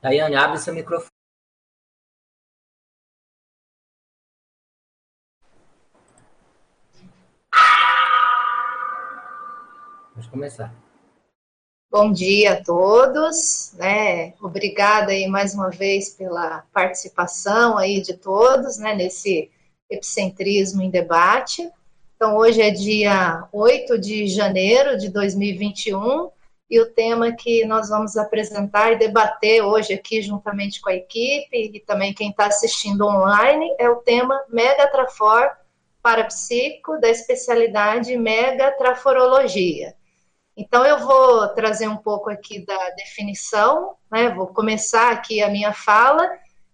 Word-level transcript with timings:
Daiane, 0.00 0.36
abre 0.36 0.58
seu 0.58 0.72
microfone. 0.72 1.10
Pode 10.14 10.28
começar. 10.30 10.72
Bom 11.90 12.12
dia 12.12 12.52
a 12.52 12.62
todos, 12.62 13.72
né? 13.74 14.34
Obrigada 14.40 15.10
aí 15.10 15.26
mais 15.26 15.54
uma 15.54 15.70
vez 15.70 16.10
pela 16.10 16.62
participação 16.72 17.76
aí 17.76 18.00
de 18.00 18.14
todos, 18.14 18.78
né, 18.78 18.94
nesse 18.94 19.50
epicentrismo 19.90 20.82
em 20.82 20.90
debate. 20.90 21.68
Então, 22.14 22.36
hoje 22.36 22.60
é 22.60 22.70
dia 22.70 23.48
8 23.52 23.98
de 23.98 24.28
janeiro 24.28 24.96
de 24.96 25.08
2021 25.08 26.30
e 26.70 26.80
o 26.80 26.92
tema 26.92 27.32
que 27.32 27.64
nós 27.64 27.88
vamos 27.88 28.16
apresentar 28.16 28.92
e 28.92 28.98
debater 28.98 29.62
hoje 29.62 29.94
aqui 29.94 30.20
juntamente 30.20 30.80
com 30.80 30.90
a 30.90 30.94
equipe 30.94 31.72
e 31.74 31.80
também 31.80 32.12
quem 32.12 32.30
está 32.30 32.46
assistindo 32.46 33.06
online 33.06 33.74
é 33.78 33.88
o 33.88 33.96
tema 33.96 34.38
Megatrafor 34.48 35.50
Parapsico 36.02 37.00
da 37.00 37.08
especialidade 37.08 38.16
Megatraforologia. 38.16 39.94
Então, 40.56 40.84
eu 40.84 40.98
vou 40.98 41.48
trazer 41.54 41.86
um 41.86 41.96
pouco 41.96 42.28
aqui 42.28 42.66
da 42.66 42.90
definição, 42.90 43.94
né? 44.10 44.28
Vou 44.30 44.48
começar 44.48 45.12
aqui 45.12 45.40
a 45.40 45.48
minha 45.48 45.72
fala 45.72 46.28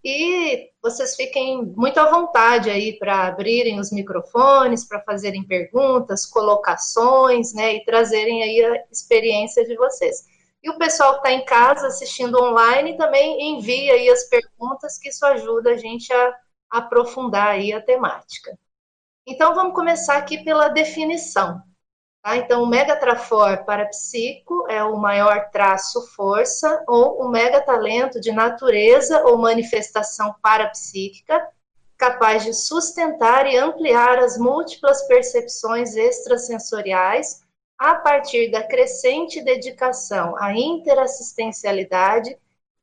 e 0.05 0.71
vocês 0.83 1.17
fiquem 1.17 1.65
muito 1.65 1.99
à 1.99 2.11
vontade 2.11 2.69
aí 2.69 2.99
para 2.99 3.27
abrirem 3.27 3.81
os 3.81 3.91
microfones, 3.91 4.87
para 4.87 5.01
fazerem 5.01 5.43
perguntas, 5.43 6.27
colocações, 6.27 7.55
né? 7.55 7.77
E 7.77 7.85
trazerem 7.87 8.43
aí 8.43 8.63
a 8.63 8.85
experiência 8.93 9.65
de 9.65 9.75
vocês. 9.77 10.27
E 10.63 10.69
o 10.69 10.77
pessoal 10.77 11.13
que 11.13 11.29
está 11.29 11.33
em 11.33 11.45
casa 11.47 11.87
assistindo 11.87 12.43
online 12.43 12.99
também 12.99 13.55
envia 13.55 13.95
aí 13.95 14.11
as 14.11 14.25
perguntas, 14.25 14.99
que 14.99 15.09
isso 15.09 15.25
ajuda 15.25 15.71
a 15.71 15.77
gente 15.79 16.13
a 16.13 16.35
aprofundar 16.71 17.49
aí 17.49 17.73
a 17.73 17.81
temática. 17.81 18.59
Então, 19.27 19.55
vamos 19.55 19.75
começar 19.75 20.19
aqui 20.19 20.45
pela 20.45 20.69
definição. 20.69 21.63
Tá? 22.25 22.39
Então, 22.39 22.63
o 22.63 22.67
megatrafor 22.67 23.67
parapsíquico 23.67 24.67
é 24.71 24.83
o 24.83 24.97
maior 24.97 25.51
traço 25.51 26.01
força 26.17 26.83
ou 26.89 27.21
o 27.23 27.29
megatalento 27.29 28.19
de 28.19 28.33
natureza 28.33 29.23
ou 29.25 29.37
manifestação 29.37 30.35
parapsíquica 30.43 31.47
capaz 31.99 32.43
de 32.43 32.55
sustentar 32.55 33.47
e 33.47 33.57
ampliar 33.57 34.19
as 34.19 34.39
múltiplas 34.39 35.07
percepções 35.07 35.97
extrasensoriais 35.97 37.43
a 37.79 37.95
partir 37.97 38.51
da 38.51 38.63
crescente 38.63 39.43
dedicação 39.43 40.35
à 40.39 40.53
interassistencialidade 40.55 42.37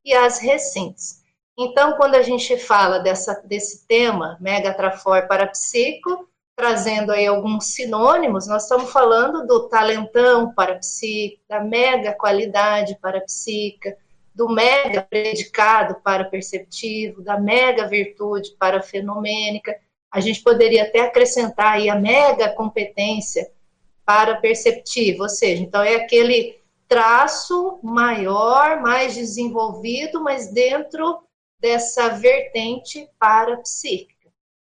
e 0.04 0.14
às 0.14 0.38
recentes. 0.38 1.20
Então, 1.58 1.96
quando 1.96 2.14
a 2.14 2.22
gente 2.22 2.56
fala 2.56 3.00
dessa, 3.00 3.34
desse 3.44 3.86
tema, 3.86 4.38
megatrafor 4.40 5.26
parapsíquico, 5.26 6.28
trazendo 6.62 7.10
aí 7.10 7.26
alguns 7.26 7.74
sinônimos, 7.74 8.46
nós 8.46 8.62
estamos 8.62 8.92
falando 8.92 9.44
do 9.48 9.68
talentão 9.68 10.54
para 10.54 10.76
psique, 10.76 11.40
da 11.48 11.58
mega 11.58 12.12
qualidade 12.12 12.96
para 13.02 13.20
psica, 13.20 13.96
do 14.32 14.48
mega 14.48 15.02
predicado 15.02 15.96
para 16.04 16.24
perceptivo, 16.24 17.20
da 17.20 17.36
mega 17.36 17.88
virtude 17.88 18.54
para 18.60 18.80
fenomênica. 18.80 19.76
A 20.08 20.20
gente 20.20 20.40
poderia 20.40 20.84
até 20.84 21.00
acrescentar 21.00 21.72
aí 21.72 21.90
a 21.90 21.96
mega 21.96 22.50
competência 22.50 23.50
para 24.06 24.36
perceptivo, 24.36 25.24
ou 25.24 25.28
seja, 25.28 25.64
então 25.64 25.82
é 25.82 25.96
aquele 25.96 26.60
traço 26.86 27.80
maior, 27.82 28.80
mais 28.80 29.16
desenvolvido, 29.16 30.22
mas 30.22 30.46
dentro 30.52 31.24
dessa 31.58 32.10
vertente 32.10 33.08
para 33.18 33.56
psique 33.56 34.11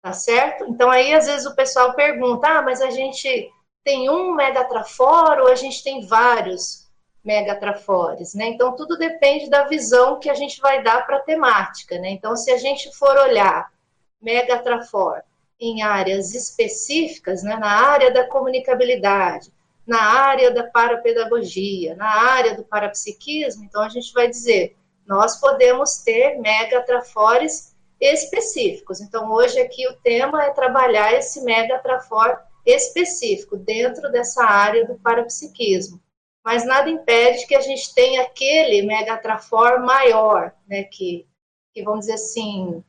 tá 0.01 0.13
certo? 0.13 0.65
Então 0.67 0.89
aí 0.89 1.13
às 1.13 1.27
vezes 1.27 1.45
o 1.45 1.55
pessoal 1.55 1.93
pergunta, 1.93 2.47
ah, 2.47 2.61
mas 2.61 2.81
a 2.81 2.89
gente 2.89 3.51
tem 3.83 4.09
um 4.09 4.33
megatrafor 4.33 5.39
ou 5.39 5.47
a 5.47 5.55
gente 5.55 5.83
tem 5.83 6.05
vários 6.05 6.89
megatrafores, 7.23 8.33
né? 8.33 8.47
Então 8.49 8.75
tudo 8.75 8.97
depende 8.97 9.49
da 9.49 9.65
visão 9.65 10.19
que 10.19 10.29
a 10.29 10.33
gente 10.33 10.59
vai 10.59 10.81
dar 10.81 11.05
para 11.05 11.17
a 11.17 11.21
temática, 11.21 11.99
né? 11.99 12.09
Então 12.09 12.35
se 12.35 12.51
a 12.51 12.57
gente 12.57 12.91
for 12.97 13.15
olhar 13.17 13.71
megatrafor 14.19 15.21
em 15.59 15.83
áreas 15.83 16.33
específicas, 16.33 17.43
né, 17.43 17.55
na 17.55 17.69
área 17.69 18.11
da 18.11 18.27
comunicabilidade, 18.27 19.51
na 19.85 20.01
área 20.01 20.51
da 20.51 20.63
parapedagogia, 20.63 21.95
na 21.95 22.07
área 22.07 22.55
do 22.55 22.63
parapsiquismo, 22.63 23.63
então 23.63 23.83
a 23.83 23.89
gente 23.89 24.11
vai 24.13 24.27
dizer, 24.27 24.75
nós 25.05 25.39
podemos 25.39 25.97
ter 25.97 26.39
megatrafores 26.39 27.70
específicos. 28.01 28.99
Então, 28.99 29.31
hoje 29.31 29.59
aqui 29.59 29.87
o 29.87 29.95
tema 29.97 30.43
é 30.43 30.49
trabalhar 30.49 31.13
esse 31.13 31.41
mega 31.43 31.77
trafor 31.79 32.41
específico 32.65 33.55
dentro 33.55 34.11
dessa 34.11 34.43
área 34.43 34.85
do 34.85 34.95
parapsiquismo. 34.95 36.01
Mas 36.43 36.65
nada 36.65 36.89
impede 36.89 37.45
que 37.45 37.55
a 37.55 37.61
gente 37.61 37.93
tenha 37.93 38.23
aquele 38.23 38.81
mega 38.81 39.15
trafor 39.17 39.79
maior, 39.79 40.51
né, 40.67 40.83
que, 40.83 41.27
que 41.71 41.83
vamos 41.83 42.01
dizer 42.01 42.13
assim, 42.13 42.83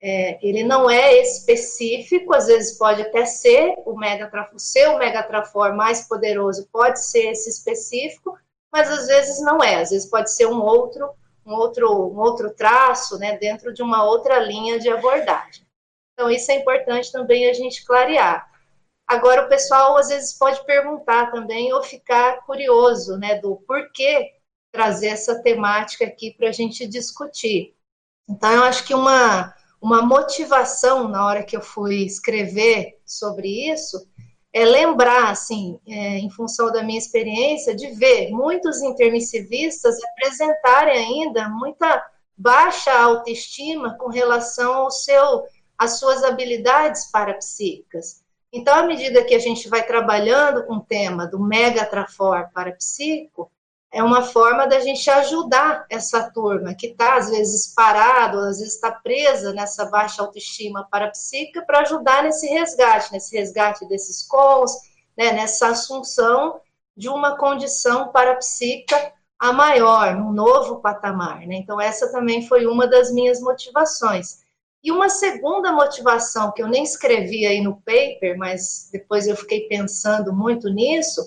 é, 0.00 0.38
ele 0.46 0.62
não 0.62 0.88
é 0.90 1.18
específico, 1.20 2.34
às 2.34 2.46
vezes 2.46 2.76
pode 2.76 3.02
até 3.02 3.24
ser 3.24 3.74
o 3.84 3.96
mega 3.96 4.30
o 4.54 4.58
seu 4.58 4.98
mega 4.98 5.22
trafor 5.22 5.74
mais 5.74 6.06
poderoso 6.06 6.68
pode 6.70 7.02
ser 7.02 7.30
esse 7.30 7.48
específico, 7.48 8.38
mas 8.70 8.88
às 8.90 9.06
vezes 9.06 9.40
não 9.40 9.62
é, 9.62 9.76
às 9.76 9.90
vezes 9.90 10.08
pode 10.08 10.30
ser 10.30 10.46
um 10.46 10.62
outro 10.62 11.10
um 11.48 11.54
outro, 11.54 11.88
um 11.90 12.18
outro 12.18 12.50
traço, 12.54 13.18
né, 13.18 13.38
dentro 13.38 13.72
de 13.72 13.82
uma 13.82 14.04
outra 14.04 14.38
linha 14.38 14.78
de 14.78 14.90
abordagem. 14.90 15.66
Então, 16.12 16.30
isso 16.30 16.50
é 16.52 16.56
importante 16.56 17.10
também 17.10 17.48
a 17.48 17.54
gente 17.54 17.84
clarear. 17.86 18.46
Agora, 19.06 19.46
o 19.46 19.48
pessoal 19.48 19.96
às 19.96 20.08
vezes 20.08 20.36
pode 20.36 20.62
perguntar 20.66 21.30
também 21.30 21.72
ou 21.72 21.82
ficar 21.82 22.44
curioso, 22.44 23.16
né, 23.16 23.40
do 23.40 23.56
porquê 23.66 24.32
trazer 24.70 25.08
essa 25.08 25.42
temática 25.42 26.04
aqui 26.04 26.34
para 26.34 26.50
a 26.50 26.52
gente 26.52 26.86
discutir. 26.86 27.74
Então, 28.28 28.50
eu 28.52 28.64
acho 28.64 28.86
que 28.86 28.94
uma, 28.94 29.54
uma 29.80 30.02
motivação 30.02 31.08
na 31.08 31.24
hora 31.24 31.42
que 31.42 31.56
eu 31.56 31.62
fui 31.62 32.04
escrever 32.04 33.00
sobre 33.06 33.72
isso 33.72 34.06
é 34.52 34.64
lembrar, 34.64 35.30
assim, 35.30 35.78
é, 35.86 36.18
em 36.18 36.30
função 36.30 36.72
da 36.72 36.82
minha 36.82 36.98
experiência, 36.98 37.74
de 37.74 37.88
ver 37.88 38.30
muitos 38.30 38.80
intermissivistas 38.82 39.96
apresentarem 40.02 40.96
ainda 40.96 41.48
muita 41.48 42.02
baixa 42.36 42.92
autoestima 42.92 43.96
com 43.98 44.08
relação 44.08 44.74
ao 44.74 44.90
seu, 44.90 45.44
às 45.76 45.98
suas 45.98 46.24
habilidades 46.24 47.10
parapsíquicas. 47.10 48.22
Então, 48.52 48.74
à 48.74 48.82
medida 48.82 49.24
que 49.24 49.34
a 49.34 49.38
gente 49.38 49.68
vai 49.68 49.84
trabalhando 49.84 50.64
com 50.64 50.76
o 50.76 50.84
tema 50.84 51.26
do 51.26 51.38
mega 51.38 51.84
trafor 51.84 52.48
parapsíquico, 52.54 53.50
é 53.90 54.02
uma 54.02 54.22
forma 54.22 54.66
da 54.66 54.80
gente 54.80 55.08
ajudar 55.10 55.86
essa 55.90 56.30
turma 56.30 56.74
que 56.74 56.88
está, 56.88 57.16
às 57.16 57.30
vezes, 57.30 57.72
parado, 57.74 58.38
às 58.40 58.58
vezes 58.58 58.74
está 58.74 58.92
presa 58.92 59.52
nessa 59.52 59.86
baixa 59.86 60.22
autoestima 60.22 60.86
parapsíquica, 60.90 61.62
para 61.62 61.80
ajudar 61.80 62.22
nesse 62.22 62.46
resgate, 62.48 63.12
nesse 63.12 63.36
resgate 63.36 63.88
desses 63.88 64.26
cons, 64.26 64.72
né, 65.16 65.32
nessa 65.32 65.68
assunção 65.68 66.60
de 66.96 67.08
uma 67.08 67.36
condição 67.36 68.08
parapsíquica 68.12 69.12
a 69.38 69.52
maior, 69.52 70.16
num 70.16 70.32
novo 70.32 70.80
patamar. 70.80 71.46
Né? 71.46 71.56
Então, 71.56 71.80
essa 71.80 72.10
também 72.10 72.46
foi 72.46 72.66
uma 72.66 72.86
das 72.86 73.10
minhas 73.10 73.40
motivações. 73.40 74.40
E 74.82 74.92
uma 74.92 75.08
segunda 75.08 75.72
motivação, 75.72 76.52
que 76.52 76.62
eu 76.62 76.68
nem 76.68 76.82
escrevi 76.82 77.46
aí 77.46 77.60
no 77.60 77.76
paper, 77.76 78.36
mas 78.36 78.88
depois 78.92 79.26
eu 79.26 79.36
fiquei 79.36 79.68
pensando 79.68 80.32
muito 80.32 80.68
nisso, 80.68 81.22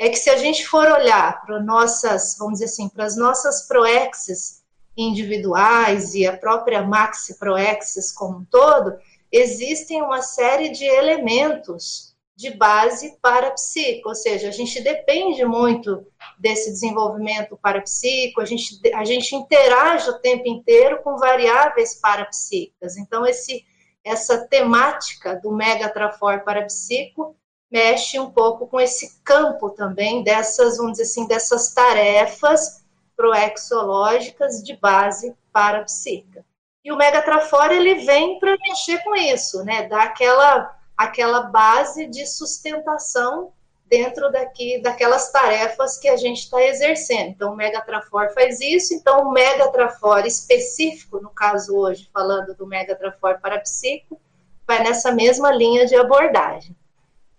é 0.00 0.08
que 0.08 0.16
se 0.16 0.30
a 0.30 0.38
gente 0.38 0.66
for 0.66 0.90
olhar 0.90 1.42
para 1.42 1.60
nossas, 1.60 2.34
vamos 2.38 2.54
dizer 2.54 2.64
assim, 2.64 2.88
para 2.88 3.04
as 3.04 3.18
nossas 3.18 3.68
proexes 3.68 4.62
individuais 4.96 6.14
e 6.14 6.26
a 6.26 6.34
própria 6.34 6.82
maxi 6.82 7.38
proexes 7.38 8.10
como 8.10 8.38
um 8.38 8.44
todo, 8.46 8.96
existem 9.30 10.00
uma 10.00 10.22
série 10.22 10.70
de 10.70 10.86
elementos 10.86 12.16
de 12.34 12.50
base 12.50 13.18
parapsíquico, 13.20 14.08
ou 14.08 14.14
seja, 14.14 14.48
a 14.48 14.50
gente 14.50 14.80
depende 14.80 15.44
muito 15.44 16.06
desse 16.38 16.70
desenvolvimento 16.70 17.54
parapsíquico, 17.58 18.40
a 18.40 18.46
gente, 18.46 18.80
a 18.94 19.04
gente 19.04 19.36
interage 19.36 20.08
o 20.08 20.18
tempo 20.18 20.48
inteiro 20.48 21.02
com 21.02 21.18
variáveis 21.18 21.96
parapsíquicas. 22.00 22.96
Então, 22.96 23.26
esse, 23.26 23.66
essa 24.02 24.48
temática 24.48 25.36
do 25.36 25.52
megatrafor 25.52 26.42
parapsíquico 26.42 27.36
mexe 27.70 28.18
um 28.18 28.30
pouco 28.30 28.66
com 28.66 28.80
esse 28.80 29.20
campo 29.22 29.70
também 29.70 30.22
dessas, 30.22 30.76
vamos 30.76 30.92
dizer 30.92 31.04
assim, 31.04 31.26
dessas 31.26 31.72
tarefas 31.72 32.84
proexológicas 33.16 34.62
de 34.62 34.76
base 34.76 35.34
para 35.52 35.80
a 35.80 35.84
psica. 35.84 36.44
E 36.84 36.90
o 36.90 36.96
megatrafora 36.96 37.74
ele 37.74 37.96
vem 38.06 38.38
para 38.38 38.56
mexer 38.56 39.02
com 39.04 39.14
isso, 39.14 39.62
né? 39.64 39.86
Dar 39.86 40.04
aquela, 40.04 40.76
aquela 40.96 41.42
base 41.42 42.06
de 42.06 42.26
sustentação 42.26 43.52
dentro 43.90 44.30
daqui 44.30 44.80
daquelas 44.80 45.32
tarefas 45.32 45.98
que 45.98 46.08
a 46.08 46.16
gente 46.16 46.44
está 46.44 46.62
exercendo. 46.62 47.30
Então, 47.30 47.52
o 47.52 47.56
Megatrafor 47.56 48.32
faz 48.32 48.60
isso, 48.60 48.94
então 48.94 49.22
o 49.22 49.32
Megatrafor 49.32 50.24
específico, 50.24 51.20
no 51.20 51.30
caso 51.30 51.76
hoje, 51.76 52.08
falando 52.14 52.54
do 52.54 52.66
Megatrafor 52.66 53.40
parapsíquico, 53.40 54.18
vai 54.64 54.84
nessa 54.84 55.10
mesma 55.10 55.50
linha 55.50 55.84
de 55.86 55.96
abordagem, 55.96 56.76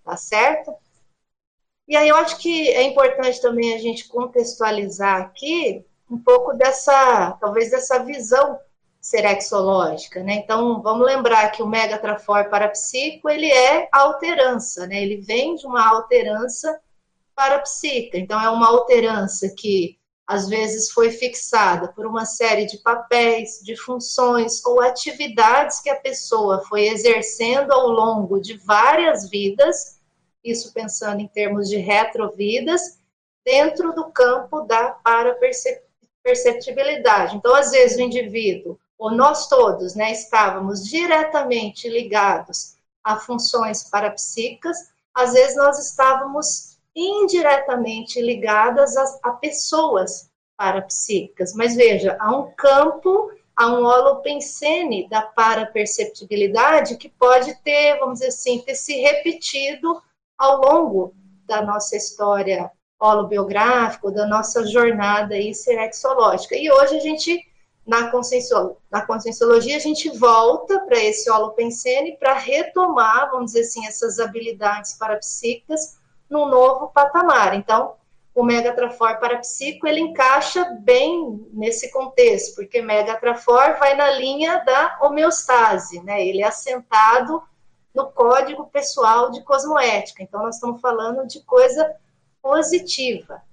tá 0.03 0.17
certo? 0.17 0.73
E 1.87 1.95
aí 1.95 2.07
eu 2.07 2.15
acho 2.15 2.37
que 2.37 2.69
é 2.69 2.83
importante 2.83 3.41
também 3.41 3.73
a 3.73 3.77
gente 3.77 4.07
contextualizar 4.07 5.21
aqui 5.21 5.85
um 6.09 6.17
pouco 6.17 6.53
dessa, 6.53 7.31
talvez 7.39 7.71
dessa 7.71 7.99
visão 8.03 8.59
serexológica, 8.99 10.21
né? 10.21 10.35
Então, 10.35 10.81
vamos 10.81 11.05
lembrar 11.05 11.49
que 11.51 11.63
o 11.63 11.67
megatrafor 11.67 12.49
parapsíquico, 12.49 13.29
ele 13.29 13.51
é 13.51 13.89
alterança, 13.91 14.85
né? 14.85 15.01
Ele 15.01 15.17
vem 15.17 15.55
de 15.55 15.65
uma 15.65 15.89
alterança 15.89 16.79
parapsíquica. 17.35 18.17
Então, 18.17 18.39
é 18.39 18.49
uma 18.49 18.67
alterança 18.67 19.49
que 19.57 19.97
às 20.31 20.47
vezes 20.47 20.89
foi 20.89 21.11
fixada 21.11 21.89
por 21.89 22.05
uma 22.05 22.23
série 22.23 22.65
de 22.65 22.77
papéis, 22.77 23.59
de 23.61 23.75
funções 23.75 24.65
ou 24.65 24.79
atividades 24.79 25.81
que 25.81 25.89
a 25.89 25.97
pessoa 25.97 26.63
foi 26.69 26.87
exercendo 26.87 27.73
ao 27.73 27.89
longo 27.89 28.39
de 28.39 28.57
várias 28.57 29.29
vidas, 29.29 29.99
isso 30.41 30.73
pensando 30.73 31.19
em 31.19 31.27
termos 31.27 31.67
de 31.67 31.75
retrovidas, 31.75 32.97
dentro 33.43 33.93
do 33.93 34.09
campo 34.09 34.61
da 34.61 34.91
paraperceptibilidade. 35.03 37.35
Então, 37.35 37.53
às 37.53 37.71
vezes, 37.71 37.97
o 37.97 38.01
indivíduo 38.01 38.79
ou 38.97 39.11
nós 39.11 39.49
todos, 39.49 39.95
né, 39.95 40.13
estávamos 40.13 40.87
diretamente 40.87 41.89
ligados 41.89 42.77
a 43.03 43.17
funções 43.17 43.83
parapsíquicas, 43.89 44.77
às 45.13 45.33
vezes 45.33 45.57
nós 45.57 45.77
estávamos 45.77 46.70
indiretamente 46.95 48.21
ligadas 48.21 48.97
a, 48.97 49.19
a 49.23 49.31
pessoas 49.31 50.29
parapsíquicas. 50.57 51.53
Mas 51.53 51.75
veja, 51.75 52.17
há 52.19 52.35
um 52.35 52.51
campo, 52.55 53.31
há 53.55 53.67
um 53.67 53.83
holopensene 53.83 55.07
da 55.09 55.21
paraperceptibilidade 55.21 56.97
que 56.97 57.09
pode 57.09 57.55
ter, 57.63 57.97
vamos 57.99 58.19
dizer 58.19 58.27
assim, 58.27 58.59
ter 58.59 58.75
se 58.75 58.95
repetido 59.01 60.01
ao 60.37 60.61
longo 60.61 61.15
da 61.45 61.61
nossa 61.61 61.95
história 61.95 62.71
holobiográfica, 62.99 64.11
da 64.11 64.27
nossa 64.27 64.65
jornada 64.67 65.33
aí 65.33 65.55
serexológica. 65.55 66.55
E 66.55 66.71
hoje 66.71 66.97
a 66.97 66.99
gente 66.99 67.43
na, 67.85 68.11
conscienciologia, 68.11 68.77
na 68.91 69.05
conscienciologia, 69.05 69.75
a 69.75 69.79
gente 69.79 70.09
volta 70.17 70.79
para 70.81 71.03
esse 71.03 71.29
holopensene 71.29 72.15
para 72.17 72.33
retomar, 72.33 73.31
vamos 73.31 73.47
dizer 73.47 73.61
assim, 73.61 73.87
essas 73.87 74.19
habilidades 74.19 74.93
parapsíquicas 74.93 75.99
num 76.31 76.47
novo 76.47 76.87
patamar. 76.87 77.53
Então, 77.53 77.95
o 78.33 78.43
Megatrafor 78.43 79.19
parapsíquico, 79.19 79.85
ele 79.85 79.99
encaixa 79.99 80.63
bem 80.79 81.45
nesse 81.51 81.91
contexto, 81.91 82.55
porque 82.55 82.81
Megatrafor 82.81 83.77
vai 83.77 83.93
na 83.95 84.09
linha 84.11 84.63
da 84.63 84.97
homeostase, 85.01 86.01
né? 86.01 86.25
Ele 86.25 86.41
é 86.41 86.47
assentado 86.47 87.43
no 87.93 88.09
código 88.09 88.67
pessoal 88.67 89.29
de 89.29 89.43
cosmoética. 89.43 90.23
Então, 90.23 90.43
nós 90.43 90.55
estamos 90.55 90.79
falando 90.79 91.27
de 91.27 91.41
coisa 91.41 91.93
positiva. 92.41 93.43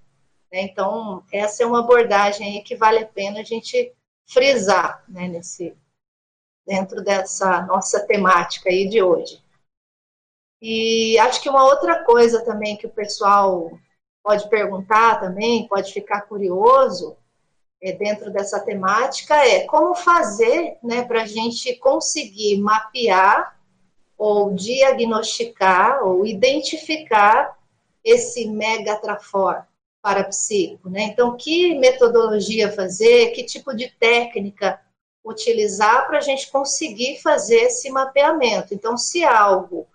Né? 0.53 0.63
Então, 0.63 1.25
essa 1.33 1.65
é 1.65 1.67
uma 1.67 1.81
abordagem 1.81 2.63
que 2.63 2.77
vale 2.77 3.01
a 3.01 3.07
pena 3.07 3.41
a 3.41 3.45
gente 3.45 3.93
frisar 4.25 5.03
né, 5.09 5.27
nesse, 5.27 5.77
dentro 6.65 7.03
dessa 7.03 7.63
nossa 7.63 8.07
temática 8.07 8.71
aí 8.71 8.89
de 8.89 9.03
hoje. 9.03 9.43
E 10.61 11.19
acho 11.19 11.41
que 11.41 11.49
uma 11.49 11.65
outra 11.65 12.05
coisa 12.05 12.45
também 12.45 12.77
que 12.77 12.87
o 12.87 12.91
pessoal 12.91 13.71
pode 14.23 14.49
perguntar 14.49 15.21
também, 15.21 15.69
pode 15.69 15.93
ficar 15.93 16.23
curioso 16.23 17.17
é, 17.81 17.93
dentro 17.93 18.31
dessa 18.31 18.59
temática 18.61 19.37
é 19.37 19.61
como 19.67 19.95
fazer 19.95 20.77
né, 20.83 21.05
para 21.05 21.23
a 21.23 21.27
gente 21.27 21.75
conseguir 21.77 22.59
mapear 22.61 23.57
ou 24.17 24.53
diagnosticar 24.53 26.05
ou 26.05 26.27
identificar 26.27 27.57
esse 28.03 28.49
megatrafor 28.49 29.63
parapsíquico, 30.03 30.89
né? 30.89 31.03
Então, 31.03 31.37
que 31.37 31.79
metodologia 31.79 32.73
fazer, 32.73 33.33
que 33.33 33.45
tipo 33.45 33.75
de 33.75 33.89
técnica 33.91 34.81
utilizar 35.25 36.07
para 36.07 36.19
a 36.19 36.23
gente 36.23 36.51
conseguir 36.51 37.21
fazer 37.21 37.57
esse 37.57 37.91
mapeamento. 37.91 38.75
Então, 38.75 38.97
se 38.97 39.25
algo 39.25 39.87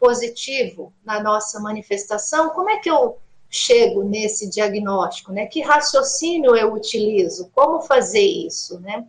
positivo 0.00 0.92
na 1.04 1.22
nossa 1.22 1.60
manifestação, 1.60 2.50
como 2.50 2.70
é 2.70 2.78
que 2.78 2.90
eu 2.90 3.18
chego 3.50 4.02
nesse 4.02 4.48
diagnóstico, 4.48 5.32
né? 5.32 5.46
Que 5.46 5.60
raciocínio 5.60 6.56
eu 6.56 6.72
utilizo? 6.72 7.50
Como 7.54 7.82
fazer 7.82 8.20
isso, 8.22 8.80
né? 8.80 9.06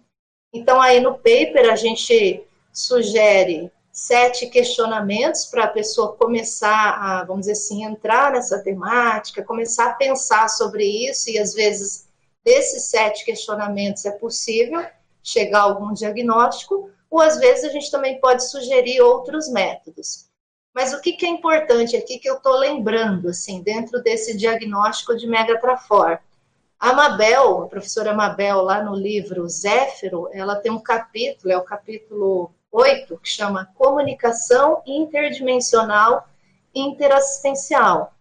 Então, 0.53 0.81
aí 0.81 0.99
no 0.99 1.13
paper 1.13 1.71
a 1.71 1.75
gente 1.75 2.43
sugere 2.73 3.71
sete 3.91 4.47
questionamentos 4.47 5.45
para 5.45 5.65
a 5.65 5.69
pessoa 5.69 6.15
começar 6.15 6.97
a, 6.97 7.23
vamos 7.23 7.41
dizer 7.41 7.53
assim, 7.53 7.83
entrar 7.83 8.31
nessa 8.31 8.59
temática, 8.59 9.43
começar 9.43 9.91
a 9.91 9.93
pensar 9.93 10.49
sobre 10.49 10.83
isso, 10.85 11.29
e 11.29 11.37
às 11.37 11.53
vezes 11.53 12.07
desses 12.43 12.85
sete 12.85 13.23
questionamentos 13.23 14.05
é 14.05 14.11
possível 14.11 14.83
chegar 15.23 15.59
a 15.59 15.63
algum 15.63 15.93
diagnóstico, 15.93 16.89
ou 17.09 17.21
às 17.21 17.37
vezes 17.37 17.65
a 17.65 17.69
gente 17.69 17.91
também 17.91 18.19
pode 18.19 18.49
sugerir 18.49 19.01
outros 19.01 19.49
métodos. 19.49 20.30
Mas 20.73 20.93
o 20.93 21.01
que, 21.01 21.13
que 21.13 21.25
é 21.25 21.29
importante 21.29 21.97
aqui 21.97 22.17
que 22.17 22.29
eu 22.29 22.37
estou 22.37 22.57
lembrando, 22.57 23.29
assim, 23.29 23.61
dentro 23.61 24.01
desse 24.01 24.37
diagnóstico 24.37 25.15
de 25.15 25.27
megatrafor? 25.27 26.19
A 26.79 26.93
Mabel, 26.93 27.63
a 27.63 27.67
professora 27.67 28.13
Mabel, 28.13 28.61
lá 28.61 28.81
no 28.81 28.95
livro 28.95 29.47
Zéfiro, 29.47 30.29
ela 30.31 30.55
tem 30.55 30.71
um 30.71 30.79
capítulo, 30.79 31.53
é 31.53 31.57
o 31.57 31.63
capítulo 31.63 32.51
8, 32.71 33.17
que 33.17 33.29
chama 33.29 33.69
Comunicação 33.75 34.81
Interdimensional 34.85 36.27
Interassistencial. 36.73 38.13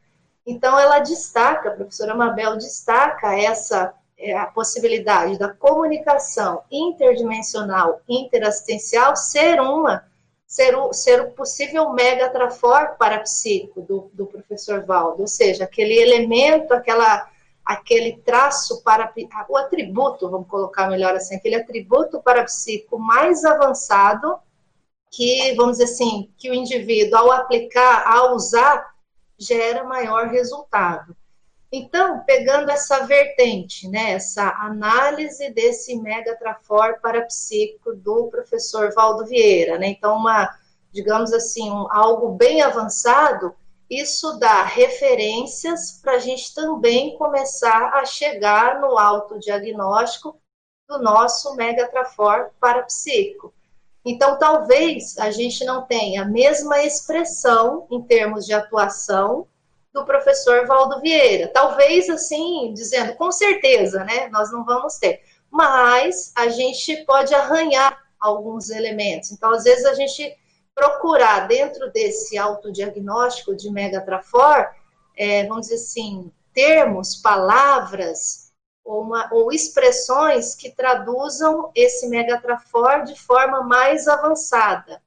Então, 0.45 0.79
ela 0.79 0.99
destaca, 0.99 1.71
a 1.71 1.75
professora 1.75 2.15
Mabel 2.15 2.57
destaca 2.57 3.39
essa 3.39 3.95
é, 4.23 4.37
a 4.37 4.45
possibilidade 4.45 5.39
da 5.39 5.49
comunicação 5.49 6.63
interdimensional 6.71 8.03
interassistencial 8.07 9.17
ser 9.17 9.59
uma 9.59 10.05
ser 10.51 10.77
o, 10.77 10.93
ser 10.93 11.21
o 11.21 11.31
possível 11.31 11.93
megatrafor 11.93 12.97
parapsíquico 12.99 13.83
do, 13.83 14.11
do 14.13 14.27
professor 14.27 14.85
Valdo, 14.85 15.23
ou 15.23 15.29
seja, 15.29 15.63
aquele 15.63 15.95
elemento, 15.95 16.75
aquela 16.75 17.31
aquele 17.65 18.17
traço 18.17 18.83
para 18.83 19.13
o 19.49 19.57
atributo, 19.57 20.29
vamos 20.29 20.49
colocar 20.49 20.89
melhor 20.89 21.15
assim, 21.15 21.37
aquele 21.37 21.55
atributo 21.55 22.21
parapsíquico 22.21 22.99
mais 22.99 23.45
avançado 23.45 24.41
que, 25.09 25.55
vamos 25.55 25.79
dizer 25.79 25.85
assim, 25.85 26.33
que 26.37 26.51
o 26.51 26.55
indivíduo 26.55 27.17
ao 27.17 27.31
aplicar, 27.31 28.05
ao 28.09 28.35
usar, 28.35 28.93
gera 29.39 29.85
maior 29.85 30.27
resultado. 30.27 31.15
Então, 31.73 32.25
pegando 32.25 32.69
essa 32.69 33.07
vertente, 33.07 33.89
né, 33.89 34.13
essa 34.13 34.49
análise 34.61 35.51
desse 35.51 35.97
megatrafor 35.97 37.01
parapsíquico 37.01 37.95
do 37.95 38.27
professor 38.27 38.93
Valdo 38.93 39.25
Vieira, 39.25 39.79
né, 39.79 39.87
então 39.89 40.17
uma, 40.17 40.51
digamos 40.91 41.33
assim, 41.33 41.71
um, 41.71 41.91
algo 41.93 42.33
bem 42.33 42.61
avançado, 42.61 43.55
isso 43.89 44.39
dá 44.39 44.65
referências 44.65 46.01
para 46.03 46.13
a 46.13 46.19
gente 46.19 46.53
também 46.55 47.17
começar 47.17 47.95
a 47.95 48.05
chegar 48.05 48.81
no 48.81 48.99
autodiagnóstico 48.99 50.41
do 50.89 50.99
nosso 50.99 51.55
megatrafor 51.55 52.51
parapsíquico. 52.59 53.55
Então, 54.05 54.39
talvez 54.39 55.17
a 55.19 55.31
gente 55.31 55.65
não 55.65 55.87
tenha 55.87 56.23
a 56.23 56.25
mesma 56.25 56.83
expressão 56.83 57.87
em 57.91 58.03
termos 58.03 58.45
de 58.45 58.53
atuação 58.53 59.47
do 59.93 60.05
professor 60.05 60.67
Valdo 60.67 61.01
Vieira. 61.01 61.49
Talvez, 61.49 62.09
assim, 62.09 62.73
dizendo, 62.75 63.15
com 63.15 63.31
certeza, 63.33 64.05
né, 64.05 64.29
nós 64.29 64.53
não 64.53 64.65
vamos 64.65 64.99
ter. 64.99 65.23
Mas 65.51 66.33
a 66.37 66.49
gente 66.49 67.05
pode 67.05 67.35
arranhar 67.35 67.99
alguns 68.19 68.71
elementos. 68.71 69.33
Então, 69.33 69.51
às 69.51 69.65
vezes, 69.65 69.85
a 69.85 69.95
gente 69.95 70.37
procurar 70.75 71.49
dentro 71.49 71.91
desse 71.91 72.39
autodiagnóstico 72.39 73.55
de 73.55 73.71
Megatrafor, 73.71 74.69
é, 75.17 75.47
vamos 75.47 75.67
dizer 75.67 75.77
assim, 75.77 76.33
termos, 76.55 77.17
palavras 77.17 78.51
ou, 78.85 79.03
uma, 79.03 79.29
ou 79.33 79.53
expressões 79.53 80.55
que 80.55 80.71
traduzam 80.71 81.71
esse 81.75 82.09
Megatrafor 82.09 83.05
de 83.05 83.19
forma 83.19 83.63
mais 83.63 84.07
avançada. 84.07 85.03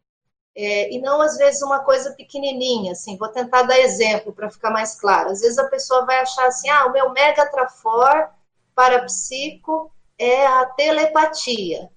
É, 0.56 0.94
e 0.94 1.02
não, 1.02 1.20
às 1.20 1.38
vezes, 1.38 1.62
uma 1.64 1.80
coisa 1.80 2.12
pequenininha, 2.12 2.92
assim, 2.92 3.18
vou 3.18 3.30
tentar 3.30 3.64
dar 3.64 3.80
exemplo 3.80 4.32
para 4.32 4.52
ficar 4.52 4.70
mais 4.70 4.96
claro. 5.00 5.32
Às 5.32 5.42
vezes 5.42 5.58
a 5.58 5.68
pessoa 5.68 6.06
vai 6.06 6.20
achar 6.20 6.46
assim, 6.46 6.70
ah, 6.70 6.86
o 6.86 6.92
meu 6.92 7.12
Megatrafor 7.12 8.30
parapsico 8.76 9.92
é 10.18 10.46
a 10.46 10.66
telepatia. 10.66 11.90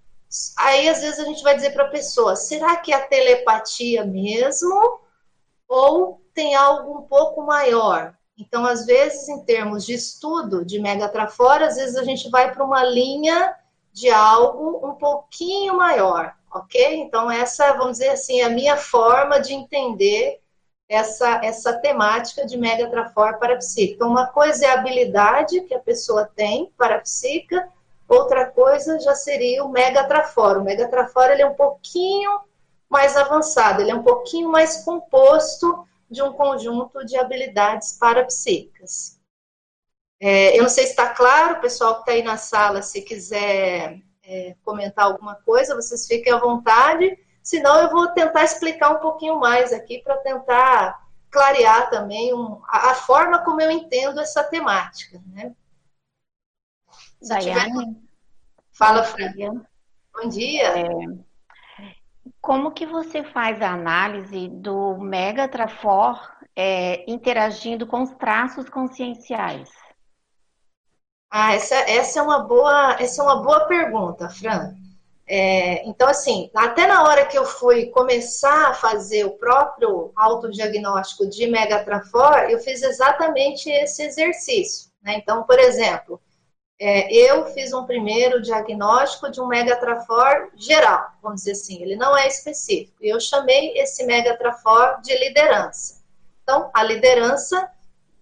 Aí, 0.59 0.89
às 0.89 1.01
vezes, 1.01 1.21
a 1.21 1.25
gente 1.25 1.43
vai 1.43 1.55
dizer 1.55 1.73
para 1.73 1.85
a 1.85 1.91
pessoa: 1.91 2.35
será 2.35 2.77
que 2.77 2.93
é 2.93 2.97
a 2.97 3.07
telepatia 3.07 4.05
mesmo? 4.05 5.01
Ou 5.69 6.21
tem 6.35 6.55
algo 6.55 6.99
um 6.99 7.03
pouco 7.03 7.43
maior. 7.43 8.15
Então, 8.39 8.67
às 8.67 8.85
vezes, 8.85 9.29
em 9.29 9.45
termos 9.45 9.87
de 9.87 9.95
estudo 9.95 10.65
de 10.65 10.79
megatrafora, 10.79 11.67
às 11.67 11.77
vezes 11.77 11.97
a 11.97 12.05
gente 12.05 12.29
vai 12.29 12.53
para 12.53 12.65
uma 12.65 12.85
linha 12.85 13.55
de 13.93 14.11
algo 14.11 14.87
um 14.87 14.95
pouquinho 14.95 15.75
maior, 15.75 16.36
ok? 16.59 17.01
Então, 17.01 17.31
essa, 17.31 17.73
vamos 17.73 17.99
dizer 17.99 18.11
assim, 18.11 18.41
é 18.41 18.45
a 18.45 18.51
minha 18.51 18.77
forma 18.77 19.41
de 19.41 19.55
entender 19.55 20.41
essa, 20.89 21.41
essa 21.45 21.73
temática 21.79 22.47
de 22.47 22.57
megatrafor 22.57 23.39
parapsíquica. 23.39 23.97
Então, 23.97 24.09
uma 24.09 24.27
coisa 24.29 24.67
é 24.67 24.71
a 24.71 24.75
habilidade 24.75 25.61
que 25.63 25.75
a 25.75 25.81
pessoa 25.81 26.31
tem 26.35 26.73
parapsíquica, 26.77 27.69
outra 28.09 28.47
coisa 28.47 28.99
já 29.01 29.15
seria 29.15 29.65
o 29.65 29.69
megatrafor. 29.69 30.59
O 30.59 30.65
megatrafor 30.65 31.31
ele 31.31 31.43
é 31.43 31.47
um 31.47 31.55
pouquinho 31.55 32.41
mais 32.89 33.17
avançado, 33.17 33.83
ele 33.83 33.91
é 33.91 33.95
um 33.95 34.03
pouquinho 34.03 34.49
mais 34.49 34.85
composto 34.85 35.87
de 36.09 36.23
um 36.23 36.33
conjunto 36.33 37.05
de 37.05 37.17
habilidades 37.17 37.93
parapsíquicas. 37.99 39.19
É, 40.21 40.57
eu 40.57 40.63
não 40.63 40.71
sei 40.71 40.85
se 40.85 40.91
está 40.91 41.11
claro, 41.11 41.57
o 41.57 41.61
pessoal 41.61 41.97
que 41.97 42.01
está 42.01 42.13
aí 42.13 42.23
na 42.23 42.37
sala, 42.37 42.81
se 42.81 43.03
quiser 43.03 44.01
é, 44.27 44.57
comentar 44.65 45.05
alguma 45.07 45.37
coisa, 45.37 45.75
vocês 45.75 46.07
fiquem 46.07 46.33
à 46.33 46.39
vontade. 46.39 47.19
Senão, 47.43 47.81
eu 47.81 47.91
vou 47.91 48.09
tentar 48.09 48.45
explicar 48.45 48.91
um 48.91 49.01
pouquinho 49.01 49.39
mais 49.39 49.73
aqui 49.73 50.03
para 50.03 50.17
tentar 50.19 51.07
clarear 51.31 51.91
também 51.91 52.35
um, 52.35 52.61
a, 52.67 52.91
a, 52.91 52.95
forma 52.95 53.45
como 53.45 53.61
eu 53.61 53.71
entendo 53.71 54.21
essa 54.21 54.43
temática. 54.43 55.23
Né? 55.27 55.55
Daiane? 57.23 57.71
Tiver... 57.71 58.01
Fala, 58.73 59.05
Fran. 59.05 59.65
Bom 60.13 60.29
dia. 60.29 60.79
É, 60.79 60.89
como 62.41 62.73
que 62.73 62.87
você 62.87 63.23
faz 63.23 63.61
a 63.63 63.73
análise 63.73 64.49
do 64.49 64.97
Mega 64.99 65.49
Trafor 65.49 66.19
é, 66.55 67.11
interagindo 67.11 67.87
com 67.87 68.03
os 68.03 68.11
traços 68.15 68.69
conscienciais? 68.69 69.71
Ah, 71.31 71.55
essa, 71.55 71.75
essa, 71.75 72.21
é 72.21 72.23
uma 72.23 72.41
boa, 72.41 72.97
essa 72.99 73.21
é 73.21 73.25
uma 73.25 73.43
boa 73.43 73.67
pergunta, 73.67 74.29
Fran. 74.29 74.75
É, 75.29 75.87
então, 75.89 76.09
assim, 76.09 76.51
até 76.55 76.87
na 76.87 77.03
hora 77.03 77.27
que 77.27 77.37
eu 77.37 77.45
fui 77.45 77.87
começar 77.87 78.69
a 78.69 78.75
fazer 78.75 79.25
o 79.25 79.33
próprio 79.33 80.13
autodiagnóstico 80.15 81.29
de 81.29 81.49
Megatrafor, 81.49 82.49
eu 82.49 82.61
fiz 82.61 82.83
exatamente 82.83 83.69
esse 83.69 84.05
exercício. 84.05 84.91
Né? 85.03 85.17
Então, 85.17 85.43
por 85.43 85.59
exemplo, 85.59 86.21
é, 86.79 87.13
eu 87.13 87.47
fiz 87.47 87.73
um 87.73 87.87
primeiro 87.87 88.41
diagnóstico 88.41 89.31
de 89.31 89.41
um 89.41 89.47
megatrafor 89.47 90.51
geral, 90.55 91.09
vamos 91.23 91.41
dizer 91.41 91.53
assim, 91.53 91.83
ele 91.83 91.97
não 91.97 92.17
é 92.17 92.29
específico. 92.29 93.03
E 93.03 93.09
eu 93.09 93.19
chamei 93.19 93.73
esse 93.79 94.05
megatrafor 94.05 95.01
de 95.01 95.17
liderança. 95.19 96.03
Então, 96.43 96.71
a 96.75 96.85
liderança, 96.85 97.69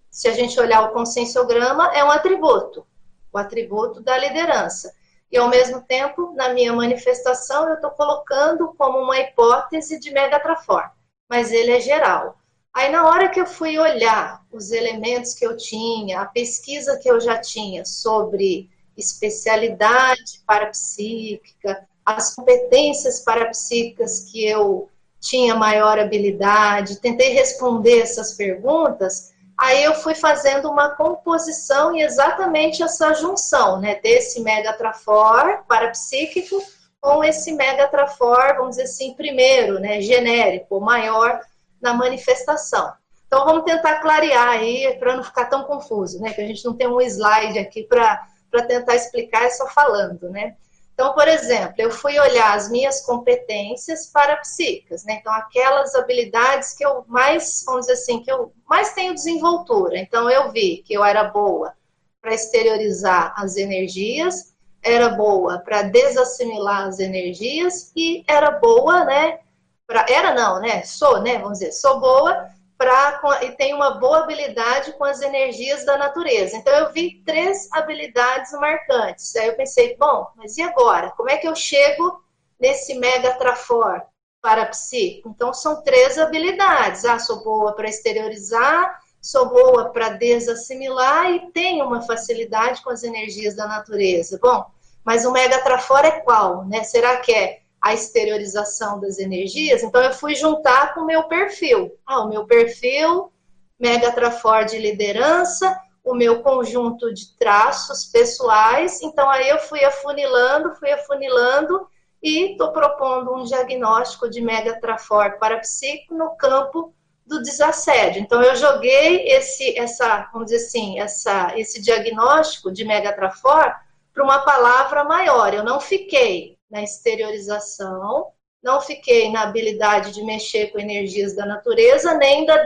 se 0.09 0.27
a 0.27 0.31
gente 0.31 0.59
olhar 0.59 0.83
o 0.83 0.93
conscienciograma, 0.93 1.93
é 1.93 2.03
um 2.03 2.09
atributo, 2.09 2.87
o 3.35 3.37
atributo 3.37 4.01
da 4.01 4.17
liderança. 4.17 4.93
E, 5.31 5.37
ao 5.37 5.49
mesmo 5.49 5.81
tempo, 5.81 6.33
na 6.35 6.53
minha 6.53 6.71
manifestação, 6.71 7.67
eu 7.67 7.75
estou 7.75 7.91
colocando 7.91 8.73
como 8.77 8.99
uma 8.99 9.19
hipótese 9.19 9.99
de 9.99 10.11
megatrafor, 10.11 10.89
mas 11.29 11.51
ele 11.51 11.71
é 11.71 11.79
geral. 11.81 12.37
Aí, 12.73 12.89
na 12.89 13.07
hora 13.07 13.29
que 13.29 13.39
eu 13.39 13.45
fui 13.45 13.77
olhar 13.77 14.41
os 14.51 14.71
elementos 14.71 15.33
que 15.33 15.45
eu 15.45 15.57
tinha, 15.57 16.21
a 16.21 16.25
pesquisa 16.25 16.97
que 16.97 17.09
eu 17.09 17.19
já 17.19 17.37
tinha 17.37 17.83
sobre 17.83 18.69
especialidade 18.95 20.41
parapsíquica, 20.45 21.85
as 22.05 22.33
competências 22.35 23.21
parapsíquicas 23.21 24.31
que 24.31 24.45
eu 24.45 24.89
tinha 25.19 25.55
maior 25.55 25.99
habilidade, 25.99 27.01
tentei 27.01 27.33
responder 27.33 27.99
essas 27.99 28.33
perguntas, 28.33 29.33
aí 29.57 29.83
eu 29.83 29.95
fui 29.95 30.15
fazendo 30.15 30.69
uma 30.69 30.89
composição 30.89 31.95
e 31.95 32.01
exatamente 32.01 32.83
essa 32.83 33.13
junção, 33.13 33.79
né, 33.79 33.95
desse 34.01 34.41
megatrafor 34.41 35.63
parapsíquico 35.67 36.61
com 36.99 37.23
esse 37.23 37.51
megatrafor, 37.53 38.55
vamos 38.55 38.71
dizer 38.71 38.83
assim, 38.83 39.13
primeiro, 39.13 39.79
né, 39.79 40.01
genérico, 40.01 40.79
maior, 40.81 41.39
na 41.81 41.93
manifestação. 41.93 42.93
Então 43.27 43.45
vamos 43.45 43.63
tentar 43.65 43.99
clarear 43.99 44.49
aí 44.49 44.95
para 44.97 45.15
não 45.15 45.23
ficar 45.23 45.45
tão 45.45 45.63
confuso, 45.63 46.21
né? 46.21 46.31
Que 46.31 46.41
a 46.41 46.47
gente 46.47 46.63
não 46.63 46.73
tem 46.73 46.87
um 46.87 47.01
slide 47.01 47.59
aqui 47.59 47.83
para 47.83 48.27
tentar 48.67 48.95
explicar, 48.95 49.43
é 49.43 49.49
só 49.49 49.67
falando, 49.67 50.29
né? 50.29 50.55
Então, 50.95 51.13
por 51.13 51.27
exemplo, 51.27 51.75
eu 51.77 51.91
fui 51.91 52.17
olhar 52.17 52.55
as 52.55 52.71
minhas 52.71 53.05
competências 53.05 54.07
parapsíquicas, 54.07 55.03
né? 55.03 55.17
Então, 55.19 55.31
aquelas 55.33 55.93
habilidades 55.93 56.73
que 56.73 56.85
eu 56.85 57.03
mais, 57.05 57.63
vamos 57.65 57.81
dizer 57.81 57.93
assim, 57.93 58.23
que 58.23 58.31
eu 58.31 58.53
mais 58.65 58.93
tenho 58.93 59.13
desenvoltura. 59.13 59.99
Então, 59.99 60.29
eu 60.29 60.53
vi 60.53 60.77
que 60.77 60.93
eu 60.93 61.03
era 61.03 61.25
boa 61.25 61.73
para 62.21 62.33
exteriorizar 62.33 63.33
as 63.35 63.57
energias, 63.57 64.55
era 64.81 65.09
boa 65.09 65.59
para 65.59 65.81
desassimilar 65.81 66.87
as 66.87 66.99
energias 66.99 67.91
e 67.93 68.23
era 68.25 68.51
boa, 68.51 69.03
né, 69.03 69.39
pra, 69.85 70.05
era 70.09 70.33
não, 70.33 70.61
né? 70.61 70.83
Sou, 70.83 71.21
né? 71.21 71.39
Vamos 71.39 71.59
dizer, 71.59 71.73
sou 71.73 71.99
boa 71.99 72.49
pra, 72.77 73.21
e 73.43 73.51
tenho 73.51 73.75
uma 73.75 73.99
boa 73.99 74.19
habilidade 74.23 74.93
com 74.93 75.03
as 75.03 75.21
energias 75.21 75.85
da 75.85 75.97
natureza. 75.97 76.57
Então 76.57 76.73
eu 76.73 76.91
vi 76.91 77.21
três 77.25 77.69
habilidades 77.71 78.51
marcantes. 78.53 79.35
Aí 79.35 79.47
eu 79.47 79.55
pensei, 79.55 79.95
bom, 79.97 80.27
mas 80.35 80.57
e 80.57 80.61
agora? 80.61 81.11
Como 81.11 81.29
é 81.29 81.37
que 81.37 81.47
eu 81.47 81.55
chego 81.55 82.23
nesse 82.59 82.95
mega 82.95 83.33
trafor 83.35 84.01
para 84.41 84.65
psi? 84.65 85.21
Então 85.25 85.53
são 85.53 85.81
três 85.83 86.17
habilidades. 86.17 87.05
Ah, 87.05 87.19
sou 87.19 87.43
boa 87.43 87.73
para 87.73 87.89
exteriorizar, 87.89 88.99
sou 89.21 89.49
boa 89.49 89.89
para 89.91 90.09
desassimilar 90.09 91.31
e 91.31 91.51
tenho 91.51 91.85
uma 91.85 92.01
facilidade 92.01 92.83
com 92.83 92.89
as 92.89 93.03
energias 93.03 93.55
da 93.55 93.67
natureza. 93.67 94.37
Bom, 94.41 94.65
mas 95.03 95.25
o 95.25 95.31
mega 95.31 95.63
trafor 95.63 96.03
é 96.03 96.19
qual, 96.21 96.65
né? 96.65 96.83
Será 96.83 97.17
que 97.17 97.31
é 97.31 97.64
a 97.85 97.93
exteriorização 97.93 98.99
das 98.99 99.19
energias, 99.19 99.83
então 99.83 100.01
eu 100.01 100.11
fui 100.11 100.33
juntar 100.33 100.95
com 100.95 101.01
o 101.01 101.05
meu 101.05 101.25
perfil. 101.25 101.91
Ah, 102.03 102.21
o 102.21 102.27
meu 102.27 102.43
perfil, 102.47 103.31
Mega 103.79 104.11
Trafor 104.11 104.65
de 104.65 104.79
liderança, 104.79 105.79
o 106.03 106.15
meu 106.15 106.41
conjunto 106.41 107.13
de 107.13 107.37
traços 107.37 108.05
pessoais, 108.05 109.03
então 109.03 109.29
aí 109.29 109.47
eu 109.49 109.59
fui 109.59 109.85
afunilando, 109.85 110.73
fui 110.73 110.91
afunilando 110.91 111.87
e 112.23 112.53
estou 112.53 112.71
propondo 112.71 113.31
um 113.35 113.43
diagnóstico 113.43 114.27
de 114.27 114.41
Mega 114.41 114.81
Trafor 114.81 115.37
para 115.37 115.59
psico 115.59 116.15
no 116.15 116.35
campo 116.35 116.91
do 117.23 117.39
desassédio. 117.43 118.19
Então 118.19 118.41
eu 118.41 118.55
joguei 118.55 119.27
esse, 119.27 119.77
essa, 119.77 120.27
vamos 120.33 120.49
dizer 120.49 120.65
assim, 120.65 120.99
essa, 120.99 121.53
esse 121.55 121.79
diagnóstico 121.79 122.71
de 122.71 122.83
Mega 122.83 123.13
Trafor 123.13 123.75
para 124.11 124.23
uma 124.23 124.39
palavra 124.39 125.03
maior. 125.03 125.53
Eu 125.53 125.63
não 125.63 125.79
fiquei 125.79 126.54
na 126.75 126.83
exteriorização, 126.83 128.33
não 128.61 128.81
fiquei 128.81 129.31
na 129.31 129.43
habilidade 129.43 130.11
de 130.11 130.21
mexer 130.25 130.73
com 130.73 130.79
energias 130.79 131.33
da 131.33 131.45
natureza, 131.45 132.15
nem 132.15 132.45
da 132.45 132.65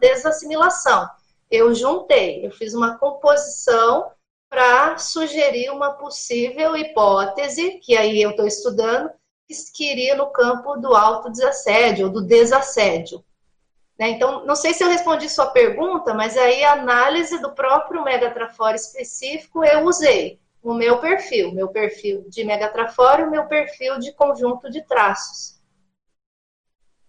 desassimilação. 0.00 1.08
Eu 1.48 1.72
juntei, 1.72 2.44
eu 2.44 2.50
fiz 2.50 2.74
uma 2.74 2.98
composição 2.98 4.10
para 4.50 4.98
sugerir 4.98 5.70
uma 5.70 5.92
possível 5.92 6.76
hipótese, 6.76 7.78
que 7.78 7.96
aí 7.96 8.20
eu 8.20 8.30
estou 8.30 8.44
estudando, 8.44 9.08
que 9.72 9.92
iria 9.92 10.16
no 10.16 10.32
campo 10.32 10.74
do 10.76 10.92
autodesassédio, 10.96 12.06
ou 12.06 12.12
do 12.12 12.22
desassédio. 12.22 13.24
Né? 13.96 14.08
Então, 14.10 14.44
não 14.44 14.56
sei 14.56 14.74
se 14.74 14.82
eu 14.82 14.88
respondi 14.88 15.28
sua 15.28 15.46
pergunta, 15.46 16.12
mas 16.12 16.36
aí 16.36 16.64
a 16.64 16.72
análise 16.72 17.38
do 17.38 17.54
próprio 17.54 18.02
megatrafora 18.02 18.74
específico 18.74 19.64
eu 19.64 19.84
usei 19.84 20.40
o 20.66 20.74
meu 20.74 20.98
perfil, 20.98 21.54
meu 21.54 21.68
perfil 21.68 22.28
de 22.28 22.42
megatrafora 22.42 23.22
e 23.22 23.24
o 23.24 23.30
meu 23.30 23.46
perfil 23.46 24.00
de 24.00 24.12
conjunto 24.12 24.68
de 24.68 24.82
traços. 24.82 25.62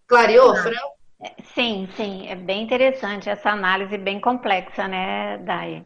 Clareou, 0.05 0.51
ah, 0.51 0.55
Fran? 0.57 0.87
É, 1.23 1.41
sim, 1.55 1.89
sim, 1.95 2.27
é 2.27 2.35
bem 2.35 2.61
interessante 2.61 3.27
essa 3.27 3.49
análise 3.49 3.97
bem 3.97 4.21
complexa, 4.21 4.87
né, 4.87 5.39
Dai? 5.39 5.83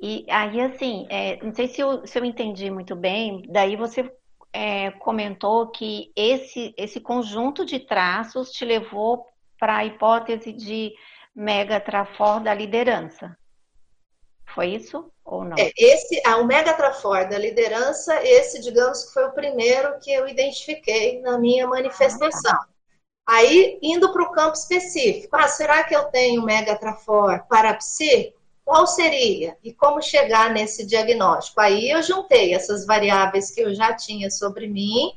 E 0.00 0.26
aí, 0.28 0.60
assim, 0.60 1.06
é, 1.08 1.36
não 1.40 1.54
sei 1.54 1.68
se 1.68 1.80
eu, 1.80 2.04
se 2.04 2.18
eu 2.18 2.24
entendi 2.24 2.68
muito 2.68 2.96
bem, 2.96 3.42
daí 3.48 3.76
você 3.76 4.12
é, 4.52 4.90
comentou 4.90 5.70
que 5.70 6.12
esse, 6.16 6.74
esse 6.76 7.00
conjunto 7.00 7.64
de 7.64 7.78
traços 7.78 8.50
te 8.50 8.64
levou 8.64 9.24
para 9.56 9.76
a 9.76 9.84
hipótese 9.84 10.52
de 10.52 10.92
megatrafor 11.32 12.40
da 12.40 12.52
liderança. 12.52 13.38
Foi 14.52 14.70
isso 14.74 15.13
ou 15.24 15.44
não? 15.44 15.56
É, 15.58 15.72
esse, 15.76 16.20
a 16.26 16.36
Omega 16.36 16.74
Trafor 16.74 17.28
da 17.28 17.38
liderança, 17.38 18.22
esse, 18.22 18.60
digamos 18.60 19.04
que 19.04 19.14
foi 19.14 19.24
o 19.26 19.32
primeiro 19.32 19.98
que 20.00 20.12
eu 20.12 20.28
identifiquei 20.28 21.20
na 21.20 21.38
minha 21.38 21.66
manifestação. 21.66 22.52
Ah, 22.52 22.56
tá. 22.56 22.68
Aí, 23.26 23.78
indo 23.82 24.12
para 24.12 24.22
o 24.22 24.32
campo 24.32 24.52
específico, 24.52 25.34
ah, 25.34 25.48
será 25.48 25.82
que 25.84 25.96
eu 25.96 26.04
tenho 26.04 26.42
Mega 26.42 26.76
Trafor 26.76 27.42
para 27.48 27.74
psi? 27.74 28.34
Qual 28.64 28.86
seria? 28.86 29.56
E 29.62 29.72
como 29.72 30.02
chegar 30.02 30.50
nesse 30.50 30.84
diagnóstico? 30.84 31.60
Aí 31.60 31.90
eu 31.90 32.02
juntei 32.02 32.54
essas 32.54 32.86
variáveis 32.86 33.50
que 33.50 33.60
eu 33.60 33.74
já 33.74 33.94
tinha 33.94 34.30
sobre 34.30 34.66
mim 34.66 35.14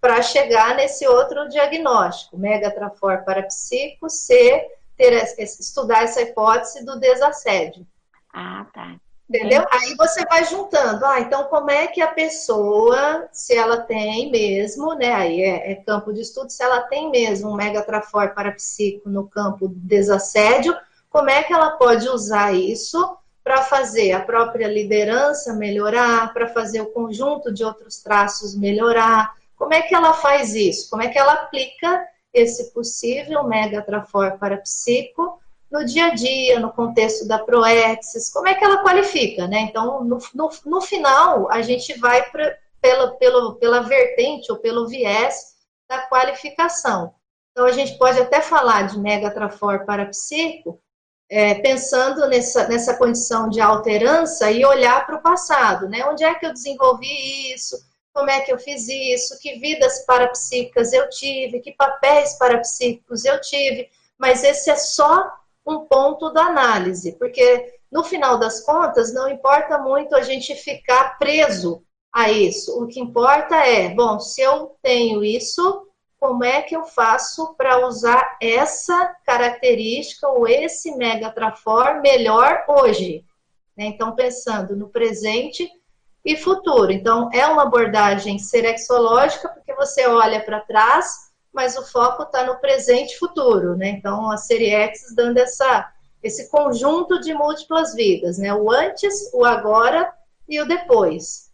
para 0.00 0.22
chegar 0.22 0.74
nesse 0.74 1.06
outro 1.06 1.48
diagnóstico. 1.48 2.38
Mega 2.38 2.70
Trafor 2.70 3.24
para 3.24 3.42
psico 3.42 4.08
ser 4.08 4.66
ter 4.96 5.12
estudar 5.38 6.04
essa 6.04 6.20
hipótese 6.20 6.84
do 6.84 6.98
desassédio. 6.98 7.86
Ah, 8.32 8.66
tá. 8.72 8.96
Entendeu? 9.30 9.64
Aí 9.70 9.94
você 9.94 10.26
vai 10.26 10.44
juntando. 10.44 11.06
Ah, 11.06 11.20
então 11.20 11.44
como 11.44 11.70
é 11.70 11.86
que 11.86 12.02
a 12.02 12.08
pessoa, 12.08 13.28
se 13.30 13.54
ela 13.54 13.80
tem 13.80 14.28
mesmo, 14.28 14.92
né? 14.94 15.12
Aí 15.12 15.40
é, 15.40 15.70
é 15.70 15.74
campo 15.76 16.12
de 16.12 16.20
estudo, 16.20 16.50
se 16.50 16.60
ela 16.60 16.80
tem 16.80 17.08
mesmo 17.12 17.48
um 17.48 17.54
megatrafor 17.54 18.34
parapsíquico 18.34 19.08
no 19.08 19.28
campo 19.28 19.68
desassédio, 19.68 20.76
como 21.08 21.30
é 21.30 21.44
que 21.44 21.52
ela 21.52 21.70
pode 21.70 22.08
usar 22.08 22.52
isso 22.52 23.16
para 23.44 23.62
fazer 23.62 24.10
a 24.12 24.20
própria 24.20 24.66
liderança 24.66 25.54
melhorar, 25.54 26.32
para 26.34 26.48
fazer 26.48 26.80
o 26.80 26.90
conjunto 26.90 27.52
de 27.52 27.62
outros 27.62 28.02
traços 28.02 28.56
melhorar? 28.56 29.32
Como 29.56 29.72
é 29.72 29.82
que 29.82 29.94
ela 29.94 30.12
faz 30.12 30.56
isso? 30.56 30.90
Como 30.90 31.02
é 31.02 31.08
que 31.08 31.18
ela 31.18 31.34
aplica 31.34 32.04
esse 32.34 32.72
possível 32.72 33.44
megatrafor 33.44 34.38
parapsíquico 34.38 35.39
no 35.70 35.84
dia 35.84 36.06
a 36.06 36.14
dia, 36.14 36.58
no 36.58 36.72
contexto 36.72 37.26
da 37.28 37.38
Proexis, 37.38 38.30
como 38.32 38.48
é 38.48 38.54
que 38.54 38.64
ela 38.64 38.82
qualifica, 38.82 39.46
né? 39.46 39.60
Então, 39.60 40.04
no, 40.04 40.18
no, 40.34 40.50
no 40.66 40.80
final, 40.80 41.50
a 41.50 41.62
gente 41.62 41.96
vai 41.98 42.28
pra, 42.30 42.56
pela, 42.80 43.12
pela, 43.16 43.54
pela 43.56 43.80
vertente 43.80 44.50
ou 44.50 44.58
pelo 44.58 44.88
viés 44.88 45.54
da 45.88 46.00
qualificação. 46.06 47.14
Então, 47.52 47.66
a 47.66 47.72
gente 47.72 47.96
pode 47.98 48.18
até 48.18 48.40
falar 48.40 48.88
de 48.88 48.98
Megatrafor 48.98 49.84
parapsíquico, 49.84 50.80
é, 51.28 51.54
pensando 51.54 52.26
nessa, 52.26 52.66
nessa 52.66 52.96
condição 52.96 53.48
de 53.48 53.60
alterança 53.60 54.50
e 54.50 54.64
olhar 54.64 55.06
para 55.06 55.16
o 55.16 55.22
passado, 55.22 55.88
né? 55.88 56.04
Onde 56.06 56.24
é 56.24 56.34
que 56.34 56.44
eu 56.44 56.52
desenvolvi 56.52 57.52
isso? 57.54 57.76
Como 58.12 58.28
é 58.28 58.40
que 58.40 58.52
eu 58.52 58.58
fiz 58.58 58.88
isso? 58.88 59.38
Que 59.38 59.58
vidas 59.60 60.04
parapsíquicas 60.04 60.92
eu 60.92 61.08
tive? 61.08 61.60
Que 61.60 61.70
papéis 61.72 62.36
parapsíquicos 62.36 63.24
eu 63.24 63.40
tive? 63.40 63.88
Mas 64.18 64.42
esse 64.42 64.68
é 64.68 64.76
só 64.76 65.39
um 65.66 65.80
ponto 65.80 66.30
da 66.30 66.44
análise, 66.44 67.12
porque 67.18 67.78
no 67.90 68.04
final 68.04 68.38
das 68.38 68.60
contas 68.64 69.12
não 69.12 69.28
importa 69.28 69.78
muito 69.78 70.14
a 70.14 70.22
gente 70.22 70.54
ficar 70.54 71.18
preso 71.18 71.82
a 72.12 72.30
isso. 72.30 72.82
O 72.82 72.86
que 72.86 73.00
importa 73.00 73.56
é, 73.56 73.88
bom, 73.94 74.18
se 74.18 74.40
eu 74.40 74.76
tenho 74.82 75.22
isso, 75.24 75.86
como 76.18 76.44
é 76.44 76.60
que 76.62 76.76
eu 76.76 76.84
faço 76.84 77.54
para 77.54 77.86
usar 77.86 78.36
essa 78.40 79.16
característica 79.24 80.28
ou 80.28 80.46
esse 80.46 80.94
megatrafor 80.96 82.00
melhor 82.02 82.64
hoje? 82.68 83.24
Né? 83.76 83.86
Então, 83.86 84.14
pensando 84.14 84.76
no 84.76 84.88
presente 84.88 85.68
e 86.24 86.36
futuro. 86.36 86.92
Então, 86.92 87.30
é 87.32 87.46
uma 87.46 87.62
abordagem 87.62 88.38
serexológica, 88.38 89.48
porque 89.48 89.74
você 89.74 90.06
olha 90.06 90.44
para 90.44 90.60
trás 90.60 91.29
mas 91.52 91.76
o 91.76 91.84
foco 91.84 92.22
está 92.22 92.44
no 92.44 92.60
presente 92.60 93.14
e 93.14 93.18
futuro, 93.18 93.76
né? 93.76 93.90
Então, 93.90 94.30
a 94.30 94.36
série 94.36 94.70
X 94.70 95.14
dando 95.14 95.38
essa, 95.38 95.92
esse 96.22 96.50
conjunto 96.50 97.20
de 97.20 97.34
múltiplas 97.34 97.94
vidas, 97.94 98.38
né? 98.38 98.54
O 98.54 98.70
antes, 98.70 99.30
o 99.34 99.44
agora 99.44 100.12
e 100.48 100.60
o 100.60 100.66
depois, 100.66 101.50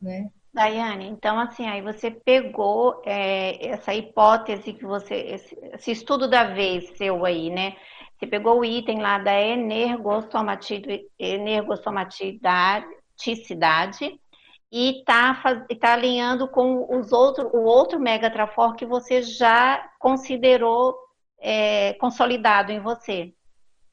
né? 0.00 0.30
Daiane, 0.52 1.06
então 1.06 1.38
assim, 1.38 1.68
aí 1.68 1.80
você 1.80 2.10
pegou 2.10 3.00
é, 3.06 3.68
essa 3.68 3.94
hipótese 3.94 4.72
que 4.72 4.84
você, 4.84 5.14
esse, 5.14 5.56
esse, 5.74 5.92
estudo 5.92 6.26
da 6.26 6.44
vez 6.44 6.96
seu 6.96 7.24
aí, 7.24 7.48
né? 7.50 7.76
Você 8.18 8.26
pegou 8.26 8.58
o 8.58 8.64
item 8.64 9.00
lá 9.00 9.18
da 9.18 9.34
energossomaticidade 11.18 12.86
e 14.70 15.00
está 15.00 15.34
tá 15.80 15.92
alinhando 15.92 16.46
com 16.48 16.86
os 16.98 17.12
outro, 17.12 17.50
o 17.54 17.64
outro 17.64 17.98
Mega 17.98 18.30
Trafor 18.30 18.74
que 18.74 18.84
você 18.84 19.22
já 19.22 19.90
considerou 19.98 20.96
é, 21.40 21.94
consolidado 21.94 22.70
em 22.70 22.80
você. 22.80 23.32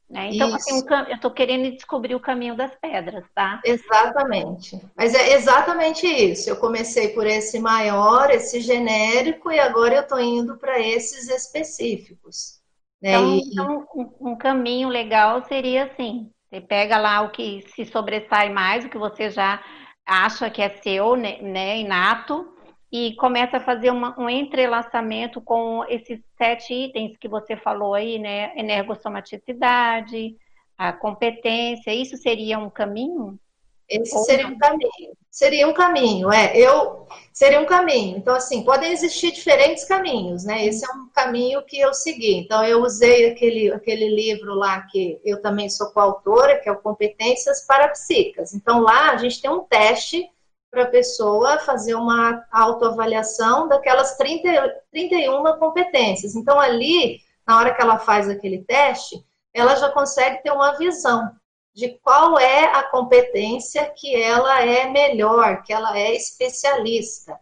Né? 0.10 0.30
Então, 0.34 0.54
assim, 0.54 0.74
um, 0.74 0.94
eu 1.08 1.16
estou 1.16 1.32
querendo 1.32 1.72
descobrir 1.72 2.14
o 2.14 2.20
caminho 2.20 2.56
das 2.56 2.72
pedras, 2.80 3.26
tá? 3.34 3.60
Exatamente. 3.66 4.80
Mas 4.96 5.16
é 5.16 5.34
exatamente 5.34 6.06
isso. 6.06 6.50
Eu 6.50 6.58
comecei 6.58 7.10
por 7.10 7.26
esse 7.26 7.60
maior, 7.60 8.30
esse 8.30 8.60
genérico, 8.60 9.52
e 9.52 9.60
agora 9.60 9.96
eu 9.96 10.02
estou 10.02 10.20
indo 10.20 10.58
para 10.58 10.80
esses 10.80 11.28
específicos. 11.28 12.60
Né? 13.02 13.14
Então, 13.14 13.36
e... 13.36 13.40
então 13.52 13.88
um, 13.96 14.32
um 14.32 14.36
caminho 14.36 14.90
legal 14.90 15.44
seria 15.46 15.86
assim: 15.86 16.30
você 16.48 16.62
pega 16.62 16.98
lá 16.98 17.22
o 17.22 17.32
que 17.32 17.66
se 17.74 17.86
sobressai 17.86 18.50
mais, 18.50 18.86
o 18.86 18.90
que 18.90 18.98
você 19.00 19.32
já 19.32 19.60
acha 20.06 20.50
que 20.50 20.62
é 20.62 20.70
seu, 20.70 21.16
né, 21.16 21.42
né, 21.42 21.78
inato, 21.80 22.54
e 22.92 23.16
começa 23.16 23.58
a 23.58 23.62
fazer 23.62 23.90
uma, 23.90 24.18
um 24.20 24.30
entrelaçamento 24.30 25.42
com 25.42 25.84
esses 25.90 26.22
sete 26.38 26.74
itens 26.74 27.18
que 27.18 27.28
você 27.28 27.58
falou 27.58 27.94
aí, 27.94 28.18
né? 28.18 28.58
Energossomaticidade, 28.58 30.38
a 30.78 30.94
competência, 30.94 31.94
isso 31.94 32.16
seria 32.16 32.58
um 32.58 32.70
caminho? 32.70 33.40
Esse 33.88 34.18
seria 34.24 34.48
um 34.48 34.58
caminho. 34.58 35.18
Seria 35.30 35.68
um 35.68 35.74
caminho, 35.74 36.32
é. 36.32 36.58
Eu 36.58 37.08
seria 37.34 37.60
um 37.60 37.66
caminho. 37.66 38.18
Então, 38.18 38.34
assim, 38.34 38.64
podem 38.64 38.92
existir 38.92 39.32
diferentes 39.32 39.84
caminhos, 39.84 40.46
né? 40.46 40.66
Esse 40.66 40.86
é 40.86 40.94
um 40.94 41.10
caminho 41.14 41.62
que 41.66 41.80
eu 41.80 41.94
segui. 41.94 42.38
Então, 42.38 42.64
eu 42.64 42.82
usei 42.82 43.30
aquele, 43.30 43.72
aquele 43.74 44.10
livro 44.10 44.56
lá 44.56 44.82
que 44.84 45.20
eu 45.24 45.42
também 45.42 45.70
sou 45.70 45.92
coautora, 45.92 46.60
que 46.60 46.70
é 46.70 46.72
o 46.72 46.82
Competências 46.82 47.66
para 47.68 47.90
Psicas. 47.90 48.54
Então, 48.54 48.80
lá 48.80 49.12
a 49.12 49.18
gente 49.18 49.42
tem 49.42 49.52
um 49.52 49.64
teste 49.64 50.30
para 50.72 50.84
a 50.84 50.90
pessoa 50.90 51.60
fazer 51.60 51.96
uma 51.96 52.46
autoavaliação 52.52 53.68
daquelas 53.68 54.18
30, 54.18 54.74
31 54.92 55.60
competências. 55.60 56.36
Então, 56.36 56.60
ali, 56.60 57.20
na 57.46 57.58
hora 57.58 57.74
que 57.74 57.82
ela 57.82 58.00
faz 58.00 58.30
aquele 58.30 58.64
teste, 58.64 59.24
ela 59.54 59.76
já 59.76 59.90
consegue 59.90 60.42
ter 60.44 60.52
uma 60.52 60.78
visão 60.78 61.30
de 61.76 62.00
qual 62.02 62.40
é 62.40 62.64
a 62.74 62.84
competência 62.84 63.92
que 63.94 64.16
ela 64.16 64.62
é 64.62 64.90
melhor, 64.90 65.62
que 65.62 65.74
ela 65.74 66.00
é 66.00 66.16
especialista. 66.16 67.38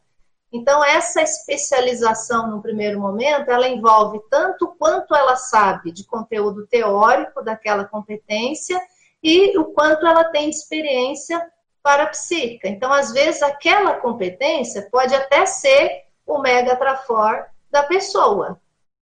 Então, 0.51 0.83
essa 0.83 1.21
especialização 1.21 2.47
no 2.47 2.61
primeiro 2.61 2.99
momento, 2.99 3.49
ela 3.49 3.67
envolve 3.67 4.19
tanto 4.31 4.75
quanto 4.79 5.15
ela 5.15 5.35
sabe 5.35 5.91
de 5.91 6.03
conteúdo 6.03 6.65
teórico 6.65 7.43
daquela 7.43 7.85
competência 7.85 8.81
e 9.21 9.55
o 9.57 9.65
quanto 9.65 10.05
ela 10.05 10.23
tem 10.25 10.49
experiência 10.49 11.39
para 11.83 12.03
a 12.03 12.07
psíquica. 12.07 12.67
Então, 12.67 12.91
às 12.91 13.11
vezes, 13.11 13.43
aquela 13.43 13.97
competência 13.97 14.87
pode 14.91 15.13
até 15.13 15.45
ser 15.45 16.05
o 16.25 16.39
mega 16.39 16.75
trafor 16.75 17.45
da 17.69 17.83
pessoa, 17.83 18.59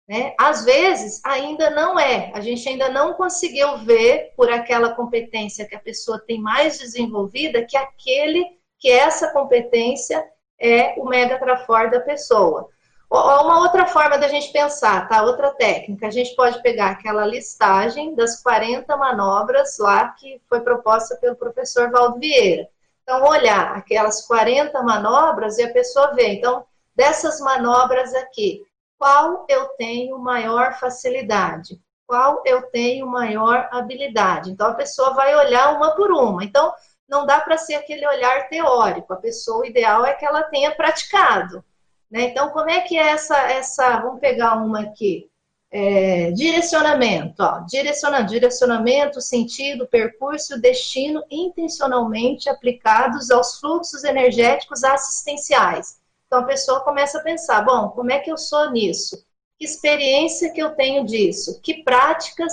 né? 0.06 0.34
Às 0.38 0.64
vezes, 0.64 1.20
ainda 1.24 1.70
não 1.70 1.98
é. 1.98 2.30
A 2.34 2.40
gente 2.40 2.68
ainda 2.68 2.88
não 2.90 3.14
conseguiu 3.14 3.78
ver 3.78 4.32
por 4.36 4.50
aquela 4.50 4.94
competência 4.94 5.66
que 5.66 5.74
a 5.74 5.80
pessoa 5.80 6.22
tem 6.26 6.40
mais 6.40 6.78
desenvolvida 6.78 7.64
que 7.64 7.76
aquele 7.76 8.44
que 8.78 8.90
essa 8.90 9.32
competência 9.32 10.22
é 10.60 10.94
o 10.98 11.06
mega 11.06 11.38
trafor 11.38 11.90
da 11.90 12.00
pessoa. 12.00 12.68
Ou 13.08 13.20
uma 13.20 13.60
outra 13.60 13.86
forma 13.86 14.18
da 14.18 14.28
gente 14.28 14.52
pensar, 14.52 15.08
tá? 15.08 15.22
Outra 15.22 15.50
técnica. 15.52 16.06
A 16.06 16.10
gente 16.10 16.34
pode 16.34 16.60
pegar 16.62 16.90
aquela 16.90 17.24
listagem 17.24 18.14
das 18.14 18.42
40 18.42 18.94
manobras 18.96 19.78
lá 19.78 20.08
que 20.08 20.40
foi 20.48 20.60
proposta 20.60 21.16
pelo 21.16 21.36
professor 21.36 21.90
Valdo 21.90 22.18
Vieira. 22.18 22.68
Então, 23.02 23.22
olhar 23.22 23.76
aquelas 23.76 24.26
40 24.26 24.82
manobras 24.82 25.58
e 25.58 25.62
a 25.62 25.72
pessoa 25.72 26.14
ver. 26.14 26.34
Então, 26.34 26.64
dessas 26.94 27.38
manobras 27.40 28.14
aqui, 28.14 28.62
qual 28.98 29.44
eu 29.48 29.68
tenho 29.76 30.18
maior 30.18 30.78
facilidade, 30.78 31.80
qual 32.06 32.42
eu 32.46 32.62
tenho 32.70 33.06
maior 33.06 33.68
habilidade. 33.70 34.50
Então 34.50 34.68
a 34.68 34.74
pessoa 34.74 35.14
vai 35.14 35.34
olhar 35.34 35.74
uma 35.76 35.94
por 35.94 36.10
uma. 36.12 36.44
Então 36.44 36.72
não 37.08 37.26
dá 37.26 37.40
para 37.40 37.58
ser 37.58 37.74
aquele 37.74 38.06
olhar 38.06 38.48
teórico. 38.48 39.12
A 39.12 39.16
pessoa 39.16 39.62
o 39.62 39.64
ideal 39.66 40.04
é 40.04 40.14
que 40.14 40.24
ela 40.24 40.42
tenha 40.44 40.74
praticado. 40.74 41.64
Né? 42.10 42.22
Então 42.22 42.50
como 42.50 42.70
é 42.70 42.80
que 42.80 42.96
é 42.96 43.08
essa 43.08 43.36
essa? 43.50 44.00
Vamos 44.00 44.20
pegar 44.20 44.56
uma 44.56 44.80
aqui. 44.80 45.28
É, 45.76 46.30
direcionamento, 46.30 47.42
ó, 47.42 47.58
direcionamento, 47.66 48.30
direcionamento, 48.30 49.20
sentido, 49.20 49.88
percurso, 49.88 50.60
destino 50.60 51.20
intencionalmente 51.28 52.48
aplicados 52.48 53.28
aos 53.28 53.58
fluxos 53.58 54.04
energéticos 54.04 54.84
assistenciais. 54.84 55.98
Então 56.34 56.42
a 56.42 56.48
pessoa 56.48 56.80
começa 56.80 57.18
a 57.18 57.22
pensar: 57.22 57.64
bom, 57.64 57.90
como 57.90 58.10
é 58.10 58.18
que 58.18 58.28
eu 58.30 58.36
sou 58.36 58.68
nisso? 58.72 59.24
Que 59.56 59.64
experiência 59.64 60.50
que 60.50 60.60
eu 60.60 60.74
tenho 60.74 61.04
disso? 61.04 61.60
Que 61.62 61.84
práticas 61.84 62.52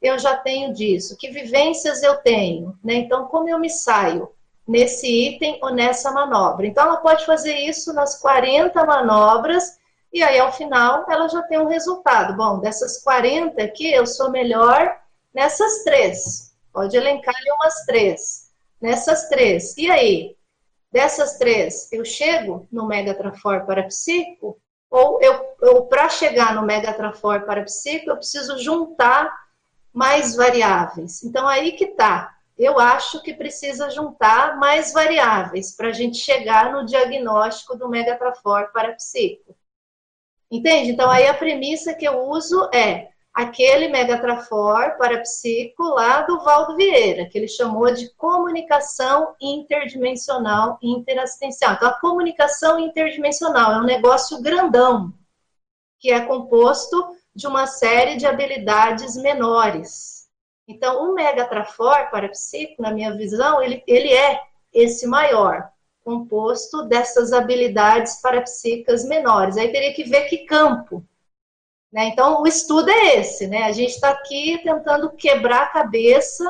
eu 0.00 0.18
já 0.18 0.38
tenho 0.38 0.72
disso? 0.72 1.14
Que 1.18 1.28
vivências 1.28 2.02
eu 2.02 2.16
tenho? 2.16 2.74
Né? 2.82 2.94
Então, 2.94 3.26
como 3.26 3.46
eu 3.46 3.58
me 3.58 3.68
saio 3.68 4.30
nesse 4.66 5.06
item 5.06 5.58
ou 5.62 5.74
nessa 5.74 6.10
manobra? 6.10 6.66
Então, 6.66 6.84
ela 6.84 6.96
pode 6.96 7.26
fazer 7.26 7.52
isso 7.52 7.92
nas 7.92 8.18
40 8.18 8.82
manobras 8.86 9.78
e 10.10 10.22
aí, 10.22 10.38
ao 10.38 10.50
final, 10.50 11.04
ela 11.06 11.28
já 11.28 11.42
tem 11.42 11.58
um 11.58 11.68
resultado. 11.68 12.34
Bom, 12.34 12.60
dessas 12.60 13.02
40 13.02 13.62
aqui, 13.62 13.92
eu 13.92 14.06
sou 14.06 14.30
melhor 14.30 14.96
nessas 15.34 15.84
três. 15.84 16.54
Pode 16.72 16.96
elencar 16.96 17.34
umas 17.58 17.84
três. 17.84 18.50
Nessas 18.80 19.28
três. 19.28 19.76
E 19.76 19.90
aí? 19.90 20.37
Dessas 20.98 21.38
três, 21.38 21.92
eu 21.92 22.04
chego 22.04 22.66
no 22.72 22.84
Mega 22.84 23.14
Trafor 23.14 23.64
Parapsíquico? 23.64 24.60
Ou 24.90 25.22
eu, 25.22 25.56
eu 25.62 25.86
para 25.86 26.08
chegar 26.08 26.56
no 26.56 26.66
megatrafor 26.66 27.46
parapsíquico, 27.46 28.10
eu 28.10 28.16
preciso 28.16 28.58
juntar 28.58 29.32
mais 29.92 30.34
variáveis. 30.34 31.22
Então, 31.22 31.46
aí 31.46 31.70
que 31.70 31.84
está. 31.84 32.36
Eu 32.58 32.80
acho 32.80 33.22
que 33.22 33.32
precisa 33.32 33.88
juntar 33.90 34.56
mais 34.56 34.92
variáveis 34.92 35.70
para 35.76 35.90
a 35.90 35.92
gente 35.92 36.18
chegar 36.18 36.72
no 36.72 36.84
diagnóstico 36.84 37.76
do 37.76 37.88
megatrafor 37.88 38.72
parapsíquico. 38.72 39.54
Entende? 40.50 40.90
Então, 40.90 41.08
aí 41.08 41.28
a 41.28 41.34
premissa 41.34 41.94
que 41.94 42.08
eu 42.08 42.22
uso 42.22 42.68
é 42.74 43.10
aquele 43.34 43.88
megatrafor 43.88 44.96
parapsíquico 44.98 45.84
lá 45.84 46.22
do 46.22 46.40
Valdo 46.40 46.76
Vieira, 46.76 47.28
que 47.28 47.38
ele 47.38 47.48
chamou 47.48 47.92
de 47.92 48.12
comunicação 48.14 49.34
interdimensional 49.40 50.78
interassistencial. 50.82 51.74
Então, 51.74 51.88
a 51.88 52.00
comunicação 52.00 52.78
interdimensional 52.78 53.72
é 53.72 53.78
um 53.78 53.84
negócio 53.84 54.42
grandão, 54.42 55.12
que 56.00 56.10
é 56.10 56.20
composto 56.20 57.16
de 57.34 57.46
uma 57.46 57.66
série 57.66 58.16
de 58.16 58.26
habilidades 58.26 59.16
menores. 59.16 60.28
Então, 60.66 61.08
o 61.08 61.14
megatrafor 61.14 62.10
parapsíquico, 62.10 62.82
na 62.82 62.90
minha 62.90 63.16
visão, 63.16 63.62
ele, 63.62 63.82
ele 63.86 64.12
é 64.12 64.40
esse 64.72 65.06
maior, 65.06 65.70
composto 66.04 66.82
dessas 66.84 67.32
habilidades 67.32 68.20
parapsíquicas 68.20 69.04
menores. 69.04 69.56
Aí 69.56 69.70
teria 69.70 69.94
que 69.94 70.04
ver 70.04 70.24
que 70.24 70.38
campo 70.38 71.04
né? 71.92 72.06
Então, 72.08 72.42
o 72.42 72.46
estudo 72.46 72.90
é 72.90 73.16
esse, 73.16 73.46
né? 73.46 73.64
A 73.64 73.72
gente 73.72 73.90
está 73.90 74.10
aqui 74.10 74.60
tentando 74.62 75.10
quebrar 75.10 75.62
a 75.62 75.68
cabeça 75.68 76.44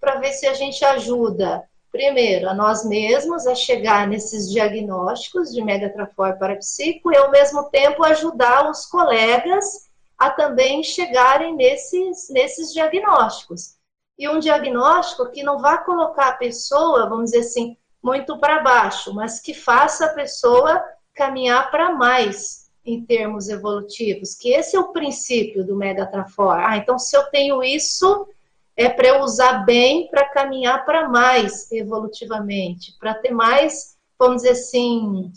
para 0.00 0.16
ver 0.16 0.32
se 0.32 0.46
a 0.46 0.54
gente 0.54 0.84
ajuda, 0.84 1.64
primeiro, 1.90 2.48
a 2.48 2.54
nós 2.54 2.84
mesmos 2.84 3.46
a 3.46 3.54
chegar 3.54 4.06
nesses 4.06 4.50
diagnósticos 4.50 5.52
de 5.52 5.62
megatrafor 5.62 6.38
parapsíquico 6.38 7.12
e, 7.12 7.16
ao 7.16 7.30
mesmo 7.30 7.64
tempo, 7.70 8.04
ajudar 8.04 8.70
os 8.70 8.86
colegas 8.86 9.88
a 10.18 10.30
também 10.30 10.82
chegarem 10.82 11.54
nesses, 11.56 12.28
nesses 12.30 12.72
diagnósticos. 12.72 13.74
E 14.16 14.28
um 14.28 14.38
diagnóstico 14.38 15.30
que 15.30 15.42
não 15.42 15.58
vá 15.58 15.78
colocar 15.78 16.28
a 16.28 16.36
pessoa, 16.36 17.08
vamos 17.08 17.32
dizer 17.32 17.40
assim, 17.40 17.76
muito 18.02 18.38
para 18.38 18.62
baixo, 18.62 19.12
mas 19.12 19.40
que 19.40 19.54
faça 19.54 20.06
a 20.06 20.12
pessoa 20.14 20.84
caminhar 21.14 21.70
para 21.70 21.92
mais, 21.92 22.63
em 22.84 23.04
termos 23.04 23.48
evolutivos, 23.48 24.34
que 24.34 24.50
esse 24.52 24.76
é 24.76 24.80
o 24.80 24.92
princípio 24.92 25.64
do 25.64 25.76
Megatrafor. 25.76 26.56
Ah, 26.58 26.76
então 26.76 26.98
se 26.98 27.16
eu 27.16 27.24
tenho 27.30 27.62
isso, 27.62 28.28
é 28.76 28.88
para 28.88 29.08
eu 29.08 29.20
usar 29.20 29.64
bem 29.64 30.08
para 30.08 30.28
caminhar 30.28 30.84
para 30.84 31.08
mais 31.08 31.70
evolutivamente, 31.72 32.96
para 32.98 33.14
ter 33.14 33.30
mais, 33.30 33.96
vamos 34.18 34.42
dizer 34.42 34.50
assim, 34.50 35.32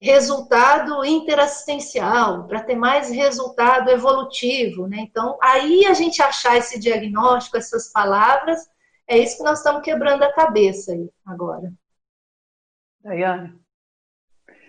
resultado 0.00 1.04
interassistencial, 1.04 2.46
para 2.48 2.62
ter 2.62 2.74
mais 2.74 3.08
resultado 3.08 3.88
evolutivo, 3.88 4.88
né? 4.88 4.98
Então, 5.00 5.38
aí 5.40 5.86
a 5.86 5.94
gente 5.94 6.20
achar 6.20 6.56
esse 6.56 6.78
diagnóstico, 6.78 7.56
essas 7.56 7.90
palavras, 7.92 8.68
é 9.06 9.16
isso 9.16 9.36
que 9.36 9.44
nós 9.44 9.58
estamos 9.58 9.82
quebrando 9.82 10.24
a 10.24 10.32
cabeça 10.32 10.92
aí 10.92 11.08
agora. 11.24 11.72
Daiane, 13.00 13.58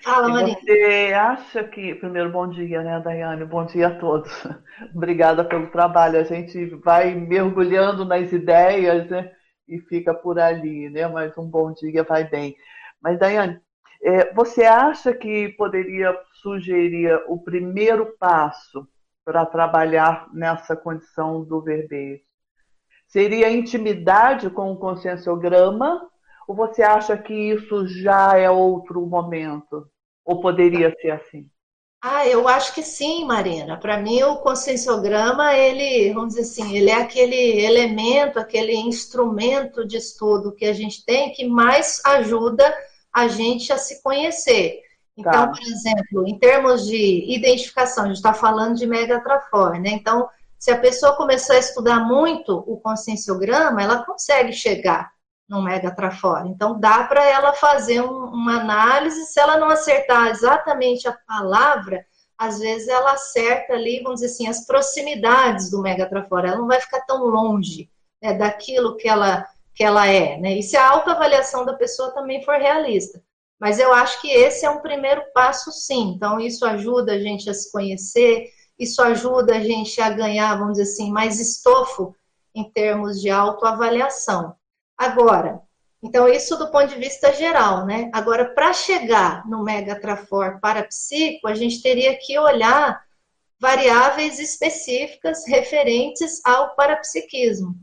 Fala, 0.03 0.27
Maria. 0.27 0.53
Você 0.59 1.13
acha 1.15 1.63
que. 1.63 1.95
Primeiro, 1.95 2.29
bom 2.29 2.47
dia, 2.47 2.83
né, 2.83 2.99
Daiane? 2.99 3.45
Bom 3.45 3.65
dia 3.65 3.87
a 3.87 3.99
todos. 3.99 4.31
Obrigada 4.93 5.45
pelo 5.45 5.71
trabalho. 5.71 6.19
A 6.19 6.23
gente 6.23 6.65
vai 6.75 7.15
mergulhando 7.15 8.03
nas 8.03 8.31
ideias 8.33 9.09
né, 9.09 9.31
e 9.65 9.79
fica 9.79 10.13
por 10.13 10.37
ali, 10.37 10.89
né? 10.89 11.07
Mas 11.07 11.37
um 11.37 11.49
bom 11.49 11.71
dia 11.71 12.03
vai 12.03 12.25
bem. 12.25 12.53
Mas, 13.01 13.17
Daiane, 13.17 13.61
é, 14.01 14.33
você 14.33 14.65
acha 14.65 15.13
que 15.13 15.49
poderia 15.57 16.13
sugerir 16.41 17.23
o 17.27 17.41
primeiro 17.41 18.17
passo 18.19 18.85
para 19.23 19.45
trabalhar 19.45 20.27
nessa 20.33 20.75
condição 20.75 21.45
do 21.45 21.61
verbete? 21.61 22.25
Seria 23.07 23.49
intimidade 23.49 24.49
com 24.49 24.69
o 24.73 24.77
conscienciograma? 24.77 26.09
Ou 26.45 26.53
você 26.53 26.83
acha 26.83 27.17
que 27.17 27.33
isso 27.33 27.87
já 27.87 28.37
é 28.37 28.49
outro 28.49 29.05
momento? 29.05 29.87
Ou 30.25 30.41
poderia 30.41 30.95
ser 31.01 31.11
assim? 31.11 31.49
Ah, 32.05 32.27
eu 32.27 32.49
acho 32.49 32.73
que 32.73 32.83
sim, 32.83 33.23
Marina. 33.23 33.77
Para 33.77 33.97
mim, 33.97 34.21
o 34.23 34.35
conscienciograma, 34.37 35.53
ele, 35.53 36.13
vamos 36.13 36.35
dizer 36.35 36.41
assim, 36.41 36.75
ele 36.75 36.89
é 36.89 36.95
aquele 36.95 37.61
elemento, 37.61 38.37
aquele 38.37 38.75
instrumento 38.75 39.87
de 39.87 39.95
estudo 39.95 40.53
que 40.53 40.65
a 40.65 40.73
gente 40.73 41.05
tem 41.05 41.31
que 41.31 41.47
mais 41.47 42.01
ajuda 42.03 42.75
a 43.13 43.29
gente 43.29 43.71
a 43.71 43.77
se 43.77 44.03
conhecer. 44.03 44.81
Então, 45.15 45.31
tá. 45.31 45.47
por 45.47 45.61
exemplo, 45.61 46.27
em 46.27 46.37
termos 46.37 46.85
de 46.85 47.25
identificação, 47.31 48.03
a 48.03 48.07
gente 48.07 48.17
está 48.17 48.33
falando 48.33 48.75
de 48.75 48.85
megatrafor, 48.85 49.79
né? 49.79 49.91
Então, 49.91 50.27
se 50.59 50.71
a 50.71 50.77
pessoa 50.77 51.15
começar 51.15 51.53
a 51.53 51.59
estudar 51.59 51.99
muito 51.99 52.63
o 52.67 52.77
conscienciograma, 52.81 53.81
ela 53.81 54.03
consegue 54.03 54.51
chegar 54.51 55.12
no 55.47 55.61
Mega 55.61 55.93
Trafora. 55.93 56.47
Então, 56.47 56.79
dá 56.79 57.03
para 57.03 57.23
ela 57.23 57.53
fazer 57.53 58.01
um, 58.01 58.25
uma 58.25 58.61
análise, 58.61 59.25
se 59.25 59.39
ela 59.39 59.57
não 59.57 59.69
acertar 59.69 60.27
exatamente 60.27 61.07
a 61.07 61.17
palavra, 61.27 62.05
às 62.37 62.59
vezes 62.59 62.87
ela 62.87 63.13
acerta 63.13 63.73
ali, 63.73 64.01
vamos 64.01 64.21
dizer 64.21 64.33
assim, 64.33 64.47
as 64.47 64.65
proximidades 64.65 65.69
do 65.69 65.81
Mega 65.81 66.09
Trafora. 66.09 66.49
Ela 66.49 66.57
não 66.57 66.67
vai 66.67 66.79
ficar 66.79 67.01
tão 67.01 67.25
longe 67.25 67.89
né, 68.21 68.33
daquilo 68.33 68.97
que 68.97 69.07
ela, 69.07 69.45
que 69.73 69.83
ela 69.83 70.07
é. 70.07 70.37
Né? 70.37 70.57
E 70.57 70.63
se 70.63 70.75
a 70.75 70.89
autoavaliação 70.89 71.65
da 71.65 71.73
pessoa 71.73 72.11
também 72.11 72.43
for 72.43 72.55
realista. 72.55 73.21
Mas 73.59 73.79
eu 73.79 73.93
acho 73.93 74.19
que 74.19 74.29
esse 74.29 74.65
é 74.65 74.69
um 74.69 74.81
primeiro 74.81 75.23
passo, 75.33 75.71
sim. 75.71 76.13
Então, 76.15 76.39
isso 76.39 76.65
ajuda 76.65 77.13
a 77.13 77.19
gente 77.19 77.49
a 77.49 77.53
se 77.53 77.71
conhecer, 77.71 78.49
isso 78.77 79.01
ajuda 79.01 79.55
a 79.55 79.59
gente 79.59 80.01
a 80.01 80.09
ganhar, 80.09 80.57
vamos 80.57 80.77
dizer 80.77 80.91
assim, 80.91 81.11
mais 81.11 81.39
estofo 81.39 82.13
em 82.53 82.69
termos 82.71 83.21
de 83.21 83.29
autoavaliação. 83.29 84.55
Agora, 84.97 85.61
então 86.01 86.27
isso 86.27 86.57
do 86.57 86.69
ponto 86.69 86.87
de 86.87 86.95
vista 86.95 87.33
geral, 87.33 87.85
né? 87.85 88.09
Agora, 88.13 88.53
para 88.53 88.73
chegar 88.73 89.47
no 89.47 89.63
Megatrafor 89.63 90.59
parapsíquico, 90.59 91.47
a 91.47 91.55
gente 91.55 91.81
teria 91.81 92.17
que 92.17 92.37
olhar 92.37 93.01
variáveis 93.59 94.39
específicas 94.39 95.47
referentes 95.47 96.41
ao 96.45 96.75
parapsiquismo. 96.75 97.75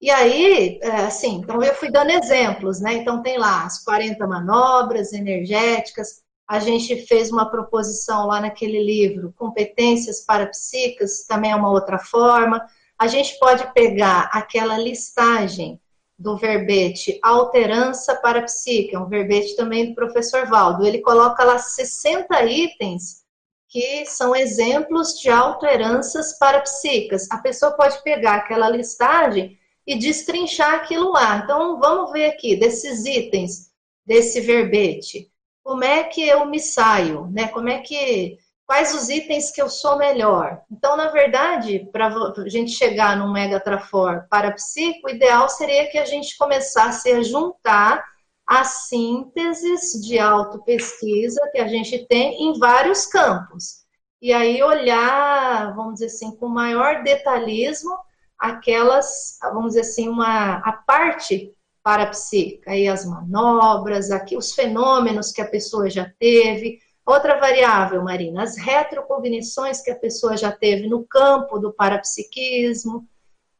E 0.00 0.10
aí, 0.10 0.78
é, 0.82 0.90
assim, 1.06 1.36
então 1.36 1.62
eu 1.62 1.74
fui 1.74 1.90
dando 1.90 2.10
exemplos, 2.10 2.80
né? 2.80 2.94
Então 2.94 3.22
tem 3.22 3.38
lá 3.38 3.64
as 3.64 3.82
40 3.82 4.26
manobras 4.26 5.12
energéticas, 5.12 6.22
a 6.46 6.58
gente 6.58 7.06
fez 7.06 7.32
uma 7.32 7.50
proposição 7.50 8.26
lá 8.26 8.38
naquele 8.38 8.82
livro, 8.82 9.32
competências 9.38 10.20
parapsíquicas, 10.20 11.24
também 11.26 11.52
é 11.52 11.56
uma 11.56 11.70
outra 11.70 11.98
forma. 11.98 12.62
A 12.98 13.06
gente 13.06 13.38
pode 13.38 13.72
pegar 13.72 14.28
aquela 14.32 14.76
listagem 14.76 15.80
do 16.22 16.36
verbete 16.36 17.18
alterança 17.20 18.14
para 18.14 18.42
psique, 18.42 18.94
é 18.94 18.98
um 18.98 19.08
verbete 19.08 19.56
também 19.56 19.88
do 19.88 19.94
professor 19.94 20.46
Valdo. 20.46 20.86
Ele 20.86 21.00
coloca 21.00 21.42
lá 21.42 21.58
60 21.58 22.44
itens 22.44 23.22
que 23.68 24.06
são 24.06 24.36
exemplos 24.36 25.18
de 25.18 25.30
alteranças 25.30 26.38
parapsíquicas. 26.38 27.28
A 27.30 27.38
pessoa 27.38 27.72
pode 27.72 28.00
pegar 28.02 28.36
aquela 28.36 28.68
listagem 28.68 29.58
e 29.84 29.98
destrinchar 29.98 30.74
aquilo 30.74 31.10
lá. 31.10 31.38
Então, 31.38 31.80
vamos 31.80 32.12
ver 32.12 32.26
aqui, 32.26 32.54
desses 32.54 33.04
itens, 33.04 33.72
desse 34.06 34.40
verbete. 34.40 35.28
Como 35.64 35.82
é 35.82 36.04
que 36.04 36.22
eu 36.22 36.46
me 36.46 36.60
saio, 36.60 37.26
né? 37.32 37.48
Como 37.48 37.68
é 37.68 37.80
que 37.80 38.38
quais 38.72 38.94
os 38.94 39.10
itens 39.10 39.50
que 39.50 39.60
eu 39.60 39.68
sou 39.68 39.98
melhor. 39.98 40.62
Então, 40.70 40.96
na 40.96 41.08
verdade, 41.08 41.86
para 41.92 42.06
a 42.06 42.48
gente 42.48 42.70
chegar 42.70 43.18
num 43.18 43.30
megatrafor 43.30 44.26
parapsíquico, 44.30 45.08
o 45.08 45.10
ideal 45.10 45.46
seria 45.46 45.90
que 45.90 45.98
a 45.98 46.06
gente 46.06 46.38
começasse 46.38 47.12
a 47.12 47.22
juntar 47.22 48.02
as 48.46 48.88
sínteses 48.88 50.02
de 50.02 50.18
autopesquisa 50.18 51.38
que 51.52 51.58
a 51.58 51.68
gente 51.68 52.06
tem 52.06 52.44
em 52.44 52.58
vários 52.58 53.04
campos. 53.04 53.82
E 54.22 54.32
aí 54.32 54.62
olhar, 54.62 55.74
vamos 55.76 55.96
dizer 55.96 56.06
assim, 56.06 56.34
com 56.36 56.48
maior 56.48 57.02
detalhismo 57.02 57.94
aquelas, 58.38 59.38
vamos 59.42 59.74
dizer 59.74 59.82
assim, 59.82 60.08
uma, 60.08 60.62
a 60.64 60.72
parte 60.72 61.52
parapsíquica, 61.82 62.70
aí 62.70 62.88
as 62.88 63.04
manobras, 63.04 64.10
aqui 64.10 64.34
os 64.34 64.54
fenômenos 64.54 65.30
que 65.30 65.42
a 65.42 65.46
pessoa 65.46 65.90
já 65.90 66.10
teve, 66.18 66.78
Outra 67.04 67.38
variável, 67.38 68.02
Marina, 68.02 68.42
as 68.42 68.56
retrocognições 68.56 69.80
que 69.80 69.90
a 69.90 69.96
pessoa 69.96 70.36
já 70.36 70.52
teve 70.52 70.88
no 70.88 71.04
campo 71.04 71.58
do 71.58 71.72
parapsiquismo, 71.72 73.08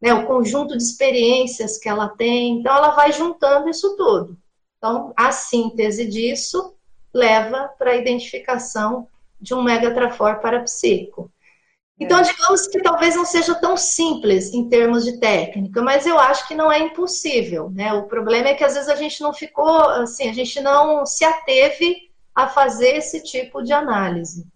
né, 0.01 0.15
o 0.15 0.27
conjunto 0.27 0.77
de 0.77 0.83
experiências 0.83 1.79
que 1.79 1.89
ela 1.89 2.09
tem. 2.09 2.59
Então, 2.59 2.75
ela 2.75 2.91
vai 2.91 3.13
juntando 3.13 3.69
isso 3.69 3.97
tudo. 3.97 4.37
Então, 4.79 5.13
a 5.17 5.33
síntese 5.33 6.07
disso 6.07 6.75
leva 7.13 7.69
para 7.79 7.93
a 7.93 7.97
identificação 7.97 9.09
de 9.41 9.55
um 9.55 9.63
megatrafor 9.63 10.41
parapsíquico. 10.41 11.31
Então, 11.99 12.21
é. 12.21 12.23
digamos 12.23 12.67
que 12.67 12.81
talvez 12.81 13.15
não 13.15 13.25
seja 13.25 13.55
tão 13.55 13.77
simples 13.77 14.53
em 14.53 14.69
termos 14.69 15.05
de 15.05 15.19
técnica, 15.19 15.83
mas 15.83 16.07
eu 16.07 16.19
acho 16.19 16.49
que 16.49 16.55
não 16.55 16.71
é 16.71 16.79
impossível, 16.79 17.71
né? 17.71 17.93
O 17.93 18.05
problema 18.05 18.49
é 18.49 18.55
que 18.55 18.65
às 18.65 18.75
vezes 18.75 18.89
a 18.89 18.97
gente 18.97 19.21
não 19.21 19.33
ficou, 19.33 19.89
assim, 19.89 20.29
a 20.29 20.33
gente 20.33 20.61
não 20.61 21.05
se 21.05 21.25
ateve 21.25 22.12
a 22.35 22.49
fazer 22.49 22.97
esse 22.97 23.23
tipo 23.23 23.62
de 23.62 23.73
análise. 23.73 24.47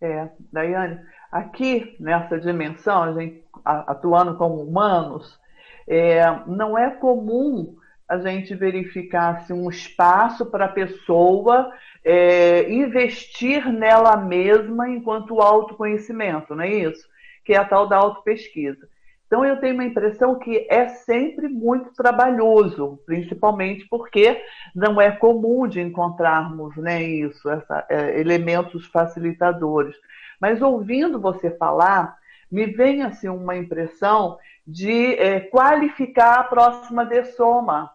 É, 0.00 0.28
Daiane, 0.52 1.00
aqui 1.30 1.96
nessa 1.98 2.38
dimensão, 2.38 3.02
a 3.02 3.12
gente 3.12 3.44
atuando 3.64 4.36
como 4.36 4.62
humanos, 4.62 5.38
é, 5.86 6.22
não 6.46 6.78
é 6.78 6.90
comum 6.90 7.76
a 8.08 8.18
gente 8.18 8.54
verificar 8.54 9.36
assim, 9.36 9.52
um 9.52 9.68
espaço 9.68 10.46
para 10.46 10.64
a 10.64 10.72
pessoa 10.72 11.72
é, 12.02 12.70
investir 12.72 13.70
nela 13.70 14.16
mesma 14.16 14.88
enquanto 14.88 15.42
autoconhecimento, 15.42 16.54
não 16.54 16.64
é 16.64 16.72
isso? 16.72 17.06
Que 17.44 17.52
é 17.52 17.58
a 17.58 17.64
tal 17.64 17.86
da 17.86 17.96
autopesquisa. 17.96 18.88
Então 19.28 19.44
eu 19.44 19.60
tenho 19.60 19.74
uma 19.74 19.84
impressão 19.84 20.38
que 20.38 20.66
é 20.70 20.88
sempre 20.88 21.48
muito 21.48 21.92
trabalhoso, 21.92 22.98
principalmente 23.04 23.86
porque 23.86 24.42
não 24.74 24.98
é 24.98 25.12
comum 25.12 25.68
de 25.68 25.82
encontrarmos 25.82 26.74
né, 26.78 27.02
isso, 27.02 27.48
essa, 27.50 27.86
é, 27.90 28.18
elementos 28.18 28.86
facilitadores. 28.86 29.94
Mas 30.40 30.62
ouvindo 30.62 31.20
você 31.20 31.50
falar, 31.50 32.16
me 32.50 32.64
vem 32.64 33.02
assim 33.02 33.28
uma 33.28 33.54
impressão 33.54 34.38
de 34.66 35.14
é, 35.16 35.40
qualificar 35.40 36.40
a 36.40 36.44
próxima 36.44 37.04
dessoma. 37.04 37.90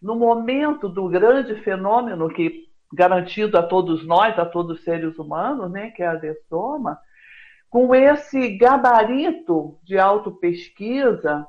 No 0.00 0.14
momento 0.14 0.88
do 0.88 1.08
grande 1.08 1.56
fenômeno 1.62 2.28
que 2.28 2.68
garantido 2.92 3.58
a 3.58 3.64
todos 3.64 4.06
nós, 4.06 4.38
a 4.38 4.46
todos 4.46 4.78
os 4.78 4.84
seres 4.84 5.18
humanos, 5.18 5.72
né, 5.72 5.90
que 5.90 6.04
é 6.04 6.06
a 6.06 6.14
dessoma, 6.14 7.00
com 7.70 7.94
esse 7.94 8.56
gabarito 8.56 9.78
de 9.82 9.98
autopesquisa, 9.98 11.46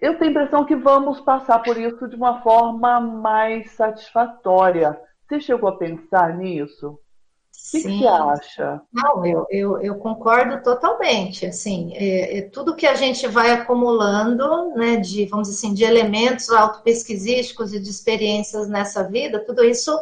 eu 0.00 0.18
tenho 0.18 0.30
a 0.30 0.32
impressão 0.32 0.64
que 0.64 0.74
vamos 0.74 1.20
passar 1.20 1.60
por 1.60 1.76
isso 1.76 2.08
de 2.08 2.16
uma 2.16 2.42
forma 2.42 3.00
mais 3.00 3.70
satisfatória. 3.72 4.98
Você 5.28 5.40
chegou 5.40 5.68
a 5.68 5.76
pensar 5.76 6.36
nisso? 6.36 6.88
O 6.88 7.70
que, 7.70 7.80
você 7.80 8.06
acha? 8.06 8.80
Não, 8.92 9.26
eu, 9.26 9.46
eu, 9.50 9.80
eu, 9.80 9.94
concordo 9.96 10.62
totalmente. 10.62 11.44
Assim, 11.46 11.92
é, 11.94 12.38
é, 12.38 12.42
tudo 12.42 12.74
que 12.74 12.86
a 12.86 12.94
gente 12.94 13.28
vai 13.28 13.50
acumulando, 13.50 14.70
né, 14.74 14.96
de 14.96 15.26
vamos 15.26 15.48
dizer 15.48 15.66
assim, 15.66 15.74
de 15.74 15.84
elementos 15.84 16.50
autopesquisísticos 16.50 17.74
e 17.74 17.80
de 17.80 17.90
experiências 17.90 18.68
nessa 18.68 19.04
vida, 19.04 19.44
tudo 19.44 19.62
isso 19.62 19.92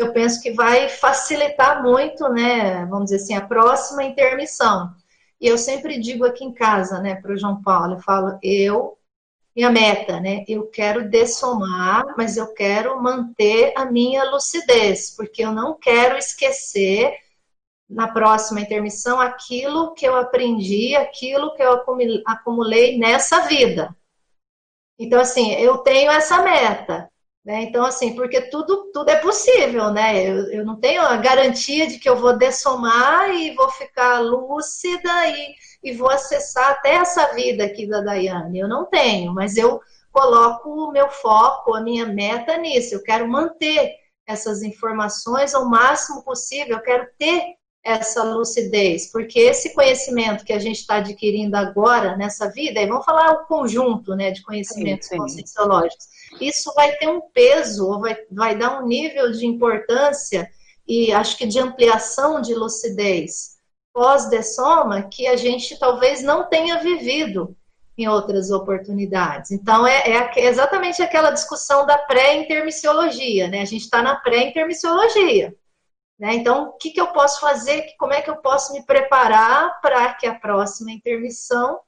eu 0.00 0.12
penso 0.12 0.40
que 0.40 0.52
vai 0.52 0.88
facilitar 0.88 1.82
muito, 1.82 2.28
né, 2.28 2.84
vamos 2.86 3.06
dizer 3.10 3.16
assim, 3.16 3.34
a 3.34 3.46
próxima 3.46 4.02
intermissão. 4.02 4.92
E 5.40 5.46
eu 5.46 5.58
sempre 5.58 5.98
digo 5.98 6.24
aqui 6.24 6.44
em 6.44 6.52
casa, 6.52 7.00
né, 7.00 7.16
para 7.16 7.32
o 7.32 7.36
João 7.36 7.62
Paulo, 7.62 7.94
eu 7.94 8.00
falo, 8.00 8.38
eu, 8.42 8.98
minha 9.54 9.70
meta, 9.70 10.20
né, 10.20 10.44
eu 10.48 10.68
quero 10.68 11.08
dessomar, 11.08 12.04
mas 12.16 12.36
eu 12.36 12.52
quero 12.54 13.02
manter 13.02 13.72
a 13.76 13.84
minha 13.84 14.24
lucidez, 14.30 15.14
porque 15.16 15.44
eu 15.44 15.52
não 15.52 15.78
quero 15.78 16.16
esquecer 16.16 17.14
na 17.88 18.06
próxima 18.06 18.60
intermissão 18.60 19.20
aquilo 19.20 19.92
que 19.94 20.06
eu 20.06 20.16
aprendi, 20.16 20.94
aquilo 20.94 21.54
que 21.56 21.62
eu 21.62 21.82
acumulei 22.24 22.96
nessa 22.96 23.40
vida. 23.48 23.94
Então, 24.98 25.20
assim, 25.20 25.52
eu 25.54 25.78
tenho 25.78 26.10
essa 26.10 26.40
meta. 26.42 27.09
Né? 27.44 27.62
Então, 27.62 27.84
assim, 27.84 28.14
porque 28.14 28.42
tudo, 28.50 28.90
tudo 28.92 29.08
é 29.08 29.16
possível, 29.16 29.90
né? 29.90 30.28
Eu, 30.28 30.50
eu 30.50 30.64
não 30.64 30.76
tenho 30.78 31.00
a 31.02 31.16
garantia 31.16 31.86
de 31.86 31.98
que 31.98 32.08
eu 32.08 32.16
vou 32.16 32.36
dessomar 32.36 33.30
e 33.30 33.54
vou 33.54 33.70
ficar 33.70 34.20
lúcida 34.20 35.26
e, 35.28 35.54
e 35.82 35.92
vou 35.92 36.10
acessar 36.10 36.70
até 36.72 36.96
essa 36.96 37.32
vida 37.32 37.64
aqui 37.64 37.88
da 37.88 38.02
Daiane. 38.02 38.58
Eu 38.58 38.68
não 38.68 38.84
tenho, 38.84 39.32
mas 39.32 39.56
eu 39.56 39.80
coloco 40.12 40.68
o 40.68 40.92
meu 40.92 41.08
foco, 41.08 41.74
a 41.74 41.80
minha 41.80 42.04
meta 42.04 42.58
nisso. 42.58 42.94
Eu 42.94 43.02
quero 43.02 43.26
manter 43.26 43.94
essas 44.26 44.62
informações 44.62 45.54
ao 45.54 45.64
máximo 45.64 46.22
possível, 46.22 46.76
eu 46.76 46.82
quero 46.82 47.08
ter 47.18 47.56
essa 47.82 48.22
lucidez, 48.22 49.10
porque 49.10 49.40
esse 49.40 49.74
conhecimento 49.74 50.44
que 50.44 50.52
a 50.52 50.58
gente 50.58 50.80
está 50.80 50.96
adquirindo 50.96 51.56
agora 51.56 52.16
nessa 52.16 52.50
vida, 52.50 52.80
e 52.80 52.86
vamos 52.86 53.04
falar 53.04 53.32
o 53.32 53.46
conjunto 53.46 54.14
né, 54.14 54.30
de 54.30 54.42
conhecimentos 54.42 55.08
sim, 55.08 55.14
sim. 55.14 55.20
conscienciológicos, 55.20 56.06
isso 56.40 56.72
vai 56.74 56.92
ter 56.96 57.08
um 57.08 57.22
peso, 57.32 57.98
vai, 57.98 58.16
vai 58.30 58.56
dar 58.56 58.82
um 58.82 58.86
nível 58.86 59.32
de 59.32 59.46
importância 59.46 60.50
e 60.86 61.12
acho 61.12 61.38
que 61.38 61.46
de 61.46 61.58
ampliação 61.58 62.40
de 62.40 62.54
lucidez 62.54 63.58
pós-dessoma 63.92 65.02
que 65.02 65.26
a 65.26 65.36
gente 65.36 65.78
talvez 65.78 66.22
não 66.22 66.48
tenha 66.48 66.78
vivido 66.78 67.56
em 67.96 68.08
outras 68.08 68.50
oportunidades. 68.50 69.50
Então, 69.50 69.86
é, 69.86 70.02
é 70.08 70.46
exatamente 70.46 71.02
aquela 71.02 71.30
discussão 71.30 71.84
da 71.84 71.98
pré-intermissiologia, 71.98 73.48
né? 73.48 73.60
A 73.60 73.64
gente 73.64 73.82
está 73.82 74.02
na 74.02 74.16
pré-intermissiologia. 74.16 75.54
Né? 76.20 76.34
Então, 76.34 76.68
o 76.68 76.72
que, 76.72 76.90
que 76.90 77.00
eu 77.00 77.08
posso 77.08 77.40
fazer? 77.40 77.94
Como 77.98 78.12
é 78.12 78.20
que 78.20 78.30
eu 78.30 78.36
posso 78.36 78.74
me 78.74 78.84
preparar 78.84 79.80
para 79.80 80.12
que 80.14 80.26
a 80.26 80.34
próxima 80.34 80.92
intermissão 80.92 81.80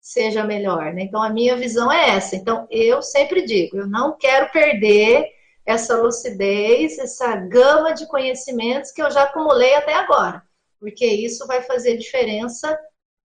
seja 0.00 0.44
melhor. 0.44 0.94
Né? 0.94 1.02
Então, 1.02 1.22
a 1.22 1.28
minha 1.28 1.56
visão 1.56 1.92
é 1.92 2.10
essa. 2.10 2.34
Então, 2.34 2.66
eu 2.70 3.02
sempre 3.02 3.42
digo, 3.44 3.76
eu 3.76 3.86
não 3.86 4.16
quero 4.16 4.50
perder 4.50 5.26
essa 5.66 5.96
lucidez, 5.96 6.98
essa 6.98 7.36
gama 7.36 7.92
de 7.92 8.06
conhecimentos 8.06 8.90
que 8.90 9.02
eu 9.02 9.10
já 9.10 9.24
acumulei 9.24 9.74
até 9.74 9.94
agora, 9.94 10.42
porque 10.80 11.04
isso 11.04 11.46
vai 11.46 11.62
fazer 11.62 11.98
diferença 11.98 12.76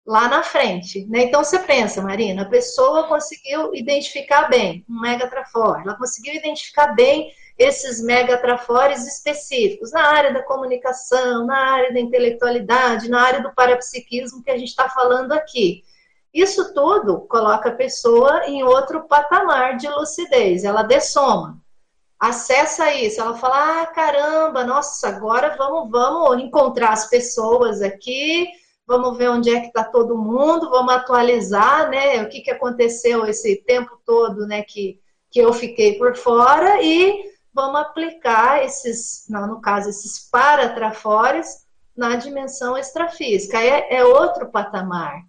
lá 0.07 0.29
na 0.29 0.43
frente. 0.43 1.07
Né? 1.07 1.23
Então, 1.23 1.43
você 1.43 1.59
pensa, 1.59 2.03
Marina, 2.03 2.43
a 2.43 2.49
pessoa 2.49 3.09
conseguiu 3.09 3.75
identificar 3.75 4.49
bem 4.49 4.85
um 4.89 5.01
megatrafore, 5.01 5.83
ela 5.83 5.97
conseguiu 5.97 6.35
identificar 6.35 6.95
bem 6.95 7.33
esses 7.59 8.01
megatrafores 8.01 9.05
específicos 9.07 9.91
na 9.91 10.07
área 10.07 10.33
da 10.33 10.43
comunicação, 10.43 11.45
na 11.45 11.59
área 11.73 11.93
da 11.93 11.99
intelectualidade, 11.99 13.11
na 13.11 13.21
área 13.21 13.43
do 13.43 13.53
parapsiquismo 13.53 14.43
que 14.45 14.51
a 14.51 14.57
gente 14.57 14.69
está 14.69 14.89
falando 14.89 15.33
aqui. 15.33 15.83
Isso 16.33 16.73
tudo 16.73 17.23
coloca 17.23 17.71
a 17.71 17.75
pessoa 17.75 18.47
em 18.47 18.63
outro 18.63 19.09
patamar 19.09 19.77
de 19.77 19.89
lucidez, 19.89 20.63
ela 20.63 20.83
dessoma. 20.83 21.59
Acessa 22.19 22.93
isso, 22.93 23.21
ela 23.21 23.35
fala: 23.35 23.83
ah, 23.83 23.87
caramba, 23.87 24.65
nossa, 24.65 25.09
agora 25.09 25.57
vamos, 25.57 25.91
vamos 25.91 26.43
encontrar 26.43 26.93
as 26.93 27.09
pessoas 27.09 27.81
aqui, 27.83 28.47
vamos 28.87 29.17
ver 29.17 29.31
onde 29.31 29.51
é 29.51 29.61
que 29.61 29.69
está 29.69 29.85
todo 29.85 30.19
mundo, 30.19 30.71
vamos 30.71 30.93
atualizar, 30.95 31.89
né? 31.91 32.23
O 32.23 32.29
que, 32.29 32.41
que 32.41 32.51
aconteceu 32.51 33.25
esse 33.27 33.57
tempo 33.65 34.01
todo, 34.05 34.47
né? 34.47 34.63
Que, 34.63 35.01
que 35.31 35.41
eu 35.41 35.53
fiquei 35.53 35.97
por 35.97 36.17
fora 36.17 36.83
e 36.83 37.38
vamos 37.59 37.81
aplicar 37.81 38.65
esses, 38.65 39.25
no 39.29 39.61
caso, 39.61 39.91
esses 39.91 40.31
paratrafores 40.31 41.67
na 41.97 42.15
dimensão 42.15 42.79
extrafísica. 42.79 43.59
É, 43.61 43.97
é 43.97 44.05
outro 44.05 44.49
patamar. 44.49 45.25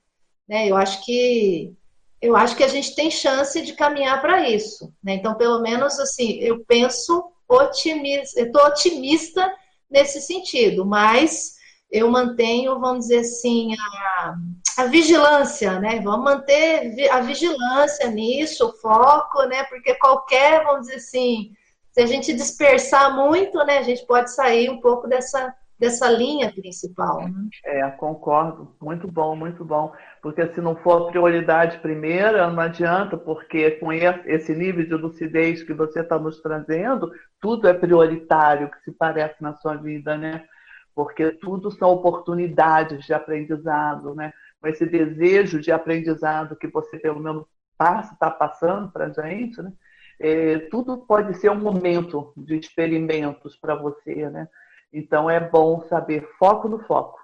Né? 0.48 0.68
Eu 0.68 0.78
acho 0.78 1.04
que 1.04 1.74
eu 2.22 2.36
acho 2.36 2.56
que 2.56 2.64
a 2.64 2.68
gente 2.68 2.94
tem 2.96 3.10
chance 3.10 3.62
de 3.62 3.74
caminhar 3.74 4.22
para 4.22 4.48
isso. 4.48 4.94
Né? 5.02 5.14
Então, 5.14 5.34
pelo 5.36 5.62
menos 5.62 5.98
assim, 6.00 6.34
eu 6.40 6.64
penso 6.66 7.32
otimista, 7.48 8.42
estou 8.42 8.64
otimista 8.68 9.52
nesse 9.90 10.22
sentido, 10.22 10.86
mas 10.86 11.56
eu 11.90 12.12
mantenho, 12.12 12.80
vamos 12.80 13.08
dizer 13.08 13.22
assim, 13.22 13.74
a, 13.74 14.36
a, 14.78 14.86
vigilância, 14.86 15.80
né? 15.80 16.00
Vamos 16.02 16.26
manter 16.26 17.10
a 17.10 17.22
vigilância 17.22 18.12
nisso, 18.12 18.68
o 18.68 18.74
foco, 18.74 19.42
né? 19.46 19.64
Porque 19.64 19.96
qualquer, 19.96 20.64
vamos 20.66 20.82
dizer 20.82 20.98
assim, 20.98 21.52
se 21.92 22.02
a 22.02 22.06
gente 22.06 22.34
dispersar 22.34 23.16
muito, 23.16 23.58
né, 23.66 23.80
a 23.80 23.84
gente 23.84 24.06
pode 24.06 24.32
sair 24.34 24.70
um 24.70 24.80
pouco 24.80 25.08
dessa, 25.08 25.54
dessa 25.78 26.10
linha 26.10 26.52
principal. 26.52 27.22
É, 27.66 27.90
concordo. 27.92 28.76
Muito 28.82 29.08
bom, 29.08 29.36
muito 29.36 29.66
bom. 29.66 29.92
Porque 30.22 30.46
se 30.54 30.62
não 30.62 30.76
for 30.76 31.08
a 31.08 31.12
prioridade 31.12 31.80
primeira, 31.80 32.50
não 32.50 32.62
adianta, 32.62 33.18
porque 33.18 33.72
com 33.72 33.92
esse 33.92 34.54
nível 34.54 34.86
de 34.86 34.94
lucidez 34.94 35.64
que 35.64 35.74
você 35.74 36.02
está 36.02 36.20
nos 36.20 36.42
trazendo, 36.42 37.12
tudo 37.42 37.68
é 37.68 37.74
prioritário 37.74 38.70
que 38.70 38.82
se 38.84 38.92
parece 38.92 39.42
na 39.42 39.56
sua 39.56 39.76
vida, 39.76 40.18
né? 40.18 40.46
Porque 40.94 41.32
tudo 41.32 41.72
são 41.72 41.90
oportunidades 41.90 43.06
de 43.06 43.14
aprendizado, 43.14 44.14
né? 44.14 44.34
Com 44.62 44.68
esse 44.68 44.86
desejo 44.86 45.62
de 45.62 45.72
aprendizado 45.72 46.58
que 46.58 46.68
você, 46.68 47.00
pelo 47.00 47.22
menos, 47.22 47.46
está 47.82 48.30
passando 48.30 48.92
para 48.92 49.06
a 49.06 49.10
gente, 49.10 49.62
né? 49.62 49.72
É, 50.20 50.60
tudo 50.72 50.98
pode 50.98 51.38
ser 51.38 51.50
um 51.50 51.60
momento 51.60 52.34
de 52.36 52.58
experimentos 52.58 53.56
para 53.56 53.76
você, 53.76 54.30
né? 54.30 54.48
Então 54.92 55.30
é 55.30 55.40
bom 55.40 55.82
saber 55.88 56.28
foco 56.38 56.68
no 56.68 56.80
foco. 56.80 57.20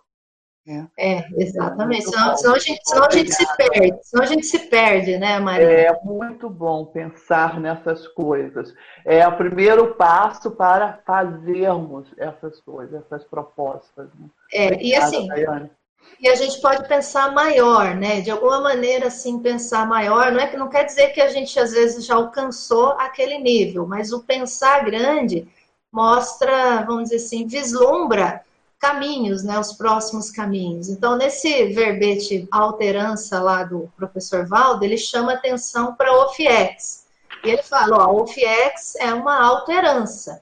É, 0.67 0.87
é 0.97 1.27
exatamente. 1.37 2.05
Senão, 2.05 2.35
senão, 2.35 2.55
a 2.55 2.59
gente, 2.59 2.81
senão 2.83 3.05
a 3.05 3.11
gente 3.11 3.31
se 3.31 3.55
perde. 3.55 3.99
Senão 4.01 4.23
a 4.23 4.27
gente 4.27 4.45
se 4.47 4.59
perde, 4.59 5.17
né, 5.17 5.39
Maria? 5.39 5.67
É 5.67 6.03
muito 6.03 6.49
bom 6.49 6.85
pensar 6.85 7.59
nessas 7.59 8.07
coisas. 8.07 8.73
É 9.05 9.27
o 9.27 9.37
primeiro 9.37 9.93
passo 9.93 10.49
para 10.49 11.01
fazermos 11.05 12.07
essas 12.17 12.59
coisas, 12.61 13.03
essas 13.05 13.23
propostas. 13.25 14.09
Né? 14.15 14.27
É, 14.51 14.65
Obrigada, 14.65 14.83
e 14.83 14.95
assim. 14.95 15.27
Daiane. 15.27 15.69
E 16.19 16.27
a 16.27 16.35
gente 16.35 16.59
pode 16.61 16.87
pensar 16.87 17.33
maior, 17.33 17.95
né? 17.95 18.21
De 18.21 18.31
alguma 18.31 18.61
maneira, 18.61 19.07
assim, 19.07 19.39
pensar 19.39 19.85
maior, 19.85 20.31
não 20.31 20.39
é 20.39 20.47
que 20.47 20.57
não 20.57 20.69
quer 20.69 20.83
dizer 20.83 21.09
que 21.09 21.21
a 21.21 21.29
gente 21.29 21.59
às 21.59 21.71
vezes 21.71 22.05
já 22.05 22.15
alcançou 22.15 22.91
aquele 22.91 23.37
nível, 23.37 23.85
mas 23.85 24.11
o 24.11 24.23
pensar 24.23 24.83
grande 24.85 25.47
mostra, 25.91 26.83
vamos 26.85 27.05
dizer 27.05 27.17
assim, 27.17 27.47
vislumbra 27.47 28.43
caminhos, 28.79 29.43
né, 29.43 29.57
os 29.57 29.73
próximos 29.73 30.29
caminhos. 30.29 30.89
Então, 30.89 31.15
nesse 31.15 31.73
verbete 31.73 32.47
alterança 32.51 33.41
lá 33.41 33.63
do 33.63 33.89
professor 33.95 34.45
Valdo, 34.45 34.83
ele 34.83 34.97
chama 34.97 35.33
atenção 35.33 35.95
para 35.95 36.13
o 36.13 36.25
OFIEX. 36.25 37.05
E 37.43 37.49
ele 37.49 37.63
fala, 37.63 38.05
ó, 38.05 38.11
o 38.11 38.21
OFIEX 38.21 38.95
é 38.97 39.13
uma 39.13 39.41
alterança. 39.43 40.41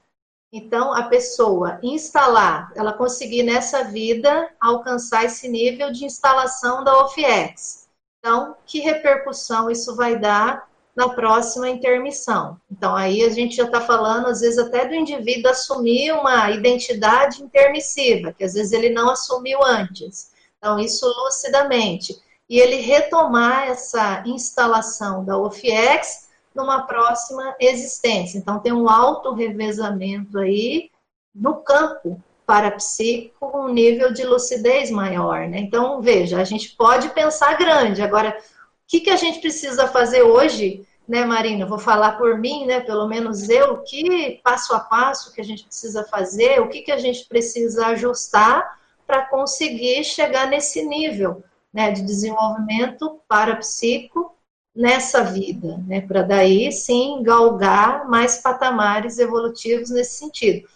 Então, 0.56 0.94
a 0.94 1.02
pessoa 1.02 1.80
instalar, 1.82 2.72
ela 2.76 2.92
conseguir 2.92 3.42
nessa 3.42 3.82
vida 3.82 4.48
alcançar 4.60 5.24
esse 5.24 5.48
nível 5.48 5.90
de 5.90 6.04
instalação 6.04 6.84
da 6.84 6.96
OFIEX. 7.02 7.88
Então, 8.20 8.54
que 8.64 8.78
repercussão 8.78 9.68
isso 9.68 9.96
vai 9.96 10.16
dar 10.16 10.70
na 10.94 11.08
próxima 11.08 11.68
intermissão. 11.68 12.56
Então, 12.70 12.94
aí 12.94 13.24
a 13.24 13.30
gente 13.30 13.56
já 13.56 13.64
está 13.64 13.80
falando, 13.80 14.28
às 14.28 14.42
vezes, 14.42 14.56
até 14.56 14.86
do 14.86 14.94
indivíduo 14.94 15.50
assumir 15.50 16.12
uma 16.12 16.48
identidade 16.52 17.42
intermissiva, 17.42 18.32
que 18.32 18.44
às 18.44 18.54
vezes 18.54 18.70
ele 18.70 18.90
não 18.90 19.10
assumiu 19.10 19.58
antes. 19.60 20.30
Então, 20.58 20.78
isso 20.78 21.04
lucidamente. 21.24 22.16
E 22.48 22.60
ele 22.60 22.76
retomar 22.76 23.64
essa 23.70 24.22
instalação 24.24 25.24
da 25.24 25.36
OFIEX 25.36 26.23
numa 26.54 26.82
próxima 26.82 27.56
existência. 27.58 28.38
Então, 28.38 28.60
tem 28.60 28.72
um 28.72 28.88
auto-revezamento 28.88 30.38
aí 30.38 30.90
no 31.34 31.56
campo 31.56 32.22
parapsíquico 32.46 33.50
um 33.58 33.68
nível 33.68 34.12
de 34.12 34.24
lucidez 34.24 34.90
maior, 34.90 35.48
né? 35.48 35.58
Então, 35.58 36.00
veja, 36.00 36.40
a 36.40 36.44
gente 36.44 36.76
pode 36.76 37.08
pensar 37.10 37.56
grande. 37.56 38.02
Agora, 38.02 38.36
o 38.38 38.42
que, 38.86 39.00
que 39.00 39.10
a 39.10 39.16
gente 39.16 39.40
precisa 39.40 39.88
fazer 39.88 40.22
hoje, 40.22 40.86
né, 41.08 41.24
Marina? 41.24 41.66
Vou 41.66 41.78
falar 41.78 42.18
por 42.18 42.38
mim, 42.38 42.66
né? 42.66 42.80
Pelo 42.80 43.08
menos 43.08 43.48
eu, 43.48 43.78
que 43.78 44.40
passo 44.44 44.74
a 44.74 44.80
passo 44.80 45.32
que 45.32 45.40
a 45.40 45.44
gente 45.44 45.64
precisa 45.64 46.04
fazer, 46.04 46.60
o 46.60 46.68
que, 46.68 46.82
que 46.82 46.92
a 46.92 46.98
gente 46.98 47.24
precisa 47.26 47.86
ajustar 47.88 48.78
para 49.06 49.26
conseguir 49.26 50.04
chegar 50.04 50.46
nesse 50.46 50.84
nível 50.84 51.42
né, 51.72 51.90
de 51.90 52.02
desenvolvimento 52.02 53.20
parapsíquico 53.26 54.33
nessa 54.74 55.22
vida, 55.22 55.80
né? 55.86 56.00
Para 56.00 56.22
daí 56.22 56.72
sim 56.72 57.22
galgar 57.22 58.08
mais 58.08 58.38
patamares 58.38 59.18
evolutivos 59.18 59.90
nesse 59.90 60.18
sentido. 60.18 60.68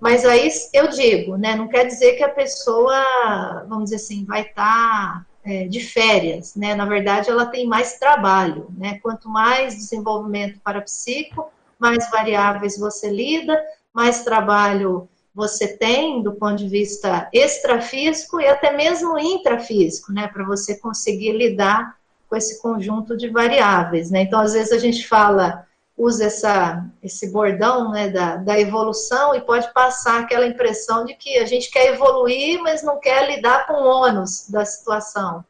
Mas 0.00 0.24
aí 0.24 0.50
eu 0.72 0.88
digo, 0.88 1.36
né? 1.36 1.54
Não 1.54 1.68
quer 1.68 1.86
dizer 1.86 2.14
que 2.14 2.24
a 2.24 2.28
pessoa, 2.28 3.64
vamos 3.68 3.84
dizer 3.84 3.96
assim, 3.96 4.24
vai 4.24 4.42
estar 4.42 4.54
tá 4.54 5.26
é, 5.44 5.66
de 5.66 5.80
férias, 5.80 6.54
né? 6.56 6.74
Na 6.74 6.86
verdade, 6.86 7.30
ela 7.30 7.46
tem 7.46 7.66
mais 7.66 7.98
trabalho, 7.98 8.68
né? 8.76 8.98
Quanto 9.02 9.28
mais 9.28 9.74
desenvolvimento 9.74 10.58
para 10.64 10.80
psico, 10.80 11.50
mais 11.78 12.10
variáveis 12.10 12.78
você 12.78 13.10
lida, 13.10 13.60
mais 13.92 14.24
trabalho 14.24 15.08
você 15.34 15.76
tem 15.78 16.22
do 16.22 16.34
ponto 16.34 16.56
de 16.56 16.68
vista 16.68 17.28
extrafísico 17.32 18.40
e 18.40 18.46
até 18.46 18.76
mesmo 18.76 19.18
intrafísico, 19.18 20.12
né? 20.12 20.28
Para 20.28 20.44
você 20.44 20.78
conseguir 20.78 21.32
lidar 21.32 21.96
com 22.32 22.36
esse 22.36 22.62
conjunto 22.62 23.14
de 23.14 23.28
variáveis, 23.28 24.10
né? 24.10 24.22
Então, 24.22 24.40
às 24.40 24.54
vezes 24.54 24.72
a 24.72 24.78
gente 24.78 25.06
fala 25.06 25.66
usa 25.94 26.24
essa, 26.24 26.82
esse 27.02 27.30
bordão 27.30 27.90
né, 27.90 28.08
da, 28.08 28.36
da 28.36 28.58
evolução 28.58 29.34
e 29.34 29.40
pode 29.42 29.70
passar 29.74 30.22
aquela 30.22 30.46
impressão 30.46 31.04
de 31.04 31.14
que 31.14 31.36
a 31.36 31.44
gente 31.44 31.70
quer 31.70 31.92
evoluir, 31.92 32.58
mas 32.62 32.82
não 32.82 32.98
quer 32.98 33.28
lidar 33.28 33.66
com 33.66 33.74
o 33.74 33.86
ônus 33.86 34.48
da 34.48 34.64
situação. 34.64 35.44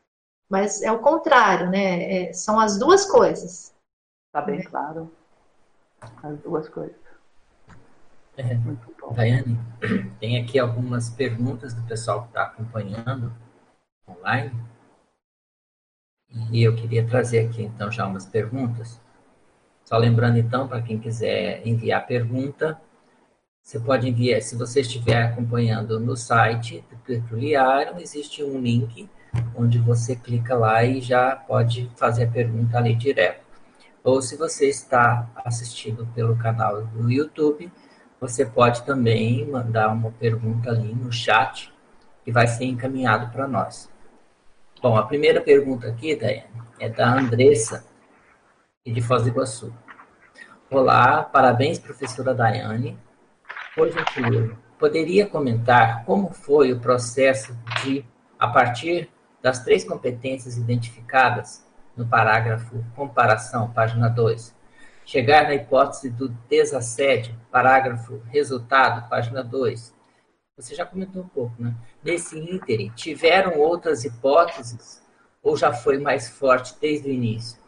Mas 0.51 0.83
é 0.83 0.91
o 0.91 0.99
contrário, 0.99 1.71
né? 1.71 2.25
É, 2.25 2.33
são 2.33 2.59
as 2.59 2.77
duas 2.77 3.07
coisas. 3.07 3.73
Está 4.27 4.43
bem 4.45 4.61
claro. 4.61 5.09
As 6.21 6.37
duas 6.41 6.69
coisas. 6.69 6.97
É, 8.37 8.59
Daiane, 9.15 9.57
tem 10.19 10.43
aqui 10.43 10.59
algumas 10.59 11.09
perguntas 11.11 11.73
do 11.75 11.83
pessoal 11.83 12.23
que 12.23 12.29
está 12.31 12.43
acompanhando 12.43 13.33
online. 14.09 14.72
E 16.51 16.63
eu 16.63 16.75
queria 16.75 17.07
trazer 17.07 17.41
aqui, 17.41 17.63
então, 17.63 17.91
já 17.91 18.07
umas 18.07 18.27
perguntas. 18.27 19.01
Só 19.85 19.97
lembrando 19.99 20.39
então, 20.39 20.67
para 20.67 20.81
quem 20.81 20.99
quiser 20.99 21.67
enviar 21.67 22.07
pergunta, 22.07 22.81
você 23.63 23.79
pode 23.79 24.09
enviar, 24.09 24.41
se 24.43 24.57
você 24.57 24.81
estiver 24.81 25.23
acompanhando 25.23 26.01
no 26.01 26.17
site 26.17 26.85
do 26.91 26.97
Tertuliário, 26.97 28.01
existe 28.01 28.43
um 28.43 28.59
link 28.59 29.09
onde 29.55 29.79
você 29.79 30.17
clica 30.17 30.55
lá 30.55 30.85
e 30.85 31.01
já 31.01 31.37
pode 31.37 31.91
fazer 31.97 32.25
a 32.25 32.31
pergunta 32.31 32.79
ali 32.79 32.95
direto. 32.95 33.43
Ou 34.03 34.21
se 34.21 34.37
você 34.37 34.69
está 34.69 35.31
assistindo 35.45 36.07
pelo 36.15 36.37
canal 36.37 36.85
do 36.87 37.11
YouTube, 37.11 37.71
você 38.21 38.45
pode 38.45 38.83
também 38.85 39.47
mandar 39.49 39.93
uma 39.93 40.11
pergunta 40.11 40.71
ali 40.71 40.95
no 40.95 41.13
chat 41.13 41.73
que 42.25 42.33
vai 42.33 42.47
ser 42.47 42.65
encaminhado 42.65 43.31
para 43.31 43.47
nós. 43.47 43.92
Bom, 44.83 44.97
a 44.97 45.05
primeira 45.05 45.41
pergunta 45.41 45.87
aqui, 45.87 46.17
Daiane, 46.17 46.61
é 46.81 46.89
da 46.89 47.15
Andressa, 47.15 47.87
de 48.85 49.01
Foz 49.01 49.23
do 49.23 49.29
Iguaçu. 49.29 49.73
Olá, 50.69 51.23
parabéns, 51.23 51.79
professora 51.79 52.35
Daiane. 52.35 52.99
Por 53.77 53.93
gentileza, 53.93 54.59
poderia 54.81 55.25
comentar 55.25 56.05
como 56.05 56.33
foi 56.33 56.73
o 56.73 56.81
processo 56.81 57.57
de, 57.85 58.05
a 58.37 58.49
partir 58.49 59.09
das 59.41 59.63
três 59.63 59.85
competências 59.85 60.57
identificadas 60.57 61.65
no 61.97 62.05
parágrafo 62.05 62.85
comparação, 62.97 63.71
página 63.71 64.09
2, 64.09 64.53
chegar 65.07 65.45
na 65.45 65.55
hipótese 65.55 66.11
do 66.11 66.29
desassédio, 66.49 67.37
parágrafo 67.53 68.21
resultado, 68.33 69.09
página 69.09 69.45
2. 69.45 69.95
Você 70.63 70.75
já 70.75 70.87
comentou 70.87 71.23
um 71.23 71.29
pouco, 71.29 71.55
né? 71.59 71.75
Nesse 72.03 72.39
ínterim, 72.39 72.91
tiveram 72.95 73.59
outras 73.59 74.05
hipóteses 74.05 75.03
ou 75.43 75.57
já 75.57 75.73
foi 75.73 75.99
mais 75.99 76.29
forte 76.29 76.75
desde 76.81 77.09
o 77.09 77.13
início? 77.13 77.61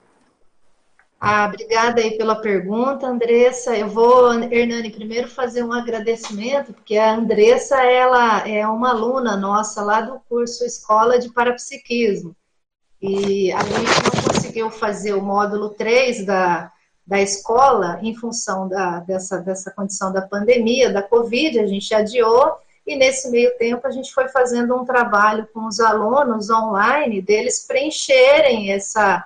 Ah, 1.18 1.46
obrigada 1.46 2.00
aí 2.00 2.16
pela 2.16 2.36
pergunta, 2.36 3.06
Andressa. 3.06 3.76
Eu 3.76 3.88
vou, 3.88 4.32
Hernani, 4.34 4.90
primeiro 4.90 5.26
fazer 5.26 5.64
um 5.64 5.72
agradecimento, 5.72 6.72
porque 6.72 6.96
a 6.96 7.14
Andressa, 7.14 7.82
ela 7.82 8.46
é 8.46 8.66
uma 8.66 8.90
aluna 8.90 9.36
nossa 9.36 9.82
lá 9.82 10.02
do 10.02 10.20
curso 10.28 10.64
Escola 10.64 11.18
de 11.18 11.32
Parapsiquismo. 11.32 12.36
E 13.00 13.50
a 13.52 13.62
gente 13.62 14.04
não 14.04 14.22
conseguiu 14.22 14.70
fazer 14.70 15.14
o 15.14 15.22
módulo 15.22 15.70
3 15.70 16.26
da, 16.26 16.70
da 17.06 17.20
escola 17.20 17.98
em 18.02 18.14
função 18.14 18.68
da, 18.68 19.00
dessa, 19.00 19.38
dessa 19.38 19.70
condição 19.70 20.12
da 20.12 20.22
pandemia, 20.22 20.92
da 20.92 21.02
Covid, 21.02 21.58
a 21.58 21.66
gente 21.66 21.94
adiou, 21.94 22.58
e 22.86 22.96
nesse 22.96 23.30
meio 23.30 23.56
tempo 23.56 23.86
a 23.86 23.90
gente 23.90 24.12
foi 24.12 24.28
fazendo 24.28 24.76
um 24.76 24.84
trabalho 24.84 25.48
com 25.52 25.66
os 25.66 25.80
alunos 25.80 26.50
online, 26.50 27.22
deles 27.22 27.66
preencherem 27.66 28.72
essa 28.72 29.24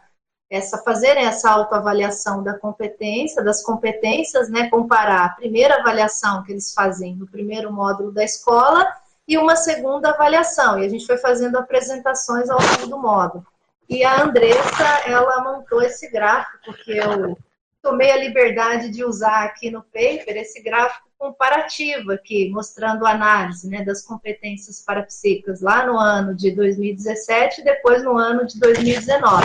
essa 0.50 0.78
fazerem 0.78 1.26
essa 1.26 1.50
autoavaliação 1.50 2.42
da 2.42 2.58
competência, 2.58 3.44
das 3.44 3.62
competências, 3.62 4.48
né, 4.48 4.70
comparar 4.70 5.26
a 5.26 5.28
primeira 5.28 5.76
avaliação 5.76 6.42
que 6.42 6.52
eles 6.52 6.72
fazem 6.72 7.14
no 7.16 7.26
primeiro 7.26 7.70
módulo 7.70 8.10
da 8.10 8.24
escola 8.24 8.86
e 9.26 9.36
uma 9.36 9.56
segunda 9.56 10.08
avaliação. 10.08 10.78
E 10.78 10.86
a 10.86 10.88
gente 10.88 11.04
foi 11.04 11.18
fazendo 11.18 11.58
apresentações 11.58 12.48
ao 12.48 12.58
longo 12.58 12.86
do 12.86 12.98
módulo. 12.98 13.46
E 13.86 14.02
a 14.02 14.22
Andressa, 14.22 15.02
ela 15.06 15.42
montou 15.42 15.82
esse 15.82 16.10
gráfico 16.10 16.72
que 16.82 16.96
eu 16.96 17.36
tomei 17.82 18.10
a 18.10 18.16
liberdade 18.16 18.90
de 18.90 19.04
usar 19.04 19.44
aqui 19.44 19.70
no 19.70 19.82
paper, 19.82 20.36
esse 20.36 20.62
gráfico 20.62 21.07
comparativo 21.18 22.12
aqui, 22.12 22.48
mostrando 22.50 23.04
a 23.04 23.10
análise 23.10 23.68
né, 23.68 23.84
das 23.84 24.02
competências 24.02 24.80
parapsíquicas 24.80 25.60
lá 25.60 25.84
no 25.84 25.98
ano 25.98 26.34
de 26.34 26.52
2017 26.52 27.60
e 27.60 27.64
depois 27.64 28.04
no 28.04 28.16
ano 28.16 28.46
de 28.46 28.58
2019. 28.60 29.44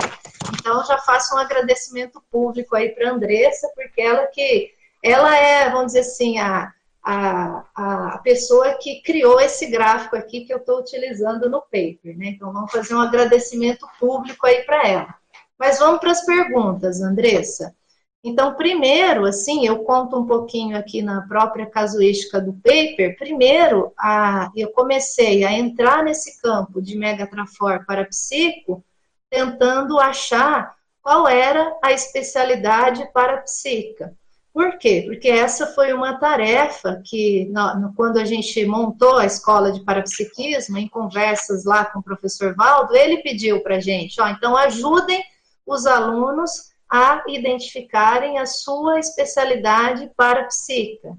Então, 0.59 0.85
já 0.85 0.97
faço 0.99 1.35
um 1.35 1.39
agradecimento 1.39 2.23
público 2.31 2.75
aí 2.75 2.89
para 2.89 3.09
a 3.09 3.13
Andressa, 3.13 3.69
porque 3.75 4.01
ela 4.01 4.27
que 4.27 4.71
ela 5.01 5.35
é, 5.35 5.69
vamos 5.69 5.87
dizer 5.87 6.01
assim, 6.01 6.37
a, 6.37 6.71
a, 7.03 7.65
a 7.75 8.17
pessoa 8.19 8.75
que 8.75 9.01
criou 9.01 9.41
esse 9.41 9.65
gráfico 9.65 10.15
aqui 10.15 10.45
que 10.45 10.53
eu 10.53 10.57
estou 10.57 10.79
utilizando 10.79 11.49
no 11.49 11.61
paper, 11.61 12.17
né? 12.17 12.27
Então, 12.27 12.53
vamos 12.53 12.71
fazer 12.71 12.95
um 12.95 13.01
agradecimento 13.01 13.85
público 13.99 14.45
aí 14.45 14.63
para 14.63 14.87
ela. 14.87 15.15
Mas 15.57 15.79
vamos 15.79 15.99
para 15.99 16.11
as 16.11 16.25
perguntas, 16.25 17.01
Andressa. 17.01 17.75
Então, 18.23 18.55
primeiro, 18.55 19.25
assim, 19.25 19.67
eu 19.67 19.79
conto 19.83 20.17
um 20.17 20.25
pouquinho 20.25 20.77
aqui 20.77 21.01
na 21.01 21.27
própria 21.27 21.65
casuística 21.65 22.39
do 22.39 22.53
paper. 22.53 23.17
Primeiro, 23.17 23.91
a, 23.99 24.49
eu 24.55 24.71
comecei 24.71 25.43
a 25.43 25.51
entrar 25.51 26.01
nesse 26.03 26.41
campo 26.41 26.81
de 26.81 26.97
megatrafor 26.97 27.85
para 27.85 28.05
psico, 28.05 28.81
tentando 29.29 29.99
achar 29.99 30.73
qual 31.01 31.27
era 31.27 31.77
a 31.83 31.91
especialidade 31.91 33.05
para 33.11 33.41
psica. 33.41 34.15
Por 34.53 34.77
quê? 34.77 35.03
Porque 35.05 35.27
essa 35.27 35.67
foi 35.67 35.91
uma 35.91 36.17
tarefa 36.17 37.01
que, 37.03 37.51
quando 37.97 38.19
a 38.19 38.23
gente 38.23 38.65
montou 38.65 39.17
a 39.17 39.25
escola 39.25 39.71
de 39.71 39.83
parapsiquismo, 39.83 40.77
em 40.77 40.87
conversas 40.87 41.65
lá 41.65 41.83
com 41.83 41.99
o 41.99 42.03
professor 42.03 42.55
Valdo, 42.55 42.95
ele 42.95 43.17
pediu 43.17 43.61
para 43.61 43.77
a 43.77 43.79
gente, 43.79 44.21
ó, 44.21 44.27
então 44.29 44.55
ajudem 44.55 45.21
os 45.65 45.87
alunos 45.87 46.72
a 46.95 47.23
identificarem 47.27 48.37
a 48.37 48.45
sua 48.45 48.99
especialidade 48.99 50.11
para 50.15 50.43
psica. 50.43 51.17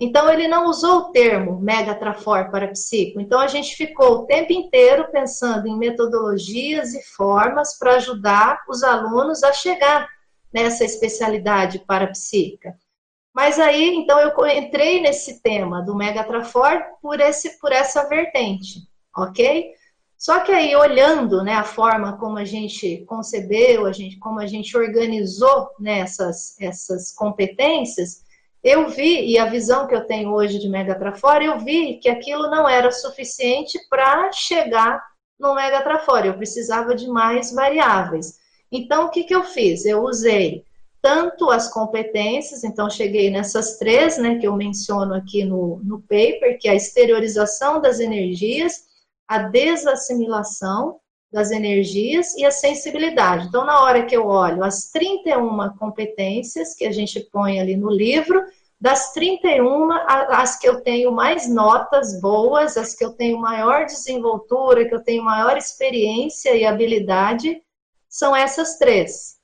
Então, 0.00 0.28
ele 0.28 0.48
não 0.48 0.66
usou 0.66 0.96
o 0.96 1.12
termo 1.12 1.60
megatrafor 1.60 2.50
para 2.50 2.66
psico. 2.66 3.20
Então, 3.20 3.38
a 3.38 3.46
gente 3.46 3.76
ficou 3.76 4.10
o 4.10 4.26
tempo 4.26 4.52
inteiro 4.52 5.08
pensando 5.12 5.68
em 5.68 5.78
metodologias 5.78 6.92
e 6.92 7.00
formas 7.04 7.78
para 7.78 7.94
ajudar 7.94 8.64
os 8.68 8.82
alunos 8.82 9.44
a 9.44 9.52
chegar 9.52 10.08
nessa 10.52 10.84
especialidade 10.84 11.78
parapsíquica. 11.86 12.76
Mas 13.32 13.60
aí, 13.60 13.94
então, 13.94 14.18
eu 14.18 14.34
entrei 14.48 15.00
nesse 15.00 15.40
tema 15.40 15.82
do 15.82 15.94
Megatrafor 15.94 16.82
por, 17.00 17.20
esse, 17.20 17.60
por 17.60 17.70
essa 17.70 18.08
vertente, 18.08 18.80
ok? 19.16 19.72
Só 20.18 20.40
que 20.40 20.50
aí, 20.50 20.74
olhando 20.74 21.42
né, 21.42 21.54
a 21.54 21.64
forma 21.64 22.16
como 22.16 22.38
a 22.38 22.44
gente 22.44 23.04
concebeu, 23.06 23.84
a 23.84 23.92
gente, 23.92 24.18
como 24.18 24.40
a 24.40 24.46
gente 24.46 24.76
organizou 24.76 25.68
né, 25.78 26.00
essas, 26.00 26.58
essas 26.58 27.12
competências, 27.12 28.24
eu 28.64 28.88
vi, 28.88 29.26
e 29.30 29.38
a 29.38 29.46
visão 29.46 29.86
que 29.86 29.94
eu 29.94 30.06
tenho 30.06 30.32
hoje 30.32 30.58
de 30.58 30.68
Megatrafor, 30.68 31.42
eu 31.42 31.60
vi 31.60 31.98
que 31.98 32.08
aquilo 32.08 32.50
não 32.50 32.68
era 32.68 32.90
suficiente 32.90 33.78
para 33.88 34.32
chegar 34.32 35.00
no 35.38 35.54
Megatrafor, 35.54 36.24
eu 36.24 36.34
precisava 36.34 36.94
de 36.94 37.06
mais 37.06 37.52
variáveis. 37.52 38.38
Então, 38.72 39.06
o 39.06 39.10
que, 39.10 39.22
que 39.22 39.34
eu 39.34 39.44
fiz? 39.44 39.84
Eu 39.84 40.02
usei 40.02 40.64
tanto 41.00 41.50
as 41.50 41.72
competências, 41.72 42.64
então 42.64 42.90
cheguei 42.90 43.30
nessas 43.30 43.78
três, 43.78 44.18
né, 44.18 44.38
que 44.38 44.46
eu 44.46 44.56
menciono 44.56 45.14
aqui 45.14 45.44
no, 45.44 45.80
no 45.84 46.00
paper, 46.00 46.58
que 46.58 46.66
é 46.66 46.72
a 46.72 46.74
exteriorização 46.74 47.80
das 47.80 48.00
energias, 48.00 48.85
a 49.28 49.38
desassimilação 49.38 51.00
das 51.32 51.50
energias 51.50 52.34
e 52.36 52.44
a 52.44 52.50
sensibilidade. 52.50 53.46
Então, 53.48 53.64
na 53.64 53.82
hora 53.82 54.06
que 54.06 54.16
eu 54.16 54.26
olho 54.26 54.62
as 54.62 54.90
31 54.90 55.76
competências 55.78 56.74
que 56.74 56.86
a 56.86 56.92
gente 56.92 57.20
põe 57.32 57.60
ali 57.60 57.76
no 57.76 57.90
livro, 57.90 58.42
das 58.80 59.12
31, 59.12 59.90
as 60.30 60.58
que 60.58 60.68
eu 60.68 60.82
tenho 60.82 61.10
mais 61.10 61.48
notas 61.48 62.20
boas, 62.20 62.76
as 62.76 62.94
que 62.94 63.04
eu 63.04 63.12
tenho 63.12 63.38
maior 63.38 63.86
desenvoltura, 63.86 64.86
que 64.86 64.94
eu 64.94 65.02
tenho 65.02 65.24
maior 65.24 65.56
experiência 65.56 66.54
e 66.54 66.64
habilidade, 66.64 67.62
são 68.08 68.36
essas 68.36 68.78
três. 68.78 69.36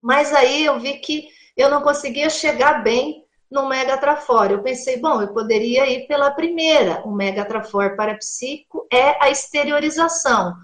Mas 0.00 0.32
aí 0.32 0.64
eu 0.64 0.78
vi 0.80 0.94
que 0.98 1.28
eu 1.56 1.70
não 1.70 1.82
conseguia 1.82 2.30
chegar 2.30 2.82
bem 2.82 3.21
no 3.52 3.68
Mega 3.68 3.98
Trafor. 3.98 4.50
Eu 4.50 4.62
pensei, 4.62 4.98
bom, 4.98 5.20
eu 5.20 5.28
poderia 5.28 5.86
ir 5.88 6.06
pela 6.06 6.30
primeira. 6.30 7.02
O 7.04 7.12
Mega 7.12 7.44
Trafor 7.44 7.94
parapsíquico 7.94 8.86
é 8.90 9.22
a 9.22 9.30
exteriorização. 9.30 10.54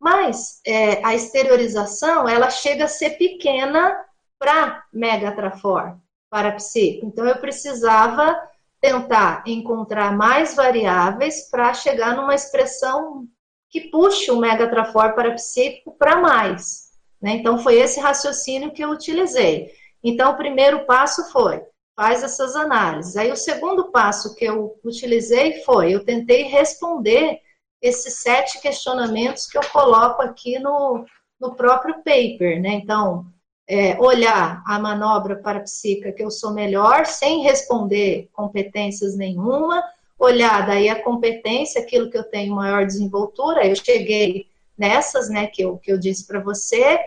Mas 0.00 0.60
é, 0.66 1.04
a 1.04 1.14
exteriorização, 1.14 2.28
ela 2.28 2.50
chega 2.50 2.86
a 2.86 2.88
ser 2.88 3.10
pequena 3.10 3.96
para 4.38 4.82
Mega 4.92 5.30
Trafor 5.30 5.96
parapsíquico. 6.30 7.06
Então, 7.06 7.26
eu 7.26 7.36
precisava 7.36 8.36
tentar 8.80 9.44
encontrar 9.46 10.16
mais 10.16 10.56
variáveis 10.56 11.48
para 11.50 11.72
chegar 11.74 12.16
numa 12.16 12.34
expressão 12.34 13.28
que 13.68 13.82
puxe 13.90 14.30
o 14.30 14.38
megatrafor 14.38 15.14
parapsíquico 15.14 15.92
para 15.96 16.16
mais. 16.16 16.90
Né? 17.20 17.36
Então, 17.36 17.58
foi 17.58 17.76
esse 17.76 18.00
raciocínio 18.00 18.72
que 18.72 18.82
eu 18.82 18.90
utilizei. 18.90 19.70
Então, 20.02 20.32
o 20.32 20.36
primeiro 20.36 20.84
passo 20.84 21.30
foi, 21.30 21.62
faz 21.96 22.22
essas 22.22 22.56
análises. 22.56 23.16
Aí, 23.16 23.30
o 23.30 23.36
segundo 23.36 23.90
passo 23.90 24.34
que 24.34 24.44
eu 24.44 24.78
utilizei 24.84 25.62
foi, 25.62 25.92
eu 25.92 26.04
tentei 26.04 26.44
responder 26.44 27.40
esses 27.80 28.20
sete 28.20 28.60
questionamentos 28.60 29.46
que 29.46 29.58
eu 29.58 29.62
coloco 29.70 30.22
aqui 30.22 30.58
no, 30.58 31.04
no 31.40 31.54
próprio 31.54 31.96
paper, 31.96 32.60
né? 32.60 32.74
Então, 32.74 33.26
é, 33.68 33.98
olhar 34.00 34.62
a 34.66 34.78
manobra 34.78 35.36
parapsíquica 35.36 36.12
que 36.12 36.22
eu 36.22 36.30
sou 36.30 36.52
melhor, 36.52 37.06
sem 37.06 37.42
responder 37.42 38.28
competências 38.32 39.16
nenhuma, 39.16 39.82
olhar 40.18 40.66
daí 40.66 40.88
a 40.88 41.02
competência, 41.02 41.80
aquilo 41.80 42.10
que 42.10 42.16
eu 42.16 42.24
tenho 42.24 42.54
maior 42.54 42.86
desenvoltura, 42.86 43.66
eu 43.66 43.74
cheguei 43.74 44.46
nessas, 44.78 45.28
né, 45.28 45.46
que 45.46 45.62
eu, 45.62 45.78
que 45.78 45.92
eu 45.92 45.98
disse 45.98 46.26
para 46.26 46.40
você. 46.40 46.98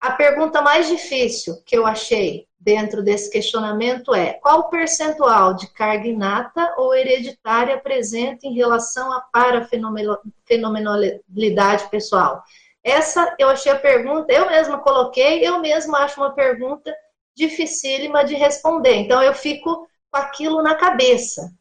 A 0.00 0.12
pergunta 0.12 0.62
mais 0.62 0.88
difícil 0.88 1.60
que 1.64 1.76
eu 1.76 1.86
achei 1.86 2.46
dentro 2.64 3.02
desse 3.02 3.30
questionamento 3.30 4.14
é: 4.14 4.34
qual 4.34 4.60
o 4.60 4.70
percentual 4.70 5.54
de 5.54 5.66
carga 5.68 6.06
inata 6.08 6.74
ou 6.78 6.94
hereditária 6.94 7.78
presente 7.78 8.46
em 8.46 8.54
relação 8.54 9.12
à 9.12 9.20
parafenomenalidade 9.20 11.90
pessoal? 11.90 12.42
Essa 12.82 13.34
eu 13.38 13.48
achei 13.48 13.70
a 13.70 13.78
pergunta, 13.78 14.32
eu 14.32 14.46
mesma 14.46 14.78
coloquei, 14.78 15.46
eu 15.46 15.60
mesma 15.60 15.98
acho 15.98 16.18
uma 16.20 16.34
pergunta 16.34 16.92
dificílima 17.36 18.24
de 18.24 18.34
responder. 18.34 18.96
Então 18.96 19.22
eu 19.22 19.34
fico 19.34 19.86
com 20.10 20.18
aquilo 20.18 20.62
na 20.62 20.74
cabeça. 20.74 21.52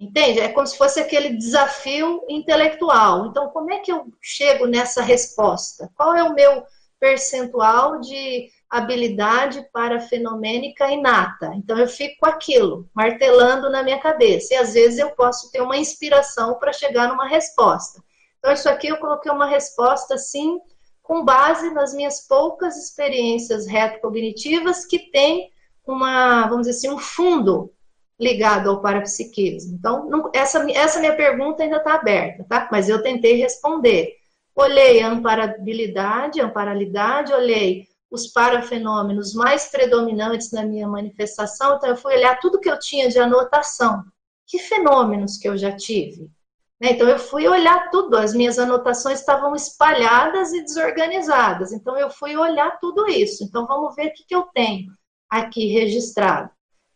Entende? 0.00 0.40
É 0.40 0.48
como 0.48 0.66
se 0.66 0.78
fosse 0.78 1.00
aquele 1.00 1.36
desafio 1.36 2.24
intelectual. 2.28 3.26
Então, 3.26 3.48
como 3.48 3.72
é 3.72 3.80
que 3.80 3.90
eu 3.90 4.06
chego 4.22 4.64
nessa 4.64 5.02
resposta? 5.02 5.90
Qual 5.96 6.14
é 6.14 6.22
o 6.22 6.34
meu 6.34 6.62
percentual 7.00 7.98
de 8.00 8.48
habilidade 8.70 9.66
para 9.72 10.00
fenomênica 10.00 10.90
inata? 10.90 11.52
Então, 11.54 11.78
eu 11.78 11.88
fico 11.88 12.16
com 12.20 12.26
aquilo, 12.26 12.88
martelando 12.94 13.70
na 13.70 13.82
minha 13.82 13.98
cabeça. 13.98 14.54
E 14.54 14.56
às 14.56 14.74
vezes 14.74 14.98
eu 14.98 15.10
posso 15.10 15.50
ter 15.50 15.60
uma 15.60 15.76
inspiração 15.76 16.58
para 16.58 16.72
chegar 16.72 17.08
numa 17.08 17.26
resposta. 17.26 18.02
Então, 18.38 18.52
isso 18.52 18.68
aqui 18.68 18.88
eu 18.88 18.98
coloquei 18.98 19.30
uma 19.32 19.46
resposta 19.46 20.14
assim, 20.14 20.58
com 21.02 21.24
base 21.24 21.70
nas 21.70 21.94
minhas 21.94 22.26
poucas 22.26 22.76
experiências 22.76 23.66
retrocognitivas 23.66 24.84
que 24.84 25.10
tem 25.10 25.50
uma, 25.86 26.46
vamos 26.46 26.66
dizer 26.66 26.78
assim, 26.78 26.90
um 26.94 26.98
fundo 26.98 27.72
ligado 28.20 28.68
ao 28.68 28.82
parapsiquismo. 28.82 29.76
Então, 29.76 30.08
não, 30.08 30.30
essa, 30.34 30.70
essa 30.72 30.98
minha 30.98 31.14
pergunta 31.14 31.62
ainda 31.62 31.76
está 31.76 31.94
aberta, 31.94 32.44
tá? 32.48 32.68
Mas 32.70 32.88
eu 32.88 33.02
tentei 33.02 33.34
responder. 33.34 34.16
Olhei 34.54 35.00
a 35.00 35.08
amparabilidade, 35.08 36.40
amparalidade, 36.40 37.32
olhei 37.32 37.86
os 38.10 38.28
parafenômenos 38.28 39.34
mais 39.34 39.70
predominantes 39.70 40.50
na 40.50 40.64
minha 40.64 40.88
manifestação, 40.88 41.76
então 41.76 41.90
eu 41.90 41.96
fui 41.96 42.14
olhar 42.14 42.38
tudo 42.40 42.60
que 42.60 42.70
eu 42.70 42.78
tinha 42.78 43.08
de 43.08 43.18
anotação. 43.18 44.04
Que 44.46 44.58
fenômenos 44.58 45.36
que 45.36 45.48
eu 45.48 45.58
já 45.58 45.76
tive? 45.76 46.30
Né? 46.80 46.92
Então 46.92 47.08
eu 47.08 47.18
fui 47.18 47.46
olhar 47.46 47.90
tudo, 47.90 48.16
as 48.16 48.32
minhas 48.32 48.58
anotações 48.58 49.20
estavam 49.20 49.54
espalhadas 49.54 50.52
e 50.52 50.62
desorganizadas. 50.62 51.72
Então 51.72 51.98
eu 51.98 52.08
fui 52.08 52.36
olhar 52.36 52.78
tudo 52.80 53.06
isso. 53.06 53.44
Então 53.44 53.66
vamos 53.66 53.94
ver 53.94 54.08
o 54.08 54.12
que, 54.12 54.34
eu 54.34 54.42
tenho 54.54 54.90
aqui 55.28 55.66
registrado 55.66 56.50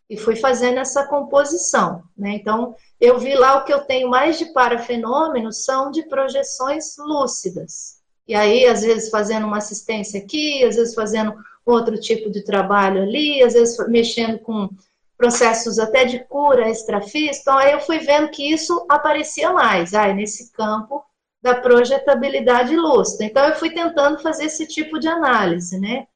e 0.08 0.16
fui 0.16 0.36
fazendo 0.36 0.78
essa 0.78 1.06
composição. 1.06 2.02
Né? 2.16 2.34
Então, 2.34 2.74
eu 3.00 3.18
vi 3.18 3.34
lá 3.34 3.56
o 3.56 3.64
que 3.64 3.72
eu 3.72 3.84
tenho 3.84 4.10
mais 4.10 4.38
de 4.38 4.52
parafenômenos 4.52 5.64
são 5.64 5.90
de 5.90 6.02
projeções 6.02 6.96
lúcidas. 6.98 8.01
E 8.26 8.34
aí, 8.34 8.66
às 8.66 8.82
vezes, 8.82 9.10
fazendo 9.10 9.46
uma 9.46 9.58
assistência 9.58 10.20
aqui, 10.20 10.64
às 10.64 10.76
vezes 10.76 10.94
fazendo 10.94 11.34
outro 11.64 11.98
tipo 11.98 12.30
de 12.30 12.42
trabalho 12.42 13.02
ali, 13.02 13.42
às 13.42 13.54
vezes 13.54 13.76
mexendo 13.88 14.38
com 14.38 14.68
processos 15.16 15.78
até 15.78 16.04
de 16.04 16.20
cura 16.24 16.68
extrafísica. 16.68 17.42
Então, 17.42 17.58
aí 17.58 17.72
eu 17.72 17.80
fui 17.80 17.98
vendo 17.98 18.30
que 18.30 18.52
isso 18.52 18.84
aparecia 18.88 19.52
mais, 19.52 19.94
aí, 19.94 20.12
nesse 20.14 20.52
campo 20.52 21.04
da 21.40 21.54
projetabilidade 21.54 22.76
lúcida. 22.76 23.24
Então, 23.24 23.46
eu 23.46 23.54
fui 23.56 23.70
tentando 23.70 24.18
fazer 24.20 24.46
esse 24.46 24.66
tipo 24.66 24.98
de 24.98 25.08
análise, 25.08 25.78
né? 25.78 26.06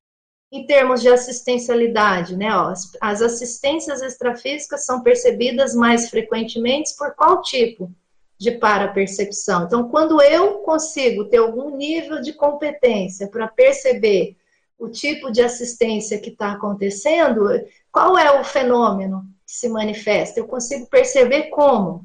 Em 0.52 0.64
termos 0.64 1.02
de 1.02 1.08
assistencialidade, 1.08 2.36
né, 2.36 2.56
ó, 2.56 2.72
as 3.00 3.20
assistências 3.20 4.00
extrafísicas 4.00 4.86
são 4.86 5.02
percebidas 5.02 5.74
mais 5.74 6.08
frequentemente 6.08 6.94
por 6.96 7.12
qual 7.16 7.42
tipo 7.42 7.90
de 8.38 8.52
parapercepção? 8.52 9.64
Então, 9.64 9.88
quando 9.88 10.20
eu 10.20 10.58
consigo 10.58 11.24
ter 11.24 11.38
algum 11.38 11.76
nível 11.76 12.20
de 12.20 12.32
competência 12.32 13.28
para 13.28 13.48
perceber 13.48 14.36
o 14.78 14.88
tipo 14.88 15.30
de 15.30 15.42
assistência 15.42 16.18
que 16.18 16.30
está 16.30 16.52
acontecendo, 16.52 17.48
qual 17.90 18.18
é 18.18 18.38
o 18.38 18.44
fenômeno 18.44 19.22
que 19.46 19.52
se 19.52 19.68
manifesta? 19.68 20.38
Eu 20.38 20.46
consigo 20.46 20.86
perceber 20.86 21.44
como. 21.44 22.04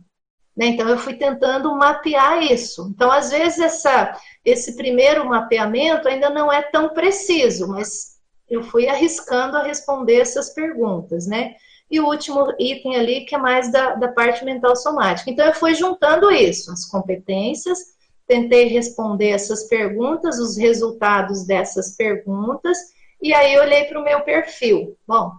Né? 0.55 0.67
Então, 0.67 0.88
eu 0.88 0.97
fui 0.97 1.15
tentando 1.15 1.73
mapear 1.75 2.43
isso. 2.43 2.89
Então, 2.93 3.11
às 3.11 3.32
vezes, 3.32 3.59
essa, 3.59 4.17
esse 4.43 4.75
primeiro 4.75 5.25
mapeamento 5.27 6.07
ainda 6.07 6.29
não 6.29 6.51
é 6.51 6.61
tão 6.61 6.89
preciso, 6.89 7.67
mas 7.67 8.17
eu 8.49 8.63
fui 8.63 8.88
arriscando 8.88 9.57
a 9.57 9.63
responder 9.63 10.19
essas 10.19 10.53
perguntas, 10.53 11.25
né? 11.25 11.55
E 11.91 11.99
o 11.99 12.07
último 12.07 12.53
item 12.57 12.95
ali, 12.95 13.25
que 13.25 13.35
é 13.35 13.37
mais 13.37 13.71
da, 13.71 13.95
da 13.95 14.07
parte 14.07 14.45
mental 14.45 14.75
somática. 14.75 15.29
Então, 15.29 15.45
eu 15.45 15.53
fui 15.53 15.75
juntando 15.75 16.31
isso, 16.31 16.71
as 16.71 16.85
competências, 16.85 17.79
tentei 18.25 18.67
responder 18.67 19.31
essas 19.31 19.67
perguntas, 19.67 20.39
os 20.39 20.57
resultados 20.57 21.45
dessas 21.45 21.97
perguntas, 21.97 22.77
e 23.21 23.33
aí 23.33 23.59
olhei 23.59 23.85
para 23.85 23.99
o 23.99 24.03
meu 24.03 24.21
perfil. 24.21 24.97
Bom, 25.05 25.31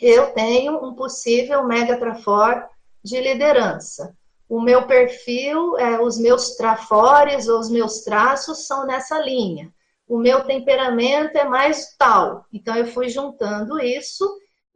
eu 0.00 0.26
tenho 0.32 0.84
um 0.84 0.94
possível 0.94 1.66
mega 1.66 1.96
trafor 1.96 2.66
de 3.02 3.18
liderança. 3.18 4.14
O 4.46 4.60
meu 4.60 4.86
perfil, 4.86 5.78
é, 5.78 6.00
os 6.00 6.18
meus 6.18 6.54
trafores 6.56 7.48
ou 7.48 7.58
os 7.58 7.70
meus 7.70 8.00
traços 8.00 8.66
são 8.66 8.86
nessa 8.86 9.18
linha 9.18 9.72
o 10.08 10.18
meu 10.18 10.42
temperamento 10.44 11.36
é 11.36 11.44
mais 11.44 11.94
tal. 11.96 12.46
Então 12.52 12.74
eu 12.74 12.86
fui 12.86 13.08
juntando 13.08 13.78
isso 13.78 14.26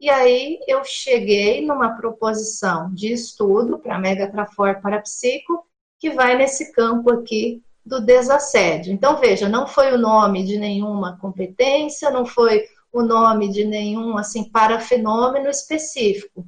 e 0.03 0.09
aí 0.09 0.59
eu 0.67 0.83
cheguei 0.83 1.65
numa 1.65 1.95
proposição 1.95 2.93
de 2.93 3.13
estudo 3.13 3.79
para 3.79 3.97
Mega 3.97 4.29
Trafor 4.29 4.81
Parapsico, 4.81 5.65
que 5.97 6.09
vai 6.09 6.35
nesse 6.35 6.73
campo 6.73 7.09
aqui 7.09 7.63
do 7.85 8.01
desassédio. 8.01 8.91
Então, 8.91 9.15
veja, 9.15 9.47
não 9.47 9.65
foi 9.65 9.93
o 9.93 9.97
nome 9.97 10.43
de 10.43 10.57
nenhuma 10.57 11.17
competência, 11.19 12.11
não 12.11 12.25
foi 12.25 12.65
o 12.91 13.01
nome 13.01 13.49
de 13.49 13.63
nenhum 13.63 14.17
assim 14.17 14.43
parafenômeno 14.43 15.49
específico. 15.49 16.45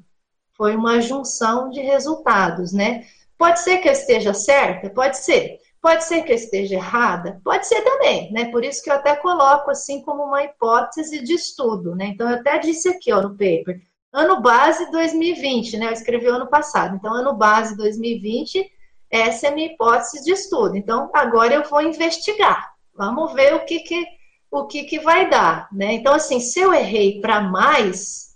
Foi 0.51 0.76
uma 0.76 0.99
junção 0.99 1.70
de 1.70 1.80
resultados, 1.80 2.74
né? 2.74 3.06
Pode 3.38 3.62
ser 3.62 3.78
que 3.78 3.88
eu 3.88 3.93
esteja 3.93 4.34
certa, 4.34 4.89
pode 4.89 5.16
ser. 5.16 5.62
Pode 5.86 6.04
ser 6.04 6.24
que 6.24 6.32
eu 6.32 6.36
esteja 6.36 6.74
errada, 6.74 7.40
pode 7.44 7.68
ser 7.68 7.80
também, 7.84 8.32
né? 8.32 8.46
Por 8.46 8.66
isso 8.66 8.82
que 8.82 8.90
eu 8.90 8.96
até 8.96 9.16
coloco 9.16 9.70
assim 9.70 10.02
como 10.02 10.24
uma 10.24 10.44
hipótese 10.44 11.24
de 11.24 11.36
estudo, 11.36 11.96
né? 11.96 12.08
Então 12.08 12.28
eu 12.28 12.38
até 12.38 12.58
disse 12.58 12.90
aqui, 12.90 13.14
ó, 13.14 13.22
no 13.22 13.38
paper, 13.38 13.80
ano 14.12 14.42
base 14.42 14.90
2020, 14.90 15.78
né? 15.78 15.90
Eu 15.90 15.92
escrevi 15.92 16.26
ano 16.26 16.48
passado. 16.48 16.96
Então 16.96 17.14
ano 17.14 17.36
base 17.36 17.78
2020, 17.78 18.68
essa 19.12 19.46
é 19.46 19.50
a 19.52 19.54
minha 19.54 19.68
hipótese 19.68 20.24
de 20.24 20.32
estudo. 20.32 20.76
Então 20.76 21.12
agora 21.14 21.54
eu 21.54 21.64
vou 21.70 21.84
investigar. 21.84 22.74
Vamos 22.96 23.32
ver 23.34 23.54
o 23.54 23.64
que 23.64 23.82
que 23.82 24.08
o 24.50 24.66
que 24.66 24.86
que 24.86 24.98
vai 24.98 25.30
dar, 25.30 25.70
né? 25.72 25.94
Então 25.94 26.16
assim, 26.16 26.40
se 26.40 26.62
eu 26.62 26.74
errei 26.74 27.22
para 27.22 27.42
mais, 27.42 28.36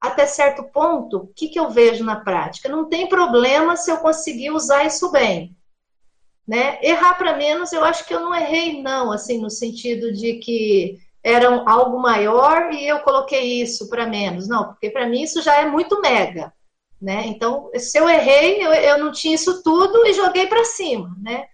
até 0.00 0.26
certo 0.26 0.64
ponto, 0.64 1.18
o 1.18 1.26
que, 1.28 1.46
que 1.46 1.60
eu 1.60 1.70
vejo 1.70 2.02
na 2.02 2.16
prática? 2.16 2.68
Não 2.68 2.88
tem 2.88 3.08
problema 3.08 3.76
se 3.76 3.88
eu 3.88 3.98
conseguir 3.98 4.50
usar 4.50 4.84
isso 4.84 5.12
bem. 5.12 5.56
Né? 6.46 6.78
Errar 6.82 7.14
para 7.14 7.36
menos, 7.36 7.72
eu 7.72 7.84
acho 7.84 8.04
que 8.04 8.12
eu 8.12 8.20
não 8.20 8.34
errei, 8.34 8.82
não, 8.82 9.12
assim, 9.12 9.38
no 9.38 9.48
sentido 9.48 10.12
de 10.12 10.34
que 10.34 10.98
era 11.22 11.48
algo 11.66 12.00
maior 12.00 12.72
e 12.72 12.86
eu 12.86 12.98
coloquei 13.00 13.62
isso 13.62 13.88
para 13.88 14.06
menos. 14.06 14.48
Não, 14.48 14.68
porque 14.68 14.90
para 14.90 15.06
mim 15.06 15.22
isso 15.22 15.40
já 15.40 15.56
é 15.56 15.66
muito 15.66 16.00
mega. 16.00 16.52
Né? 17.00 17.26
Então, 17.26 17.70
se 17.76 17.98
eu 17.98 18.08
errei, 18.08 18.64
eu, 18.64 18.72
eu 18.72 18.98
não 18.98 19.12
tinha 19.12 19.34
isso 19.34 19.62
tudo 19.62 20.06
e 20.06 20.12
joguei 20.12 20.46
para 20.46 20.64
cima. 20.64 21.16
Né? 21.20 21.46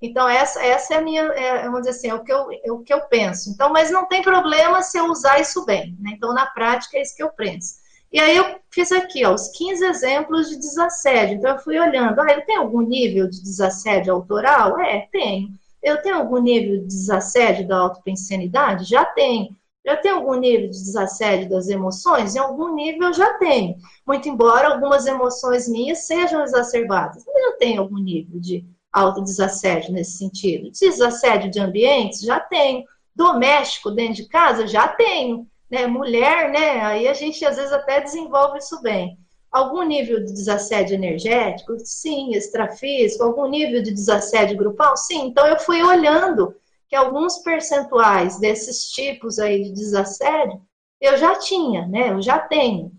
Então, 0.00 0.28
essa, 0.28 0.62
essa 0.62 0.94
é 0.94 0.96
a 0.98 1.00
minha, 1.00 1.22
é, 1.22 1.62
vamos 1.64 1.80
dizer 1.80 1.90
assim, 1.90 2.08
é 2.08 2.14
o, 2.14 2.22
que 2.22 2.32
eu, 2.32 2.48
é 2.52 2.72
o 2.72 2.80
que 2.80 2.92
eu 2.92 3.00
penso. 3.02 3.50
Então, 3.50 3.72
mas 3.72 3.90
não 3.90 4.06
tem 4.06 4.22
problema 4.22 4.82
se 4.82 4.98
eu 4.98 5.06
usar 5.06 5.40
isso 5.40 5.64
bem. 5.64 5.96
Né? 6.00 6.12
Então, 6.14 6.34
na 6.34 6.46
prática, 6.46 6.98
é 6.98 7.02
isso 7.02 7.16
que 7.16 7.22
eu 7.22 7.30
penso. 7.30 7.83
E 8.14 8.20
aí 8.20 8.36
eu 8.36 8.60
fiz 8.70 8.92
aqui, 8.92 9.26
ó, 9.26 9.34
os 9.34 9.48
15 9.48 9.84
exemplos 9.86 10.48
de 10.48 10.56
desassédio. 10.56 11.36
Então 11.36 11.50
eu 11.50 11.58
fui 11.58 11.76
olhando, 11.80 12.20
ah, 12.20 12.32
eu 12.32 12.46
tenho 12.46 12.60
algum 12.60 12.80
nível 12.80 13.28
de 13.28 13.42
desassédio 13.42 14.14
autoral? 14.14 14.78
É, 14.78 15.08
tenho. 15.10 15.48
Eu 15.82 16.00
tenho 16.00 16.18
algum 16.18 16.38
nível 16.38 16.78
de 16.82 16.86
desassédio 16.86 17.66
da 17.66 17.76
autopensanidade? 17.76 18.84
Já 18.84 19.04
tenho. 19.04 19.56
Já 19.84 19.96
tenho 19.96 20.14
algum 20.14 20.34
nível 20.34 20.70
de 20.70 20.78
desassédio 20.78 21.50
das 21.50 21.68
emoções? 21.68 22.36
Em 22.36 22.38
algum 22.38 22.72
nível 22.72 23.12
já 23.12 23.36
tenho. 23.38 23.74
Muito 24.06 24.28
embora 24.28 24.68
algumas 24.68 25.06
emoções 25.06 25.68
minhas 25.68 26.06
sejam 26.06 26.40
exacerbadas. 26.44 27.24
Mas 27.26 27.44
eu 27.46 27.58
tenho 27.58 27.82
algum 27.82 27.98
nível 27.98 28.38
de 28.38 28.64
autodesassédio 28.92 29.92
nesse 29.92 30.18
sentido. 30.18 30.70
Desassédio 30.70 31.50
de 31.50 31.58
ambientes? 31.58 32.20
Já 32.20 32.38
tenho. 32.38 32.84
Doméstico 33.12 33.90
dentro 33.90 34.22
de 34.22 34.28
casa? 34.28 34.68
Já 34.68 34.86
tenho 34.86 35.48
né, 35.74 35.86
mulher, 35.88 36.50
né, 36.50 36.80
aí 36.82 37.08
a 37.08 37.12
gente 37.14 37.44
às 37.44 37.56
vezes 37.56 37.72
até 37.72 38.00
desenvolve 38.00 38.58
isso 38.58 38.80
bem. 38.80 39.18
Algum 39.50 39.82
nível 39.82 40.24
de 40.24 40.32
desassédio 40.32 40.94
energético? 40.94 41.76
Sim. 41.84 42.34
Extrafísico? 42.34 43.22
Algum 43.22 43.46
nível 43.46 43.82
de 43.82 43.92
desassédio 43.92 44.56
grupal? 44.56 44.96
Sim. 44.96 45.26
Então 45.26 45.46
eu 45.46 45.58
fui 45.60 45.80
olhando 45.82 46.56
que 46.88 46.96
alguns 46.96 47.38
percentuais 47.38 48.38
desses 48.38 48.90
tipos 48.90 49.38
aí 49.38 49.62
de 49.62 49.72
desassédio 49.72 50.60
eu 51.00 51.16
já 51.16 51.38
tinha, 51.38 51.86
né, 51.86 52.10
eu 52.10 52.22
já 52.22 52.38
tenho. 52.38 52.90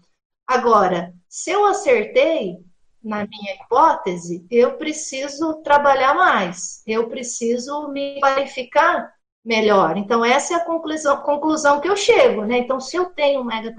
Agora, 0.46 1.14
se 1.28 1.50
eu 1.50 1.66
acertei 1.66 2.58
na 3.04 3.26
minha 3.26 3.56
hipótese, 3.56 4.46
eu 4.52 4.78
preciso 4.78 5.62
trabalhar 5.64 6.14
mais, 6.14 6.84
eu 6.86 7.08
preciso 7.08 7.88
me 7.90 8.20
qualificar 8.20 9.15
melhor. 9.46 9.96
Então, 9.96 10.26
essa 10.26 10.56
é 10.56 10.58
a 10.58 10.66
conclusão, 10.66 11.18
conclusão 11.18 11.80
que 11.80 11.88
eu 11.88 11.96
chego, 11.96 12.44
né? 12.44 12.58
Então, 12.58 12.80
se 12.80 12.98
eu 12.98 13.06
tenho 13.06 13.42
um 13.42 13.44
mega 13.44 13.74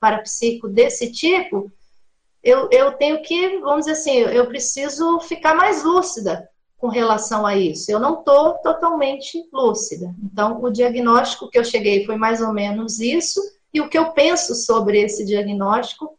parapsíquico 0.00 0.68
desse 0.68 1.12
tipo, 1.12 1.70
eu, 2.42 2.68
eu 2.72 2.92
tenho 2.92 3.22
que, 3.22 3.58
vamos 3.58 3.86
dizer 3.86 3.92
assim, 3.92 4.18
eu 4.18 4.46
preciso 4.46 5.20
ficar 5.20 5.54
mais 5.54 5.84
lúcida 5.84 6.48
com 6.76 6.88
relação 6.88 7.46
a 7.46 7.56
isso. 7.56 7.90
Eu 7.90 8.00
não 8.00 8.18
estou 8.18 8.54
totalmente 8.54 9.48
lúcida. 9.52 10.12
Então, 10.22 10.62
o 10.62 10.70
diagnóstico 10.70 11.48
que 11.48 11.58
eu 11.58 11.64
cheguei 11.64 12.04
foi 12.04 12.16
mais 12.16 12.42
ou 12.42 12.52
menos 12.52 12.98
isso, 12.98 13.40
e 13.72 13.80
o 13.80 13.88
que 13.88 13.96
eu 13.96 14.10
penso 14.10 14.54
sobre 14.54 15.00
esse 15.00 15.24
diagnóstico 15.24 16.18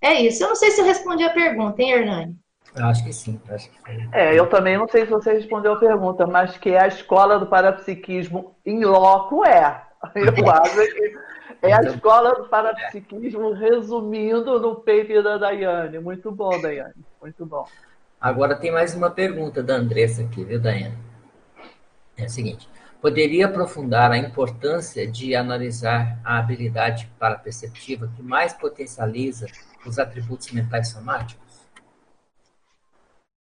é 0.00 0.20
isso. 0.20 0.42
Eu 0.42 0.48
não 0.48 0.56
sei 0.56 0.72
se 0.72 0.80
eu 0.80 0.84
respondi 0.84 1.22
a 1.22 1.32
pergunta, 1.32 1.80
hein, 1.80 1.92
Hernani? 1.92 2.36
Acho 2.74 3.04
que 3.04 3.12
sim. 3.12 3.40
Acho 3.50 3.70
que 3.70 3.76
É, 4.12 4.38
eu 4.38 4.48
também 4.48 4.78
não 4.78 4.88
sei 4.88 5.04
se 5.04 5.10
você 5.10 5.32
respondeu 5.32 5.74
a 5.74 5.78
pergunta, 5.78 6.26
mas 6.26 6.56
que 6.56 6.70
é 6.70 6.80
a 6.80 6.88
escola 6.88 7.38
do 7.38 7.46
parapsiquismo 7.46 8.54
em 8.64 8.84
loco 8.84 9.44
é. 9.44 9.82
Eu 10.14 10.28
acho 10.50 10.72
que 10.72 11.16
é 11.62 11.72
a 11.74 11.82
escola 11.82 12.34
do 12.34 12.48
parapsiquismo 12.48 13.52
resumindo 13.52 14.58
no 14.58 14.76
paper 14.76 15.22
da 15.22 15.38
Daiane. 15.38 15.98
Muito 15.98 16.32
bom, 16.32 16.60
Daiane. 16.60 16.94
Muito 17.20 17.44
bom. 17.44 17.66
Agora 18.20 18.56
tem 18.56 18.70
mais 18.70 18.94
uma 18.94 19.10
pergunta 19.10 19.62
da 19.62 19.74
Andressa 19.74 20.22
aqui, 20.22 20.44
viu, 20.44 20.60
Daiane? 20.60 20.96
É 22.16 22.24
a 22.24 22.28
seguinte. 22.28 22.68
Poderia 23.00 23.46
aprofundar 23.46 24.12
a 24.12 24.16
importância 24.16 25.06
de 25.06 25.34
analisar 25.34 26.18
a 26.24 26.38
habilidade 26.38 27.10
paraperceptiva 27.18 28.08
que 28.16 28.22
mais 28.22 28.52
potencializa 28.52 29.46
os 29.84 29.98
atributos 29.98 30.52
mentais 30.52 30.88
somáticos? 30.88 31.41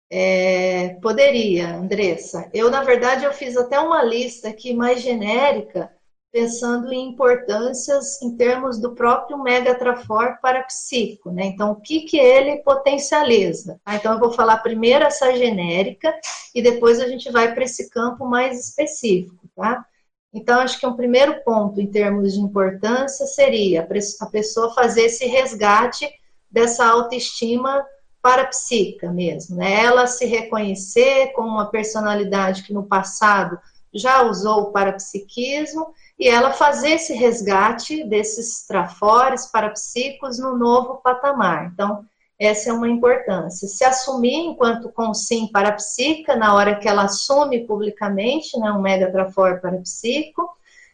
É, 0.10 0.96
poderia, 1.02 1.76
Andressa. 1.76 2.50
Eu, 2.54 2.72
na 2.72 2.84
verdade, 2.84 3.26
eu 3.26 3.34
fiz 3.34 3.58
até 3.58 3.80
uma 3.80 4.04
lista 4.04 4.50
aqui 4.50 4.74
mais 4.74 5.02
genérica, 5.02 5.92
pensando 6.32 6.94
em 6.94 7.10
importâncias 7.10 8.22
em 8.22 8.36
termos 8.38 8.80
do 8.80 8.94
próprio 8.94 9.42
megatrafor 9.42 10.40
parapsíquico, 10.42 11.32
né? 11.32 11.46
Então, 11.46 11.72
o 11.72 11.82
que, 11.82 12.02
que 12.02 12.18
ele 12.18 12.58
potencializa? 12.58 13.80
Ah, 13.86 13.96
então, 13.96 14.14
eu 14.14 14.20
vou 14.20 14.32
falar 14.32 14.58
primeiro 14.58 15.04
essa 15.04 15.36
genérica 15.36 16.14
e 16.54 16.62
depois 16.62 17.00
a 17.00 17.08
gente 17.08 17.32
vai 17.32 17.54
para 17.54 17.64
esse 17.64 17.90
campo 17.90 18.26
mais 18.26 18.68
específico, 18.68 19.50
tá? 19.56 19.86
Então, 20.34 20.60
acho 20.60 20.80
que 20.80 20.86
um 20.86 20.96
primeiro 20.96 21.44
ponto 21.44 21.82
em 21.82 21.88
termos 21.88 22.34
de 22.34 22.40
importância 22.40 23.26
seria 23.26 23.88
a 24.22 24.26
pessoa 24.28 24.74
fazer 24.74 25.04
esse 25.04 25.26
resgate 25.26 26.08
dessa 26.50 26.86
autoestima 26.86 27.84
parapsíquica 28.28 29.10
mesmo, 29.10 29.56
né? 29.56 29.86
Ela 29.86 30.06
se 30.06 30.26
reconhecer 30.26 31.32
como 31.32 31.48
uma 31.48 31.68
personalidade 31.68 32.64
que 32.64 32.74
no 32.74 32.84
passado 32.84 33.58
já 33.94 34.22
usou 34.24 34.64
o 34.64 34.72
parapsiquismo 34.74 35.94
e 36.20 36.28
ela 36.28 36.52
fazer 36.52 36.90
esse 36.90 37.14
resgate 37.14 38.04
desses 38.04 38.68
trafores 38.68 39.46
parapsíquicos 39.46 40.38
no 40.40 40.58
novo 40.58 40.96
patamar. 40.96 41.72
Então, 41.74 42.04
essa 42.38 42.70
é 42.70 42.74
uma 42.74 42.90
importância. 42.90 43.66
Se 43.66 43.86
assumir 43.86 44.36
enquanto 44.36 44.92
consim 44.92 45.48
parapsíquica, 45.48 46.36
na 46.36 46.54
hora 46.54 46.76
que 46.76 46.88
ela 46.90 47.04
assume 47.04 47.66
publicamente, 47.66 48.60
né, 48.60 48.70
um 48.74 48.82
mega 48.82 49.10
trafor 49.10 49.62
parapsíquico, 49.62 50.50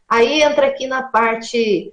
aí 0.07 0.43
entra 0.43 0.67
aqui 0.67 0.86
na 0.86 1.01
parte 1.01 1.91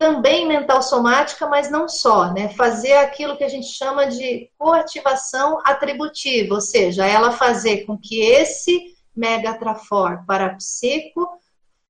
também 0.00 0.48
mental 0.48 0.82
somática, 0.82 1.46
mas 1.46 1.70
não 1.70 1.86
só, 1.86 2.32
né? 2.32 2.48
Fazer 2.54 2.94
aquilo 2.94 3.36
que 3.36 3.44
a 3.44 3.48
gente 3.48 3.66
chama 3.66 4.06
de 4.06 4.50
coativação 4.56 5.60
atributiva, 5.62 6.54
ou 6.54 6.60
seja, 6.62 7.06
ela 7.06 7.32
fazer 7.32 7.84
com 7.84 7.98
que 7.98 8.18
esse 8.18 8.96
megatrafor 9.14 10.24
parapsíquico 10.26 11.28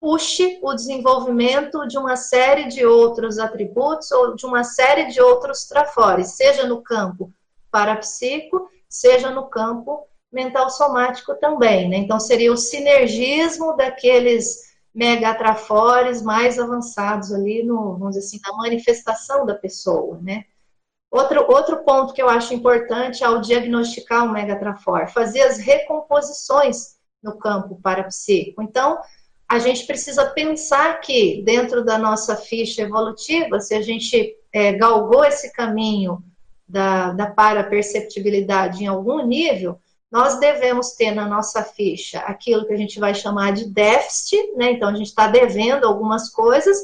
puxe 0.00 0.58
o 0.62 0.72
desenvolvimento 0.72 1.86
de 1.86 1.98
uma 1.98 2.16
série 2.16 2.68
de 2.68 2.86
outros 2.86 3.38
atributos 3.38 4.10
ou 4.12 4.34
de 4.34 4.46
uma 4.46 4.64
série 4.64 5.08
de 5.12 5.20
outros 5.20 5.64
trafores, 5.64 6.28
seja 6.28 6.66
no 6.66 6.80
campo 6.80 7.30
parapsíquico, 7.70 8.66
seja 8.88 9.30
no 9.30 9.50
campo 9.50 10.06
mental 10.32 10.70
somático 10.70 11.34
também, 11.34 11.86
né? 11.90 11.98
Então 11.98 12.18
seria 12.18 12.50
o 12.50 12.56
sinergismo 12.56 13.76
daqueles 13.76 14.69
megatrafores 14.94 16.22
mais 16.22 16.58
avançados 16.58 17.32
ali 17.32 17.62
no, 17.62 17.96
vamos 17.96 18.16
dizer 18.16 18.26
assim, 18.26 18.40
na 18.44 18.56
manifestação 18.56 19.46
da 19.46 19.54
pessoa, 19.54 20.18
né? 20.20 20.44
Outro, 21.10 21.44
outro 21.50 21.78
ponto 21.78 22.12
que 22.12 22.22
eu 22.22 22.28
acho 22.28 22.54
importante 22.54 23.24
ao 23.24 23.40
diagnosticar 23.40 24.24
um 24.24 24.32
megatrafor, 24.32 25.08
fazer 25.08 25.42
as 25.42 25.58
recomposições 25.58 26.96
no 27.22 27.36
campo 27.36 27.80
parapsíquico. 27.82 28.62
Então, 28.62 28.98
a 29.48 29.58
gente 29.58 29.84
precisa 29.84 30.26
pensar 30.26 31.00
que 31.00 31.42
dentro 31.42 31.84
da 31.84 31.98
nossa 31.98 32.36
ficha 32.36 32.82
evolutiva, 32.82 33.58
se 33.58 33.74
a 33.74 33.82
gente 33.82 34.36
é, 34.52 34.72
galgou 34.72 35.24
esse 35.24 35.52
caminho 35.52 36.22
da, 36.68 37.12
da 37.12 37.28
paraperceptibilidade 37.28 38.84
em 38.84 38.86
algum 38.86 39.26
nível, 39.26 39.80
nós 40.10 40.40
devemos 40.40 40.92
ter 40.92 41.12
na 41.12 41.26
nossa 41.26 41.62
ficha 41.62 42.18
aquilo 42.20 42.66
que 42.66 42.72
a 42.72 42.76
gente 42.76 42.98
vai 42.98 43.14
chamar 43.14 43.52
de 43.52 43.66
déficit, 43.66 44.52
né? 44.56 44.72
Então 44.72 44.88
a 44.88 44.94
gente 44.94 45.06
está 45.06 45.28
devendo 45.28 45.86
algumas 45.86 46.28
coisas, 46.28 46.78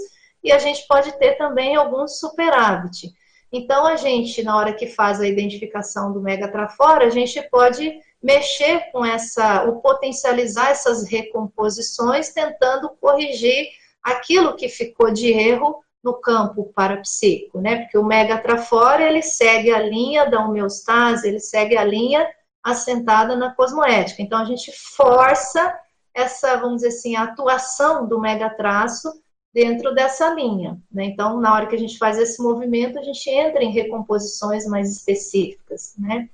e 0.46 0.52
a 0.52 0.58
gente 0.58 0.86
pode 0.86 1.10
ter 1.18 1.36
também 1.36 1.74
algum 1.74 2.06
superávit. 2.06 3.12
Então, 3.50 3.84
a 3.84 3.96
gente, 3.96 4.44
na 4.44 4.56
hora 4.56 4.72
que 4.72 4.86
faz 4.86 5.20
a 5.20 5.26
identificação 5.26 6.12
do 6.12 6.20
megatrafora, 6.20 7.06
a 7.06 7.10
gente 7.10 7.42
pode 7.50 8.00
mexer 8.22 8.92
com 8.92 9.04
essa, 9.04 9.64
ou 9.64 9.80
potencializar 9.80 10.70
essas 10.70 11.08
recomposições, 11.08 12.32
tentando 12.32 12.90
corrigir 13.00 13.70
aquilo 14.00 14.54
que 14.54 14.68
ficou 14.68 15.10
de 15.10 15.32
erro 15.32 15.82
no 16.02 16.14
campo 16.14 16.72
parapsíquico, 16.72 17.60
né? 17.60 17.80
Porque 17.80 17.98
o 17.98 18.04
megatrafora, 18.04 19.02
ele 19.02 19.22
segue 19.22 19.72
a 19.72 19.80
linha 19.80 20.30
da 20.30 20.44
homeostase, 20.44 21.26
ele 21.26 21.40
segue 21.40 21.76
a 21.76 21.82
linha 21.82 22.24
assentada 22.66 23.36
na 23.36 23.54
cosmoética. 23.54 24.20
Então, 24.20 24.40
a 24.40 24.44
gente 24.44 24.72
força 24.72 25.72
essa, 26.12 26.56
vamos 26.56 26.82
dizer 26.82 26.88
assim, 26.88 27.14
a 27.14 27.22
atuação 27.22 28.08
do 28.08 28.20
megatraço 28.20 29.08
dentro 29.54 29.94
dessa 29.94 30.30
linha. 30.30 30.76
Né? 30.90 31.04
Então, 31.04 31.40
na 31.40 31.54
hora 31.54 31.68
que 31.68 31.76
a 31.76 31.78
gente 31.78 31.96
faz 31.96 32.18
esse 32.18 32.42
movimento, 32.42 32.98
a 32.98 33.02
gente 33.02 33.30
entra 33.30 33.62
em 33.62 33.70
recomposições 33.70 34.66
mais 34.66 34.90
específicas. 34.90 35.94
Né? 35.96 36.28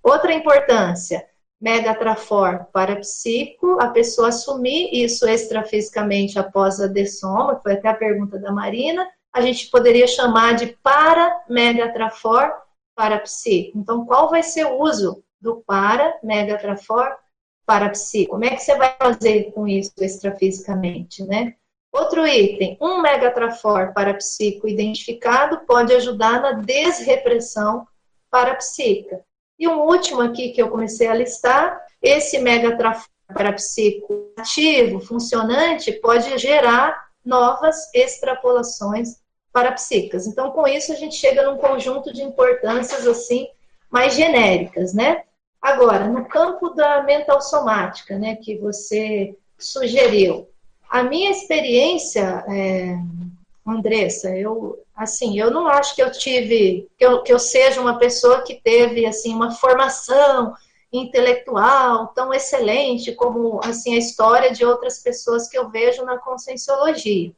Outra 0.00 0.32
importância, 0.32 1.26
megatrafor 1.60 2.66
parapsíquico, 2.72 3.76
a 3.80 3.88
pessoa 3.88 4.28
assumir 4.28 4.88
isso 4.92 5.26
extrafisicamente 5.26 6.38
após 6.38 6.80
a 6.80 6.86
dessoma, 6.86 7.58
foi 7.60 7.72
até 7.72 7.88
a 7.88 7.94
pergunta 7.94 8.38
da 8.38 8.52
Marina, 8.52 9.04
a 9.32 9.40
gente 9.40 9.68
poderia 9.68 10.06
chamar 10.06 10.54
de 10.54 10.78
para-megatrafor 10.80 12.52
parapsíquico. 12.94 13.78
Então, 13.78 14.06
qual 14.06 14.30
vai 14.30 14.44
ser 14.44 14.66
o 14.66 14.80
uso 14.80 15.24
do 15.42 15.62
para-megatrafor 15.66 17.16
parapsíquico? 17.66 18.32
Como 18.32 18.44
é 18.44 18.50
que 18.50 18.62
você 18.62 18.76
vai 18.76 18.96
fazer 18.96 19.52
com 19.52 19.66
isso 19.66 19.92
extrafisicamente, 19.98 21.24
né? 21.24 21.54
Outro 21.92 22.26
item, 22.26 22.78
um 22.80 23.02
megatrafor 23.02 23.92
parapsíquico 23.92 24.66
identificado 24.66 25.66
pode 25.66 25.92
ajudar 25.92 26.40
na 26.40 26.52
desrepressão 26.52 27.86
parapsíquica. 28.30 29.22
E 29.58 29.68
um 29.68 29.82
último 29.82 30.22
aqui 30.22 30.52
que 30.52 30.62
eu 30.62 30.70
comecei 30.70 31.06
a 31.08 31.14
listar, 31.14 31.78
esse 32.00 32.38
megatrafor 32.38 33.06
parapsíquico 33.34 34.32
ativo, 34.36 35.00
funcionante, 35.00 35.92
pode 35.92 36.38
gerar 36.38 37.08
novas 37.24 37.92
extrapolações 37.94 39.20
parapsíquicas. 39.52 40.26
Então, 40.26 40.50
com 40.50 40.66
isso, 40.66 40.92
a 40.92 40.96
gente 40.96 41.14
chega 41.14 41.42
num 41.42 41.58
conjunto 41.58 42.12
de 42.12 42.22
importâncias 42.22 43.06
assim 43.06 43.48
mais 43.90 44.14
genéricas, 44.14 44.94
né? 44.94 45.24
Agora, 45.62 46.08
no 46.08 46.26
campo 46.26 46.70
da 46.70 47.04
mental 47.04 47.40
somática, 47.40 48.18
né, 48.18 48.34
que 48.34 48.58
você 48.58 49.36
sugeriu, 49.56 50.48
a 50.90 51.04
minha 51.04 51.30
experiência, 51.30 52.44
é, 52.48 52.96
Andressa, 53.64 54.36
eu 54.36 54.82
assim, 54.94 55.38
eu 55.38 55.50
não 55.50 55.66
acho 55.66 55.94
que 55.94 56.02
eu 56.02 56.10
tive, 56.12 56.88
que 56.98 57.04
eu, 57.04 57.22
que 57.22 57.32
eu 57.32 57.38
seja 57.38 57.80
uma 57.80 57.98
pessoa 57.98 58.42
que 58.42 58.60
teve 58.60 59.06
assim 59.06 59.34
uma 59.34 59.52
formação 59.52 60.54
intelectual 60.92 62.08
tão 62.08 62.34
excelente 62.34 63.12
como 63.12 63.60
assim 63.64 63.94
a 63.94 63.98
história 63.98 64.52
de 64.52 64.64
outras 64.64 64.98
pessoas 64.98 65.48
que 65.48 65.56
eu 65.56 65.70
vejo 65.70 66.04
na 66.04 66.18
conscienciologia. 66.18 67.32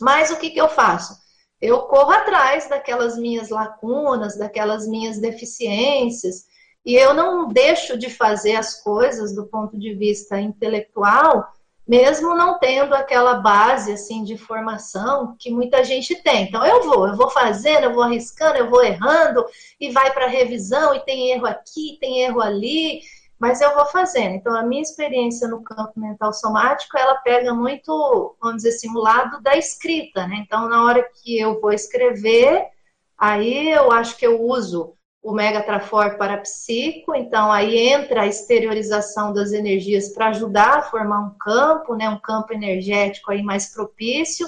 Mas 0.00 0.30
o 0.30 0.36
que, 0.36 0.50
que 0.50 0.60
eu 0.60 0.68
faço? 0.68 1.16
Eu 1.60 1.82
corro 1.82 2.10
atrás 2.10 2.68
daquelas 2.68 3.18
minhas 3.18 3.50
lacunas, 3.50 4.36
daquelas 4.36 4.88
minhas 4.88 5.18
deficiências, 5.18 6.46
e 6.84 6.94
eu 6.94 7.12
não 7.12 7.48
deixo 7.48 7.98
de 7.98 8.08
fazer 8.08 8.56
as 8.56 8.82
coisas 8.82 9.34
do 9.34 9.46
ponto 9.46 9.78
de 9.78 9.94
vista 9.94 10.40
intelectual 10.40 11.52
mesmo 11.90 12.36
não 12.36 12.56
tendo 12.56 12.94
aquela 12.94 13.34
base 13.34 13.90
assim 13.90 14.22
de 14.22 14.38
formação 14.38 15.34
que 15.36 15.50
muita 15.50 15.82
gente 15.82 16.14
tem. 16.22 16.44
Então 16.44 16.64
eu 16.64 16.84
vou, 16.84 17.08
eu 17.08 17.16
vou 17.16 17.28
fazendo, 17.28 17.82
eu 17.82 17.92
vou 17.92 18.04
arriscando, 18.04 18.58
eu 18.58 18.70
vou 18.70 18.80
errando 18.80 19.44
e 19.80 19.90
vai 19.90 20.12
para 20.12 20.28
revisão 20.28 20.94
e 20.94 21.00
tem 21.00 21.32
erro 21.32 21.46
aqui, 21.46 21.98
tem 22.00 22.22
erro 22.22 22.40
ali, 22.40 23.00
mas 23.40 23.60
eu 23.60 23.74
vou 23.74 23.86
fazendo. 23.86 24.36
Então 24.36 24.54
a 24.54 24.62
minha 24.62 24.82
experiência 24.82 25.48
no 25.48 25.64
campo 25.64 25.98
mental 25.98 26.32
somático, 26.32 26.96
ela 26.96 27.16
pega 27.16 27.52
muito, 27.52 28.36
vamos 28.40 28.58
dizer 28.58 28.68
assim, 28.68 28.90
o 28.90 29.00
lado 29.00 29.42
da 29.42 29.56
escrita, 29.56 30.28
né? 30.28 30.44
Então 30.46 30.68
na 30.68 30.84
hora 30.84 31.02
que 31.02 31.40
eu 31.40 31.60
vou 31.60 31.72
escrever, 31.72 32.68
aí 33.18 33.68
eu 33.68 33.90
acho 33.90 34.16
que 34.16 34.24
eu 34.24 34.40
uso 34.40 34.94
o 35.22 35.32
megatrafor 35.32 36.16
parapsíquico, 36.16 37.14
então 37.14 37.52
aí 37.52 37.76
entra 37.76 38.22
a 38.22 38.26
exteriorização 38.26 39.32
das 39.34 39.52
energias 39.52 40.08
para 40.14 40.28
ajudar 40.28 40.78
a 40.78 40.82
formar 40.82 41.20
um 41.20 41.36
campo, 41.38 41.94
né, 41.94 42.08
um 42.08 42.18
campo 42.18 42.54
energético 42.54 43.30
aí 43.30 43.42
mais 43.42 43.72
propício, 43.72 44.46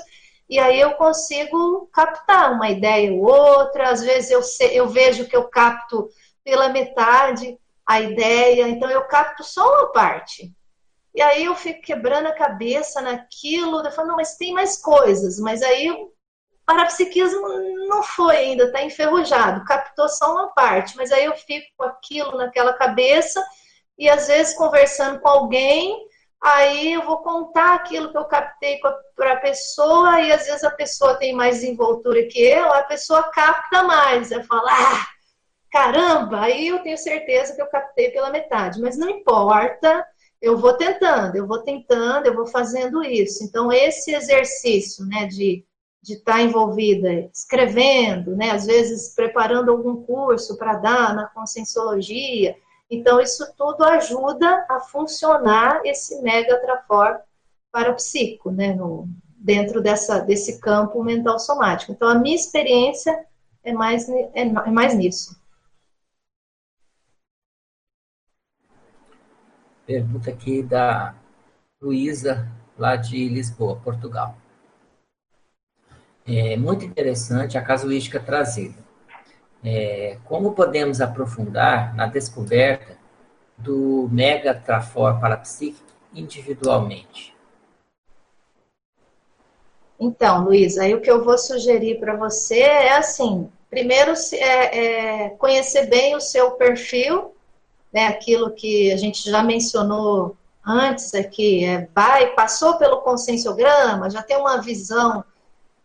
e 0.48 0.58
aí 0.58 0.80
eu 0.80 0.92
consigo 0.94 1.88
captar 1.92 2.52
uma 2.52 2.70
ideia 2.70 3.12
ou 3.12 3.24
outra, 3.24 3.90
às 3.90 4.02
vezes 4.02 4.30
eu, 4.30 4.40
eu 4.70 4.88
vejo 4.88 5.26
que 5.26 5.36
eu 5.36 5.44
capto 5.44 6.08
pela 6.42 6.70
metade 6.70 7.58
a 7.86 8.00
ideia, 8.00 8.68
então 8.68 8.90
eu 8.90 9.02
capto 9.02 9.44
só 9.44 9.66
uma 9.66 9.92
parte. 9.92 10.52
E 11.14 11.20
aí 11.20 11.44
eu 11.44 11.54
fico 11.54 11.82
quebrando 11.82 12.26
a 12.26 12.34
cabeça 12.34 13.02
naquilo, 13.02 13.80
eu 13.80 13.92
falo, 13.92 14.08
não, 14.08 14.16
mas 14.16 14.36
tem 14.36 14.52
mais 14.54 14.80
coisas, 14.80 15.38
mas 15.38 15.62
aí 15.62 15.88
parapsiquismo 16.72 17.46
não 17.88 18.02
foi 18.02 18.36
ainda, 18.36 18.64
está 18.64 18.82
enferrujado, 18.82 19.64
captou 19.64 20.08
só 20.08 20.32
uma 20.32 20.48
parte, 20.48 20.96
mas 20.96 21.12
aí 21.12 21.24
eu 21.24 21.34
fico 21.34 21.66
com 21.76 21.84
aquilo 21.84 22.36
naquela 22.36 22.72
cabeça 22.72 23.44
e 23.98 24.08
às 24.08 24.26
vezes 24.26 24.54
conversando 24.54 25.20
com 25.20 25.28
alguém, 25.28 25.94
aí 26.40 26.94
eu 26.94 27.02
vou 27.02 27.18
contar 27.18 27.74
aquilo 27.74 28.10
que 28.10 28.16
eu 28.16 28.24
captei 28.24 28.80
para 29.14 29.34
a 29.34 29.40
pessoa 29.40 30.20
e 30.20 30.32
às 30.32 30.46
vezes 30.46 30.64
a 30.64 30.70
pessoa 30.70 31.16
tem 31.16 31.34
mais 31.34 31.56
desenvoltura 31.56 32.26
que 32.26 32.40
eu, 32.40 32.72
a 32.72 32.82
pessoa 32.84 33.24
capta 33.24 33.82
mais, 33.82 34.30
eu 34.30 34.42
falo, 34.44 34.66
ah, 34.66 35.06
caramba, 35.70 36.40
aí 36.40 36.68
eu 36.68 36.82
tenho 36.82 36.96
certeza 36.96 37.54
que 37.54 37.60
eu 37.60 37.66
captei 37.66 38.10
pela 38.10 38.30
metade, 38.30 38.80
mas 38.80 38.96
não 38.96 39.10
importa, 39.10 40.04
eu 40.40 40.56
vou 40.56 40.72
tentando, 40.72 41.36
eu 41.36 41.46
vou 41.46 41.62
tentando, 41.62 42.26
eu 42.26 42.34
vou 42.34 42.46
fazendo 42.46 43.04
isso. 43.04 43.44
Então 43.44 43.70
esse 43.70 44.12
exercício, 44.12 45.06
né, 45.06 45.26
de 45.26 45.64
de 46.02 46.14
estar 46.14 46.34
tá 46.34 46.42
envolvida 46.42 47.30
escrevendo, 47.32 48.34
né, 48.34 48.50
às 48.50 48.66
vezes 48.66 49.14
preparando 49.14 49.70
algum 49.70 50.02
curso 50.02 50.58
para 50.58 50.74
dar 50.74 51.14
na 51.14 51.26
conscienciologia. 51.26 52.56
Então, 52.90 53.20
isso 53.20 53.46
tudo 53.56 53.84
ajuda 53.84 54.66
a 54.68 54.80
funcionar 54.80 55.80
esse 55.84 56.20
mega 56.20 56.60
trafor 56.60 57.20
parapsíquico, 57.70 58.50
né, 58.50 58.74
no, 58.74 59.08
dentro 59.36 59.80
dessa, 59.80 60.18
desse 60.18 60.60
campo 60.60 61.02
mental 61.04 61.38
somático. 61.38 61.92
Então, 61.92 62.08
a 62.08 62.16
minha 62.16 62.36
experiência 62.36 63.24
é 63.62 63.72
mais, 63.72 64.08
é, 64.08 64.30
é 64.34 64.70
mais 64.70 64.94
nisso. 64.94 65.40
Pergunta 69.86 70.30
aqui 70.30 70.62
da 70.62 71.14
Luísa, 71.80 72.48
lá 72.76 72.96
de 72.96 73.28
Lisboa, 73.28 73.76
Portugal. 73.76 74.41
É 76.26 76.56
muito 76.56 76.84
interessante 76.84 77.58
a 77.58 77.62
casuística 77.62 78.20
trazida. 78.20 78.78
É, 79.64 80.18
como 80.24 80.52
podemos 80.52 81.00
aprofundar 81.00 81.94
na 81.94 82.06
descoberta 82.06 82.96
do 83.56 84.08
mega 84.10 84.54
trafor 84.54 85.20
parapsíquico 85.20 85.92
individualmente? 86.14 87.34
Então, 89.98 90.44
Luiz, 90.44 90.78
aí 90.78 90.94
o 90.94 91.00
que 91.00 91.10
eu 91.10 91.24
vou 91.24 91.38
sugerir 91.38 92.00
para 92.00 92.16
você 92.16 92.60
é 92.60 92.96
assim: 92.96 93.48
primeiro, 93.70 94.12
é, 94.32 95.26
é, 95.26 95.28
conhecer 95.30 95.86
bem 95.86 96.16
o 96.16 96.20
seu 96.20 96.52
perfil, 96.52 97.34
né, 97.92 98.08
aquilo 98.08 98.50
que 98.50 98.92
a 98.92 98.96
gente 98.96 99.30
já 99.30 99.42
mencionou 99.42 100.36
antes 100.66 101.14
aqui, 101.14 101.64
é, 101.64 101.88
vai, 101.94 102.34
passou 102.34 102.78
pelo 102.78 103.02
conscienciograma, 103.02 104.10
já 104.10 104.22
tem 104.22 104.36
uma 104.36 104.60
visão 104.60 105.24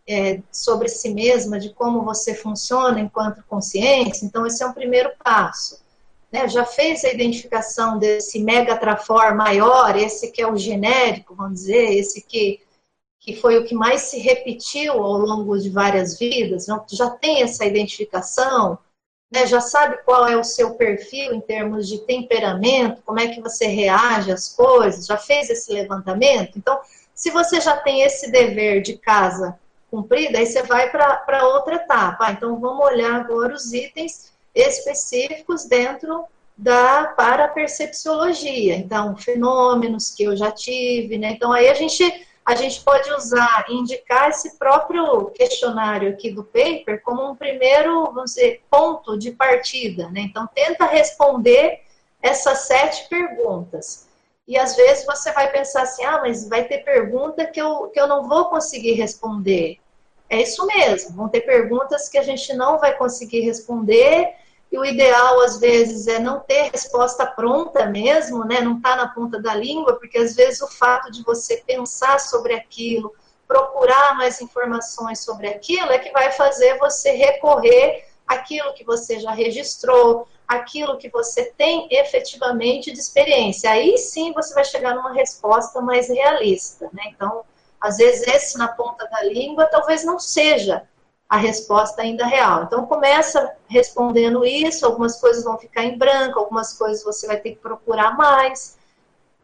é, 0.08 0.40
sobre 0.52 0.88
si 0.88 1.14
mesma, 1.14 1.60
de 1.60 1.70
como 1.74 2.04
você 2.04 2.34
funciona 2.34 3.00
enquanto 3.00 3.44
consciência. 3.44 4.26
Então, 4.26 4.46
esse 4.46 4.64
é 4.64 4.66
um 4.66 4.74
primeiro 4.74 5.12
passo. 5.22 5.82
Né? 6.32 6.48
Já 6.48 6.66
fez 6.66 7.04
a 7.04 7.10
identificação 7.10 8.00
desse 8.00 8.40
megatrafor 8.40 9.36
maior, 9.36 9.98
esse 9.98 10.32
que 10.32 10.42
é 10.42 10.50
o 10.50 10.58
genérico, 10.58 11.36
vamos 11.36 11.56
dizer, 11.62 11.94
esse 11.94 12.22
que, 12.22 12.62
que 13.20 13.36
foi 13.36 13.58
o 13.58 13.66
que 13.66 13.76
mais 13.76 14.02
se 14.04 14.20
repetiu 14.20 14.94
ao 14.94 15.18
longo 15.18 15.58
de 15.58 15.70
várias 15.70 16.18
vidas, 16.18 16.68
já 16.90 17.10
tem 17.10 17.44
essa 17.44 17.66
identificação, 17.66 18.78
né? 19.30 19.46
já 19.46 19.60
sabe 19.60 19.98
qual 20.06 20.26
é 20.26 20.38
o 20.38 20.44
seu 20.44 20.76
perfil 20.76 21.34
em 21.34 21.42
termos 21.42 21.88
de 21.88 22.00
temperamento, 22.00 23.02
como 23.06 23.20
é 23.20 23.28
que 23.28 23.42
você 23.42 23.68
reage 23.68 24.32
às 24.32 24.54
coisas, 24.54 25.06
já 25.06 25.18
fez 25.18 25.50
esse 25.50 25.74
levantamento? 25.74 26.58
Então, 26.58 26.80
se 27.14 27.32
você 27.32 27.60
já 27.60 27.76
tem 27.76 28.04
esse 28.04 28.32
dever 28.32 28.82
de 28.82 28.98
casa 28.98 29.58
cumprida, 29.90 30.40
aí 30.40 30.46
você 30.46 30.64
vai 30.64 30.90
para 30.90 31.48
outra 31.48 31.76
etapa. 31.76 32.26
Ah, 32.26 32.32
então, 32.32 32.60
vamos 32.60 32.86
olhar 32.86 33.16
agora 33.16 33.54
os 33.54 33.74
itens 33.74 34.32
específicos 34.54 35.66
dentro 35.66 36.26
da 36.58 37.14
parapercepciologia. 37.16 38.76
Então, 38.76 39.16
fenômenos 39.16 40.12
que 40.12 40.24
eu 40.24 40.36
já 40.36 40.52
tive, 40.52 41.18
né? 41.18 41.32
Então, 41.32 41.52
aí 41.52 41.70
a 41.70 41.74
gente 41.74 42.26
a 42.44 42.56
gente 42.56 42.80
pode 42.82 43.12
usar 43.12 43.66
indicar 43.68 44.30
esse 44.30 44.58
próprio 44.58 45.26
questionário 45.32 46.12
aqui 46.12 46.32
do 46.32 46.46
paper 46.46 47.02
como 47.04 47.30
um 47.30 47.36
primeiro, 47.36 48.06
vamos 48.06 48.36
dizer, 48.36 48.62
ponto 48.72 49.18
de 49.18 49.32
partida, 49.32 50.10
né? 50.12 50.22
Então, 50.22 50.48
tenta 50.56 50.86
responder 50.86 51.82
essas 52.22 52.60
sete 52.60 53.10
perguntas. 53.10 54.07
E 54.48 54.58
às 54.58 54.76
vezes 54.76 55.06
você 55.06 55.32
vai 55.34 55.52
pensar 55.52 55.82
assim, 55.82 56.06
ah, 56.06 56.20
mas 56.22 56.48
vai 56.48 56.64
ter 56.64 56.80
pergunta 56.80 57.46
que 57.46 57.62
eu, 57.62 57.90
que 57.90 58.00
eu 58.00 58.08
não 58.08 58.28
vou 58.28 58.46
conseguir 58.46 58.94
responder. 58.94 59.78
É 60.30 60.42
isso 60.42 60.66
mesmo, 60.66 61.16
vão 61.16 61.30
ter 61.30 61.42
perguntas 61.42 62.10
que 62.10 62.18
a 62.18 62.24
gente 62.24 62.54
não 62.54 62.78
vai 62.78 62.96
conseguir 62.98 63.42
responder, 63.42 64.34
e 64.72 64.78
o 64.78 64.84
ideal, 64.84 65.42
às 65.42 65.60
vezes, 65.60 66.08
é 66.08 66.20
não 66.20 66.42
ter 66.42 66.70
resposta 66.72 67.26
pronta 67.26 67.86
mesmo, 67.86 68.44
né? 68.44 68.60
Não 68.60 68.82
tá 68.82 68.96
na 68.96 69.08
ponta 69.08 69.40
da 69.42 69.54
língua, 69.54 69.94
porque 69.98 70.18
às 70.18 70.36
vezes 70.36 70.62
o 70.62 70.68
fato 70.68 71.10
de 71.10 71.24
você 71.24 71.64
pensar 71.66 72.20
sobre 72.20 72.54
aquilo, 72.54 73.14
procurar 73.48 74.16
mais 74.18 74.42
informações 74.42 75.20
sobre 75.24 75.48
aquilo, 75.48 75.90
é 75.92 76.00
que 76.00 76.12
vai 76.12 76.32
fazer 76.34 76.78
você 76.78 77.12
recorrer 77.12 78.06
àquilo 78.28 78.74
que 78.74 78.84
você 78.84 79.20
já 79.20 79.32
registrou, 79.32 80.28
aquilo 80.48 80.98
que 80.98 81.10
você 81.10 81.46
tem 81.58 81.88
efetivamente 81.92 82.92
de 82.92 83.00
experiência. 83.00 83.70
Aí 83.70 83.98
sim 83.98 84.32
você 84.32 84.54
vai 84.54 84.64
chegar 84.64 84.96
numa 84.96 85.14
resposta 85.14 85.82
mais 85.82 86.08
realista, 86.08 86.90
né? 86.94 87.04
Então, 87.08 87.44
às 87.82 87.98
vezes 87.98 88.26
esse 88.28 88.58
na 88.58 88.68
ponta 88.68 89.08
da 89.08 89.24
língua 89.24 89.66
talvez 89.66 90.06
não 90.06 90.18
seja 90.18 90.88
a 91.30 91.38
resposta 91.38 92.02
ainda 92.02 92.26
real. 92.26 92.64
Então 92.64 92.86
começa 92.86 93.54
respondendo 93.68 94.46
isso, 94.46 94.86
algumas 94.86 95.20
coisas 95.20 95.44
vão 95.44 95.58
ficar 95.58 95.84
em 95.84 95.98
branco, 95.98 96.40
algumas 96.40 96.74
coisas 96.74 97.04
você 97.04 97.28
vai 97.28 97.38
ter 97.38 97.52
que 97.52 97.58
procurar 97.58 98.16
mais. 98.16 98.78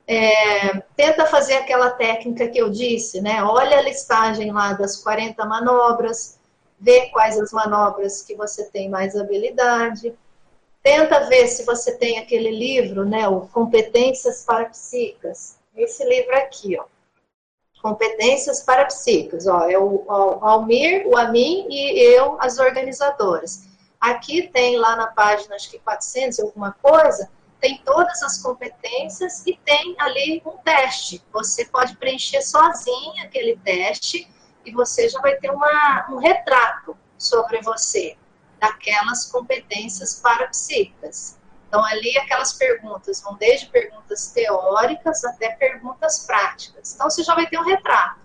É, 0.07 0.79
tenta 0.95 1.25
fazer 1.25 1.55
aquela 1.55 1.89
técnica 1.91 2.47
que 2.47 2.57
eu 2.57 2.69
disse, 2.69 3.21
né? 3.21 3.43
Olha 3.43 3.77
a 3.77 3.81
listagem 3.81 4.51
lá 4.51 4.73
das 4.73 4.97
40 4.97 5.45
manobras, 5.45 6.39
vê 6.79 7.09
quais 7.09 7.37
as 7.39 7.51
manobras 7.51 8.21
que 8.21 8.35
você 8.35 8.65
tem 8.69 8.89
mais 8.89 9.15
habilidade. 9.15 10.13
Tenta 10.83 11.21
ver 11.21 11.47
se 11.47 11.63
você 11.63 11.97
tem 11.97 12.19
aquele 12.19 12.51
livro, 12.51 13.05
né? 13.05 13.27
O 13.27 13.47
Competências 13.47 14.43
para 14.45 14.65
Psicas. 14.65 15.57
Esse 15.75 16.03
livro 16.03 16.35
aqui, 16.35 16.77
ó 16.77 16.85
competências 17.83 18.63
parapsíquicas. 18.63 19.45
Ó, 19.45 19.69
é 19.69 19.77
o, 19.77 20.05
o 20.07 20.45
Almir, 20.45 21.05
o 21.05 21.17
Amin 21.17 21.67
e 21.69 21.99
eu, 22.15 22.37
as 22.39 22.57
organizadoras. 22.57 23.67
Aqui 23.99 24.47
tem 24.47 24.77
lá 24.77 24.95
na 24.95 25.07
página, 25.07 25.55
acho 25.55 25.69
que 25.69 25.79
400 25.79 26.39
alguma 26.39 26.71
coisa, 26.81 27.29
tem 27.59 27.81
todas 27.85 28.23
as 28.23 28.41
competências 28.41 29.45
e 29.45 29.57
tem 29.65 29.95
ali 29.99 30.41
um 30.45 30.57
teste. 30.57 31.21
Você 31.31 31.65
pode 31.65 31.95
preencher 31.97 32.41
sozinho 32.41 33.23
aquele 33.23 33.57
teste 33.57 34.27
e 34.65 34.71
você 34.71 35.09
já 35.09 35.19
vai 35.19 35.35
ter 35.35 35.51
uma, 35.51 36.07
um 36.09 36.17
retrato 36.17 36.97
sobre 37.17 37.61
você, 37.61 38.17
daquelas 38.63 39.25
competências 39.25 40.21
parapsíquicas. 40.21 41.37
Então, 41.67 41.83
ali 41.83 42.17
aquelas 42.17 42.53
perguntas 42.53 43.21
vão 43.21 43.35
desde 43.35 43.65
perguntas 43.65 44.31
teóricas 44.31 45.25
até 45.25 45.49
perguntas 45.49 46.19
práticas. 46.25 46.95
Então, 46.95 47.09
você 47.09 47.23
já 47.23 47.35
vai 47.35 47.45
ter 47.45 47.59
um 47.59 47.65
retrato. 47.65 48.21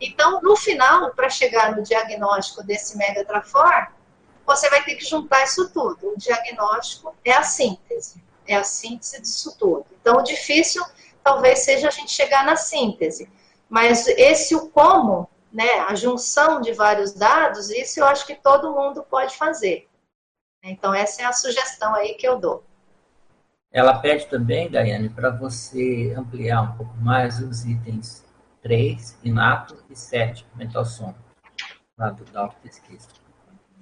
Então, 0.00 0.40
no 0.42 0.56
final, 0.56 1.10
para 1.14 1.30
chegar 1.30 1.76
no 1.76 1.84
diagnóstico 1.84 2.64
desse 2.64 2.98
megatrafor, 2.98 3.92
você 4.44 4.68
vai 4.70 4.82
ter 4.82 4.96
que 4.96 5.04
juntar 5.04 5.44
isso 5.44 5.70
tudo. 5.70 6.14
O 6.14 6.18
diagnóstico 6.18 7.14
é 7.24 7.32
a 7.32 7.44
síntese, 7.44 8.20
é 8.48 8.56
a 8.56 8.64
síntese 8.64 9.22
disso 9.22 9.56
tudo. 9.56 9.86
Então, 10.00 10.16
o 10.16 10.22
difícil 10.22 10.82
talvez 11.22 11.60
seja 11.60 11.86
a 11.86 11.92
gente 11.92 12.10
chegar 12.10 12.44
na 12.44 12.56
síntese. 12.56 13.30
Mas 13.68 14.08
esse 14.08 14.56
o 14.56 14.68
como, 14.70 15.30
né, 15.52 15.80
a 15.88 15.94
junção 15.94 16.60
de 16.60 16.72
vários 16.72 17.12
dados, 17.12 17.70
isso 17.70 18.00
eu 18.00 18.06
acho 18.06 18.26
que 18.26 18.34
todo 18.34 18.72
mundo 18.72 19.02
pode 19.02 19.36
fazer. 19.36 19.88
Então, 20.62 20.94
essa 20.94 21.22
é 21.22 21.24
a 21.24 21.32
sugestão 21.32 21.94
aí 21.94 22.14
que 22.14 22.26
eu 22.26 22.38
dou. 22.38 22.64
Ela 23.72 23.98
pede 23.98 24.26
também, 24.26 24.70
Daiane, 24.70 25.08
para 25.08 25.30
você 25.30 26.12
ampliar 26.16 26.62
um 26.62 26.76
pouco 26.76 26.94
mais 26.96 27.40
os 27.40 27.64
itens 27.64 28.24
3, 28.62 29.18
inato, 29.24 29.82
e 29.88 29.96
7, 29.96 30.46
mental 30.54 30.84
som, 30.84 31.14
lá 31.96 32.10
do, 32.10 32.24
da 32.24 32.48
pesquisa. 32.48 33.08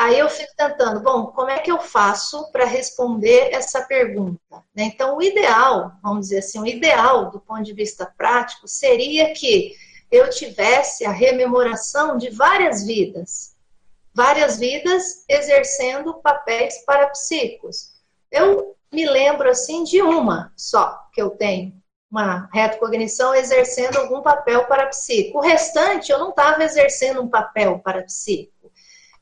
Aí 0.00 0.16
eu 0.16 0.30
fico 0.30 0.52
tentando, 0.56 1.00
bom, 1.00 1.26
como 1.26 1.50
é 1.50 1.58
que 1.58 1.72
eu 1.72 1.80
faço 1.80 2.52
para 2.52 2.64
responder 2.64 3.52
essa 3.52 3.82
pergunta? 3.82 4.62
Né? 4.72 4.84
Então, 4.84 5.16
o 5.16 5.22
ideal, 5.22 5.90
vamos 6.00 6.28
dizer 6.28 6.38
assim, 6.38 6.60
o 6.60 6.66
ideal 6.66 7.32
do 7.32 7.40
ponto 7.40 7.64
de 7.64 7.72
vista 7.72 8.06
prático 8.16 8.68
seria 8.68 9.34
que 9.34 9.74
eu 10.08 10.30
tivesse 10.30 11.04
a 11.04 11.10
rememoração 11.10 12.16
de 12.16 12.30
várias 12.30 12.86
vidas, 12.86 13.57
várias 14.18 14.58
vidas 14.58 15.24
exercendo 15.28 16.12
papéis 16.14 16.84
parapsíquicos. 16.84 17.92
Eu 18.32 18.74
me 18.92 19.06
lembro 19.06 19.48
assim 19.48 19.84
de 19.84 20.02
uma 20.02 20.52
só 20.56 21.06
que 21.12 21.22
eu 21.22 21.30
tenho, 21.30 21.72
uma 22.10 22.48
retrocognição 22.52 23.32
exercendo 23.32 23.96
algum 23.96 24.20
papel 24.20 24.66
parapsíquico. 24.66 25.38
O 25.38 25.40
restante 25.40 26.10
eu 26.10 26.18
não 26.18 26.30
estava 26.30 26.64
exercendo 26.64 27.22
um 27.22 27.28
papel 27.28 27.78
parapsíquico. 27.78 28.72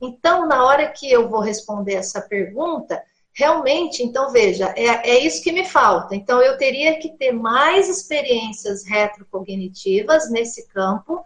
Então, 0.00 0.48
na 0.48 0.64
hora 0.64 0.88
que 0.88 1.12
eu 1.12 1.28
vou 1.28 1.40
responder 1.40 1.96
essa 1.96 2.22
pergunta, 2.22 3.02
realmente, 3.34 4.02
então 4.02 4.30
veja, 4.30 4.72
é, 4.78 5.10
é 5.10 5.18
isso 5.18 5.42
que 5.42 5.52
me 5.52 5.66
falta. 5.66 6.16
Então, 6.16 6.40
eu 6.40 6.56
teria 6.56 6.98
que 6.98 7.10
ter 7.18 7.32
mais 7.32 7.86
experiências 7.90 8.82
retrocognitivas 8.86 10.30
nesse 10.30 10.66
campo 10.68 11.22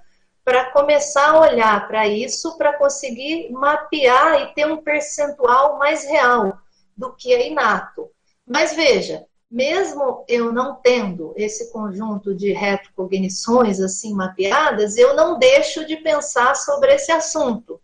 para 0.50 0.72
começar 0.72 1.30
a 1.30 1.38
olhar 1.38 1.86
para 1.86 2.08
isso, 2.08 2.58
para 2.58 2.72
conseguir 2.72 3.52
mapear 3.52 4.42
e 4.42 4.54
ter 4.54 4.66
um 4.66 4.78
percentual 4.78 5.78
mais 5.78 6.04
real 6.04 6.58
do 6.96 7.14
que 7.14 7.32
é 7.32 7.46
inato. 7.46 8.10
Mas 8.44 8.74
veja, 8.74 9.24
mesmo 9.48 10.24
eu 10.26 10.52
não 10.52 10.74
tendo 10.74 11.32
esse 11.36 11.70
conjunto 11.70 12.34
de 12.34 12.52
retrocognições 12.52 13.78
assim 13.78 14.12
mapeadas, 14.12 14.96
eu 14.96 15.14
não 15.14 15.38
deixo 15.38 15.86
de 15.86 15.98
pensar 15.98 16.56
sobre 16.56 16.94
esse 16.94 17.12
assunto 17.12 17.80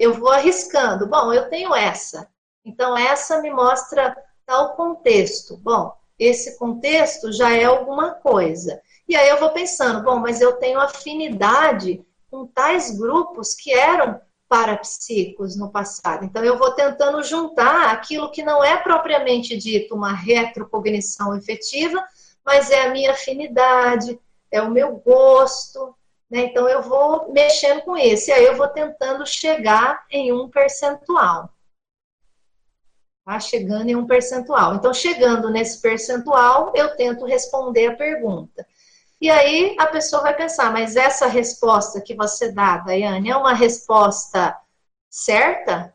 eu 0.00 0.14
vou 0.14 0.30
arriscando. 0.30 1.06
Bom, 1.06 1.30
eu 1.30 1.50
tenho 1.50 1.74
essa. 1.74 2.26
Então, 2.64 2.96
essa 2.96 3.42
me 3.42 3.50
mostra 3.50 4.16
tal 4.46 4.74
contexto. 4.74 5.58
Bom, 5.58 5.94
esse 6.18 6.58
contexto 6.58 7.30
já 7.30 7.54
é 7.54 7.64
alguma 7.64 8.14
coisa. 8.14 8.80
E 9.10 9.16
aí 9.16 9.28
eu 9.28 9.40
vou 9.40 9.50
pensando, 9.50 10.04
bom, 10.04 10.20
mas 10.20 10.40
eu 10.40 10.52
tenho 10.58 10.78
afinidade 10.78 12.00
com 12.30 12.46
tais 12.46 12.96
grupos 12.96 13.56
que 13.56 13.72
eram 13.72 14.20
parapsíquicos 14.48 15.56
no 15.56 15.68
passado. 15.68 16.24
Então, 16.24 16.44
eu 16.44 16.56
vou 16.56 16.70
tentando 16.76 17.20
juntar 17.24 17.90
aquilo 17.90 18.30
que 18.30 18.44
não 18.44 18.62
é 18.62 18.76
propriamente 18.76 19.56
dito 19.56 19.96
uma 19.96 20.12
retrocognição 20.12 21.36
efetiva, 21.36 22.00
mas 22.46 22.70
é 22.70 22.86
a 22.86 22.92
minha 22.92 23.10
afinidade, 23.10 24.16
é 24.48 24.62
o 24.62 24.70
meu 24.70 24.98
gosto, 24.98 25.92
né? 26.30 26.42
Então, 26.42 26.68
eu 26.68 26.80
vou 26.80 27.32
mexendo 27.32 27.82
com 27.82 27.96
esse, 27.96 28.30
aí 28.30 28.44
eu 28.44 28.56
vou 28.56 28.68
tentando 28.68 29.26
chegar 29.26 30.04
em 30.08 30.32
um 30.32 30.48
percentual. 30.48 31.52
Tá? 33.24 33.40
Chegando 33.40 33.88
em 33.88 33.96
um 33.96 34.06
percentual. 34.06 34.76
Então, 34.76 34.94
chegando 34.94 35.50
nesse 35.50 35.82
percentual, 35.82 36.72
eu 36.76 36.94
tento 36.94 37.24
responder 37.24 37.88
a 37.88 37.96
pergunta. 37.96 38.64
E 39.20 39.28
aí 39.28 39.76
a 39.78 39.86
pessoa 39.86 40.22
vai 40.22 40.34
pensar, 40.34 40.72
mas 40.72 40.96
essa 40.96 41.26
resposta 41.26 42.00
que 42.00 42.14
você 42.14 42.50
dá, 42.52 42.78
Daiane, 42.78 43.30
é 43.30 43.36
uma 43.36 43.52
resposta 43.52 44.56
certa? 45.10 45.92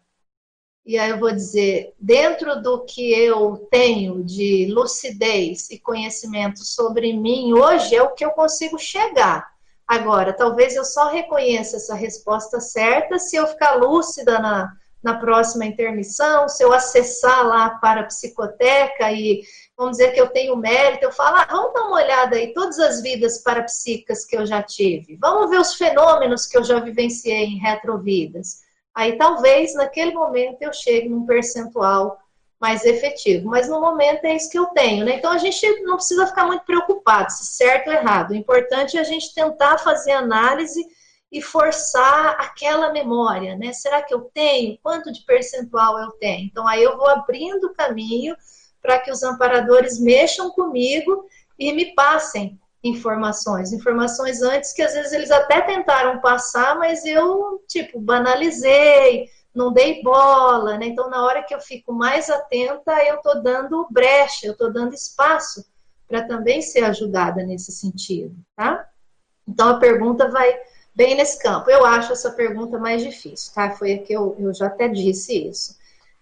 E 0.85 0.99
aí 0.99 1.09
eu 1.09 1.17
vou 1.17 1.31
dizer, 1.31 1.95
dentro 1.99 2.61
do 2.61 2.85
que 2.85 3.11
eu 3.11 3.67
tenho 3.71 4.23
de 4.23 4.67
lucidez 4.71 5.71
e 5.71 5.79
conhecimento 5.79 6.63
sobre 6.63 7.11
mim 7.13 7.53
hoje, 7.53 7.95
é 7.95 8.03
o 8.03 8.13
que 8.13 8.23
eu 8.23 8.29
consigo 8.29 8.77
chegar. 8.77 9.49
Agora, 9.87 10.31
talvez 10.31 10.75
eu 10.75 10.85
só 10.85 11.09
reconheça 11.09 11.77
essa 11.77 11.95
resposta 11.95 12.59
certa 12.59 13.17
se 13.17 13.35
eu 13.35 13.47
ficar 13.47 13.75
lúcida 13.75 14.37
na, 14.37 14.71
na 15.01 15.17
próxima 15.17 15.65
intermissão, 15.65 16.47
se 16.47 16.63
eu 16.63 16.71
acessar 16.71 17.45
lá 17.47 17.71
para 17.71 18.01
a 18.01 18.05
psicoteca 18.05 19.11
e 19.11 19.41
vamos 19.77 19.97
dizer 19.97 20.11
que 20.11 20.21
eu 20.21 20.29
tenho 20.29 20.55
mérito, 20.55 21.05
eu 21.05 21.11
falo, 21.11 21.37
ah, 21.37 21.47
vamos 21.49 21.73
dar 21.73 21.83
uma 21.83 21.97
olhada 21.97 22.35
aí, 22.37 22.53
todas 22.53 22.79
as 22.79 23.01
vidas 23.01 23.39
parapsíquicas 23.39 24.25
que 24.25 24.37
eu 24.37 24.45
já 24.45 24.63
tive, 24.63 25.17
vamos 25.17 25.49
ver 25.49 25.59
os 25.59 25.73
fenômenos 25.73 26.45
que 26.45 26.57
eu 26.57 26.63
já 26.63 26.79
vivenciei 26.79 27.45
em 27.45 27.59
retrovidas. 27.59 28.61
Aí 28.93 29.17
talvez 29.17 29.73
naquele 29.73 30.13
momento 30.13 30.61
eu 30.61 30.71
chegue 30.71 31.09
num 31.09 31.25
percentual 31.25 32.17
mais 32.59 32.85
efetivo. 32.85 33.49
Mas 33.49 33.67
no 33.67 33.79
momento 33.79 34.25
é 34.25 34.35
isso 34.35 34.49
que 34.49 34.57
eu 34.57 34.67
tenho, 34.67 35.05
né? 35.05 35.17
Então 35.17 35.31
a 35.31 35.37
gente 35.37 35.81
não 35.81 35.97
precisa 35.97 36.25
ficar 36.25 36.45
muito 36.45 36.65
preocupado 36.65 37.31
se 37.31 37.45
certo 37.45 37.87
ou 37.87 37.93
errado. 37.93 38.31
O 38.31 38.35
importante 38.35 38.97
é 38.97 39.01
a 39.01 39.03
gente 39.03 39.33
tentar 39.33 39.77
fazer 39.77 40.11
análise 40.11 40.83
e 41.31 41.41
forçar 41.41 42.37
aquela 42.39 42.91
memória, 42.93 43.57
né? 43.57 43.73
Será 43.73 44.01
que 44.01 44.13
eu 44.13 44.21
tenho? 44.33 44.79
Quanto 44.81 45.11
de 45.11 45.21
percentual 45.25 45.99
eu 45.99 46.11
tenho? 46.11 46.45
Então 46.45 46.67
aí 46.67 46.81
eu 46.81 46.97
vou 46.97 47.09
abrindo 47.09 47.65
o 47.65 47.73
caminho 47.73 48.35
para 48.85 48.99
que 48.99 49.11
os 49.11 49.23
amparadores 49.23 49.99
mexam 49.99 50.51
comigo 50.51 51.25
e 51.57 51.73
me 51.73 51.95
passem 51.95 52.59
informações, 52.83 53.73
informações 53.73 54.43
antes 54.43 54.71
que 54.71 54.81
às 54.83 54.93
vezes 54.93 55.11
eles 55.11 55.31
até 55.31 55.61
tentaram 55.61 56.21
passar, 56.21 56.77
mas 56.77 57.03
eu 57.03 57.63
tipo 57.67 57.99
banalizei, 57.99 59.27
não 59.55 59.73
dei 59.73 60.03
bola, 60.03 60.77
né? 60.77 60.85
Então, 60.85 61.09
na 61.09 61.25
hora 61.25 61.41
que 61.41 61.55
eu 61.55 61.59
fico 61.59 61.91
mais 61.91 62.29
atenta, 62.29 62.91
eu 63.05 63.15
estou 63.15 63.41
dando 63.41 63.87
brecha, 63.89 64.45
eu 64.45 64.51
estou 64.51 64.71
dando 64.71 64.93
espaço 64.93 65.65
para 66.07 66.27
também 66.27 66.61
ser 66.61 66.83
ajudada 66.83 67.41
nesse 67.43 67.71
sentido, 67.71 68.35
tá? 68.55 68.87
Então, 69.47 69.69
a 69.69 69.79
pergunta 69.79 70.29
vai 70.29 70.55
bem 70.93 71.15
nesse 71.15 71.41
campo. 71.41 71.69
Eu 71.69 71.85
acho 71.85 72.13
essa 72.13 72.31
pergunta 72.31 72.77
mais 72.77 73.01
difícil, 73.01 73.53
tá? 73.53 73.71
Foi 73.71 73.93
a 73.93 73.97
que 73.99 74.13
eu, 74.13 74.35
eu 74.37 74.53
já 74.53 74.67
até 74.67 74.87
disse 74.87 75.47
isso. 75.47 75.75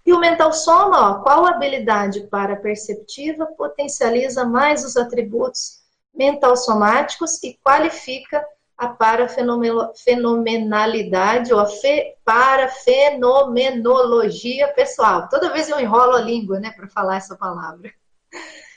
E 0.06 0.12
o 0.12 0.20
mental 0.20 0.52
soma, 0.52 1.12
ó, 1.12 1.22
qual 1.22 1.46
habilidade 1.46 2.28
para 2.28 2.58
perceptiva 2.58 3.46
potencializa 3.46 4.44
mais 4.46 4.84
os 4.84 4.98
atributos 4.98 5.82
mental 6.14 6.58
somáticos 6.58 7.42
e 7.42 7.58
qualifica 7.64 8.46
a 8.78 8.90
parafenomenalidade 8.90 11.54
ou 11.54 11.60
a 11.60 11.66
fe, 11.66 12.16
parafenomenologia 12.26 14.68
pessoal. 14.74 15.30
Toda 15.30 15.54
vez 15.54 15.70
eu 15.70 15.80
enrolo 15.80 16.16
a 16.16 16.22
língua, 16.22 16.60
né, 16.60 16.72
para 16.72 16.88
falar 16.88 17.18
essa 17.18 17.36
palavra. 17.36 17.94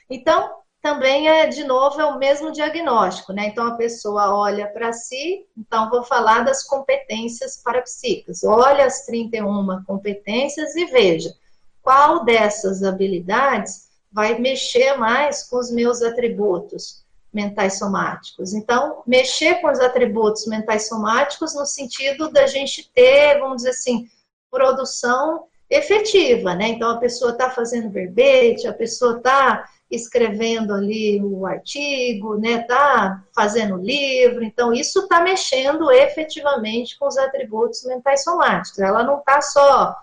Então, 0.09 0.61
também 0.87 1.29
é, 1.29 1.49
de 1.49 1.65
novo, 1.65 2.01
é 2.01 2.05
o 2.05 2.17
mesmo 2.17 2.53
diagnóstico, 2.53 3.33
né? 3.33 3.49
Então, 3.49 3.67
a 3.67 3.75
pessoa 3.75 4.33
olha 4.33 4.69
para 4.69 4.93
si, 4.93 5.45
então 5.59 5.91
vou 5.91 6.05
falar 6.05 6.45
das 6.45 6.63
competências 6.63 7.57
parapsíquicas. 7.57 8.45
Olha 8.45 8.87
as 8.87 9.05
31 9.05 9.83
competências 9.83 10.77
e 10.77 10.85
veja 10.85 11.35
qual 11.83 12.25
dessas 12.25 12.85
habilidades 12.85 13.89
vai 14.13 14.39
mexer 14.39 14.97
mais 14.97 15.43
com 15.43 15.57
os 15.57 15.73
meus 15.73 16.03
atributos 16.03 17.05
mentais 17.33 17.81
somáticos. 17.81 18.55
Então, 18.55 19.03
mexer 19.05 19.57
com 19.57 19.69
os 19.69 19.81
atributos 19.81 20.47
mentais 20.47 20.87
somáticos 20.87 21.53
no 21.53 21.67
sentido 21.67 22.31
da 22.31 22.47
gente 22.47 22.89
ter, 22.95 23.41
vamos 23.41 23.57
dizer 23.57 23.71
assim, 23.71 24.09
produção 24.49 25.47
efetiva, 25.69 26.55
né? 26.55 26.69
Então, 26.69 26.91
a 26.91 26.99
pessoa 26.99 27.33
está 27.33 27.51
fazendo 27.51 27.91
verbete, 27.91 28.69
a 28.69 28.73
pessoa 28.73 29.17
está 29.17 29.69
escrevendo 29.91 30.73
ali 30.73 31.23
o 31.23 31.47
artigo, 31.47 32.37
né? 32.39 32.61
Está 32.61 33.23
fazendo 33.35 33.77
livro. 33.77 34.43
Então, 34.43 34.73
isso 34.73 35.01
está 35.01 35.21
mexendo 35.21 35.91
efetivamente 35.91 36.99
com 36.99 37.07
os 37.07 37.17
atributos 37.17 37.85
mentais 37.85 38.25
somáticos. 38.25 38.79
Ela 38.79 39.05
não 39.05 39.19
está 39.19 39.41
só, 39.41 39.97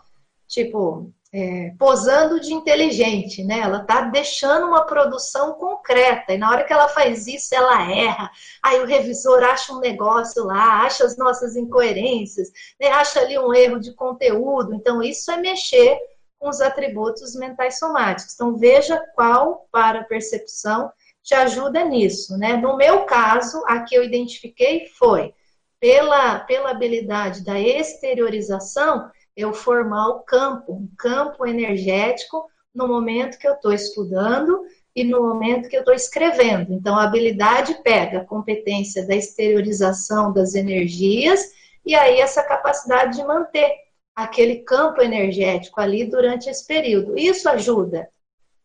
tipo, 0.47 1.11
é, 1.33 1.73
posando 1.79 2.39
de 2.39 2.53
inteligente, 2.53 3.43
né? 3.43 3.59
Ela 3.59 3.81
está 3.81 4.01
deixando 4.01 4.67
uma 4.67 4.85
produção 4.85 5.53
concreta. 5.53 6.33
E 6.33 6.37
na 6.37 6.49
hora 6.49 6.63
que 6.63 6.71
ela 6.71 6.87
faz 6.87 7.25
isso, 7.25 7.55
ela 7.55 7.91
erra. 7.91 8.29
Aí 8.61 8.79
o 8.79 8.85
revisor 8.85 9.43
acha 9.43 9.73
um 9.73 9.79
negócio 9.79 10.45
lá, 10.45 10.83
acha 10.83 11.03
as 11.03 11.17
nossas 11.17 11.55
incoerências, 11.55 12.49
né? 12.79 12.87
acha 12.89 13.19
ali 13.19 13.37
um 13.37 13.51
erro 13.51 13.79
de 13.79 13.93
conteúdo. 13.93 14.75
Então, 14.75 15.01
isso 15.01 15.31
é 15.31 15.37
mexer 15.37 15.97
com 16.43 16.49
os 16.49 16.59
atributos 16.59 17.33
mentais 17.35 17.79
somáticos. 17.79 18.33
Então, 18.33 18.57
veja 18.57 19.01
qual 19.15 19.65
para 19.71 20.01
a 20.01 20.03
percepção 20.03 20.91
te 21.23 21.33
ajuda 21.33 21.85
nisso, 21.85 22.37
né? 22.37 22.57
No 22.57 22.75
meu 22.75 23.05
caso, 23.05 23.63
a 23.65 23.79
que 23.79 23.95
eu 23.95 24.03
identifiquei 24.03 24.87
foi 24.99 25.33
pela, 25.79 26.39
pela 26.39 26.71
habilidade 26.71 27.45
da 27.45 27.57
exteriorização 27.57 29.09
eu 29.37 29.53
formar 29.53 30.09
o 30.09 30.19
campo, 30.19 30.73
um 30.73 30.89
campo 30.97 31.47
energético 31.47 32.45
no 32.75 32.89
momento 32.89 33.39
que 33.39 33.47
eu 33.47 33.53
estou 33.53 33.71
estudando 33.71 34.65
e 34.93 35.05
no 35.05 35.21
momento 35.21 35.69
que 35.69 35.77
eu 35.77 35.79
estou 35.79 35.93
escrevendo. 35.93 36.73
Então, 36.73 36.97
a 36.97 37.05
habilidade 37.05 37.81
pega 37.83 38.19
a 38.19 38.25
competência 38.25 39.07
da 39.07 39.15
exteriorização 39.15 40.33
das 40.33 40.55
energias 40.55 41.41
e 41.85 41.95
aí 41.95 42.19
essa 42.19 42.43
capacidade 42.43 43.17
de 43.17 43.23
manter 43.25 43.71
aquele 44.15 44.57
campo 44.57 45.01
energético 45.01 45.81
ali 45.81 46.05
durante 46.05 46.49
esse 46.49 46.65
período. 46.65 47.17
Isso 47.17 47.49
ajuda 47.49 48.09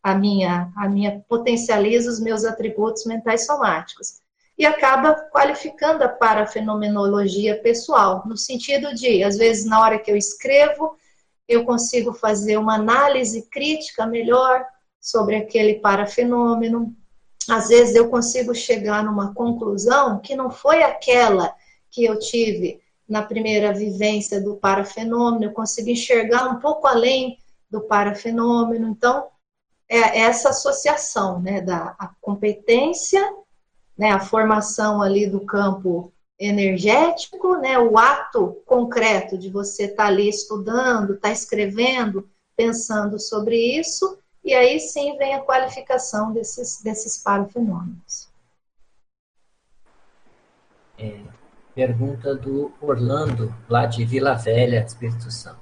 a 0.01 0.15
minha, 0.15 0.71
a 0.75 0.87
minha 0.87 1.23
potencializa 1.27 2.09
os 2.09 2.19
meus 2.19 2.45
atributos 2.45 3.05
mentais 3.05 3.45
somáticos 3.45 4.21
e 4.57 4.65
acaba 4.65 5.15
qualificando 5.31 6.03
a 6.03 6.09
parafenomenologia 6.09 7.61
pessoal, 7.61 8.23
no 8.25 8.35
sentido 8.35 8.93
de, 8.93 9.23
às 9.23 9.37
vezes, 9.37 9.65
na 9.65 9.79
hora 9.79 9.97
que 9.97 10.11
eu 10.11 10.17
escrevo, 10.17 10.97
eu 11.47 11.65
consigo 11.65 12.13
fazer 12.13 12.57
uma 12.57 12.75
análise 12.75 13.49
crítica 13.49 14.05
melhor 14.05 14.65
sobre 14.99 15.37
aquele 15.37 15.75
parafenômeno. 15.75 16.93
Às 17.49 17.69
vezes 17.69 17.95
eu 17.95 18.09
consigo 18.09 18.53
chegar 18.53 19.03
numa 19.03 19.33
conclusão 19.33 20.19
que 20.19 20.35
não 20.35 20.51
foi 20.51 20.83
aquela 20.83 21.55
que 21.89 22.03
eu 22.03 22.19
tive 22.19 22.81
na 23.09 23.23
primeira 23.23 23.73
vivência 23.73 24.39
do 24.39 24.55
parafenômeno, 24.55 25.45
eu 25.45 25.51
consigo 25.51 25.89
enxergar 25.89 26.47
um 26.49 26.59
pouco 26.59 26.87
além 26.87 27.39
do 27.69 27.81
parafenômeno. 27.81 28.87
Então, 28.87 29.27
é 29.89 30.19
essa 30.19 30.49
associação 30.49 31.41
né, 31.41 31.61
da 31.61 31.95
competência 32.21 33.21
né, 33.99 34.11
a 34.11 34.19
formação 34.21 35.01
ali 35.01 35.27
do 35.27 35.41
campo 35.41 36.13
energético, 36.39 37.57
né, 37.57 37.77
o 37.77 37.97
ato 37.97 38.61
concreto 38.65 39.37
de 39.37 39.49
você 39.49 39.83
estar 39.83 40.03
tá 40.03 40.05
ali 40.05 40.29
estudando, 40.29 41.15
estar 41.15 41.27
tá 41.27 41.33
escrevendo, 41.33 42.29
pensando 42.55 43.19
sobre 43.19 43.57
isso, 43.57 44.17
e 44.41 44.53
aí 44.53 44.79
sim 44.79 45.17
vem 45.17 45.35
a 45.35 45.41
qualificação 45.41 46.31
desses, 46.31 46.81
desses 46.81 47.17
parafenômenos. 47.17 48.29
É, 50.97 51.19
pergunta 51.73 52.35
do 52.35 52.71
Orlando, 52.81 53.53
lá 53.67 53.85
de 53.85 54.03
Vila 54.05 54.33
Velha, 54.35 54.83
Espírito 54.85 55.31
Santo. 55.31 55.59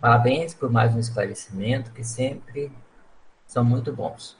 Parabéns 0.00 0.52
por 0.54 0.70
mais 0.70 0.94
um 0.94 0.98
esclarecimento, 0.98 1.92
que 1.92 2.02
sempre 2.02 2.72
são 3.46 3.64
muito 3.64 3.92
bons. 3.92 4.36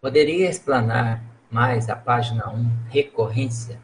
Poderia 0.00 0.50
explanar 0.50 1.22
mais 1.50 1.88
a 1.88 1.96
página 1.96 2.50
1, 2.50 2.90
recorrência. 2.90 3.80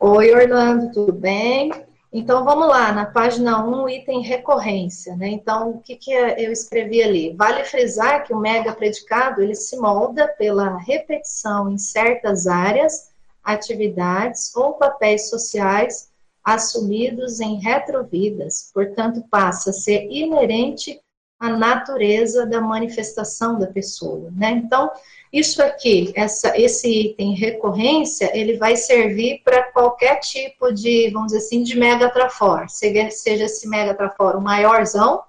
Oi, 0.00 0.34
Orlando, 0.34 0.92
tudo 0.92 1.12
bem? 1.12 1.85
Então, 2.18 2.44
vamos 2.44 2.66
lá, 2.66 2.92
na 2.92 3.04
página 3.04 3.62
1, 3.62 3.90
item 3.90 4.22
recorrência, 4.22 5.14
né? 5.16 5.28
Então, 5.28 5.72
o 5.72 5.80
que, 5.82 5.94
que 5.96 6.10
eu 6.10 6.50
escrevi 6.50 7.02
ali? 7.02 7.34
Vale 7.36 7.62
frisar 7.62 8.24
que 8.24 8.32
o 8.32 8.38
mega 8.38 8.72
predicado, 8.72 9.42
ele 9.42 9.54
se 9.54 9.76
molda 9.76 10.26
pela 10.26 10.78
repetição 10.78 11.70
em 11.70 11.76
certas 11.76 12.46
áreas, 12.46 13.10
atividades 13.44 14.50
ou 14.56 14.72
papéis 14.72 15.28
sociais 15.28 16.10
assumidos 16.42 17.38
em 17.38 17.60
retrovidas, 17.60 18.70
portanto, 18.72 19.22
passa 19.30 19.68
a 19.68 19.74
ser 19.74 20.08
inerente 20.10 20.98
a 21.38 21.50
natureza 21.50 22.46
da 22.46 22.60
manifestação 22.60 23.58
da 23.58 23.66
pessoa, 23.66 24.30
né? 24.34 24.50
Então, 24.52 24.90
isso 25.32 25.62
aqui, 25.62 26.12
essa, 26.16 26.58
esse 26.58 26.88
item 26.88 27.34
recorrência, 27.34 28.30
ele 28.36 28.56
vai 28.56 28.76
servir 28.76 29.42
para 29.44 29.70
qualquer 29.70 30.18
tipo 30.20 30.72
de, 30.72 31.10
vamos 31.10 31.32
dizer 31.32 31.44
assim, 31.44 31.62
de 31.62 31.78
megatrafor, 31.78 32.68
seja, 32.68 33.10
seja 33.10 33.44
esse 33.44 33.68
megatrafor 33.68 34.36
o 34.36 34.40
maiorzão, 34.40 35.22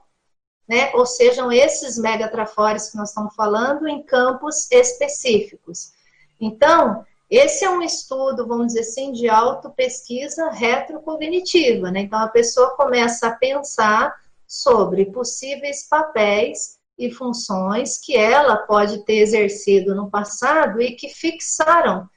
né? 0.68 0.92
Ou 0.94 1.06
sejam 1.06 1.52
esses 1.52 1.98
megatrafores 1.98 2.90
que 2.90 2.98
nós 2.98 3.10
estamos 3.10 3.36
falando 3.36 3.88
em 3.88 4.02
campos 4.02 4.70
específicos. 4.72 5.92
Então, 6.40 7.06
esse 7.30 7.66
é 7.66 7.70
um 7.70 7.82
estudo, 7.82 8.48
vamos 8.48 8.68
dizer 8.68 8.82
assim, 8.82 9.12
de 9.12 9.28
auto-pesquisa 9.28 10.50
retrocognitiva, 10.52 11.92
né? 11.92 12.02
Então, 12.02 12.20
a 12.20 12.30
pessoa 12.30 12.76
começa 12.78 13.28
a 13.28 13.36
pensar 13.36 14.16
sobre 14.48 15.06
possíveis 15.06 15.88
papéis 15.88 16.78
e 16.98 17.12
funções 17.12 18.00
que 18.00 18.16
ela 18.16 18.58
pode 18.58 19.04
ter 19.06 19.18
exercido 19.18 19.94
no 19.94 20.10
passado 20.10 20.82
e 20.82 20.96
que 20.96 21.10
fixaram 21.10 22.10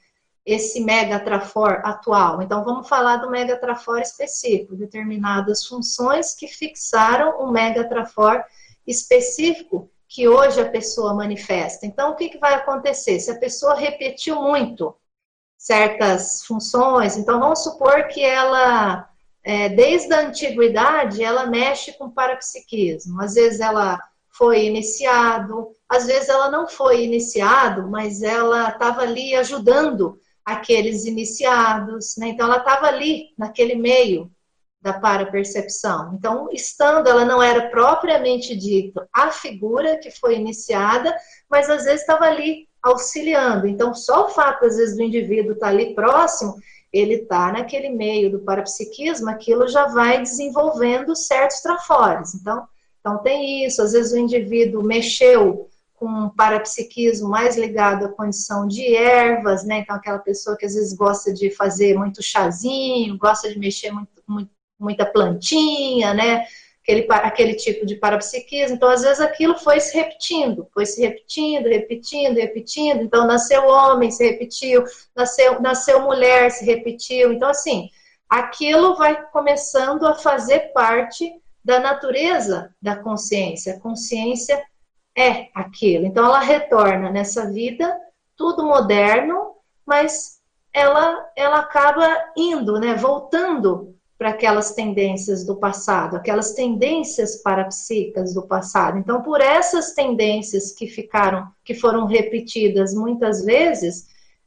esse 0.45 0.79
megatrafor 0.81 1.81
atual. 1.83 2.41
Então, 2.41 2.63
vamos 2.63 2.87
falar 2.87 3.17
do 3.17 3.29
megatrafor 3.29 3.99
específico, 3.99 4.75
determinadas 4.75 5.65
funções 5.65 6.33
que 6.33 6.47
fixaram 6.47 7.43
um 7.43 7.51
megatrafor 7.51 8.43
específico 8.87 9.91
que 10.07 10.27
hoje 10.27 10.59
a 10.59 10.69
pessoa 10.69 11.13
manifesta. 11.13 11.85
Então, 11.85 12.11
o 12.11 12.15
que, 12.15 12.29
que 12.29 12.39
vai 12.39 12.55
acontecer? 12.55 13.19
Se 13.19 13.31
a 13.31 13.39
pessoa 13.39 13.75
repetiu 13.75 14.41
muito 14.41 14.95
certas 15.57 16.43
funções, 16.43 17.15
então 17.17 17.39
vamos 17.39 17.63
supor 17.63 18.07
que 18.07 18.21
ela 18.23 19.07
é, 19.43 19.69
desde 19.69 20.13
a 20.13 20.21
antiguidade, 20.21 21.23
ela 21.23 21.45
mexe 21.45 21.93
com 21.93 22.11
parapsiquismo. 22.11 23.21
Às 23.21 23.33
vezes 23.33 23.59
ela 23.59 23.99
foi 24.29 24.65
iniciado, 24.65 25.69
às 25.89 26.05
vezes 26.05 26.29
ela 26.29 26.49
não 26.49 26.67
foi 26.67 27.03
iniciado, 27.03 27.89
mas 27.89 28.21
ela 28.21 28.69
estava 28.69 29.01
ali 29.01 29.35
ajudando 29.35 30.19
aqueles 30.45 31.05
iniciados, 31.05 32.15
né? 32.17 32.29
Então 32.29 32.47
ela 32.47 32.57
estava 32.57 32.87
ali 32.87 33.29
naquele 33.37 33.75
meio 33.75 34.31
da 34.81 34.93
parapercepção. 34.93 36.15
Então, 36.15 36.49
estando, 36.51 37.07
ela 37.07 37.23
não 37.23 37.41
era 37.41 37.69
propriamente 37.69 38.55
dito 38.55 39.01
a 39.13 39.29
figura 39.29 39.97
que 39.97 40.09
foi 40.09 40.35
iniciada, 40.35 41.15
mas 41.49 41.69
às 41.69 41.83
vezes 41.85 42.01
estava 42.01 42.25
ali 42.25 42.67
auxiliando. 42.81 43.67
Então, 43.67 43.93
só 43.93 44.25
o 44.25 44.29
fato, 44.29 44.65
às 44.65 44.77
vezes, 44.77 44.97
do 44.97 45.03
indivíduo 45.03 45.53
estar 45.53 45.67
tá 45.67 45.71
ali 45.71 45.93
próximo, 45.93 46.55
ele 46.91 47.15
está 47.15 47.51
naquele 47.51 47.89
meio 47.89 48.31
do 48.31 48.39
parapsiquismo, 48.39 49.29
aquilo 49.29 49.67
já 49.67 49.87
vai 49.87 50.21
desenvolvendo 50.21 51.15
certos 51.15 51.61
trafores. 51.61 52.35
Então, 52.35 52.67
então, 52.99 53.17
tem 53.17 53.65
isso. 53.65 53.81
Às 53.81 53.93
vezes, 53.93 54.11
o 54.11 54.17
indivíduo 54.17 54.83
mexeu 54.83 55.69
com 55.95 56.07
um 56.07 56.29
parapsiquismo 56.29 57.29
mais 57.29 57.57
ligado 57.57 58.05
à 58.05 58.09
condição 58.09 58.67
de 58.67 58.95
ervas, 58.95 59.63
né? 59.63 59.79
Então, 59.79 59.95
aquela 59.95 60.19
pessoa 60.19 60.55
que 60.55 60.65
às 60.65 60.75
vezes 60.75 60.93
gosta 60.93 61.33
de 61.33 61.49
fazer 61.49 61.97
muito 61.97 62.21
chazinho, 62.21 63.17
gosta 63.17 63.51
de 63.51 63.57
mexer 63.57 63.91
muito, 63.91 64.21
muito 64.27 64.51
muita 64.81 65.05
plantinha, 65.05 66.13
né? 66.13 66.43
Aquele, 66.83 67.07
aquele 67.09 67.53
tipo 67.55 67.85
de 67.85 67.95
parapsiquismo. 67.95 68.75
Então, 68.75 68.89
às 68.89 69.01
vezes, 69.03 69.19
aquilo 69.19 69.57
foi 69.57 69.79
se 69.79 69.95
repetindo, 69.95 70.67
foi 70.73 70.85
se 70.85 71.01
repetindo, 71.01 71.67
repetindo, 71.67 72.37
repetindo. 72.37 73.01
Então, 73.03 73.27
nasceu 73.27 73.65
homem, 73.67 74.09
se 74.09 74.23
repetiu, 74.27 74.83
nasceu, 75.15 75.61
nasceu 75.61 76.01
mulher, 76.01 76.49
se 76.49 76.65
repetiu. 76.65 77.31
Então, 77.31 77.49
assim, 77.49 77.89
aquilo 78.27 78.95
vai 78.95 79.21
começando 79.29 80.07
a 80.07 80.15
fazer 80.15 80.71
parte 80.73 81.31
da 81.63 81.79
natureza 81.79 82.73
da 82.81 82.95
consciência. 82.95 83.75
A 83.75 83.79
consciência 83.79 84.61
é 85.15 85.49
aquilo. 85.53 86.05
Então, 86.05 86.25
ela 86.25 86.39
retorna 86.39 87.11
nessa 87.11 87.51
vida, 87.51 87.95
tudo 88.35 88.65
moderno, 88.65 89.55
mas 89.85 90.41
ela, 90.73 91.29
ela 91.35 91.59
acaba 91.59 92.07
indo, 92.35 92.79
né, 92.79 92.95
voltando 92.95 93.95
para 94.21 94.29
aquelas 94.29 94.75
tendências 94.75 95.43
do 95.43 95.55
passado, 95.55 96.15
aquelas 96.15 96.53
tendências 96.53 97.37
parapsíquicas 97.41 98.35
do 98.35 98.43
passado. 98.43 98.99
Então, 98.99 99.23
por 99.23 99.41
essas 99.41 99.95
tendências 99.95 100.71
que 100.73 100.85
ficaram, 100.85 101.47
que 101.65 101.73
foram 101.73 102.05
repetidas 102.05 102.93
muitas 102.93 103.43
vezes, 103.43 104.05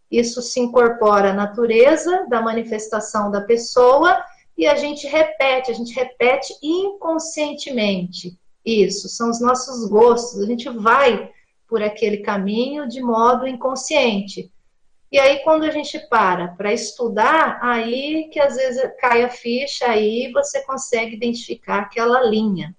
isso 0.08 0.40
se 0.40 0.60
incorpora 0.60 1.30
à 1.30 1.34
natureza 1.34 2.24
da 2.30 2.40
manifestação 2.40 3.32
da 3.32 3.40
pessoa 3.40 4.16
e 4.56 4.64
a 4.64 4.76
gente 4.76 5.08
repete, 5.08 5.72
a 5.72 5.74
gente 5.74 5.92
repete 5.92 6.54
inconscientemente. 6.62 8.38
Isso, 8.64 9.08
são 9.08 9.28
os 9.28 9.40
nossos 9.40 9.88
gostos, 9.88 10.40
a 10.40 10.46
gente 10.46 10.68
vai 10.68 11.32
por 11.66 11.82
aquele 11.82 12.18
caminho 12.18 12.86
de 12.86 13.02
modo 13.02 13.44
inconsciente. 13.44 14.52
E 15.14 15.18
aí, 15.20 15.44
quando 15.44 15.62
a 15.62 15.70
gente 15.70 15.96
para 16.08 16.48
para 16.48 16.72
estudar, 16.72 17.60
aí 17.62 18.28
que 18.32 18.40
às 18.40 18.56
vezes 18.56 18.82
cai 18.98 19.22
a 19.22 19.28
ficha, 19.28 19.86
aí 19.86 20.28
você 20.32 20.60
consegue 20.64 21.14
identificar 21.14 21.82
aquela 21.82 22.20
linha, 22.24 22.74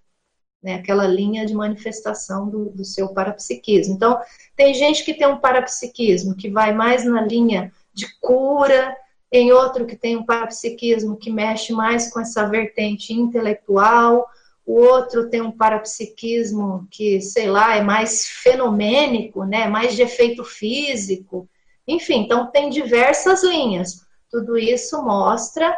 né? 0.61 0.73
aquela 0.73 1.07
linha 1.07 1.45
de 1.45 1.53
manifestação 1.53 2.49
do, 2.49 2.71
do 2.71 2.83
seu 2.83 3.13
parapsiquismo. 3.13 3.93
Então, 3.93 4.19
tem 4.53 4.73
gente 4.73 5.05
que 5.05 5.13
tem 5.13 5.25
um 5.25 5.39
parapsiquismo 5.39 6.35
que 6.35 6.49
vai 6.49 6.73
mais 6.73 7.05
na 7.05 7.21
linha 7.21 7.71
de 7.93 8.05
cura, 8.19 8.93
tem 9.31 9.53
outro 9.53 9.85
que 9.85 9.95
tem 9.95 10.17
um 10.17 10.25
parapsiquismo 10.25 11.15
que 11.15 11.31
mexe 11.31 11.71
mais 11.71 12.11
com 12.11 12.19
essa 12.19 12.45
vertente 12.49 13.13
intelectual, 13.13 14.27
o 14.65 14.73
outro 14.73 15.29
tem 15.29 15.39
um 15.39 15.53
parapsiquismo 15.53 16.85
que, 16.91 17.21
sei 17.21 17.47
lá, 17.47 17.77
é 17.77 17.81
mais 17.81 18.27
fenomênico, 18.27 19.45
né, 19.45 19.69
mais 19.69 19.95
de 19.95 20.01
efeito 20.01 20.43
físico. 20.43 21.47
Enfim, 21.87 22.23
então 22.23 22.51
tem 22.51 22.69
diversas 22.69 23.43
linhas. 23.43 24.05
Tudo 24.29 24.57
isso 24.57 25.01
mostra 25.03 25.75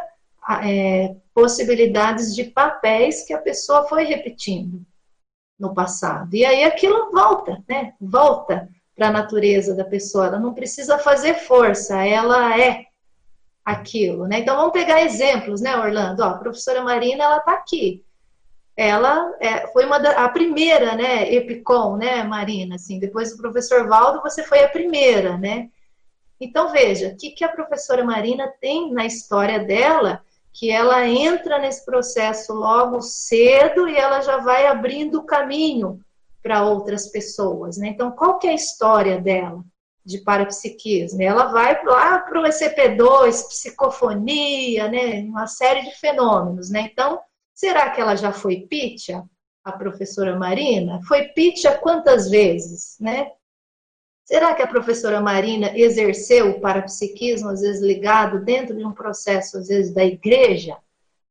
é, 0.63 1.15
possibilidades 1.33 2.33
de 2.33 2.45
papéis 2.45 3.23
que 3.23 3.33
a 3.33 3.41
pessoa 3.41 3.87
foi 3.87 4.05
repetindo 4.05 4.81
no 5.59 5.73
passado. 5.73 6.35
E 6.35 6.45
aí 6.45 6.63
aquilo 6.63 7.11
volta, 7.11 7.63
né? 7.67 7.93
Volta 7.99 8.69
para 8.95 9.09
a 9.09 9.11
natureza 9.11 9.75
da 9.75 9.83
pessoa. 9.83 10.27
Ela 10.27 10.39
não 10.39 10.53
precisa 10.53 10.97
fazer 10.97 11.35
força, 11.35 12.03
ela 12.05 12.59
é 12.59 12.85
aquilo, 13.65 14.27
né? 14.27 14.39
Então 14.39 14.55
vamos 14.55 14.71
pegar 14.71 15.01
exemplos, 15.01 15.59
né, 15.59 15.75
Orlando? 15.75 16.23
Ó, 16.23 16.27
a 16.27 16.37
professora 16.37 16.81
Marina, 16.81 17.25
ela 17.25 17.37
está 17.37 17.53
aqui. 17.53 18.03
Ela 18.77 19.35
é, 19.41 19.67
foi 19.67 19.85
uma 19.85 19.99
da, 19.99 20.23
a 20.23 20.29
primeira, 20.29 20.95
né, 20.95 21.33
Epicom, 21.33 21.97
né, 21.97 22.23
Marina? 22.23 22.75
Assim, 22.75 22.99
depois 22.99 23.31
do 23.31 23.37
professor 23.37 23.87
Valdo, 23.87 24.21
você 24.21 24.43
foi 24.43 24.63
a 24.63 24.69
primeira, 24.69 25.37
né? 25.37 25.69
Então, 26.39 26.71
veja, 26.71 27.09
o 27.09 27.17
que, 27.17 27.31
que 27.31 27.43
a 27.43 27.49
professora 27.49 28.03
Marina 28.03 28.47
tem 28.61 28.91
na 28.91 29.05
história 29.05 29.59
dela, 29.59 30.21
que 30.53 30.71
ela 30.71 31.07
entra 31.07 31.59
nesse 31.59 31.85
processo 31.85 32.53
logo 32.53 33.01
cedo 33.01 33.87
e 33.87 33.95
ela 33.95 34.21
já 34.21 34.37
vai 34.37 34.67
abrindo 34.67 35.19
o 35.19 35.25
caminho 35.25 35.99
para 36.41 36.63
outras 36.63 37.07
pessoas, 37.07 37.77
né? 37.77 37.89
Então, 37.89 38.11
qual 38.11 38.39
que 38.39 38.47
é 38.47 38.51
a 38.51 38.55
história 38.55 39.19
dela 39.19 39.63
de 40.05 40.19
parapsiquismo? 40.19 41.21
Ela 41.21 41.47
vai 41.47 41.83
lá 41.83 42.19
para 42.19 42.39
o 42.39 42.43
ECP2, 42.43 43.47
psicofonia, 43.47 44.87
né? 44.87 45.21
Uma 45.21 45.45
série 45.45 45.81
de 45.81 45.95
fenômenos, 45.99 46.69
né? 46.69 46.81
Então, 46.91 47.19
será 47.53 47.89
que 47.89 47.99
ela 47.99 48.15
já 48.15 48.31
foi 48.31 48.61
pitcha? 48.61 49.23
A 49.63 49.73
professora 49.73 50.37
Marina? 50.37 51.01
Foi 51.05 51.25
pitcha 51.29 51.77
quantas 51.77 52.29
vezes, 52.29 52.95
né? 53.01 53.31
Será 54.27 54.53
que 54.53 54.61
a 54.61 54.67
professora 54.67 55.21
Marina 55.21 55.71
exerceu 55.73 56.49
o 56.49 56.59
parapsiquismo, 56.59 57.47
às 57.47 57.61
vezes 57.61 57.81
ligado 57.81 58.43
dentro 58.43 58.75
de 58.75 58.83
um 58.83 58.91
processo, 58.91 59.57
às 59.57 59.69
vezes, 59.69 59.93
da 59.93 60.03
igreja? 60.03 60.75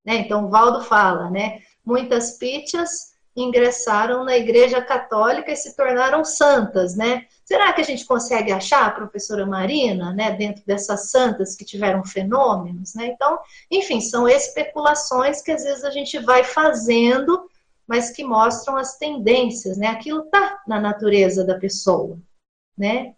Né? 0.02 0.16
Então, 0.16 0.48
Valdo 0.48 0.82
fala, 0.82 1.28
né? 1.30 1.60
Muitas 1.84 2.38
pichas 2.38 3.14
ingressaram 3.36 4.24
na 4.24 4.34
igreja 4.38 4.80
católica 4.80 5.52
e 5.52 5.56
se 5.56 5.76
tornaram 5.76 6.24
santas, 6.24 6.96
né? 6.96 7.26
Será 7.44 7.70
que 7.74 7.82
a 7.82 7.84
gente 7.84 8.06
consegue 8.06 8.50
achar 8.50 8.86
a 8.86 8.90
professora 8.90 9.44
Marina, 9.44 10.14
né, 10.14 10.32
dentro 10.32 10.64
dessas 10.64 11.10
santas 11.10 11.54
que 11.54 11.66
tiveram 11.66 12.02
fenômenos, 12.02 12.94
né? 12.94 13.08
Então, 13.08 13.38
enfim, 13.70 14.00
são 14.00 14.26
especulações 14.26 15.42
que 15.42 15.52
às 15.52 15.64
vezes 15.64 15.84
a 15.84 15.90
gente 15.90 16.18
vai 16.20 16.42
fazendo, 16.44 17.46
mas 17.86 18.10
que 18.10 18.24
mostram 18.24 18.78
as 18.78 18.96
tendências, 18.96 19.76
né? 19.76 19.88
Aquilo 19.88 20.22
está 20.22 20.62
na 20.66 20.80
natureza 20.80 21.44
da 21.44 21.58
pessoa 21.58 22.18
né? 22.76 23.14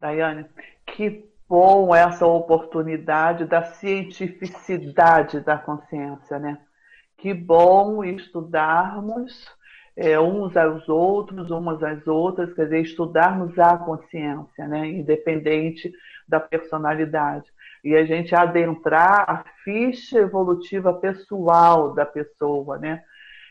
Daiane, 0.00 0.46
que 0.86 1.28
bom 1.48 1.94
essa 1.94 2.26
oportunidade 2.26 3.44
da 3.44 3.64
cientificidade 3.64 5.40
da 5.40 5.58
consciência, 5.58 6.38
né? 6.38 6.58
Que 7.18 7.34
bom 7.34 8.02
estudarmos 8.04 9.46
é, 9.96 10.18
uns 10.18 10.56
aos 10.56 10.88
outros, 10.88 11.50
umas 11.50 11.82
às 11.82 12.06
outras, 12.06 12.52
quer 12.54 12.64
dizer, 12.64 12.80
estudarmos 12.80 13.58
a 13.58 13.76
consciência, 13.76 14.66
né? 14.66 14.88
Independente 14.88 15.92
da 16.26 16.40
personalidade. 16.40 17.44
E 17.82 17.94
a 17.96 18.04
gente 18.04 18.34
adentrar 18.34 19.28
a 19.28 19.44
ficha 19.64 20.18
evolutiva 20.18 20.94
pessoal 20.94 21.92
da 21.92 22.06
pessoa, 22.06 22.78
né? 22.78 23.02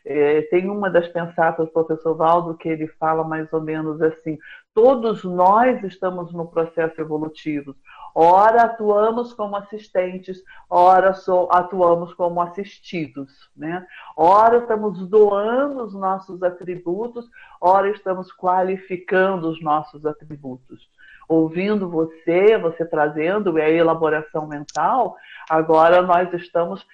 É, 0.06 0.44
tem 0.44 0.70
uma 0.70 0.90
das 0.90 1.08
pensatas 1.10 1.66
do 1.66 1.72
professor 1.72 2.16
Valdo 2.16 2.58
que 2.58 2.70
ele 2.70 2.88
fala 2.88 3.24
mais 3.24 3.52
ou 3.52 3.62
menos 3.62 4.02
assim: 4.02 4.38
todos 4.74 5.24
nós 5.24 5.84
estamos 5.84 6.34
no 6.34 6.48
processo 6.48 7.00
evolutivo. 7.02 7.76
Ora 8.14 8.64
atuamos 8.64 9.34
como 9.34 9.56
assistentes, 9.56 10.42
ora 10.70 11.14
atuamos 11.52 12.14
como 12.14 12.42
assistidos, 12.42 13.32
né? 13.56 13.86
Ora 14.16 14.58
estamos 14.58 15.08
doando 15.08 15.84
os 15.84 15.94
nossos 15.94 16.42
atributos, 16.42 17.30
ora 17.62 17.90
estamos 17.90 18.32
qualificando 18.32 19.50
os 19.50 19.62
nossos 19.62 20.06
atributos. 20.06 20.90
Ouvindo 21.28 21.88
você, 21.88 22.58
você 22.58 22.84
trazendo 22.86 23.56
a 23.58 23.70
elaboração 23.70 24.48
mental, 24.48 25.16
agora 25.48 26.02
nós 26.02 26.34
estamos 26.34 26.86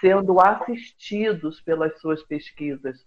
sendo 0.00 0.40
assistidos 0.40 1.60
pelas 1.60 2.00
suas 2.00 2.22
pesquisas. 2.22 3.04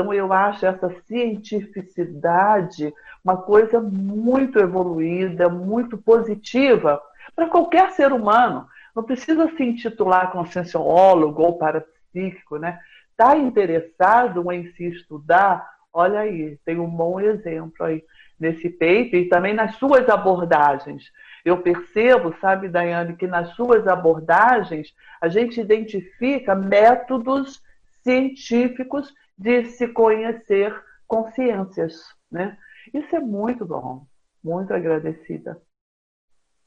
Então, 0.00 0.14
eu 0.14 0.32
acho 0.32 0.64
essa 0.64 0.88
cientificidade 1.06 2.90
uma 3.22 3.36
coisa 3.36 3.82
muito 3.82 4.58
evoluída, 4.58 5.46
muito 5.50 5.98
positiva 5.98 6.98
para 7.36 7.50
qualquer 7.50 7.90
ser 7.90 8.10
humano. 8.10 8.66
Não 8.96 9.02
precisa 9.02 9.46
se 9.54 9.62
intitular 9.62 10.32
conscienciólogo 10.32 11.42
ou 11.42 11.58
parapsíquico, 11.58 12.56
né? 12.56 12.80
Está 13.10 13.36
interessado 13.36 14.50
em 14.50 14.72
se 14.72 14.86
estudar? 14.86 15.68
Olha 15.92 16.20
aí, 16.20 16.58
tem 16.64 16.78
um 16.78 16.88
bom 16.88 17.20
exemplo 17.20 17.84
aí 17.84 18.02
nesse 18.38 18.70
paper 18.70 19.16
e 19.16 19.28
também 19.28 19.52
nas 19.52 19.74
suas 19.74 20.08
abordagens. 20.08 21.12
Eu 21.44 21.58
percebo, 21.58 22.34
sabe, 22.40 22.70
Daiane, 22.70 23.16
que 23.16 23.26
nas 23.26 23.50
suas 23.50 23.86
abordagens 23.86 24.94
a 25.20 25.28
gente 25.28 25.60
identifica 25.60 26.54
métodos 26.54 27.62
científicos 28.02 29.12
de 29.40 29.64
se 29.70 29.88
conhecer 29.88 30.78
consciências, 31.06 31.94
né? 32.30 32.58
Isso 32.92 33.16
é 33.16 33.20
muito 33.20 33.64
bom, 33.64 34.06
muito 34.44 34.74
agradecida. 34.74 35.58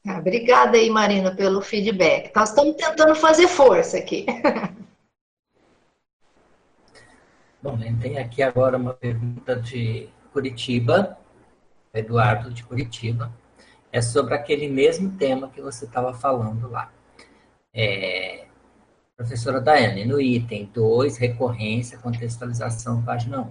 Obrigada 0.04 0.76
aí, 0.76 0.90
Marina, 0.90 1.34
pelo 1.34 1.62
feedback. 1.62 2.34
Nós 2.34 2.48
estamos 2.50 2.74
tentando 2.74 3.14
fazer 3.14 3.46
força 3.46 3.96
aqui. 3.96 4.26
Bom, 7.62 7.78
tem 8.02 8.18
aqui 8.18 8.42
agora 8.42 8.76
uma 8.76 8.92
pergunta 8.92 9.56
de 9.56 10.10
Curitiba, 10.30 11.16
Eduardo 11.94 12.52
de 12.52 12.62
Curitiba. 12.62 13.32
É 13.90 14.02
sobre 14.02 14.34
aquele 14.34 14.68
mesmo 14.68 15.16
tema 15.16 15.48
que 15.48 15.62
você 15.62 15.86
estava 15.86 16.12
falando 16.12 16.68
lá. 16.68 16.92
É, 17.72 18.43
professora 19.16 19.60
Daiane, 19.60 20.04
no 20.04 20.20
item 20.20 20.68
2, 20.74 21.16
recorrência, 21.18 21.98
contextualização, 21.98 23.02
página 23.02 23.42
1. 23.42 23.50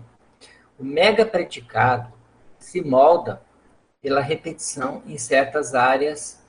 O 0.79 0.83
mega 0.83 1.25
predicado 1.25 2.11
se 2.59 2.81
molda 2.81 3.41
pela 4.01 4.19
repetição 4.19 5.01
em 5.07 5.17
certas 5.17 5.73
áreas, 5.73 6.43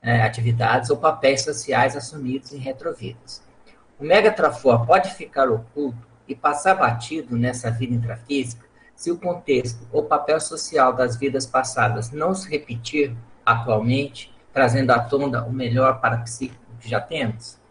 é, 0.00 0.22
atividades 0.22 0.88
ou 0.88 0.96
papéis 0.96 1.42
sociais 1.42 1.94
assumidos 1.94 2.52
em 2.54 2.58
retrovidas. 2.58 3.42
O 3.98 4.04
mega 4.04 4.32
trafor 4.32 4.86
pode 4.86 5.14
ficar 5.14 5.50
oculto 5.50 6.06
e 6.26 6.34
passar 6.34 6.74
batido 6.74 7.36
nessa 7.36 7.70
vida 7.70 7.94
intrafísica 7.94 8.64
se 8.96 9.10
o 9.10 9.18
contexto 9.18 9.86
ou 9.92 10.04
papel 10.04 10.40
social 10.40 10.94
das 10.94 11.16
vidas 11.16 11.44
passadas 11.44 12.10
não 12.10 12.34
se 12.34 12.48
repetir 12.48 13.14
atualmente, 13.44 14.34
trazendo 14.52 14.90
à 14.92 15.00
tona 15.00 15.44
o 15.44 15.52
melhor 15.52 16.00
para 16.00 16.16
a 16.16 16.20
psíquico 16.20 16.64
que 16.80 16.88
já 16.88 17.00
temos? 17.00 17.62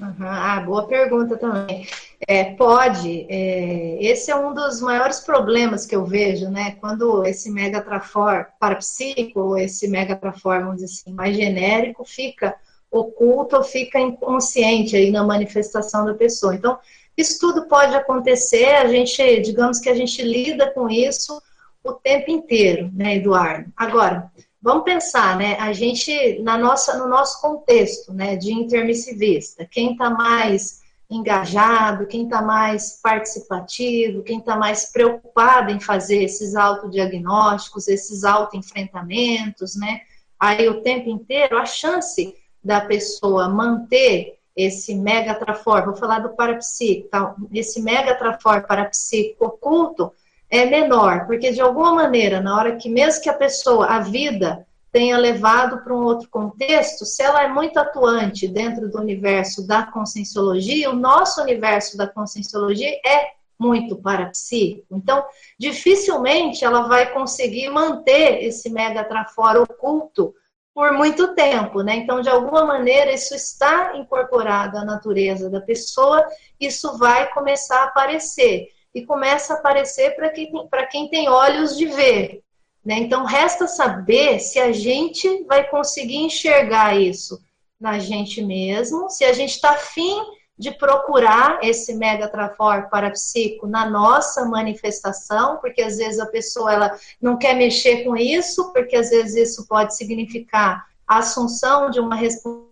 Uhum. 0.00 0.26
Ah, 0.26 0.60
boa 0.60 0.86
pergunta 0.86 1.36
também. 1.36 1.86
É, 2.26 2.54
pode. 2.54 3.26
É, 3.28 4.02
esse 4.02 4.30
é 4.30 4.36
um 4.36 4.54
dos 4.54 4.80
maiores 4.80 5.20
problemas 5.20 5.84
que 5.84 5.94
eu 5.94 6.06
vejo, 6.06 6.48
né? 6.48 6.76
Quando 6.80 7.24
esse 7.26 7.50
megatrafor 7.50 8.46
parapsíquico, 8.58 9.40
ou 9.40 9.58
esse 9.58 9.86
megatrafor, 9.88 10.60
vamos 10.60 10.76
dizer 10.76 10.86
assim, 10.86 11.12
mais 11.12 11.36
genérico, 11.36 12.04
fica 12.04 12.56
oculto 12.90 13.56
ou 13.56 13.62
fica 13.62 14.00
inconsciente 14.00 14.96
aí 14.96 15.10
na 15.10 15.22
manifestação 15.22 16.06
da 16.06 16.14
pessoa. 16.14 16.54
Então, 16.54 16.78
isso 17.16 17.38
tudo 17.38 17.68
pode 17.68 17.94
acontecer, 17.94 18.76
a 18.76 18.88
gente, 18.88 19.40
digamos 19.40 19.78
que 19.78 19.90
a 19.90 19.94
gente 19.94 20.22
lida 20.22 20.70
com 20.72 20.88
isso 20.88 21.40
o 21.84 21.92
tempo 21.92 22.30
inteiro, 22.30 22.90
né, 22.92 23.16
Eduardo? 23.16 23.70
Agora, 23.76 24.30
vamos 24.62 24.84
pensar, 24.84 25.36
né, 25.36 25.56
a 25.58 25.72
gente, 25.72 26.38
na 26.42 26.58
nossa, 26.58 26.98
no 26.98 27.08
nosso 27.08 27.40
contexto, 27.40 28.12
né, 28.12 28.36
de 28.36 28.52
intermissivista, 28.52 29.64
quem 29.64 29.92
está 29.92 30.10
mais 30.10 30.80
engajado, 31.08 32.06
quem 32.06 32.24
está 32.24 32.40
mais 32.40 33.00
participativo, 33.02 34.22
quem 34.22 34.38
está 34.38 34.56
mais 34.56 34.92
preocupado 34.92 35.72
em 35.72 35.80
fazer 35.80 36.22
esses 36.22 36.54
autodiagnósticos, 36.54 37.88
esses 37.88 38.22
autoenfrentamentos, 38.22 39.74
né, 39.76 40.02
aí 40.38 40.68
o 40.68 40.82
tempo 40.82 41.08
inteiro, 41.08 41.58
a 41.58 41.66
chance 41.66 42.34
da 42.62 42.80
pessoa 42.80 43.48
manter 43.48 44.38
esse 44.54 44.94
mega 44.94 45.34
trafor, 45.34 45.84
vou 45.84 45.96
falar 45.96 46.18
do 46.20 46.30
parapsíquico, 46.30 47.08
tá? 47.08 47.34
esse 47.52 47.80
mega 47.80 48.14
trafor 48.14 48.62
parapsíquico 48.66 49.46
oculto 49.46 50.12
é 50.50 50.66
menor, 50.66 51.26
porque 51.26 51.52
de 51.52 51.60
alguma 51.60 51.94
maneira, 51.94 52.40
na 52.40 52.56
hora 52.56 52.76
que 52.76 52.88
mesmo 52.88 53.22
que 53.22 53.30
a 53.30 53.34
pessoa, 53.34 53.86
a 53.86 54.00
vida, 54.00 54.66
tenha 54.92 55.16
levado 55.16 55.84
para 55.84 55.94
um 55.94 56.02
outro 56.02 56.28
contexto, 56.28 57.06
se 57.06 57.22
ela 57.22 57.44
é 57.44 57.48
muito 57.48 57.78
atuante 57.78 58.48
dentro 58.48 58.90
do 58.90 58.98
universo 58.98 59.64
da 59.66 59.84
conscienciologia, 59.84 60.90
o 60.90 60.96
nosso 60.96 61.40
universo 61.40 61.96
da 61.96 62.08
conscienciologia 62.08 62.90
é 63.06 63.30
muito 63.56 63.94
parapsíquico. 63.96 64.96
Então, 64.96 65.24
dificilmente 65.58 66.64
ela 66.64 66.88
vai 66.88 67.12
conseguir 67.12 67.68
manter 67.68 68.42
esse 68.42 68.70
mega 68.70 69.04
trafor 69.04 69.58
oculto 69.58 70.34
por 70.74 70.92
muito 70.92 71.34
tempo, 71.34 71.82
né? 71.82 71.96
Então, 71.96 72.20
de 72.20 72.28
alguma 72.28 72.64
maneira, 72.64 73.12
isso 73.12 73.34
está 73.34 73.96
incorporado 73.96 74.78
à 74.78 74.84
natureza 74.84 75.50
da 75.50 75.60
pessoa, 75.60 76.26
isso 76.58 76.96
vai 76.96 77.30
começar 77.32 77.82
a 77.82 77.84
aparecer. 77.84 78.68
E 78.94 79.04
começa 79.04 79.54
a 79.54 79.56
aparecer 79.58 80.16
para 80.16 80.30
quem, 80.30 80.50
quem 80.90 81.08
tem 81.08 81.28
olhos 81.28 81.76
de 81.76 81.86
ver. 81.86 82.42
Né? 82.84 82.98
Então, 82.98 83.24
resta 83.24 83.66
saber 83.66 84.40
se 84.40 84.58
a 84.58 84.72
gente 84.72 85.44
vai 85.44 85.68
conseguir 85.68 86.16
enxergar 86.16 86.98
isso 86.98 87.40
na 87.78 87.98
gente 87.98 88.42
mesmo, 88.42 89.08
se 89.08 89.24
a 89.24 89.32
gente 89.32 89.50
está 89.50 89.70
afim 89.70 90.20
de 90.60 90.70
procurar 90.72 91.58
esse 91.62 91.94
mega 91.94 92.28
trafor 92.28 92.90
parapsíquico 92.90 93.66
na 93.66 93.88
nossa 93.88 94.44
manifestação, 94.44 95.56
porque 95.56 95.80
às 95.80 95.96
vezes 95.96 96.20
a 96.20 96.26
pessoa 96.26 96.70
ela 96.70 96.98
não 97.20 97.38
quer 97.38 97.54
mexer 97.54 98.04
com 98.04 98.14
isso, 98.14 98.70
porque 98.70 98.94
às 98.94 99.08
vezes 99.08 99.50
isso 99.50 99.66
pode 99.66 99.96
significar 99.96 100.84
a 101.08 101.18
assunção 101.18 101.90
de 101.90 101.98
uma 101.98 102.14
responsabilidade. 102.14 102.69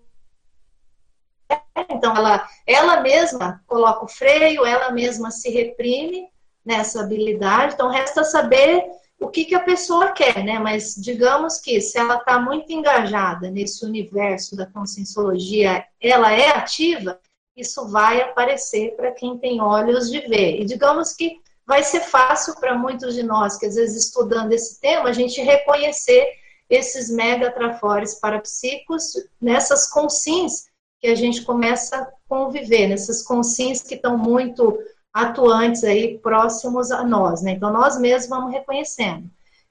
Então, 1.90 2.16
ela, 2.16 2.48
ela 2.66 3.00
mesma 3.00 3.62
coloca 3.66 4.04
o 4.04 4.08
freio, 4.08 4.64
ela 4.64 4.90
mesma 4.90 5.30
se 5.30 5.50
reprime 5.50 6.28
nessa 6.64 7.00
habilidade. 7.00 7.74
Então, 7.74 7.88
resta 7.90 8.24
saber 8.24 8.84
o 9.20 9.28
que, 9.28 9.44
que 9.44 9.54
a 9.54 9.60
pessoa 9.60 10.12
quer, 10.12 10.44
né? 10.44 10.58
Mas 10.58 10.94
digamos 10.94 11.58
que 11.58 11.80
se 11.80 11.98
ela 11.98 12.16
está 12.16 12.38
muito 12.38 12.72
engajada 12.72 13.50
nesse 13.50 13.84
universo 13.84 14.56
da 14.56 14.66
conscienciologia, 14.66 15.84
ela 16.00 16.32
é 16.32 16.50
ativa, 16.50 17.18
isso 17.56 17.88
vai 17.88 18.20
aparecer 18.20 18.94
para 18.94 19.10
quem 19.10 19.36
tem 19.38 19.60
olhos 19.60 20.10
de 20.10 20.20
ver. 20.20 20.60
E 20.60 20.64
digamos 20.64 21.12
que 21.12 21.40
vai 21.66 21.82
ser 21.82 22.00
fácil 22.00 22.54
para 22.54 22.78
muitos 22.78 23.14
de 23.14 23.22
nós, 23.22 23.58
que 23.58 23.66
às 23.66 23.74
vezes 23.74 24.06
estudando 24.06 24.52
esse 24.52 24.80
tema, 24.80 25.08
a 25.08 25.12
gente 25.12 25.42
reconhecer 25.42 26.26
esses 26.70 27.10
mega 27.10 27.50
trafores 27.50 28.14
parapsíquicos 28.14 29.14
nessas 29.40 29.90
consins 29.90 30.67
que 31.00 31.06
a 31.06 31.14
gente 31.14 31.42
começa 31.42 31.96
a 31.96 32.08
conviver, 32.28 32.88
nessas 32.88 33.22
consins 33.22 33.82
que 33.82 33.94
estão 33.94 34.18
muito 34.18 34.78
atuantes 35.12 35.84
aí, 35.84 36.18
próximos 36.18 36.90
a 36.90 37.04
nós, 37.04 37.42
né? 37.42 37.52
Então, 37.52 37.72
nós 37.72 37.98
mesmos 37.98 38.28
vamos 38.28 38.52
reconhecendo. 38.52 39.30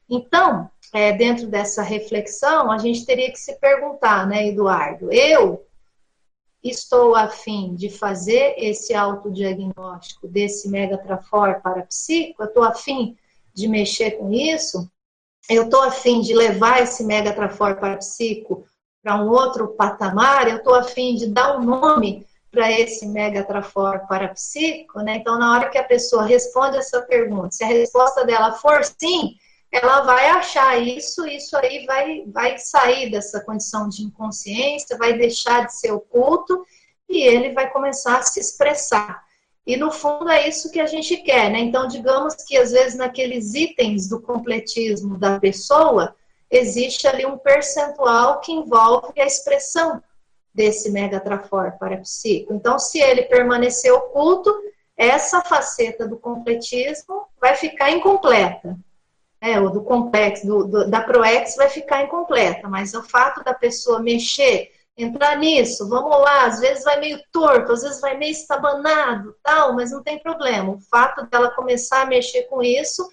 Então, 0.09 0.69
é, 0.93 1.11
dentro 1.11 1.47
dessa 1.47 1.81
reflexão, 1.81 2.71
a 2.71 2.77
gente 2.77 3.05
teria 3.05 3.31
que 3.31 3.39
se 3.39 3.55
perguntar, 3.59 4.25
né, 4.25 4.47
Eduardo? 4.47 5.11
Eu 5.11 5.65
estou 6.63 7.15
afim 7.15 7.75
de 7.75 7.89
fazer 7.89 8.55
esse 8.57 8.93
autodiagnóstico 8.93 10.27
desse 10.27 10.69
megatrafor 10.69 11.61
parapsíquico, 11.61 12.43
eu 12.43 12.47
estou 12.47 12.63
afim 12.63 13.17
de 13.53 13.67
mexer 13.67 14.11
com 14.11 14.31
isso, 14.31 14.89
eu 15.49 15.63
estou 15.63 15.81
afim 15.81 16.21
de 16.21 16.33
levar 16.33 16.81
esse 16.81 17.03
megatrafor 17.03 17.75
parapsíquico 17.75 18.65
para 19.01 19.21
um 19.21 19.29
outro 19.29 19.69
patamar, 19.69 20.47
eu 20.47 20.57
estou 20.57 20.75
afim 20.75 21.15
de 21.15 21.27
dar 21.27 21.57
um 21.57 21.63
nome 21.63 22.25
para 22.51 22.71
esse 22.71 23.05
megatrafor 23.05 24.07
parapsíquico, 24.07 24.99
né? 25.01 25.17
Então, 25.17 25.37
na 25.37 25.53
hora 25.53 25.69
que 25.69 25.77
a 25.77 25.83
pessoa 25.83 26.23
responde 26.23 26.77
essa 26.77 27.01
pergunta, 27.01 27.51
se 27.51 27.63
a 27.63 27.67
resposta 27.67 28.25
dela 28.25 28.53
for 28.53 28.83
sim, 28.83 29.35
ela 29.71 30.01
vai 30.01 30.29
achar 30.29 30.81
isso, 30.81 31.25
isso 31.27 31.55
aí 31.57 31.85
vai, 31.85 32.23
vai 32.27 32.57
sair 32.57 33.11
dessa 33.11 33.41
condição 33.41 33.89
de 33.89 34.03
inconsciência, 34.03 34.97
vai 34.97 35.13
deixar 35.13 35.67
de 35.67 35.75
ser 35.75 35.91
oculto 35.91 36.65
e 37.09 37.21
ele 37.21 37.53
vai 37.53 37.69
começar 37.69 38.17
a 38.17 38.23
se 38.23 38.39
expressar. 38.39 39.21
E 39.65 39.75
no 39.75 39.91
fundo 39.91 40.29
é 40.29 40.47
isso 40.47 40.71
que 40.71 40.79
a 40.79 40.85
gente 40.85 41.17
quer, 41.17 41.51
né? 41.51 41.59
Então, 41.59 41.87
digamos 41.87 42.35
que 42.35 42.57
às 42.57 42.71
vezes 42.71 42.97
naqueles 42.97 43.53
itens 43.53 44.07
do 44.07 44.21
completismo 44.21 45.17
da 45.17 45.39
pessoa, 45.39 46.15
existe 46.49 47.07
ali 47.07 47.25
um 47.25 47.37
percentual 47.37 48.39
que 48.39 48.51
envolve 48.51 49.19
a 49.19 49.25
expressão 49.25 50.01
desse 50.53 50.91
megatrafor 50.91 51.77
parapsíquico. 51.77 52.53
Então, 52.53 52.79
se 52.79 52.99
ele 52.99 53.23
permanecer 53.23 53.93
oculto, 53.93 54.53
essa 54.95 55.41
faceta 55.41 56.07
do 56.07 56.17
completismo 56.17 57.27
vai 57.39 57.55
ficar 57.55 57.91
incompleta 57.91 58.77
é, 59.39 59.59
o 59.59 59.69
do 59.69 59.83
complexo, 59.83 60.45
do, 60.45 60.63
do, 60.65 60.89
da 60.89 61.01
ProEx 61.01 61.55
vai 61.55 61.69
ficar 61.69 62.03
incompleta, 62.03 62.67
mas 62.67 62.93
o 62.93 63.03
fato 63.03 63.43
da 63.43 63.53
pessoa 63.53 64.01
mexer, 64.01 64.71
entrar 64.97 65.37
nisso, 65.37 65.87
vamos 65.87 66.09
lá, 66.09 66.45
às 66.45 66.59
vezes 66.59 66.83
vai 66.83 66.99
meio 66.99 67.21
torto, 67.31 67.71
às 67.71 67.83
vezes 67.83 68.01
vai 68.01 68.17
meio 68.17 68.31
estabanado, 68.31 69.35
tal, 69.43 69.73
mas 69.73 69.91
não 69.91 70.01
tem 70.01 70.17
problema. 70.17 70.73
O 70.73 70.79
fato 70.79 71.27
dela 71.27 71.51
começar 71.51 72.01
a 72.01 72.05
mexer 72.07 72.43
com 72.43 72.63
isso, 72.63 73.07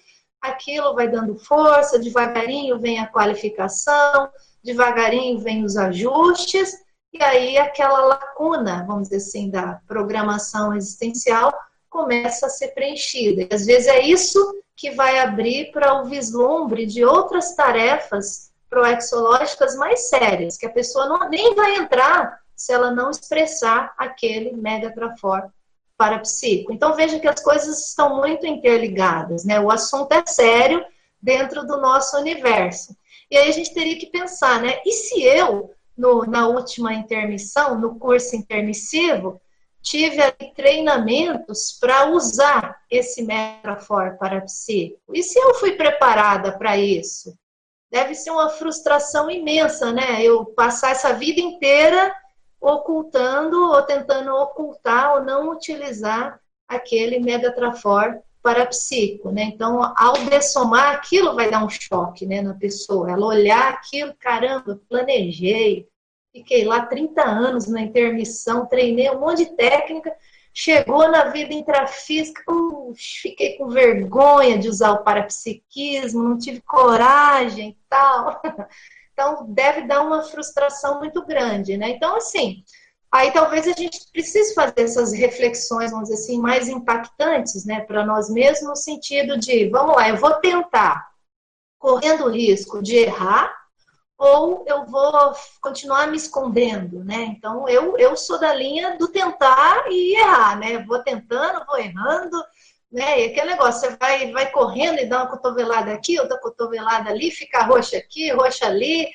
aquilo 0.47 0.93
vai 0.93 1.07
dando 1.07 1.35
força, 1.35 1.99
devagarinho 1.99 2.79
vem 2.79 2.99
a 2.99 3.07
qualificação, 3.07 4.29
devagarinho 4.63 5.39
vem 5.39 5.63
os 5.63 5.77
ajustes, 5.77 6.73
e 7.13 7.23
aí 7.23 7.57
aquela 7.57 8.05
lacuna, 8.05 8.83
vamos 8.85 9.03
dizer 9.09 9.17
assim, 9.17 9.49
da 9.49 9.79
programação 9.87 10.75
existencial 10.75 11.53
começa 11.89 12.47
a 12.47 12.49
ser 12.49 12.69
preenchida. 12.69 13.43
E 13.43 13.55
às 13.55 13.65
vezes 13.65 13.87
é 13.87 14.01
isso 14.01 14.61
que 14.75 14.91
vai 14.91 15.19
abrir 15.19 15.71
para 15.71 16.01
o 16.01 16.05
vislumbre 16.05 16.85
de 16.85 17.05
outras 17.05 17.55
tarefas 17.55 18.51
proexológicas 18.69 19.75
mais 19.77 20.09
sérias, 20.09 20.57
que 20.57 20.65
a 20.65 20.71
pessoa 20.71 21.05
não, 21.05 21.29
nem 21.29 21.55
vai 21.55 21.77
entrar 21.77 22.41
se 22.53 22.73
ela 22.73 22.91
não 22.91 23.09
expressar 23.09 23.93
aquele 23.97 24.51
megatrafor 24.51 25.49
parapsíquico. 25.97 26.73
Então 26.73 26.95
veja 26.95 27.19
que 27.19 27.27
as 27.27 27.41
coisas 27.41 27.87
estão 27.87 28.17
muito 28.17 28.45
interligadas, 28.45 29.45
né? 29.45 29.59
O 29.59 29.71
assunto 29.71 30.11
é 30.13 30.23
sério 30.25 30.83
dentro 31.21 31.65
do 31.65 31.77
nosso 31.77 32.17
universo. 32.17 32.95
E 33.29 33.37
aí 33.37 33.49
a 33.49 33.51
gente 33.51 33.73
teria 33.73 33.97
que 33.97 34.07
pensar, 34.07 34.61
né? 34.61 34.79
E 34.85 34.91
se 34.91 35.23
eu, 35.23 35.73
no, 35.97 36.25
na 36.25 36.47
última 36.47 36.93
intermissão, 36.93 37.79
no 37.79 37.97
curso 37.97 38.35
intermissivo, 38.35 39.41
tive 39.81 40.21
ali 40.21 40.53
treinamentos 40.55 41.77
para 41.79 42.09
usar 42.09 42.81
esse 42.89 43.23
Metrafor 43.23 44.17
parapsíquico? 44.17 45.15
E 45.15 45.23
se 45.23 45.39
eu 45.39 45.53
fui 45.55 45.73
preparada 45.73 46.57
para 46.57 46.77
isso? 46.77 47.37
Deve 47.91 48.15
ser 48.15 48.31
uma 48.31 48.49
frustração 48.49 49.29
imensa, 49.29 49.91
né? 49.91 50.21
Eu 50.21 50.45
passar 50.45 50.91
essa 50.91 51.13
vida 51.13 51.39
inteira 51.39 52.13
ocultando 52.65 53.71
ou 53.71 53.81
tentando 53.83 54.33
ocultar 54.33 55.15
ou 55.15 55.23
não 55.23 55.51
utilizar 55.51 56.39
aquele 56.67 57.19
megatrafor 57.19 58.19
parapsíquico, 58.41 59.31
né? 59.31 59.43
Então, 59.43 59.81
ao 59.97 60.13
dessomar, 60.29 60.95
aquilo 60.95 61.35
vai 61.35 61.49
dar 61.49 61.63
um 61.63 61.69
choque, 61.69 62.25
né, 62.25 62.41
na 62.41 62.53
pessoa. 62.53 63.11
Ela 63.11 63.25
olhar 63.25 63.73
aquilo, 63.73 64.13
caramba, 64.19 64.79
planejei, 64.87 65.87
fiquei 66.31 66.63
lá 66.63 66.85
30 66.85 67.23
anos 67.23 67.67
na 67.67 67.81
intermissão, 67.81 68.67
treinei 68.67 69.09
um 69.09 69.19
monte 69.19 69.45
de 69.45 69.55
técnica, 69.55 70.11
chegou 70.53 71.07
na 71.09 71.25
vida 71.25 71.53
intrafísica, 71.53 72.41
uh, 72.49 72.93
fiquei 72.95 73.57
com 73.57 73.67
vergonha 73.67 74.57
de 74.57 74.69
usar 74.69 74.91
o 74.91 75.03
parapsiquismo, 75.03 76.23
não 76.23 76.37
tive 76.37 76.61
coragem 76.61 77.69
e 77.69 77.77
tal. 77.89 78.41
Então, 79.15 79.45
deve 79.47 79.87
dar 79.87 80.01
uma 80.01 80.23
frustração 80.23 80.99
muito 80.99 81.25
grande, 81.25 81.77
né? 81.77 81.91
Então, 81.91 82.17
assim, 82.17 82.65
aí 83.09 83.31
talvez 83.31 83.65
a 83.65 83.71
gente 83.71 84.11
precise 84.11 84.53
fazer 84.53 84.81
essas 84.81 85.13
reflexões, 85.13 85.91
vamos 85.91 86.09
dizer 86.09 86.21
assim, 86.21 86.37
mais 86.37 86.67
impactantes, 86.67 87.63
né, 87.65 87.79
para 87.79 88.05
nós 88.05 88.29
mesmos, 88.29 88.67
no 88.67 88.75
sentido 88.75 89.39
de, 89.39 89.69
vamos 89.69 89.95
lá, 89.95 90.09
eu 90.09 90.17
vou 90.17 90.33
tentar, 90.41 91.07
correndo 91.79 92.25
o 92.25 92.29
risco 92.29 92.83
de 92.83 92.97
errar, 92.97 93.55
ou 94.17 94.65
eu 94.67 94.85
vou 94.85 95.33
continuar 95.61 96.07
me 96.07 96.17
escondendo, 96.17 97.03
né? 97.03 97.23
Então, 97.23 97.69
eu, 97.69 97.97
eu 97.97 98.17
sou 98.17 98.37
da 98.37 98.53
linha 98.53 98.97
do 98.97 99.07
tentar 99.07 99.85
e 99.89 100.17
errar, 100.17 100.57
né? 100.57 100.83
Vou 100.83 100.99
tentando, 101.03 101.65
vou 101.65 101.77
errando, 101.77 102.41
né? 102.95 103.19
E 103.19 103.25
aquele 103.25 103.51
negócio, 103.51 103.81
você 103.81 103.97
vai, 103.97 104.31
vai 104.31 104.49
correndo 104.51 104.99
e 104.99 105.05
dá 105.05 105.17
uma 105.17 105.27
cotovelada 105.29 105.91
aqui, 105.91 106.17
outra 106.17 106.39
cotovelada 106.39 107.09
ali, 107.09 107.29
fica 107.29 107.65
roxa 107.65 107.97
aqui, 107.97 108.31
roxa 108.31 108.65
ali, 108.65 109.09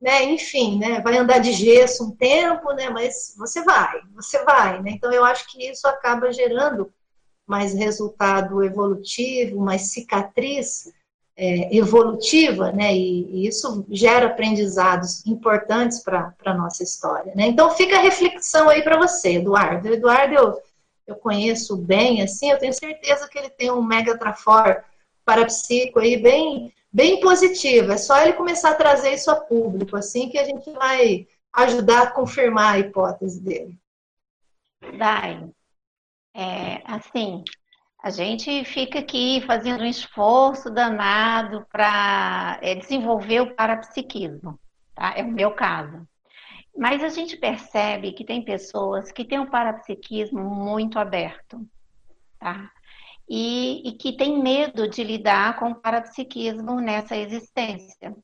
né? 0.00 0.24
Enfim, 0.24 0.78
né? 0.78 1.02
Vai 1.02 1.18
andar 1.18 1.38
de 1.38 1.52
gesso 1.52 2.04
um 2.06 2.10
tempo, 2.12 2.72
né? 2.72 2.88
Mas 2.88 3.34
você 3.36 3.62
vai, 3.62 4.00
você 4.14 4.42
vai, 4.42 4.82
né? 4.82 4.92
Então 4.92 5.12
eu 5.12 5.22
acho 5.22 5.46
que 5.50 5.70
isso 5.70 5.86
acaba 5.86 6.32
gerando 6.32 6.90
mais 7.46 7.74
resultado 7.74 8.64
evolutivo, 8.64 9.60
mais 9.60 9.92
cicatriz 9.92 10.90
é, 11.36 11.76
evolutiva, 11.76 12.72
né? 12.72 12.94
E, 12.94 13.44
e, 13.44 13.46
isso 13.46 13.84
gera 13.90 14.28
aprendizados 14.28 15.26
importantes 15.26 16.02
para 16.02 16.34
a 16.46 16.54
nossa 16.54 16.82
história, 16.82 17.34
né? 17.34 17.48
Então 17.48 17.70
fica 17.70 17.98
a 17.98 18.02
reflexão 18.02 18.70
aí 18.70 18.80
para 18.80 18.96
você, 18.96 19.34
Eduardo. 19.34 19.88
Eduardo, 19.92 20.34
eu 20.34 20.62
eu 21.06 21.16
conheço 21.16 21.76
bem, 21.76 22.22
assim, 22.22 22.50
eu 22.50 22.58
tenho 22.58 22.72
certeza 22.72 23.28
que 23.28 23.38
ele 23.38 23.50
tem 23.50 23.70
um 23.70 23.82
mega 23.82 24.18
trafor 24.18 24.84
parapsíquico 25.24 26.00
aí 26.00 26.16
bem, 26.16 26.72
bem 26.92 27.20
positivo. 27.20 27.92
É 27.92 27.96
só 27.96 28.20
ele 28.20 28.32
começar 28.32 28.70
a 28.70 28.76
trazer 28.76 29.14
isso 29.14 29.30
a 29.30 29.36
público, 29.36 29.96
assim, 29.96 30.28
que 30.28 30.38
a 30.38 30.44
gente 30.44 30.70
vai 30.72 31.26
ajudar 31.52 32.02
a 32.02 32.10
confirmar 32.10 32.74
a 32.74 32.78
hipótese 32.78 33.40
dele. 33.40 33.78
Dai, 34.98 35.48
é, 36.34 36.82
assim, 36.84 37.42
a 38.02 38.10
gente 38.10 38.64
fica 38.64 38.98
aqui 38.98 39.42
fazendo 39.46 39.82
um 39.82 39.86
esforço 39.86 40.70
danado 40.70 41.66
para 41.72 42.58
é, 42.60 42.74
desenvolver 42.74 43.40
o 43.40 43.54
parapsiquismo, 43.54 44.58
tá? 44.94 45.14
É 45.16 45.22
o 45.22 45.32
meu 45.32 45.52
caso. 45.52 46.06
Mas 46.76 47.02
a 47.02 47.08
gente 47.08 47.36
percebe 47.36 48.12
que 48.12 48.24
tem 48.24 48.44
pessoas 48.44 49.10
que 49.10 49.24
têm 49.24 49.38
um 49.38 49.50
parapsiquismo 49.50 50.42
muito 50.42 50.98
aberto, 50.98 51.66
tá? 52.38 52.70
E, 53.28 53.88
e 53.88 53.92
que 53.92 54.16
tem 54.16 54.40
medo 54.40 54.88
de 54.88 55.02
lidar 55.02 55.58
com 55.58 55.70
o 55.70 55.74
parapsiquismo 55.74 56.80
nessa 56.80 57.16
existência. 57.16 58.14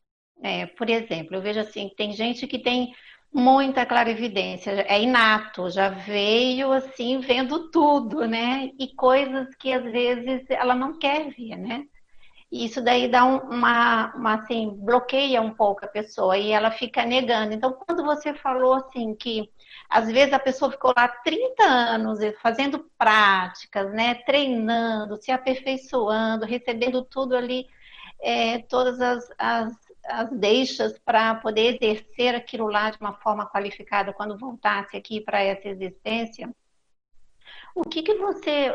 É, 0.42 0.66
por 0.66 0.90
exemplo, 0.90 1.36
eu 1.36 1.42
vejo 1.42 1.60
assim, 1.60 1.90
tem 1.96 2.12
gente 2.12 2.46
que 2.46 2.58
tem 2.58 2.92
muita 3.32 3.86
clarividência, 3.86 4.70
é 4.70 5.00
inato, 5.00 5.70
já 5.70 5.88
veio 5.88 6.70
assim 6.72 7.20
vendo 7.20 7.70
tudo, 7.70 8.26
né? 8.26 8.70
E 8.78 8.94
coisas 8.94 9.54
que 9.56 9.72
às 9.72 9.82
vezes 9.84 10.44
ela 10.50 10.74
não 10.74 10.98
quer 10.98 11.30
ver, 11.30 11.56
né? 11.56 11.84
E 12.52 12.66
isso 12.66 12.82
daí 12.82 13.08
dá 13.08 13.24
um, 13.24 13.38
uma, 13.38 14.14
uma, 14.14 14.34
assim, 14.34 14.68
bloqueia 14.76 15.40
um 15.40 15.54
pouco 15.54 15.86
a 15.86 15.88
pessoa 15.88 16.36
e 16.36 16.50
ela 16.50 16.70
fica 16.70 17.02
negando. 17.02 17.54
Então, 17.54 17.72
quando 17.72 18.04
você 18.04 18.34
falou 18.34 18.74
assim 18.74 19.14
que 19.14 19.50
às 19.88 20.12
vezes 20.12 20.34
a 20.34 20.38
pessoa 20.38 20.70
ficou 20.70 20.92
lá 20.94 21.08
30 21.08 21.64
anos 21.64 22.18
fazendo 22.42 22.90
práticas, 22.98 23.90
né, 23.94 24.16
treinando, 24.26 25.16
se 25.16 25.32
aperfeiçoando, 25.32 26.44
recebendo 26.44 27.02
tudo 27.02 27.34
ali, 27.34 27.66
é, 28.20 28.58
todas 28.58 29.00
as, 29.00 29.30
as, 29.38 29.74
as 30.04 30.30
deixas 30.30 30.98
para 30.98 31.34
poder 31.36 31.80
exercer 31.82 32.34
aquilo 32.34 32.66
lá 32.68 32.90
de 32.90 32.98
uma 33.00 33.14
forma 33.14 33.46
qualificada 33.46 34.12
quando 34.12 34.36
voltasse 34.38 34.94
aqui 34.94 35.22
para 35.22 35.42
essa 35.42 35.68
existência. 35.68 36.54
O 37.74 37.82
que, 37.82 38.02
que 38.02 38.14
você 38.14 38.72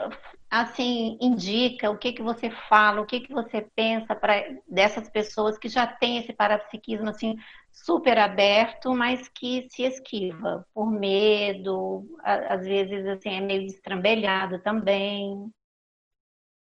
assim 0.49 1.17
indica, 1.19 1.89
o 1.89 1.97
que, 1.97 2.13
que 2.13 2.21
você 2.21 2.49
fala, 2.69 3.01
o 3.01 3.05
que, 3.05 3.19
que 3.19 3.33
você 3.33 3.67
pensa 3.75 4.15
para 4.15 4.43
dessas 4.67 5.09
pessoas 5.09 5.57
que 5.57 5.67
já 5.67 5.85
têm 5.85 6.19
esse 6.19 6.31
parapsiquismo 6.33 7.09
assim 7.09 7.35
super 7.71 8.17
aberto, 8.17 8.93
mas 8.93 9.27
que 9.27 9.67
se 9.69 9.83
esquiva 9.83 10.65
por 10.73 10.89
medo, 10.89 12.05
às 12.23 12.65
vezes 12.65 13.05
assim 13.07 13.29
é 13.29 13.41
meio 13.41 13.67
destrambelhado 13.67 14.59
também. 14.59 15.51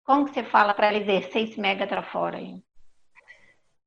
Como 0.04 0.24
que 0.24 0.34
você 0.34 0.44
fala 0.44 0.74
para 0.74 0.88
ela 0.88 0.98
exercer 0.98 1.48
esse 1.48 1.60
mega 1.60 1.86
trafora 1.86 2.38
aí? 2.38 2.62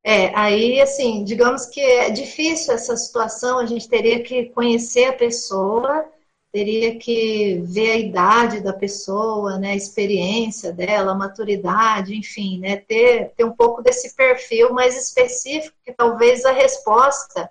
É, 0.04 0.34
aí, 0.34 0.80
assim, 0.82 1.24
digamos 1.24 1.66
que 1.66 1.82
é 1.82 2.10
difícil 2.10 2.74
essa 2.74 2.96
situação, 2.96 3.60
a 3.60 3.66
gente 3.66 3.88
teria 3.88 4.24
que 4.24 4.46
conhecer 4.50 5.06
a 5.06 5.14
pessoa, 5.14 6.10
teria 6.52 6.98
que 6.98 7.62
ver 7.66 7.92
a 7.92 7.98
idade 7.98 8.62
da 8.62 8.74
pessoa, 8.74 9.58
né, 9.60 9.72
a 9.72 9.76
experiência 9.76 10.74
dela, 10.74 11.12
a 11.12 11.16
maturidade, 11.16 12.16
enfim, 12.16 12.60
né, 12.60 12.78
ter, 12.78 13.32
ter 13.36 13.44
um 13.44 13.52
pouco 13.52 13.84
desse 13.84 14.16
perfil 14.16 14.74
mais 14.74 14.98
específico, 14.98 15.76
que 15.86 15.94
talvez 15.94 16.46
a 16.46 16.52
resposta 16.52 17.50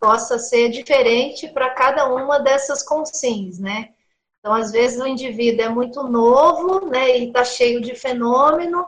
possa 0.00 0.38
ser 0.38 0.68
diferente 0.68 1.48
para 1.48 1.70
cada 1.70 2.12
uma 2.12 2.38
dessas 2.38 2.82
consins, 2.82 3.58
né? 3.58 3.90
Então, 4.40 4.52
às 4.52 4.70
vezes 4.70 5.00
o 5.00 5.06
indivíduo 5.06 5.64
é 5.64 5.68
muito 5.68 6.02
novo, 6.02 6.86
né, 6.86 7.18
e 7.18 7.28
está 7.28 7.44
cheio 7.44 7.80
de 7.80 7.94
fenômeno, 7.94 8.86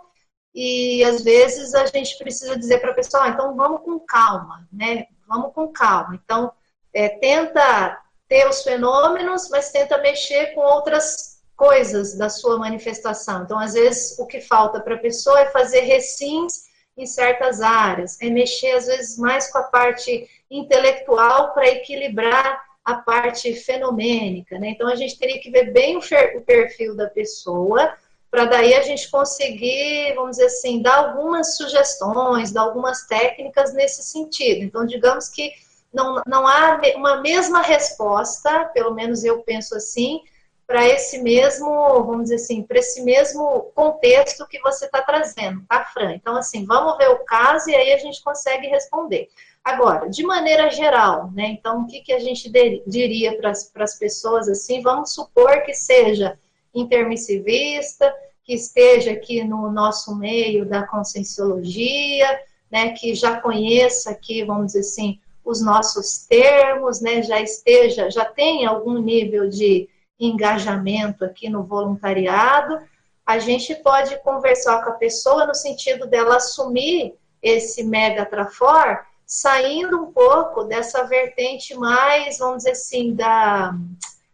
e 0.55 1.05
às 1.05 1.23
vezes 1.23 1.75
a 1.75 1.87
gente 1.87 2.19
precisa 2.19 2.59
dizer 2.59 2.81
para 2.81 2.91
a 2.91 2.95
pessoa, 2.95 3.25
ah, 3.25 3.29
então 3.29 3.55
vamos 3.55 3.83
com 3.83 3.99
calma, 4.01 4.67
né? 4.73 5.07
Vamos 5.29 5.53
com 5.53 5.69
calma. 5.69 6.19
Então, 6.23 6.51
é, 6.95 7.11
tenta 7.11 8.03
ter 8.29 8.49
os 8.49 8.63
fenômenos, 8.63 9.49
mas 9.51 9.71
tenta 9.71 9.99
mexer 9.99 10.55
com 10.55 10.61
outras 10.61 11.37
coisas 11.57 12.17
da 12.17 12.29
sua 12.29 12.59
manifestação. 12.59 13.43
Então, 13.43 13.59
às 13.59 13.75
vezes, 13.75 14.19
o 14.19 14.27
que 14.27 14.41
falta 14.41 14.81
para 14.81 14.95
a 14.95 14.99
pessoa 14.99 15.41
é 15.41 15.47
fazer 15.47 15.81
recins 15.81 16.67
em 16.97 17.07
certas 17.07 17.61
áreas, 17.61 18.21
é 18.23 18.31
mexer, 18.31 18.73
às 18.73 18.87
vezes, 18.87 19.19
mais 19.19 19.51
com 19.51 19.59
a 19.59 19.65
parte 19.65 20.29
intelectual 20.51 21.53
para 21.53 21.69
equilibrar 21.69 22.63
a 22.85 22.95
parte 22.95 23.53
fenomênica. 23.55 24.59
Né? 24.59 24.71
Então, 24.71 24.89
a 24.89 24.95
gente 24.95 25.19
teria 25.19 25.41
que 25.41 25.51
ver 25.51 25.73
bem 25.73 25.99
o 25.99 26.41
perfil 26.43 26.97
da 26.97 27.09
pessoa, 27.09 27.93
para 28.31 28.45
daí 28.47 28.75
a 28.75 28.83
gente 28.83 29.11
conseguir, 29.11 30.15
vamos 30.15 30.33
dizer 30.33 30.47
assim, 30.47 30.83
dar 30.83 30.97
algumas 30.97 31.57
sugestões, 31.57 32.53
dar 32.53 32.63
algumas 32.63 33.07
técnicas 33.07 33.73
nesse 33.73 34.03
sentido. 34.03 34.63
Então, 34.63 34.85
digamos 34.85 35.29
que 35.29 35.53
não, 35.97 36.23
não 36.27 36.47
há 36.47 36.79
uma 36.95 37.23
mesma 37.23 37.63
resposta, 37.63 38.67
pelo 38.75 38.95
menos 38.95 39.25
eu 39.25 39.43
penso 39.43 39.75
assim, 39.75 40.21
para 40.67 40.87
esse 40.87 41.23
mesmo, 41.23 41.67
vamos 42.05 42.25
dizer 42.25 42.35
assim, 42.35 42.63
para 42.63 42.79
esse 42.79 43.03
mesmo 43.03 43.71
contexto 43.75 44.47
que 44.47 44.61
você 44.61 44.85
está 44.85 45.01
trazendo, 45.01 45.65
tá, 45.67 45.85
Fran? 45.85 46.13
Então, 46.13 46.37
assim, 46.37 46.67
vamos 46.67 46.99
ver 46.99 47.09
o 47.09 47.25
caso 47.25 47.71
e 47.71 47.75
aí 47.75 47.95
a 47.95 47.99
gente 47.99 48.23
consegue 48.23 48.67
responder. 48.67 49.29
Agora, 49.65 50.11
de 50.11 50.23
maneira 50.23 50.71
geral, 50.71 51.31
né? 51.33 51.47
Então, 51.47 51.83
o 51.83 51.87
que, 51.87 52.01
que 52.01 52.13
a 52.13 52.19
gente 52.19 52.51
diria 52.87 53.39
para 53.39 53.51
as 53.51 53.99
pessoas 53.99 54.49
assim? 54.49 54.83
Vamos 54.83 55.15
supor 55.15 55.63
que 55.63 55.73
seja 55.73 56.39
intermissivista, 56.75 58.15
que 58.45 58.55
esteja 58.55 59.13
aqui 59.13 59.43
no 59.43 59.71
nosso 59.73 60.15
meio 60.15 60.67
da 60.67 60.87
conscienciologia, 60.87 62.39
né, 62.71 62.91
que 62.91 63.15
já 63.15 63.41
conheça 63.41 64.11
aqui, 64.11 64.45
vamos 64.45 64.67
dizer 64.67 64.81
assim, 64.81 65.21
os 65.47 65.63
nossos 65.63 66.27
termos, 66.27 67.01
né, 67.01 67.23
já 67.23 67.41
esteja, 67.41 68.11
já 68.11 68.25
tem 68.25 68.67
algum 68.67 68.99
nível 68.99 69.49
de 69.49 69.89
engajamento 70.19 71.25
aqui 71.25 71.49
no 71.49 71.63
voluntariado, 71.63 72.81
a 73.25 73.39
gente 73.39 73.73
pode 73.77 74.19
conversar 74.23 74.83
com 74.83 74.91
a 74.91 74.95
pessoa 74.95 75.47
no 75.47 75.55
sentido 75.55 76.07
dela 76.07 76.37
assumir 76.37 77.15
esse 77.41 77.85
mega 77.85 78.27
trafor, 78.27 79.07
saindo 79.25 80.03
um 80.03 80.13
pouco 80.13 80.65
dessa 80.65 81.05
vertente 81.05 81.75
mais, 81.77 82.39
vamos 82.39 82.59
dizer 82.59 82.73
assim, 82.73 83.15
da, 83.15 83.73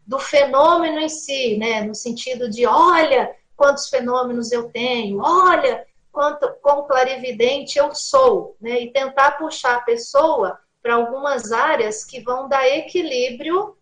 do 0.05 0.17
fenômeno 0.17 0.99
em 0.99 1.09
si, 1.09 1.57
né, 1.57 1.81
no 1.81 1.93
sentido 1.93 2.49
de, 2.49 2.65
olha 2.65 3.31
quantos 3.55 3.87
fenômenos 3.87 4.51
eu 4.51 4.69
tenho, 4.69 5.19
olha 5.21 5.85
quanto 6.11 6.47
com 6.61 6.83
clarividente 6.83 7.77
eu 7.77 7.93
sou, 7.93 8.55
né, 8.59 8.81
e 8.81 8.91
tentar 8.91 9.31
puxar 9.37 9.75
a 9.75 9.81
pessoa 9.81 10.59
para 10.83 10.95
algumas 10.95 11.53
áreas 11.53 12.03
que 12.03 12.19
vão 12.19 12.49
dar 12.49 12.67
equilíbrio 12.67 13.77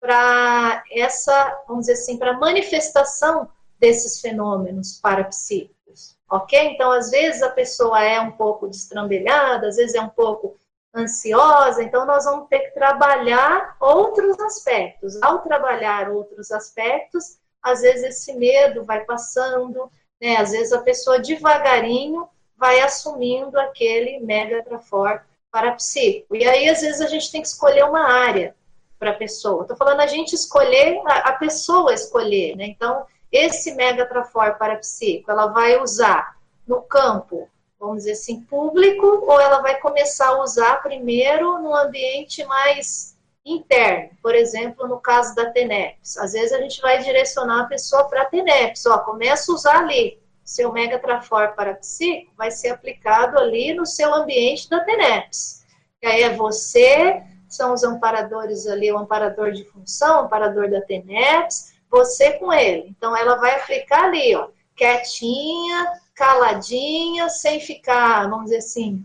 para 0.00 0.82
essa, 0.90 1.62
vamos 1.68 1.86
dizer 1.86 1.92
assim, 1.92 2.18
para 2.18 2.36
manifestação 2.36 3.48
desses 3.78 4.20
fenômenos 4.20 4.98
parapsíquicos, 5.00 6.16
ok? 6.28 6.58
Então, 6.70 6.90
às 6.90 7.10
vezes 7.10 7.40
a 7.42 7.50
pessoa 7.50 8.02
é 8.02 8.20
um 8.20 8.32
pouco 8.32 8.68
destrambelhada, 8.68 9.68
às 9.68 9.76
vezes 9.76 9.94
é 9.94 10.00
um 10.00 10.08
pouco 10.08 10.56
ansiosa, 10.94 11.82
então 11.82 12.04
nós 12.04 12.24
vamos 12.24 12.48
ter 12.48 12.58
que 12.58 12.74
trabalhar 12.74 13.76
outros 13.80 14.38
aspectos. 14.40 15.22
Ao 15.22 15.38
trabalhar 15.38 16.10
outros 16.10 16.50
aspectos, 16.50 17.38
às 17.62 17.80
vezes 17.82 18.02
esse 18.02 18.34
medo 18.34 18.84
vai 18.84 19.04
passando, 19.04 19.90
né? 20.20 20.36
Às 20.36 20.50
vezes 20.50 20.72
a 20.72 20.82
pessoa 20.82 21.20
devagarinho 21.20 22.28
vai 22.56 22.80
assumindo 22.80 23.58
aquele 23.58 24.18
mega 24.20 24.62
trafor 24.64 25.22
parapsíquico. 25.52 26.34
E 26.34 26.44
aí, 26.44 26.68
às 26.68 26.80
vezes, 26.80 27.00
a 27.02 27.06
gente 27.06 27.30
tem 27.30 27.42
que 27.42 27.48
escolher 27.48 27.84
uma 27.84 28.10
área 28.10 28.56
para 28.98 29.10
a 29.10 29.14
pessoa. 29.14 29.62
Estou 29.62 29.76
falando 29.76 30.00
a 30.00 30.06
gente 30.06 30.32
escolher, 30.32 31.00
a, 31.06 31.32
pessoa 31.32 31.92
escolher, 31.92 32.56
né? 32.56 32.66
Então, 32.66 33.04
esse 33.30 33.74
mega 33.74 34.06
trafor 34.06 34.56
parapsíquico, 34.56 35.30
ela 35.30 35.48
vai 35.48 35.80
usar 35.80 36.36
no 36.66 36.80
campo, 36.80 37.48
vamos 37.78 37.98
dizer 37.98 38.12
assim, 38.12 38.40
público, 38.40 39.06
ou 39.06 39.40
ela 39.40 39.60
vai 39.60 39.78
começar 39.80 40.28
a 40.28 40.40
usar 40.40 40.82
primeiro 40.82 41.58
no 41.58 41.74
ambiente 41.74 42.44
mais 42.44 43.16
interno, 43.44 44.10
por 44.22 44.34
exemplo, 44.34 44.86
no 44.86 45.00
caso 45.00 45.34
da 45.34 45.50
TENEPS. 45.50 46.16
Às 46.16 46.32
vezes 46.32 46.52
a 46.52 46.60
gente 46.60 46.80
vai 46.80 47.02
direcionar 47.02 47.62
a 47.62 47.66
pessoa 47.66 48.04
para 48.04 48.22
a 48.22 48.26
TENEPS, 48.26 48.86
ó, 48.86 48.98
começa 48.98 49.50
a 49.50 49.54
usar 49.54 49.78
ali. 49.78 50.21
Seu 50.52 50.70
Mega 50.70 50.98
Trafor 50.98 51.54
parapsíquico 51.54 52.30
vai 52.36 52.50
ser 52.50 52.68
aplicado 52.68 53.38
ali 53.38 53.72
no 53.72 53.86
seu 53.86 54.14
ambiente 54.14 54.68
da 54.68 54.84
TENEPS. 54.84 55.64
E 56.02 56.06
aí 56.06 56.22
é 56.24 56.36
você, 56.36 57.22
são 57.48 57.72
os 57.72 57.82
amparadores 57.82 58.66
ali, 58.66 58.92
o 58.92 58.98
amparador 58.98 59.52
de 59.52 59.64
função, 59.64 60.16
o 60.16 60.24
amparador 60.26 60.70
da 60.70 60.82
TENEPS, 60.82 61.72
você 61.90 62.32
com 62.34 62.52
ele. 62.52 62.88
Então, 62.90 63.16
ela 63.16 63.36
vai 63.36 63.54
aplicar 63.54 64.04
ali, 64.04 64.36
ó, 64.36 64.48
quietinha, 64.76 65.90
caladinha, 66.14 67.30
sem 67.30 67.58
ficar, 67.58 68.28
vamos 68.28 68.44
dizer 68.44 68.58
assim, 68.58 69.02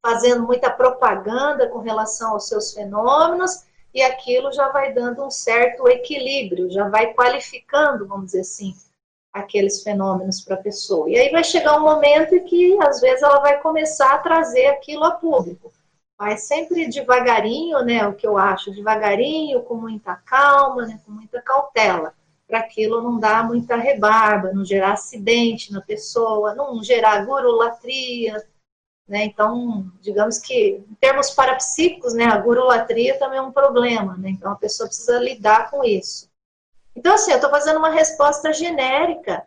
fazendo 0.00 0.44
muita 0.44 0.70
propaganda 0.70 1.68
com 1.70 1.80
relação 1.80 2.34
aos 2.34 2.46
seus 2.46 2.72
fenômenos, 2.72 3.64
e 3.92 4.00
aquilo 4.00 4.52
já 4.52 4.68
vai 4.68 4.92
dando 4.92 5.24
um 5.24 5.30
certo 5.30 5.88
equilíbrio, 5.88 6.70
já 6.70 6.88
vai 6.88 7.12
qualificando, 7.14 8.06
vamos 8.06 8.26
dizer 8.26 8.42
assim, 8.42 8.76
aqueles 9.34 9.82
fenômenos 9.82 10.40
para 10.40 10.54
a 10.54 10.62
pessoa. 10.62 11.10
E 11.10 11.18
aí 11.18 11.30
vai 11.30 11.44
chegar 11.44 11.76
um 11.76 11.82
momento 11.82 12.34
em 12.34 12.44
que, 12.44 12.80
às 12.80 13.00
vezes, 13.00 13.22
ela 13.22 13.40
vai 13.40 13.60
começar 13.60 14.14
a 14.14 14.18
trazer 14.18 14.68
aquilo 14.68 15.04
a 15.04 15.10
público 15.10 15.72
mas 16.18 16.44
sempre 16.44 16.88
devagarinho, 16.88 17.84
né? 17.84 18.06
O 18.06 18.14
que 18.14 18.26
eu 18.26 18.38
acho, 18.38 18.70
devagarinho, 18.72 19.62
com 19.62 19.74
muita 19.74 20.14
calma, 20.16 20.86
né, 20.86 21.00
com 21.04 21.12
muita 21.12 21.40
cautela, 21.42 22.14
para 22.46 22.60
aquilo 22.60 23.02
não 23.02 23.18
dar 23.18 23.46
muita 23.46 23.76
rebarba, 23.76 24.52
não 24.52 24.64
gerar 24.64 24.92
acidente 24.92 25.72
na 25.72 25.80
pessoa, 25.80 26.54
não 26.54 26.82
gerar 26.82 27.24
gurulatria, 27.26 28.36
né? 29.08 29.24
Então, 29.24 29.90
digamos 30.00 30.38
que, 30.38 30.82
em 30.88 30.94
termos 31.00 31.30
parapsíquicos, 31.30 32.14
né, 32.14 32.24
a 32.24 32.38
gurulatria 32.38 33.18
também 33.18 33.38
é 33.38 33.42
um 33.42 33.52
problema, 33.52 34.16
né? 34.16 34.30
Então, 34.30 34.52
a 34.52 34.56
pessoa 34.56 34.86
precisa 34.86 35.18
lidar 35.18 35.70
com 35.70 35.84
isso. 35.84 36.30
Então, 36.96 37.14
assim, 37.14 37.30
eu 37.30 37.36
estou 37.36 37.50
fazendo 37.50 37.78
uma 37.78 37.90
resposta 37.90 38.52
genérica, 38.52 39.46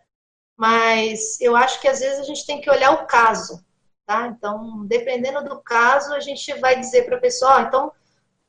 mas 0.57 1.39
eu 1.39 1.55
acho 1.55 1.79
que 1.79 1.87
às 1.87 1.99
vezes 1.99 2.19
a 2.19 2.23
gente 2.23 2.45
tem 2.45 2.59
que 2.59 2.69
olhar 2.69 2.91
o 2.91 3.05
caso, 3.05 3.65
Tá? 4.07 4.27
Então, 4.27 4.85
dependendo 4.85 5.43
do 5.43 5.59
caso, 5.59 6.13
a 6.13 6.21
gente 6.21 6.53
vai 6.61 6.79
dizer 6.79 7.03
para 7.03 7.17
a 7.17 7.19
pessoa, 7.19 7.57
oh, 7.57 7.59
então 7.59 7.91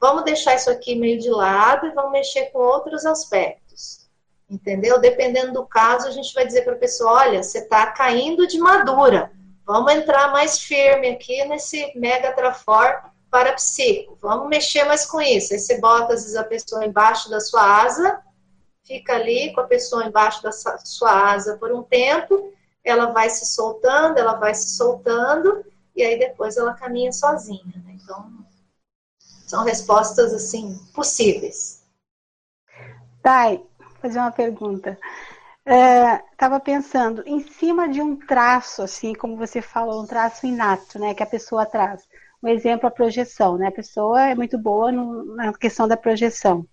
vamos 0.00 0.22
deixar 0.22 0.54
isso 0.54 0.70
aqui 0.70 0.94
meio 0.94 1.18
de 1.18 1.28
lado 1.28 1.88
e 1.88 1.90
vamos 1.90 2.12
mexer 2.12 2.52
com 2.52 2.60
outros 2.60 3.04
aspectos. 3.04 4.08
Entendeu? 4.48 5.00
Dependendo 5.00 5.52
do 5.52 5.66
caso, 5.66 6.06
a 6.06 6.12
gente 6.12 6.32
vai 6.32 6.46
dizer 6.46 6.62
para 6.62 6.74
a 6.74 6.78
pessoa, 6.78 7.24
olha, 7.24 7.42
você 7.42 7.58
está 7.58 7.88
caindo 7.90 8.46
de 8.46 8.56
madura. 8.56 9.32
Vamos 9.66 9.92
entrar 9.92 10.30
mais 10.30 10.60
firme 10.60 11.08
aqui 11.08 11.44
nesse 11.46 11.92
mega 11.98 12.32
trafor 12.32 13.10
parapsíquico. 13.28 14.16
Vamos 14.22 14.48
mexer 14.48 14.84
mais 14.84 15.04
com 15.04 15.20
isso. 15.20 15.52
Aí 15.52 15.58
você 15.58 15.80
bota, 15.80 16.14
às 16.14 16.22
vezes, 16.22 16.36
a 16.36 16.44
pessoa 16.44 16.86
embaixo 16.86 17.28
da 17.28 17.40
sua 17.40 17.82
asa, 17.82 18.22
fica 18.88 19.14
ali 19.14 19.52
com 19.52 19.60
a 19.60 19.66
pessoa 19.66 20.06
embaixo 20.06 20.42
da 20.42 20.50
sua 20.50 21.30
asa 21.32 21.58
por 21.58 21.70
um 21.70 21.82
tempo, 21.82 22.54
ela 22.82 23.12
vai 23.12 23.28
se 23.28 23.44
soltando, 23.44 24.18
ela 24.18 24.34
vai 24.34 24.54
se 24.54 24.76
soltando, 24.76 25.62
e 25.94 26.02
aí 26.02 26.18
depois 26.18 26.56
ela 26.56 26.72
caminha 26.72 27.12
sozinha. 27.12 27.62
Né? 27.84 27.98
Então, 28.02 28.32
são 29.46 29.62
respostas, 29.62 30.32
assim, 30.32 30.74
possíveis. 30.94 31.84
Thay, 33.22 33.58
vou 33.78 33.90
fazer 34.00 34.18
uma 34.18 34.32
pergunta. 34.32 34.98
Estava 36.32 36.56
é, 36.56 36.60
pensando, 36.60 37.22
em 37.26 37.40
cima 37.40 37.90
de 37.90 38.00
um 38.00 38.16
traço, 38.16 38.82
assim, 38.82 39.12
como 39.12 39.36
você 39.36 39.60
falou, 39.60 40.02
um 40.02 40.06
traço 40.06 40.46
inato, 40.46 40.98
né, 40.98 41.12
que 41.12 41.22
a 41.22 41.26
pessoa 41.26 41.66
traz. 41.66 42.08
Um 42.42 42.48
exemplo, 42.48 42.86
a 42.86 42.90
projeção, 42.90 43.58
né? 43.58 43.66
A 43.66 43.72
pessoa 43.72 44.22
é 44.22 44.34
muito 44.34 44.56
boa 44.56 44.92
no, 44.92 45.34
na 45.34 45.52
questão 45.52 45.88
da 45.88 45.96
projeção. 45.96 46.64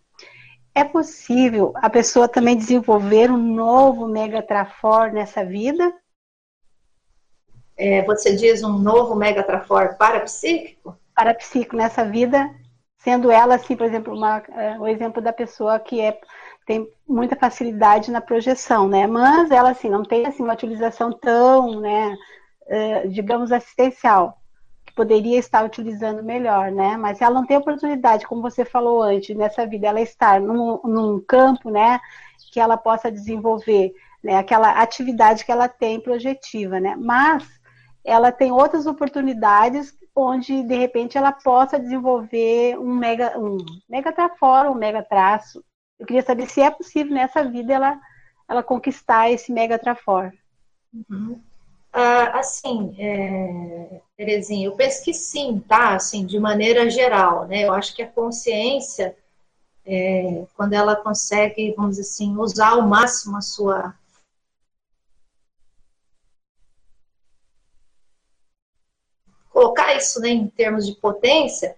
É 0.77 0.83
possível 0.83 1.71
a 1.75 1.89
pessoa 1.89 2.27
também 2.27 2.57
desenvolver 2.57 3.31
um 3.31 3.37
novo 3.37 4.09
megatrafor 4.09 5.09
nessa 5.13 5.43
vida? 5.45 5.93
É, 7.77 8.03
você 8.03 8.35
diz 8.35 8.61
um 8.61 8.77
novo 8.77 9.15
megatrafor 9.15 9.95
parapsíquico? 9.97 10.97
Parapsíquico 11.15 11.77
nessa 11.77 12.03
vida, 12.03 12.53
sendo 12.97 13.31
ela, 13.31 13.55
assim, 13.55 13.77
por 13.77 13.85
exemplo, 13.85 14.13
uma, 14.13 14.43
é, 14.51 14.77
o 14.77 14.85
exemplo 14.85 15.21
da 15.21 15.31
pessoa 15.31 15.79
que 15.79 16.01
é, 16.01 16.19
tem 16.65 16.91
muita 17.07 17.37
facilidade 17.37 18.11
na 18.11 18.19
projeção, 18.19 18.89
né? 18.89 19.07
Mas 19.07 19.51
ela, 19.51 19.71
assim, 19.71 19.89
não 19.89 20.03
tem 20.03 20.25
assim, 20.25 20.43
uma 20.43 20.53
utilização 20.55 21.09
tão, 21.13 21.79
né, 21.79 22.17
é, 22.67 23.07
digamos, 23.07 23.53
assistencial 23.53 24.37
poderia 24.95 25.37
estar 25.37 25.65
utilizando 25.65 26.23
melhor, 26.23 26.71
né? 26.71 26.95
Mas 26.95 27.21
ela 27.21 27.35
não 27.35 27.45
tem 27.45 27.57
oportunidade, 27.57 28.25
como 28.25 28.41
você 28.41 28.63
falou 28.63 29.03
antes, 29.03 29.35
nessa 29.35 29.67
vida, 29.67 29.87
ela 29.87 30.01
estar 30.01 30.39
num, 30.39 30.79
num 30.83 31.19
campo, 31.19 31.69
né, 31.69 31.99
que 32.51 32.59
ela 32.59 32.77
possa 32.77 33.11
desenvolver, 33.11 33.93
né, 34.23 34.37
aquela 34.37 34.71
atividade 34.81 35.43
que 35.43 35.51
ela 35.51 35.67
tem 35.67 35.99
projetiva, 35.99 36.79
né? 36.79 36.95
Mas 36.97 37.45
ela 38.03 38.31
tem 38.31 38.51
outras 38.51 38.85
oportunidades 38.85 39.93
onde 40.15 40.63
de 40.63 40.75
repente 40.75 41.17
ela 41.17 41.33
possa 41.33 41.77
desenvolver 41.77 42.79
um 42.79 42.95
mega 42.95 43.37
um 43.37 43.57
mega 43.89 44.13
trafora, 44.13 44.71
um 44.71 44.75
mega 44.75 45.03
traço. 45.03 45.63
Eu 45.99 46.05
queria 46.05 46.21
saber 46.21 46.47
se 46.47 46.61
é 46.61 46.71
possível 46.71 47.13
nessa 47.13 47.43
vida 47.43 47.73
ela 47.73 47.99
ela 48.47 48.63
conquistar 48.63 49.29
esse 49.31 49.51
mega 49.51 49.77
trafor. 49.77 50.31
Uhum. 51.09 51.41
Ah, 51.97 52.39
assim, 52.39 52.93
é, 52.99 54.01
Terezinha, 54.17 54.67
eu 54.67 54.75
penso 54.75 55.01
que 55.01 55.13
sim, 55.13 55.59
tá? 55.65 55.95
Assim, 55.95 56.25
de 56.25 56.37
maneira 56.37 56.89
geral, 56.89 57.47
né? 57.47 57.63
Eu 57.63 57.71
acho 57.71 57.95
que 57.95 58.01
a 58.01 58.11
consciência, 58.11 59.15
é, 59.85 60.45
quando 60.57 60.73
ela 60.73 60.97
consegue, 60.97 61.73
vamos 61.73 61.91
dizer 61.95 62.01
assim, 62.01 62.35
usar 62.35 62.71
ao 62.71 62.81
máximo 62.81 63.37
a 63.37 63.41
sua 63.41 63.95
colocar 69.49 69.95
isso 69.95 70.19
né, 70.19 70.29
em 70.31 70.47
termos 70.49 70.85
de 70.85 70.95
potência, 70.95 71.77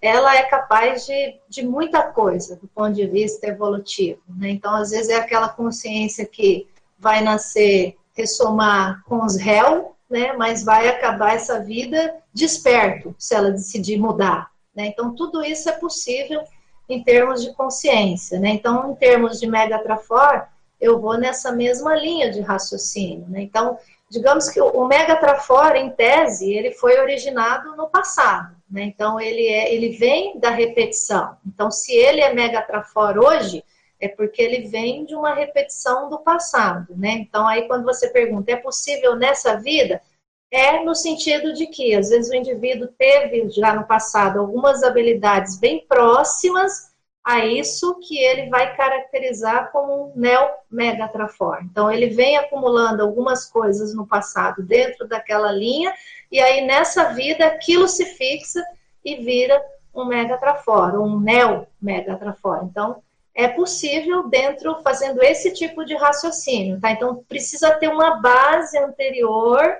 ela 0.00 0.34
é 0.34 0.42
capaz 0.42 1.06
de, 1.06 1.38
de 1.48 1.64
muita 1.64 2.02
coisa 2.10 2.56
do 2.56 2.66
ponto 2.66 2.94
de 2.94 3.06
vista 3.06 3.46
evolutivo. 3.46 4.20
Né? 4.28 4.50
Então, 4.50 4.74
às 4.74 4.90
vezes, 4.90 5.08
é 5.08 5.14
aquela 5.14 5.48
consciência 5.48 6.26
que 6.26 6.66
vai 6.98 7.22
nascer 7.22 7.96
ressomar 8.14 9.02
com 9.04 9.24
os 9.24 9.36
réus, 9.36 9.86
né, 10.08 10.34
mas 10.34 10.62
vai 10.62 10.88
acabar 10.88 11.34
essa 11.34 11.60
vida 11.60 12.14
desperto, 12.34 13.14
se 13.18 13.34
ela 13.34 13.50
decidir 13.50 13.98
mudar. 13.98 14.50
Né? 14.74 14.86
Então, 14.86 15.14
tudo 15.14 15.42
isso 15.42 15.68
é 15.68 15.72
possível 15.72 16.42
em 16.88 17.02
termos 17.02 17.42
de 17.42 17.52
consciência. 17.54 18.38
Né? 18.38 18.50
Então, 18.50 18.92
em 18.92 18.94
termos 18.94 19.40
de 19.40 19.46
Megatrafor, 19.46 20.46
eu 20.80 21.00
vou 21.00 21.16
nessa 21.16 21.52
mesma 21.52 21.94
linha 21.94 22.30
de 22.30 22.40
raciocínio. 22.40 23.26
Né? 23.28 23.42
Então, 23.42 23.78
digamos 24.12 24.50
que 24.50 24.60
o 24.60 24.86
megatrafora, 24.86 25.78
em 25.78 25.88
tese, 25.88 26.52
ele 26.52 26.72
foi 26.72 27.00
originado 27.00 27.74
no 27.74 27.88
passado, 27.88 28.54
né? 28.70 28.82
Então, 28.82 29.18
ele, 29.18 29.46
é, 29.46 29.74
ele 29.74 29.96
vem 29.96 30.38
da 30.38 30.50
repetição. 30.50 31.34
Então, 31.46 31.70
se 31.70 31.92
ele 31.94 32.20
é 32.20 32.34
megatrafora 32.34 33.18
hoje, 33.18 33.64
é 34.02 34.08
porque 34.08 34.42
ele 34.42 34.66
vem 34.66 35.04
de 35.04 35.14
uma 35.14 35.32
repetição 35.32 36.10
do 36.10 36.18
passado, 36.18 36.92
né? 36.96 37.10
Então, 37.10 37.46
aí 37.46 37.68
quando 37.68 37.84
você 37.84 38.08
pergunta, 38.08 38.50
é 38.50 38.56
possível 38.56 39.14
nessa 39.14 39.54
vida? 39.60 40.02
É 40.50 40.82
no 40.82 40.92
sentido 40.92 41.54
de 41.54 41.68
que, 41.68 41.94
às 41.94 42.10
vezes, 42.10 42.28
o 42.28 42.34
indivíduo 42.34 42.88
teve 42.98 43.48
já 43.50 43.72
no 43.72 43.86
passado 43.86 44.40
algumas 44.40 44.82
habilidades 44.82 45.56
bem 45.56 45.86
próximas 45.86 46.92
a 47.24 47.46
isso 47.46 48.00
que 48.00 48.18
ele 48.18 48.50
vai 48.50 48.76
caracterizar 48.76 49.70
como 49.70 50.06
um 50.06 50.12
neo-megatrafor. 50.16 51.60
Então, 51.62 51.88
ele 51.88 52.08
vem 52.08 52.36
acumulando 52.36 53.02
algumas 53.02 53.48
coisas 53.48 53.94
no 53.94 54.04
passado 54.04 54.64
dentro 54.64 55.06
daquela 55.06 55.52
linha, 55.52 55.94
e 56.30 56.40
aí 56.40 56.66
nessa 56.66 57.14
vida 57.14 57.46
aquilo 57.46 57.86
se 57.86 58.04
fixa 58.04 58.60
e 59.04 59.22
vira 59.22 59.62
um 59.94 60.04
megatrafor, 60.04 61.00
um 61.00 61.20
neo-megatrafor. 61.20 62.64
Então, 62.64 63.00
é 63.34 63.48
possível 63.48 64.28
dentro, 64.28 64.82
fazendo 64.82 65.22
esse 65.22 65.52
tipo 65.52 65.84
de 65.84 65.94
raciocínio, 65.94 66.80
tá? 66.80 66.90
Então, 66.90 67.24
precisa 67.28 67.70
ter 67.76 67.88
uma 67.88 68.20
base 68.20 68.78
anterior 68.78 69.78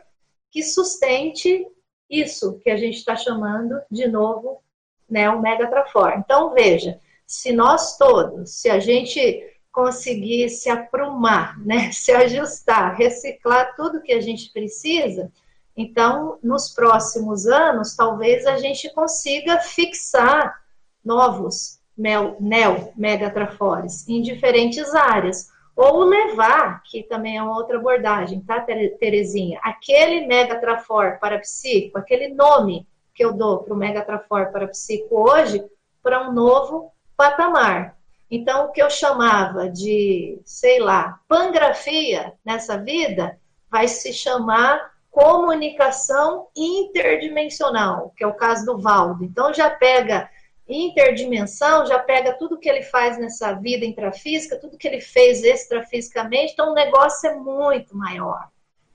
que 0.50 0.62
sustente 0.62 1.66
isso 2.08 2.58
que 2.60 2.70
a 2.70 2.76
gente 2.76 2.96
está 2.96 3.16
chamando 3.16 3.80
de 3.90 4.06
novo 4.06 4.62
neo-megatrafor. 5.08 6.14
Então, 6.18 6.52
veja, 6.52 6.98
se 7.26 7.52
nós 7.52 7.96
todos, 7.96 8.50
se 8.50 8.70
a 8.70 8.78
gente 8.78 9.42
conseguir 9.70 10.48
se 10.50 10.68
aprumar, 10.68 11.58
né, 11.64 11.90
se 11.92 12.12
ajustar, 12.12 12.96
reciclar 12.96 13.74
tudo 13.74 14.02
que 14.02 14.12
a 14.12 14.20
gente 14.20 14.50
precisa, 14.52 15.32
então 15.74 16.38
nos 16.42 16.68
próximos 16.68 17.46
anos 17.46 17.96
talvez 17.96 18.46
a 18.46 18.58
gente 18.58 18.92
consiga 18.92 19.58
fixar 19.60 20.62
novos 21.02 21.80
neo, 21.97 22.36
neo 22.40 22.93
megatrafores 22.97 24.09
em 24.09 24.23
diferentes 24.23 24.94
áreas. 24.94 25.51
Ou 25.74 26.05
levar, 26.05 26.82
que 26.82 27.02
também 27.02 27.39
é 27.39 27.43
uma 27.43 27.56
outra 27.56 27.78
abordagem, 27.78 28.40
tá, 28.40 28.60
Terezinha? 28.60 29.59
Aquele 29.62 30.27
megatrafor 30.27 31.19
parapsíquico, 31.19 31.98
aquele 31.98 32.28
nome 32.28 32.86
que 33.14 33.24
eu 33.24 33.32
dou 33.32 33.62
para 33.62 33.73
o 33.73 33.77
megatrafor 33.77 34.52
parapsíquico 34.52 35.31
hoje, 35.31 35.64
para 36.02 36.28
um 36.28 36.32
novo 36.32 36.93
patamar. 37.16 37.97
Então, 38.31 38.64
o 38.64 38.73
que 38.73 38.82
eu 38.82 38.90
chamava 38.90 39.69
de, 39.69 40.40
sei 40.44 40.78
lá, 40.78 41.20
pangrafia 41.28 42.32
nessa 42.44 42.78
vida, 42.78 43.39
vai 43.70 43.89
se 43.89 44.12
chamar 44.12 44.93
comunicação 45.10 46.48
interdimensional, 46.56 48.12
que 48.16 48.24
é 48.24 48.27
o 48.27 48.35
caso 48.35 48.64
do 48.64 48.78
Valdo. 48.78 49.24
Então, 49.24 49.52
já 49.52 49.69
pega 49.69 50.31
interdimensão, 50.68 51.86
já 51.86 51.98
pega 51.98 52.34
tudo 52.34 52.59
que 52.59 52.68
ele 52.68 52.82
faz 52.82 53.18
nessa 53.18 53.52
vida 53.52 53.84
intrafísica, 53.84 54.59
tudo 54.59 54.78
que 54.78 54.86
ele 54.86 55.01
fez 55.01 55.43
extrafisicamente, 55.43 56.52
então 56.52 56.70
o 56.70 56.74
negócio 56.74 57.28
é 57.28 57.34
muito 57.34 57.97
maior. 57.97 58.48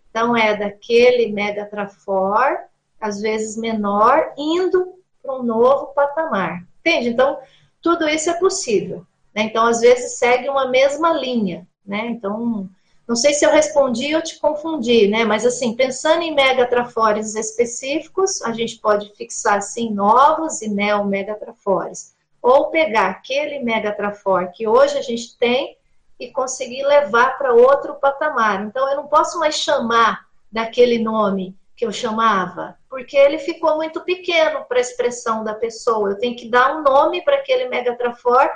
Então, 0.09 0.35
é 0.35 0.55
daquele 0.55 1.31
megatrafor, 1.31 2.57
às 2.99 3.21
vezes 3.21 3.55
menor, 3.55 4.33
indo 4.37 4.95
para 5.21 5.35
um 5.35 5.43
novo 5.43 5.93
patamar. 5.93 6.65
Entende? 6.79 7.09
Então, 7.09 7.37
tudo 7.81 8.07
isso 8.09 8.29
é 8.29 8.33
possível. 8.33 9.05
Né? 9.35 9.43
Então, 9.43 9.65
às 9.65 9.81
vezes, 9.81 10.17
segue 10.17 10.49
uma 10.49 10.69
mesma 10.69 11.13
linha. 11.13 11.67
Né? 11.85 12.07
Então, 12.07 12.67
não 13.07 13.15
sei 13.15 13.33
se 13.33 13.45
eu 13.45 13.51
respondi 13.51 14.13
ou 14.13 14.21
te 14.21 14.37
confundi, 14.37 15.07
né? 15.07 15.23
Mas 15.23 15.45
assim, 15.45 15.75
pensando 15.75 16.23
em 16.23 16.35
megatrafores 16.35 17.35
específicos, 17.35 18.41
a 18.41 18.51
gente 18.51 18.77
pode 18.79 19.09
fixar 19.15 19.57
assim 19.57 19.93
novos 19.93 20.61
e 20.61 20.69
neo-megatrafores. 20.69 22.13
Ou 22.41 22.67
pegar 22.67 23.07
aquele 23.07 23.59
megatrafor 23.59 24.51
que 24.51 24.67
hoje 24.67 24.97
a 24.97 25.01
gente 25.01 25.37
tem 25.37 25.77
e 26.19 26.29
conseguir 26.31 26.83
levar 26.83 27.37
para 27.37 27.53
outro 27.53 27.95
patamar. 27.95 28.65
Então, 28.65 28.89
eu 28.89 28.97
não 28.97 29.07
posso 29.07 29.39
mais 29.39 29.55
chamar 29.55 30.25
daquele 30.51 30.99
nome 30.99 31.55
que 31.77 31.85
eu 31.85 31.91
chamava, 31.91 32.75
porque 32.89 33.15
ele 33.15 33.37
ficou 33.37 33.75
muito 33.75 34.01
pequeno 34.01 34.65
para 34.65 34.79
a 34.79 34.81
expressão 34.81 35.43
da 35.43 35.53
pessoa. 35.53 36.09
Eu 36.09 36.19
tenho 36.19 36.35
que 36.35 36.49
dar 36.49 36.75
um 36.75 36.81
nome 36.81 37.21
para 37.21 37.35
aquele 37.35 37.69
megatrafor 37.69 38.49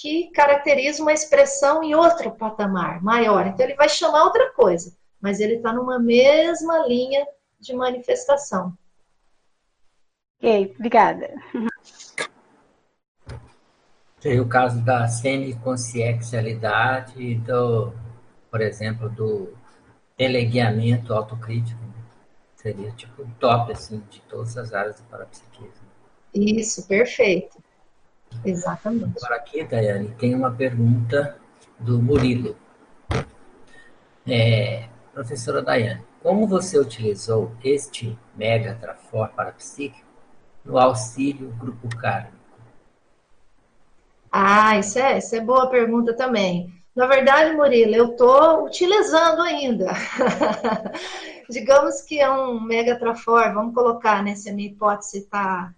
que 0.00 0.30
caracteriza 0.30 1.02
uma 1.02 1.12
expressão 1.12 1.82
em 1.82 1.94
outro 1.94 2.30
patamar, 2.32 3.02
maior. 3.02 3.46
Então 3.46 3.64
ele 3.64 3.74
vai 3.74 3.88
chamar 3.88 4.24
outra 4.24 4.52
coisa, 4.52 4.94
mas 5.20 5.40
ele 5.40 5.56
está 5.56 5.72
numa 5.72 5.98
mesma 5.98 6.86
linha 6.86 7.26
de 7.58 7.74
manifestação. 7.74 8.76
Ok, 10.38 10.74
obrigada. 10.76 11.34
Tem 14.20 14.38
o 14.38 14.46
caso 14.46 14.84
da 14.84 15.08
semiconsciencialidade, 15.08 17.36
do, 17.36 17.94
por 18.50 18.60
exemplo, 18.60 19.08
do 19.08 19.54
teleguiamento 20.16 21.14
autocrítico 21.14 21.80
seria 22.54 22.92
tipo 22.92 23.22
o 23.22 23.30
top 23.38 23.72
assim, 23.72 24.02
de 24.10 24.20
todas 24.22 24.58
as 24.58 24.74
áreas 24.74 25.00
do 25.00 25.04
parapsiquismo. 25.04 25.86
Isso, 26.34 26.86
perfeito. 26.86 27.64
Exatamente. 28.44 29.16
Agora 29.16 29.36
aqui, 29.36 29.64
Daiane, 29.64 30.08
tem 30.18 30.34
uma 30.34 30.50
pergunta 30.50 31.36
do 31.78 32.00
Murilo. 32.00 32.56
É, 34.26 34.88
professora 35.12 35.62
Daiane, 35.62 36.02
como 36.22 36.46
você 36.46 36.78
utilizou 36.78 37.52
este 37.62 38.18
mega 38.36 38.74
trafor 38.74 39.28
parapsíquico 39.28 40.06
no 40.64 40.78
auxílio 40.78 41.50
grupo 41.58 41.88
kármico? 41.96 42.36
Ah, 44.30 44.78
isso 44.78 44.98
é, 44.98 45.18
isso 45.18 45.34
é 45.36 45.40
boa 45.40 45.70
pergunta 45.70 46.14
também. 46.14 46.74
Na 46.94 47.06
verdade, 47.06 47.54
Murilo, 47.54 47.94
eu 47.94 48.10
estou 48.10 48.64
utilizando 48.64 49.42
ainda. 49.42 49.86
digamos 51.48 52.02
que 52.02 52.20
é 52.20 52.30
um 52.30 52.60
megatrafor, 52.60 53.52
vamos 53.54 53.74
colocar, 53.74 54.22
né, 54.22 54.34
se 54.34 54.50
a 54.50 54.52
minha 54.52 54.68
hipótese 54.68 55.18
está 55.18 55.72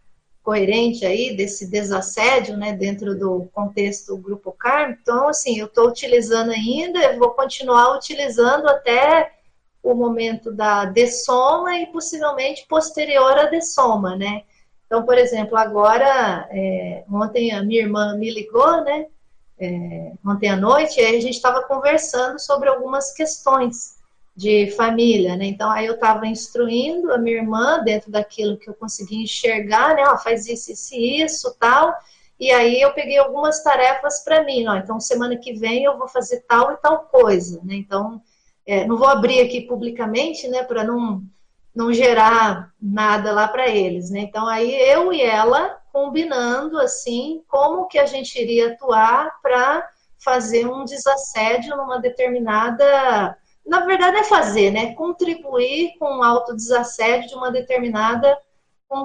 coerente 0.49 1.05
aí, 1.05 1.37
desse 1.37 1.71
desassédio, 1.71 2.57
né, 2.57 2.73
dentro 2.73 3.15
do 3.15 3.51
contexto 3.53 4.17
do 4.17 4.23
grupo 4.23 4.51
CARM, 4.51 4.93
então, 4.93 5.29
assim, 5.29 5.59
eu 5.59 5.67
estou 5.67 5.87
utilizando 5.89 6.51
ainda, 6.51 7.19
vou 7.19 7.33
continuar 7.33 7.95
utilizando 7.95 8.67
até 8.67 9.31
o 9.83 9.93
momento 9.93 10.51
da 10.51 10.87
dessoma 10.87 11.77
e 11.77 11.85
possivelmente 11.89 12.65
posterior 12.67 13.39
à 13.39 13.45
dessoma, 13.45 14.17
né. 14.17 14.45
Então, 14.87 15.05
por 15.05 15.19
exemplo, 15.19 15.55
agora, 15.55 16.49
é, 16.51 17.05
ontem 17.13 17.53
a 17.53 17.63
minha 17.63 17.83
irmã 17.83 18.17
me 18.17 18.31
ligou, 18.31 18.83
né, 18.85 19.05
é, 19.61 20.13
ontem 20.27 20.49
à 20.49 20.57
noite, 20.57 20.99
e 20.99 21.05
aí 21.05 21.19
a 21.19 21.21
gente 21.21 21.35
estava 21.35 21.63
conversando 21.65 22.39
sobre 22.39 22.71
algumas 22.71 23.13
questões 23.13 23.98
de 24.39 24.71
família, 24.77 25.35
né? 25.35 25.47
Então 25.47 25.69
aí 25.69 25.87
eu 25.87 25.95
estava 25.95 26.25
instruindo 26.25 27.13
a 27.13 27.19
minha 27.19 27.39
irmã 27.39 27.83
dentro 27.83 28.09
daquilo 28.09 28.57
que 28.57 28.71
eu 28.71 28.75
conseguia 28.75 29.25
enxergar, 29.25 29.97
né? 29.97 30.05
Ó, 30.07 30.17
faz 30.17 30.47
isso, 30.47 30.71
isso, 30.71 30.95
isso, 30.95 31.57
tal. 31.59 31.93
E 32.39 32.53
aí 32.53 32.81
eu 32.81 32.93
peguei 32.93 33.19
algumas 33.19 33.65
tarefas 33.65 34.23
para 34.23 34.45
mim, 34.45 34.69
ó. 34.69 34.77
Então 34.77 35.01
semana 35.01 35.37
que 35.37 35.55
vem 35.55 35.83
eu 35.83 35.99
vou 35.99 36.07
fazer 36.07 36.45
tal 36.49 36.71
e 36.71 36.77
tal 36.77 37.01
coisa, 37.07 37.61
né? 37.65 37.75
Então 37.75 38.23
é, 38.65 38.87
não 38.87 38.97
vou 38.97 39.09
abrir 39.09 39.41
aqui 39.41 39.63
publicamente, 39.63 40.47
né? 40.47 40.63
Para 40.63 40.85
não 40.85 41.21
não 41.75 41.93
gerar 41.93 42.73
nada 42.81 43.33
lá 43.33 43.49
para 43.49 43.69
eles, 43.69 44.09
né? 44.09 44.21
Então 44.21 44.47
aí 44.47 44.73
eu 44.73 45.13
e 45.13 45.21
ela 45.21 45.81
combinando 45.93 46.79
assim 46.79 47.43
como 47.49 47.89
que 47.89 47.99
a 47.99 48.07
gente 48.07 48.41
iria 48.41 48.73
atuar 48.73 49.41
para 49.43 49.85
fazer 50.17 50.65
um 50.69 50.85
desassédio 50.85 51.77
numa 51.77 51.99
determinada 51.99 53.37
na 53.69 53.85
verdade 53.85 54.17
é 54.17 54.25
fazer, 54.25 54.71
né? 54.71 54.95
Contribuir 54.95 55.93
com 55.99 56.19
o 56.19 56.23
autodesassédio 56.23 57.29
de 57.29 57.35
uma 57.35 57.51
determinada 57.51 58.37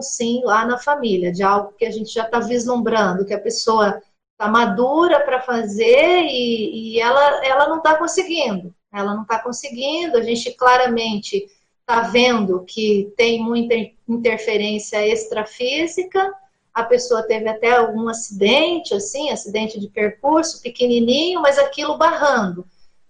sim 0.01 0.41
lá 0.45 0.65
na 0.65 0.77
família, 0.77 1.31
de 1.31 1.43
algo 1.43 1.73
que 1.73 1.85
a 1.85 1.91
gente 1.91 2.13
já 2.13 2.23
está 2.23 2.39
vislumbrando, 2.39 3.25
que 3.25 3.33
a 3.33 3.39
pessoa 3.39 4.01
está 4.31 4.49
madura 4.49 5.19
para 5.19 5.41
fazer 5.41 6.23
e, 6.23 6.95
e, 6.95 7.01
ela, 7.01 7.45
ela 7.45 7.67
não 7.67 7.77
está 7.77 7.97
conseguindo. 7.97 8.73
Ela 8.93 9.13
não 9.13 9.23
está 9.23 9.39
conseguindo, 9.39 10.17
a 10.17 10.21
gente 10.21 10.53
claramente 10.53 11.47
está 11.81 12.01
vendo 12.01 12.63
que 12.63 13.11
tem 13.17 13.43
muita 13.43 13.75
interferência 14.07 15.05
extrafísica, 15.05 16.33
a 16.73 16.83
pessoa 16.83 17.23
teve 17.23 17.49
até 17.49 17.75
algum 17.75 18.07
acidente, 18.07 18.93
assim, 18.93 19.31
acidente 19.31 19.79
de 19.79 19.89
percurso, 19.89 20.61
pequenininho, 20.61 21.41
mas 21.41 21.59
aquilo 21.59 21.97
barrando. 21.97 22.65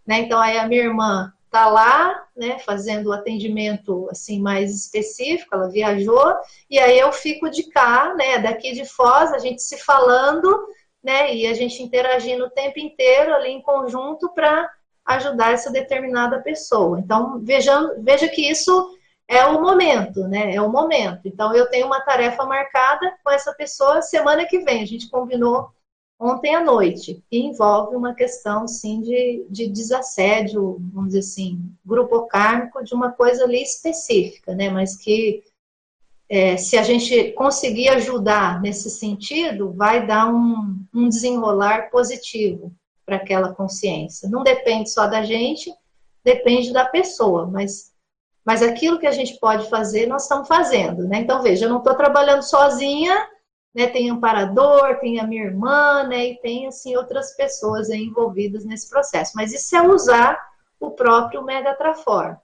Né? 0.05 0.19
Então, 0.21 0.39
aí 0.39 0.57
a 0.57 0.67
minha 0.67 0.81
irmã 0.81 1.31
está 1.53 1.67
lá, 1.67 2.25
né, 2.35 2.57
fazendo 2.57 3.09
o 3.09 3.13
atendimento 3.13 4.07
assim 4.09 4.41
mais 4.41 4.75
específico, 4.75 5.53
ela 5.53 5.69
viajou, 5.69 6.33
e 6.67 6.79
aí 6.79 6.97
eu 6.97 7.11
fico 7.11 7.47
de 7.47 7.69
cá, 7.69 8.15
né, 8.15 8.39
daqui 8.39 8.73
de 8.73 8.85
Foz, 8.85 9.31
a 9.31 9.37
gente 9.37 9.61
se 9.61 9.77
falando, 9.77 10.67
né, 11.03 11.31
e 11.31 11.45
a 11.45 11.53
gente 11.53 11.83
interagindo 11.83 12.45
o 12.45 12.49
tempo 12.49 12.79
inteiro 12.79 13.35
ali 13.35 13.51
em 13.51 13.61
conjunto 13.61 14.33
para 14.33 14.67
ajudar 15.05 15.53
essa 15.53 15.71
determinada 15.71 16.41
pessoa. 16.41 16.99
Então, 16.99 17.39
veja, 17.43 17.93
veja 17.99 18.27
que 18.27 18.49
isso 18.49 18.97
é 19.27 19.45
o 19.45 19.61
momento, 19.61 20.27
né? 20.27 20.55
É 20.55 20.61
o 20.61 20.71
momento. 20.71 21.21
Então, 21.25 21.53
eu 21.53 21.69
tenho 21.69 21.87
uma 21.87 21.99
tarefa 22.01 22.45
marcada 22.45 23.13
com 23.23 23.29
essa 23.29 23.53
pessoa 23.53 24.01
semana 24.01 24.45
que 24.45 24.59
vem. 24.59 24.81
A 24.81 24.85
gente 24.85 25.09
combinou 25.09 25.69
ontem 26.23 26.55
à 26.55 26.63
noite, 26.63 27.21
e 27.29 27.41
envolve 27.41 27.95
uma 27.95 28.13
questão, 28.13 28.67
sim, 28.67 29.01
de, 29.01 29.45
de 29.49 29.67
desassédio, 29.67 30.79
vamos 30.93 31.09
dizer 31.09 31.19
assim, 31.19 31.59
grupo 31.85 32.25
kármico, 32.27 32.83
de 32.83 32.93
uma 32.93 33.11
coisa 33.11 33.43
ali 33.43 33.61
específica, 33.61 34.55
né? 34.55 34.69
Mas 34.69 34.95
que 34.95 35.43
é, 36.29 36.55
se 36.55 36.77
a 36.77 36.83
gente 36.83 37.33
conseguir 37.33 37.89
ajudar 37.89 38.61
nesse 38.61 38.89
sentido, 38.89 39.73
vai 39.73 40.07
dar 40.07 40.33
um, 40.33 40.83
um 40.93 41.09
desenrolar 41.09 41.89
positivo 41.91 42.71
para 43.05 43.17
aquela 43.17 43.53
consciência. 43.53 44.29
Não 44.29 44.43
depende 44.43 44.89
só 44.89 45.07
da 45.07 45.23
gente, 45.23 45.73
depende 46.23 46.71
da 46.71 46.85
pessoa, 46.85 47.45
mas, 47.45 47.91
mas 48.45 48.63
aquilo 48.63 48.97
que 48.97 49.07
a 49.07 49.11
gente 49.11 49.37
pode 49.39 49.69
fazer, 49.69 50.07
nós 50.07 50.23
estamos 50.23 50.47
fazendo, 50.47 51.03
né? 51.03 51.19
Então, 51.19 51.41
veja, 51.41 51.65
eu 51.65 51.69
não 51.69 51.79
estou 51.79 51.95
trabalhando 51.95 52.43
sozinha, 52.43 53.27
né? 53.73 53.87
Tem 53.87 54.09
amparador, 54.09 54.99
tem 54.99 55.19
a 55.19 55.27
minha 55.27 55.43
irmã, 55.43 56.03
né? 56.03 56.27
E 56.27 56.39
tem, 56.39 56.67
assim, 56.67 56.95
outras 56.95 57.35
pessoas 57.35 57.89
envolvidas 57.89 58.65
nesse 58.65 58.89
processo. 58.89 59.33
Mas 59.35 59.53
isso 59.53 59.75
é 59.75 59.81
usar 59.81 60.39
o 60.79 60.91
próprio 60.91 61.43
Mega 61.43 61.73
Trafor. 61.73 62.37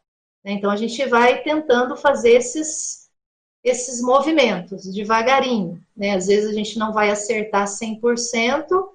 Né? 0.43 0.53
Então, 0.53 0.71
a 0.71 0.75
gente 0.75 1.05
vai 1.05 1.41
tentando 1.41 1.95
fazer 1.95 2.31
esses 2.31 3.09
esses 3.63 4.01
movimentos 4.01 4.85
devagarinho, 4.85 5.81
né? 5.95 6.15
Às 6.15 6.27
vezes 6.27 6.49
a 6.49 6.53
gente 6.53 6.79
não 6.79 6.93
vai 6.93 7.11
acertar 7.11 7.67
100%, 7.67 8.89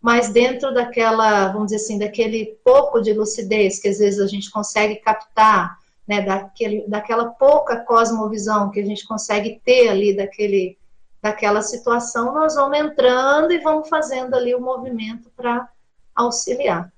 mas 0.00 0.30
dentro 0.30 0.72
daquela, 0.72 1.48
vamos 1.48 1.66
dizer 1.66 1.76
assim, 1.76 1.98
daquele 1.98 2.58
pouco 2.64 3.00
de 3.00 3.12
lucidez 3.12 3.78
que 3.78 3.88
às 3.88 3.98
vezes 3.98 4.20
a 4.20 4.26
gente 4.26 4.50
consegue 4.50 4.96
captar, 4.96 5.78
né, 6.06 6.22
daquele, 6.22 6.86
daquela 6.86 7.30
pouca 7.30 7.84
cosmovisão 7.84 8.70
que 8.70 8.80
a 8.80 8.84
gente 8.84 9.06
consegue 9.06 9.60
ter 9.64 9.88
ali 9.88 10.16
daquele, 10.16 10.78
daquela 11.26 11.60
situação, 11.60 12.32
nós 12.32 12.54
vamos 12.54 12.78
entrando 12.78 13.52
e 13.52 13.58
vamos 13.58 13.88
fazendo 13.88 14.34
ali 14.34 14.54
o 14.54 14.60
movimento 14.60 15.28
para 15.36 15.68
auxiliar. 16.14 16.92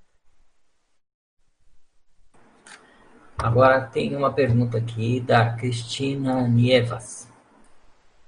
Agora 3.38 3.86
tem 3.86 4.14
uma 4.14 4.32
pergunta 4.32 4.76
aqui 4.76 5.20
da 5.20 5.54
Cristina 5.54 6.46
Nievas. 6.46 7.26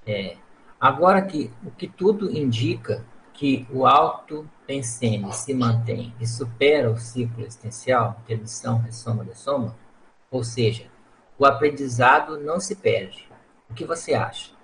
É, 0.07 0.37
agora 0.81 1.21
que 1.21 1.53
o 1.65 1.71
que 1.71 1.87
tudo 1.87 2.31
indica 2.31 3.05
que 3.35 3.67
o 3.71 3.87
alto 3.87 4.49
pensene 4.67 5.31
se 5.33 5.53
mantém 5.53 6.15
e 6.19 6.27
supera 6.27 6.91
o 6.91 6.99
ciclo 6.99 7.43
existencial, 7.43 8.17
intermissão, 8.23 8.79
ressoma, 8.79 9.25
dessoma, 9.25 9.77
ou 10.31 10.43
seja, 10.45 10.87
o 11.39 11.45
aprendizado 11.45 12.39
não 12.39 12.59
se 12.59 12.77
perde. 12.77 13.29
O 13.69 13.75
que 13.75 13.85
você 13.85 14.15
acha? 14.15 14.60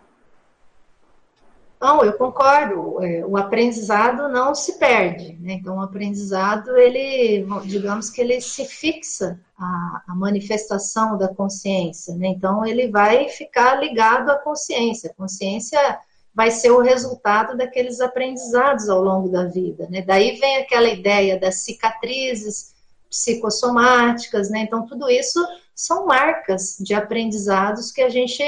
Não, 1.80 2.02
eu 2.02 2.14
concordo. 2.14 3.02
É, 3.02 3.24
o 3.26 3.36
aprendizado 3.36 4.28
não 4.28 4.54
se 4.54 4.78
perde. 4.78 5.36
Né? 5.40 5.54
Então, 5.54 5.76
o 5.76 5.82
aprendizado, 5.82 6.76
ele, 6.76 7.46
digamos 7.64 8.08
que 8.08 8.20
ele 8.20 8.40
se 8.40 8.64
fixa 8.64 9.38
à, 9.58 10.02
à 10.08 10.14
manifestação 10.14 11.18
da 11.18 11.28
consciência. 11.28 12.14
Né? 12.14 12.28
Então, 12.28 12.64
ele 12.64 12.88
vai 12.88 13.28
ficar 13.28 13.74
ligado 13.74 14.30
à 14.30 14.38
consciência. 14.38 15.10
A 15.10 15.14
consciência 15.14 15.98
vai 16.34 16.50
ser 16.50 16.70
o 16.70 16.80
resultado 16.80 17.56
daqueles 17.56 18.00
aprendizados 18.00 18.88
ao 18.88 19.02
longo 19.02 19.28
da 19.28 19.44
vida. 19.44 19.86
Né? 19.90 20.02
Daí 20.02 20.36
vem 20.36 20.56
aquela 20.56 20.88
ideia 20.88 21.38
das 21.38 21.56
cicatrizes 21.56 22.74
psicossomáticas. 23.10 24.48
Né? 24.48 24.60
Então, 24.60 24.86
tudo 24.86 25.10
isso 25.10 25.46
são 25.74 26.06
marcas 26.06 26.78
de 26.80 26.94
aprendizados 26.94 27.92
que 27.92 28.00
a 28.00 28.08
gente 28.08 28.42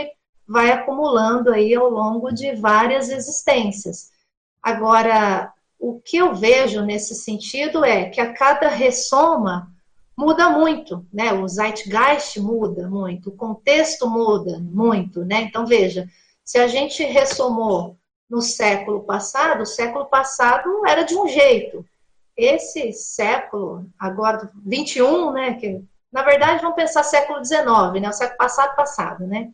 vai 0.48 0.72
acumulando 0.72 1.52
aí 1.52 1.74
ao 1.74 1.90
longo 1.90 2.32
de 2.32 2.54
várias 2.54 3.10
existências. 3.10 4.10
Agora, 4.62 5.52
o 5.78 6.00
que 6.00 6.16
eu 6.16 6.34
vejo 6.34 6.82
nesse 6.82 7.14
sentido 7.14 7.84
é 7.84 8.08
que 8.08 8.20
a 8.20 8.32
cada 8.32 8.68
ressoma 8.68 9.70
muda 10.16 10.48
muito, 10.48 11.06
né? 11.12 11.32
O 11.32 11.46
zeitgeist 11.46 12.40
muda 12.40 12.88
muito, 12.88 13.28
o 13.28 13.36
contexto 13.36 14.08
muda 14.08 14.58
muito, 14.58 15.24
né? 15.24 15.42
Então 15.42 15.66
veja, 15.66 16.08
se 16.42 16.58
a 16.58 16.66
gente 16.66 17.04
ressomou 17.04 17.96
no 18.28 18.40
século 18.40 19.04
passado, 19.04 19.62
o 19.62 19.66
século 19.66 20.06
passado 20.06 20.86
era 20.86 21.02
de 21.02 21.14
um 21.14 21.28
jeito. 21.28 21.84
Esse 22.36 22.92
século, 22.92 23.86
agora 23.98 24.50
21, 24.64 25.32
né, 25.32 25.54
que 25.54 25.82
na 26.10 26.22
verdade 26.22 26.62
vamos 26.62 26.76
pensar 26.76 27.02
século 27.02 27.40
19, 27.40 28.00
né, 28.00 28.08
o 28.08 28.12
século 28.12 28.38
passado 28.38 28.74
passado, 28.74 29.26
né? 29.26 29.52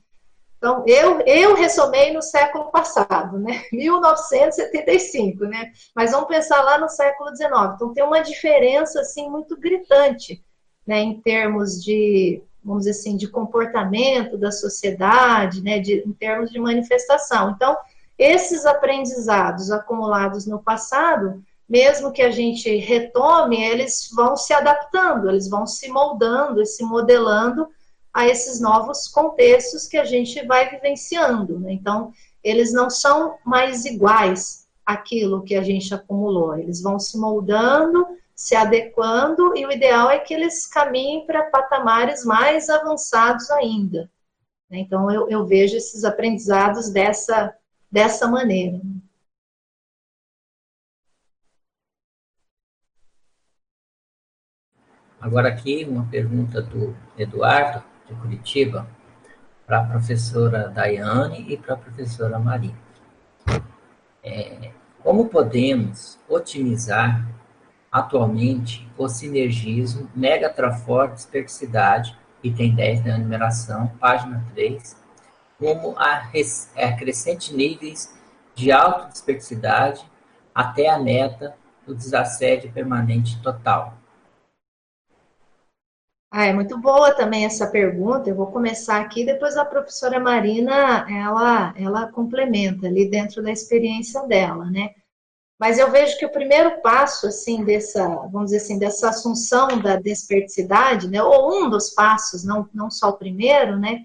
Então, 0.57 0.83
eu, 0.87 1.21
eu 1.21 1.55
ressomei 1.55 2.13
no 2.13 2.23
século 2.23 2.71
passado, 2.71 3.39
né? 3.39 3.65
1975, 3.73 5.45
né? 5.45 5.73
Mas 5.95 6.13
vamos 6.13 6.29
pensar 6.29 6.63
lá 6.63 6.79
no 6.79 6.89
século 6.89 7.35
XIX. 7.37 7.51
Então, 7.75 7.93
tem 7.93 8.05
uma 8.05 8.21
diferença, 8.21 9.01
assim, 9.01 9.29
muito 9.29 9.59
gritante, 9.59 10.43
né? 10.87 11.01
Em 11.01 11.21
termos 11.21 11.83
de, 11.83 12.43
vamos 12.63 12.85
dizer 12.85 12.99
assim, 12.99 13.17
de 13.17 13.29
comportamento 13.29 14.39
da 14.39 14.51
sociedade, 14.51 15.63
né? 15.63 15.79
De, 15.79 16.03
em 16.07 16.13
termos 16.13 16.51
de 16.51 16.59
manifestação. 16.59 17.51
Então, 17.51 17.77
esses 18.19 18.65
aprendizados 18.65 19.71
acumulados 19.71 20.47
no 20.47 20.63
passado, 20.63 21.43
mesmo 21.69 22.13
que 22.13 22.23
a 22.23 22.31
gente 22.31 22.75
retome, 22.77 23.63
eles 23.63 24.09
vão 24.15 24.37
se 24.37 24.53
adaptando, 24.53 25.29
eles 25.29 25.49
vão 25.49 25.67
se 25.67 25.89
moldando 25.89 26.63
e 26.63 26.67
se 26.67 26.85
modelando 26.85 27.69
a 28.15 28.29
esses 28.29 28.61
novos 28.61 29.09
contextos 29.09 29.89
que 29.89 29.97
a 29.97 30.05
gente 30.05 30.47
vai 30.47 30.71
vivenciando. 30.71 31.59
Né? 31.59 31.73
Então, 31.73 32.13
eles 32.45 32.73
não 32.73 32.89
são 32.89 33.37
mais 33.45 33.85
iguais 33.85 34.69
àquilo 34.87 35.43
que 35.43 35.57
a 35.57 35.63
gente 35.63 35.93
acumulou, 35.93 36.57
eles 36.57 36.81
vão 36.81 36.99
se 36.99 37.19
moldando, 37.19 38.07
se 38.37 38.55
adequando, 38.55 39.57
e 39.57 39.67
o 39.67 39.73
ideal 39.73 40.11
é 40.11 40.19
que 40.21 40.33
eles 40.33 40.67
caminhem 40.67 41.27
para 41.27 41.51
patamares 41.51 42.25
mais 42.25 42.69
avançados 42.71 43.51
ainda. 43.51 44.11
Né? 44.71 44.79
Então, 44.79 45.11
eu, 45.11 45.29
eu 45.29 45.45
vejo 45.45 45.77
esses 45.77 46.05
aprendizados 46.05 46.91
dessa, 46.91 47.57
dessa 47.91 48.29
maneira. 48.29 48.81
Agora 55.21 55.49
aqui 55.49 55.85
uma 55.85 56.07
pergunta 56.11 56.61
do 56.61 56.95
Eduardo 57.17 57.94
de 58.15 58.21
Curitiba, 58.21 58.87
para 59.67 59.81
a 59.81 59.85
professora 59.85 60.69
Daiane 60.69 61.47
e 61.49 61.57
para 61.57 61.75
a 61.75 61.79
professora 61.79 62.39
Maria. 62.39 62.75
É, 64.23 64.71
como 65.03 65.29
podemos 65.29 66.19
otimizar 66.29 67.27
atualmente 67.91 68.89
o 68.97 69.09
sinergismo 69.09 70.11
Megatrafor 70.15 71.13
Dispersidade, 71.13 72.17
item 72.43 72.75
10 72.75 73.05
da 73.05 73.19
numeração, 73.19 73.89
página 74.01 74.45
3, 74.55 74.97
como 75.59 75.95
a, 75.99 76.29
a 76.77 76.93
crescente 76.93 77.55
níveis 77.55 78.15
de 78.55 78.73
autodispersidade 78.73 80.05
até 80.55 80.89
a 80.89 80.99
meta 80.99 81.57
do 81.87 81.95
desassédio 81.95 82.73
permanente 82.73 83.41
total. 83.43 83.97
Ah, 86.37 86.47
é 86.47 86.53
muito 86.53 86.77
boa 86.77 87.15
também 87.15 87.45
essa 87.45 87.65
pergunta. 87.65 88.29
Eu 88.29 88.35
vou 88.35 88.49
começar 88.49 89.01
aqui, 89.01 89.25
depois 89.25 89.57
a 89.57 89.65
professora 89.65 90.19
Marina, 90.19 91.07
ela, 91.09 91.73
ela 91.79 92.11
complementa 92.11 92.89
ali 92.89 93.09
dentro 93.09 93.41
da 93.41 93.53
experiência 93.53 94.21
dela, 94.27 94.65
né? 94.65 94.91
Mas 95.61 95.79
eu 95.79 95.93
vejo 95.93 96.19
que 96.19 96.27
o 96.27 96.33
primeiro 96.33 96.83
passo, 96.83 97.29
assim, 97.29 97.63
dessa, 97.63 98.05
vamos 98.33 98.47
dizer 98.47 98.57
assim, 98.57 98.81
dessa 98.81 99.11
assunção 99.11 99.81
da 99.81 99.95
desperticidade, 99.95 101.07
né? 101.09 101.23
Ou 101.23 101.55
um 101.55 101.71
dos 101.71 101.91
passos, 101.91 102.43
não, 102.43 102.69
não 102.75 102.91
só 102.91 103.11
o 103.11 103.17
primeiro, 103.17 103.79
né? 103.79 104.01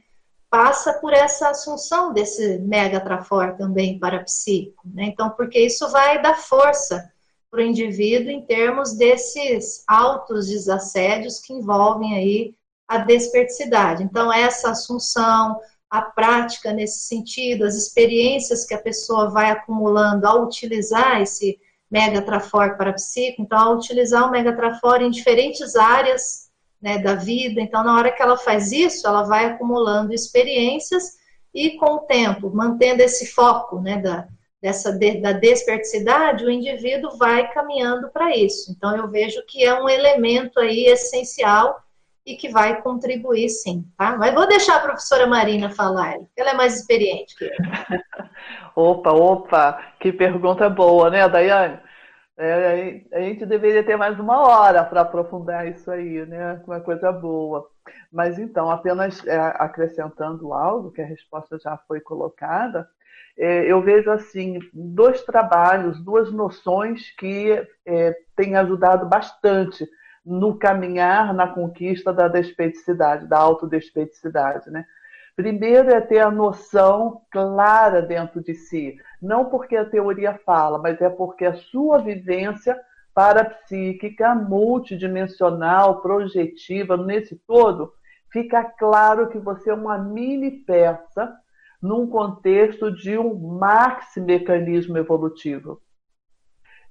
Passa 0.51 0.93
por 0.99 1.13
essa 1.13 1.49
assunção 1.49 2.13
desse 2.13 2.59
mega 2.59 2.99
trafor 2.99 3.57
também 3.57 3.97
para 3.97 4.23
psico, 4.23 4.83
né? 4.85 5.05
Então, 5.05 5.31
porque 5.31 5.59
isso 5.59 5.89
vai 5.89 6.21
dar 6.21 6.35
força 6.35 7.11
para 7.49 7.61
o 7.61 7.63
indivíduo 7.63 8.31
em 8.31 8.41
termos 8.41 8.93
desses 8.93 9.83
altos 9.87 10.47
desassédios 10.47 11.39
que 11.39 11.53
envolvem 11.53 12.15
aí 12.15 12.55
a 12.87 12.99
desperticidade. 12.99 14.03
Então, 14.03 14.31
essa 14.31 14.71
assunção, 14.71 15.59
a 15.89 16.01
prática 16.01 16.71
nesse 16.71 17.07
sentido, 17.07 17.65
as 17.65 17.75
experiências 17.75 18.65
que 18.65 18.73
a 18.73 18.81
pessoa 18.81 19.29
vai 19.29 19.49
acumulando 19.49 20.27
ao 20.27 20.43
utilizar 20.43 21.21
esse 21.21 21.59
mega 21.89 22.21
trafor 22.21 22.77
para 22.77 22.93
psico, 22.93 23.41
então, 23.41 23.57
ao 23.57 23.75
utilizar 23.75 24.27
o 24.27 24.31
mega 24.31 24.55
trafor 24.55 25.01
em 25.01 25.09
diferentes 25.09 25.75
áreas 25.75 26.49
né, 26.79 26.99
da 26.99 27.15
vida, 27.15 27.59
então, 27.59 27.83
na 27.83 27.95
hora 27.95 28.11
que 28.11 28.21
ela 28.21 28.37
faz 28.37 28.71
isso, 28.71 29.07
ela 29.07 29.23
vai 29.23 29.45
acumulando 29.45 30.13
experiências 30.13 31.17
e, 31.53 31.71
com 31.77 31.95
o 31.95 31.99
tempo, 31.99 32.51
mantendo 32.53 33.01
esse 33.01 33.27
foco 33.27 33.81
né, 33.81 33.97
da, 33.97 34.27
dessa 34.61 34.91
de, 34.91 35.21
da 35.21 35.31
desperticidade, 35.31 36.45
o 36.45 36.51
indivíduo 36.51 37.17
vai 37.17 37.51
caminhando 37.51 38.09
para 38.09 38.35
isso. 38.35 38.71
Então, 38.71 38.95
eu 38.95 39.07
vejo 39.09 39.41
que 39.47 39.63
é 39.63 39.73
um 39.73 39.87
elemento 39.87 40.59
aí 40.59 40.85
essencial 40.85 41.81
e 42.25 42.35
que 42.35 42.49
vai 42.49 42.81
contribuir 42.81 43.49
sim, 43.49 43.85
tá? 43.97 44.15
Mas 44.17 44.33
vou 44.33 44.47
deixar 44.47 44.77
a 44.77 44.81
professora 44.81 45.25
Marina 45.25 45.69
falar, 45.69 46.15
ela 46.37 46.51
é 46.51 46.53
mais 46.53 46.75
experiente 46.75 47.35
que 47.35 47.49
opa, 48.75 49.11
opa, 49.11 49.81
que 49.99 50.11
pergunta 50.11 50.69
boa, 50.69 51.09
né, 51.09 51.27
Daiane? 51.27 51.79
É, 52.37 53.01
a 53.11 53.19
gente 53.19 53.45
deveria 53.45 53.83
ter 53.83 53.97
mais 53.97 54.17
uma 54.17 54.39
hora 54.47 54.81
para 54.85 55.01
aprofundar 55.01 55.67
isso 55.67 55.91
aí, 55.91 56.25
né? 56.25 56.61
Uma 56.65 56.79
coisa 56.79 57.11
boa. 57.11 57.67
Mas 58.09 58.39
então, 58.39 58.71
apenas 58.71 59.25
é, 59.27 59.37
acrescentando 59.37 60.53
algo, 60.53 60.89
que 60.89 61.01
a 61.01 61.05
resposta 61.05 61.59
já 61.59 61.75
foi 61.85 61.99
colocada, 61.99 62.87
eu 63.41 63.81
vejo 63.81 64.11
assim 64.11 64.59
dois 64.73 65.23
trabalhos, 65.23 66.03
duas 66.03 66.29
noções 66.31 67.09
que 67.17 67.65
é, 67.85 68.15
têm 68.35 68.57
ajudado 68.57 69.05
bastante 69.05 69.87
no 70.25 70.57
caminhar 70.57 71.33
na 71.33 71.47
conquista 71.47 72.11
da 72.11 72.27
despeticidade, 72.27 73.27
da 73.27 73.37
autodespeticidade, 73.37 74.69
né? 74.69 74.85
Primeiro 75.37 75.89
é 75.89 76.01
ter 76.01 76.19
a 76.19 76.29
noção 76.29 77.21
clara 77.31 78.01
dentro 78.01 78.43
de 78.43 78.53
si, 78.53 78.97
não 79.21 79.45
porque 79.45 79.77
a 79.77 79.85
teoria 79.85 80.37
fala, 80.45 80.77
mas 80.77 81.01
é 81.01 81.09
porque 81.09 81.45
a 81.45 81.55
sua 81.55 81.99
vivência 81.99 82.77
parapsíquica, 83.13 84.35
multidimensional, 84.35 86.01
projetiva, 86.01 86.97
nesse 86.97 87.37
todo, 87.47 87.93
fica 88.29 88.65
claro 88.65 89.29
que 89.29 89.37
você 89.37 89.69
é 89.69 89.73
uma 89.73 89.97
mini 89.97 90.51
peça 90.51 91.33
num 91.81 92.07
contexto 92.07 92.91
de 92.91 93.17
um 93.17 93.57
maxi 93.57 94.19
mecanismo 94.19 94.97
evolutivo. 94.97 95.81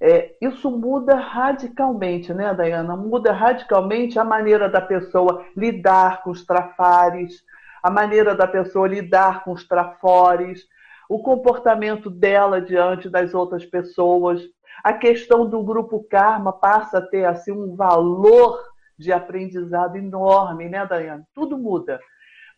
É, 0.01 0.37
isso 0.41 0.71
muda 0.71 1.17
radicalmente, 1.17 2.33
né, 2.33 2.55
Dayana? 2.55 2.97
Muda 2.97 3.33
radicalmente 3.33 4.19
a 4.19 4.25
maneira 4.25 4.69
da 4.69 4.81
pessoa 4.81 5.45
lidar 5.57 6.23
com 6.23 6.31
os 6.31 6.47
trafares, 6.47 7.43
a 7.83 7.91
maneira 7.91 8.35
da 8.35 8.47
pessoa 8.47 8.87
lidar 8.87 9.43
com 9.43 9.53
os 9.53 9.67
trafores, 9.67 10.65
o 11.09 11.21
comportamento 11.21 12.11
dela 12.11 12.61
diante 12.61 13.09
das 13.09 13.35
outras 13.35 13.65
pessoas. 13.65 14.43
A 14.85 14.93
questão 14.93 15.49
do 15.49 15.63
grupo 15.65 16.07
karma 16.09 16.53
passa 16.53 16.99
a 16.99 17.03
ter 17.03 17.25
assim 17.25 17.51
um 17.51 17.75
valor 17.75 18.63
de 18.97 19.13
aprendizado 19.13 19.97
enorme, 19.97 20.69
né, 20.69 20.87
Dayane? 20.87 21.25
Tudo 21.35 21.59
muda. 21.59 22.01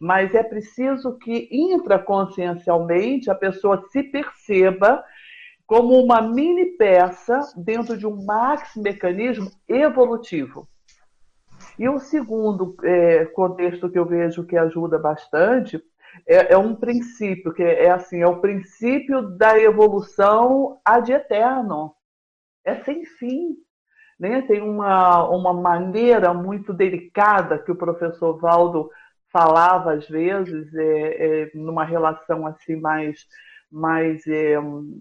Mas 0.01 0.35
é 0.35 0.43
preciso 0.43 1.19
que 1.19 1.49
intraconsciencialmente 1.53 3.31
a 3.31 3.35
pessoa 3.35 3.87
se 3.91 4.03
perceba 4.03 5.05
como 5.67 6.03
uma 6.03 6.23
mini 6.23 6.67
peça 6.77 7.39
dentro 7.57 7.97
de 7.97 8.07
um 8.07 8.25
max 8.25 8.75
mecanismo 8.77 9.51
evolutivo. 9.69 10.67
E 11.79 11.89
o 11.89 11.99
segundo 11.99 12.75
é, 12.83 13.27
contexto 13.27 13.89
que 13.89 13.99
eu 13.99 14.05
vejo 14.05 14.45
que 14.45 14.57
ajuda 14.57 14.99
bastante 14.99 15.81
é, 16.27 16.55
é, 16.55 16.59
um 16.59 16.75
princípio, 16.75 17.53
que 17.53 17.63
é 17.63 17.91
assim, 17.91 18.21
é 18.21 18.27
o 18.27 18.41
princípio 18.41 19.23
da 19.37 19.59
evolução 19.59 20.81
ad 20.85 21.13
eterno. 21.13 21.95
É 22.65 22.77
sem 22.77 23.05
fim. 23.05 23.57
Né? 24.19 24.43
Tem 24.43 24.61
uma, 24.61 25.29
uma 25.29 25.53
maneira 25.53 26.35
muito 26.35 26.75
delicada 26.75 27.59
que 27.59 27.73
o 27.73 27.77
professor 27.77 28.39
Valdo 28.39 28.91
falava 29.33 29.93
às 29.95 30.09
vezes, 30.09 30.75
é, 30.75 31.43
é, 31.45 31.51
numa 31.55 31.85
relação 31.85 32.47
assim 32.47 32.77
mais, 32.77 33.27
mais 33.71 34.27
é, 34.27 34.57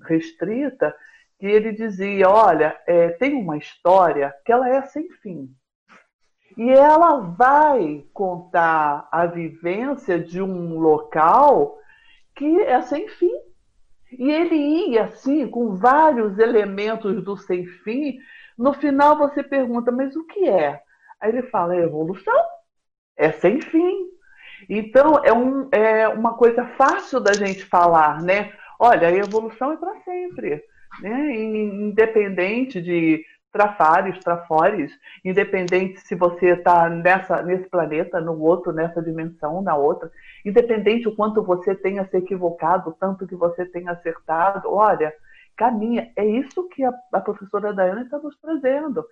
restrita, 0.08 0.96
que 1.40 1.46
ele 1.46 1.72
dizia, 1.72 2.30
olha, 2.30 2.78
é, 2.86 3.10
tem 3.10 3.34
uma 3.36 3.58
história 3.58 4.36
que 4.46 4.52
ela 4.52 4.70
é 4.70 4.82
sem 4.84 5.10
fim. 5.22 5.50
E 6.58 6.70
ela 6.70 7.20
vai 7.20 8.06
contar 8.14 9.08
a 9.12 9.26
vivência 9.26 10.20
de 10.20 10.42
um 10.42 10.78
local 10.80 11.78
que 12.36 12.62
é 12.62 12.82
sem 12.82 13.08
fim. 13.08 13.32
E 14.12 14.30
ele 14.30 14.56
ia 14.92 15.04
assim, 15.04 15.48
com 15.48 15.76
vários 15.76 16.38
elementos 16.38 17.24
do 17.24 17.38
sem 17.38 17.66
fim. 17.66 18.20
No 18.58 18.74
final 18.74 19.18
você 19.18 19.42
pergunta, 19.42 19.92
mas 19.92 20.16
o 20.16 20.26
que 20.26 20.50
é? 20.50 20.82
Aí 21.22 21.30
ele 21.30 21.44
fala, 21.44 21.76
é 21.76 21.84
evolução, 21.84 22.44
é 23.16 23.32
sem 23.32 23.62
fim. 23.62 24.10
Então 24.70 25.24
é, 25.24 25.34
um, 25.34 25.68
é 25.72 26.08
uma 26.08 26.36
coisa 26.36 26.64
fácil 26.78 27.20
da 27.20 27.34
gente 27.34 27.66
falar, 27.66 28.22
né? 28.22 28.54
Olha, 28.80 29.08
a 29.08 29.12
evolução 29.12 29.74
é 29.74 29.78
para 29.78 29.96
sempre. 30.02 30.64
Né? 31.02 31.36
Independente 31.36 32.82
de 32.82 33.26
trafares, 33.52 34.20
trafores, 34.20 34.92
independente 35.26 36.00
se 36.02 36.14
você 36.14 36.52
está 36.52 36.88
nesse 37.44 37.68
planeta, 37.68 38.22
no 38.22 38.40
outro, 38.40 38.72
nessa 38.72 39.02
dimensão, 39.02 39.62
na 39.62 39.76
outra, 39.76 40.12
independente 40.46 41.08
o 41.08 41.16
quanto 41.16 41.42
você 41.42 41.74
tenha 41.74 42.06
se 42.06 42.18
equivocado, 42.18 42.96
tanto 43.00 43.26
que 43.26 43.36
você 43.36 43.66
tenha 43.66 43.92
acertado, 43.92 44.72
olha, 44.72 45.12
caminha. 45.58 46.12
É 46.16 46.26
isso 46.26 46.70
que 46.70 46.84
a, 46.84 46.94
a 47.12 47.20
professora 47.20 47.74
Daiane 47.74 48.04
está 48.04 48.18
nos 48.20 48.38
trazendo. 48.40 49.04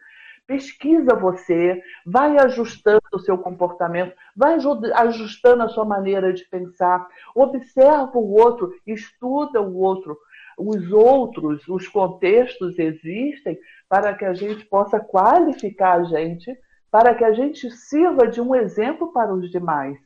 Pesquisa 0.47 1.13
você, 1.13 1.81
vai 2.05 2.37
ajustando 2.37 3.01
o 3.11 3.19
seu 3.19 3.37
comportamento, 3.37 4.15
vai 4.33 4.57
ajustando 4.95 5.61
a 5.61 5.67
sua 5.67 5.83
maneira 5.83 6.31
de 6.31 6.45
pensar, 6.45 7.05
observa 7.35 8.17
o 8.17 8.31
outro, 8.31 8.73
estuda 8.87 9.61
o 9.61 9.77
outro. 9.77 10.17
Os 10.57 10.89
outros, 10.91 11.67
os 11.67 11.87
contextos 11.89 12.79
existem 12.79 13.59
para 13.89 14.15
que 14.15 14.23
a 14.23 14.33
gente 14.33 14.65
possa 14.65 14.99
qualificar 15.01 15.99
a 15.99 16.03
gente, 16.05 16.57
para 16.89 17.13
que 17.13 17.25
a 17.25 17.33
gente 17.33 17.69
sirva 17.69 18.25
de 18.25 18.39
um 18.39 18.55
exemplo 18.55 19.11
para 19.11 19.33
os 19.33 19.51
demais. 19.51 19.99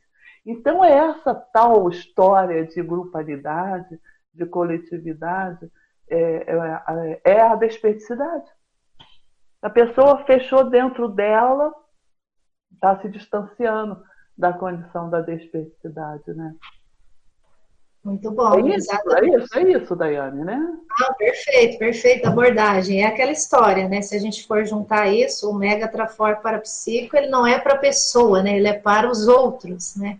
Então, 0.44 0.84
é 0.84 0.92
essa 0.92 1.36
tal 1.36 1.88
história 1.88 2.66
de 2.66 2.82
grupalidade, 2.82 4.00
de 4.34 4.46
coletividade, 4.46 5.72
é, 6.10 6.46
é, 6.48 7.22
é 7.24 7.42
a 7.42 7.56
despeticidade. 7.56 8.50
A 9.62 9.70
pessoa 9.70 10.24
fechou 10.26 10.70
dentro 10.70 11.08
dela, 11.08 11.72
está 12.74 13.00
se 13.00 13.10
distanciando 13.10 14.04
da 14.38 14.52
condição 14.54 15.10
da 15.10 15.22
despeticidade, 15.22 16.34
né? 16.34 16.56
Muito 18.04 18.32
bom. 18.32 18.56
É 18.56 18.76
isso, 18.76 18.92
é 18.92 19.28
isso, 19.28 19.60
é 19.60 19.72
isso, 19.72 19.96
Daiane, 19.96 20.44
né? 20.44 20.60
Ah, 21.04 21.14
perfeito, 21.14 21.78
perfeita 21.78 22.30
abordagem. 22.30 23.04
É 23.04 23.06
aquela 23.06 23.32
história, 23.32 23.88
né? 23.88 24.02
Se 24.02 24.16
a 24.16 24.20
gente 24.20 24.48
for 24.48 24.66
juntar 24.66 25.08
isso, 25.08 25.48
o 25.50 25.54
mega 25.54 25.88
trafor 25.88 26.38
para 26.38 26.60
psico, 26.60 27.16
ele 27.16 27.28
não 27.28 27.46
é 27.46 27.60
para 27.60 27.76
a 27.76 27.78
pessoa, 27.78 28.42
né? 28.42 28.58
Ele 28.58 28.68
é 28.68 28.74
para 28.74 29.08
os 29.08 29.28
outros, 29.28 29.96
né? 29.96 30.20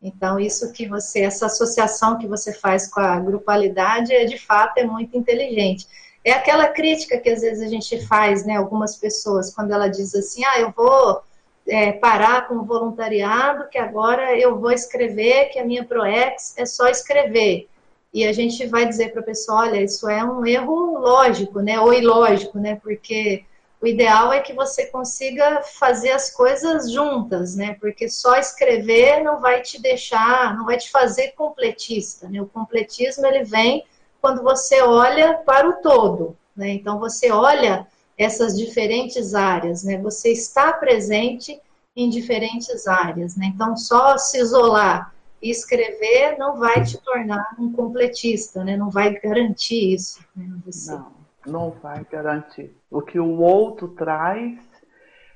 Então, 0.00 0.38
isso 0.38 0.72
que 0.72 0.88
você, 0.88 1.22
essa 1.22 1.46
associação 1.46 2.18
que 2.18 2.26
você 2.26 2.52
faz 2.52 2.88
com 2.88 3.00
a 3.00 3.18
grupalidade, 3.18 4.12
é, 4.12 4.24
de 4.24 4.38
fato, 4.38 4.78
é 4.78 4.84
muito 4.84 5.16
inteligente. 5.16 5.86
É 6.24 6.32
aquela 6.32 6.68
crítica 6.68 7.18
que 7.18 7.28
às 7.28 7.40
vezes 7.40 7.62
a 7.62 7.68
gente 7.68 8.06
faz, 8.06 8.44
né? 8.44 8.56
Algumas 8.56 8.96
pessoas, 8.96 9.54
quando 9.54 9.72
ela 9.72 9.88
diz 9.88 10.14
assim, 10.14 10.44
ah, 10.44 10.60
eu 10.60 10.70
vou 10.70 11.20
é, 11.66 11.92
parar 11.92 12.48
com 12.48 12.56
o 12.56 12.64
voluntariado, 12.64 13.68
que 13.68 13.78
agora 13.78 14.38
eu 14.38 14.58
vou 14.58 14.70
escrever, 14.70 15.46
que 15.46 15.58
a 15.58 15.64
minha 15.64 15.84
ProEx 15.84 16.54
é 16.56 16.64
só 16.64 16.88
escrever. 16.88 17.68
E 18.12 18.26
a 18.26 18.32
gente 18.32 18.66
vai 18.66 18.86
dizer 18.86 19.10
para 19.10 19.20
a 19.20 19.24
pessoa, 19.24 19.62
olha, 19.62 19.80
isso 19.80 20.08
é 20.08 20.22
um 20.22 20.44
erro 20.44 20.98
lógico, 20.98 21.60
né? 21.60 21.80
Ou 21.80 21.92
ilógico, 21.94 22.58
né? 22.58 22.78
Porque 22.82 23.44
o 23.80 23.86
ideal 23.86 24.32
é 24.32 24.40
que 24.40 24.52
você 24.52 24.86
consiga 24.86 25.62
fazer 25.62 26.10
as 26.10 26.30
coisas 26.30 26.92
juntas, 26.92 27.56
né? 27.56 27.76
Porque 27.80 28.08
só 28.08 28.36
escrever 28.36 29.24
não 29.24 29.40
vai 29.40 29.62
te 29.62 29.80
deixar, 29.80 30.56
não 30.56 30.66
vai 30.66 30.76
te 30.76 30.90
fazer 30.90 31.32
completista, 31.32 32.28
né? 32.28 32.40
O 32.40 32.46
completismo 32.46 33.26
ele 33.26 33.42
vem 33.44 33.84
quando 34.22 34.40
você 34.40 34.80
olha 34.80 35.34
para 35.34 35.68
o 35.68 35.82
todo, 35.82 36.36
né? 36.56 36.70
Então 36.70 37.00
você 37.00 37.32
olha 37.32 37.86
essas 38.16 38.56
diferentes 38.56 39.34
áreas, 39.34 39.82
né? 39.82 39.98
Você 39.98 40.30
está 40.30 40.72
presente 40.72 41.60
em 41.96 42.08
diferentes 42.08 42.86
áreas, 42.86 43.36
né? 43.36 43.46
Então, 43.52 43.76
só 43.76 44.16
se 44.16 44.38
isolar 44.38 45.12
e 45.42 45.50
escrever 45.50 46.38
não 46.38 46.56
vai 46.56 46.84
te 46.84 46.96
tornar 46.98 47.54
um 47.58 47.72
completista, 47.72 48.62
né? 48.62 48.76
Não 48.76 48.90
vai 48.90 49.18
garantir 49.18 49.94
isso. 49.94 50.20
Né? 50.36 50.48
Não, 50.86 51.12
não 51.44 51.70
vai 51.70 52.06
garantir. 52.10 52.74
O 52.88 53.02
que 53.02 53.18
o 53.18 53.40
outro 53.40 53.88
traz 53.88 54.56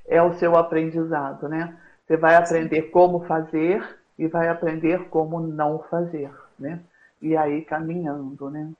é 0.06 0.22
o 0.22 0.34
seu 0.34 0.56
aprendizado, 0.56 1.48
né? 1.48 1.76
Você 2.06 2.16
vai 2.16 2.36
aprender 2.36 2.82
como 2.82 3.26
fazer 3.26 3.84
e 4.16 4.28
vai 4.28 4.48
aprender 4.48 5.08
como 5.08 5.40
não 5.40 5.80
fazer, 5.90 6.30
né? 6.56 6.80
E 7.26 7.36
aí 7.36 7.62
caminhando, 7.62 8.48
né? 8.48 8.72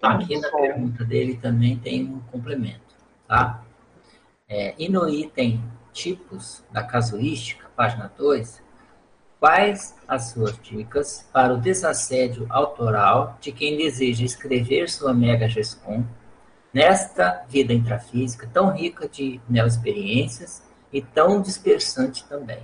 Aqui 0.00 0.38
na 0.38 0.50
pergunta 0.52 1.04
dele 1.04 1.36
também 1.36 1.76
tem 1.76 2.04
um 2.04 2.20
complemento, 2.30 2.94
tá? 3.26 3.64
É, 4.48 4.72
e 4.78 4.88
no 4.88 5.08
item 5.08 5.60
tipos 5.92 6.64
da 6.70 6.84
casuística, 6.84 7.68
página 7.74 8.12
2, 8.16 8.62
Quais 9.40 9.94
as 10.06 10.30
suas 10.30 10.58
dicas 10.62 11.28
para 11.32 11.52
o 11.52 11.60
desassédio 11.60 12.46
autoral 12.48 13.36
de 13.40 13.52
quem 13.52 13.76
deseja 13.76 14.24
escrever 14.24 14.88
sua 14.88 15.12
Mega 15.12 15.48
Gescom 15.48 16.02
nesta 16.72 17.44
vida 17.48 17.72
intrafísica 17.72 18.48
tão 18.54 18.70
rica 18.70 19.06
de 19.06 19.40
neoexperiências 19.46 20.62
e 20.90 21.02
tão 21.02 21.42
dispersante 21.42 22.24
também? 22.26 22.62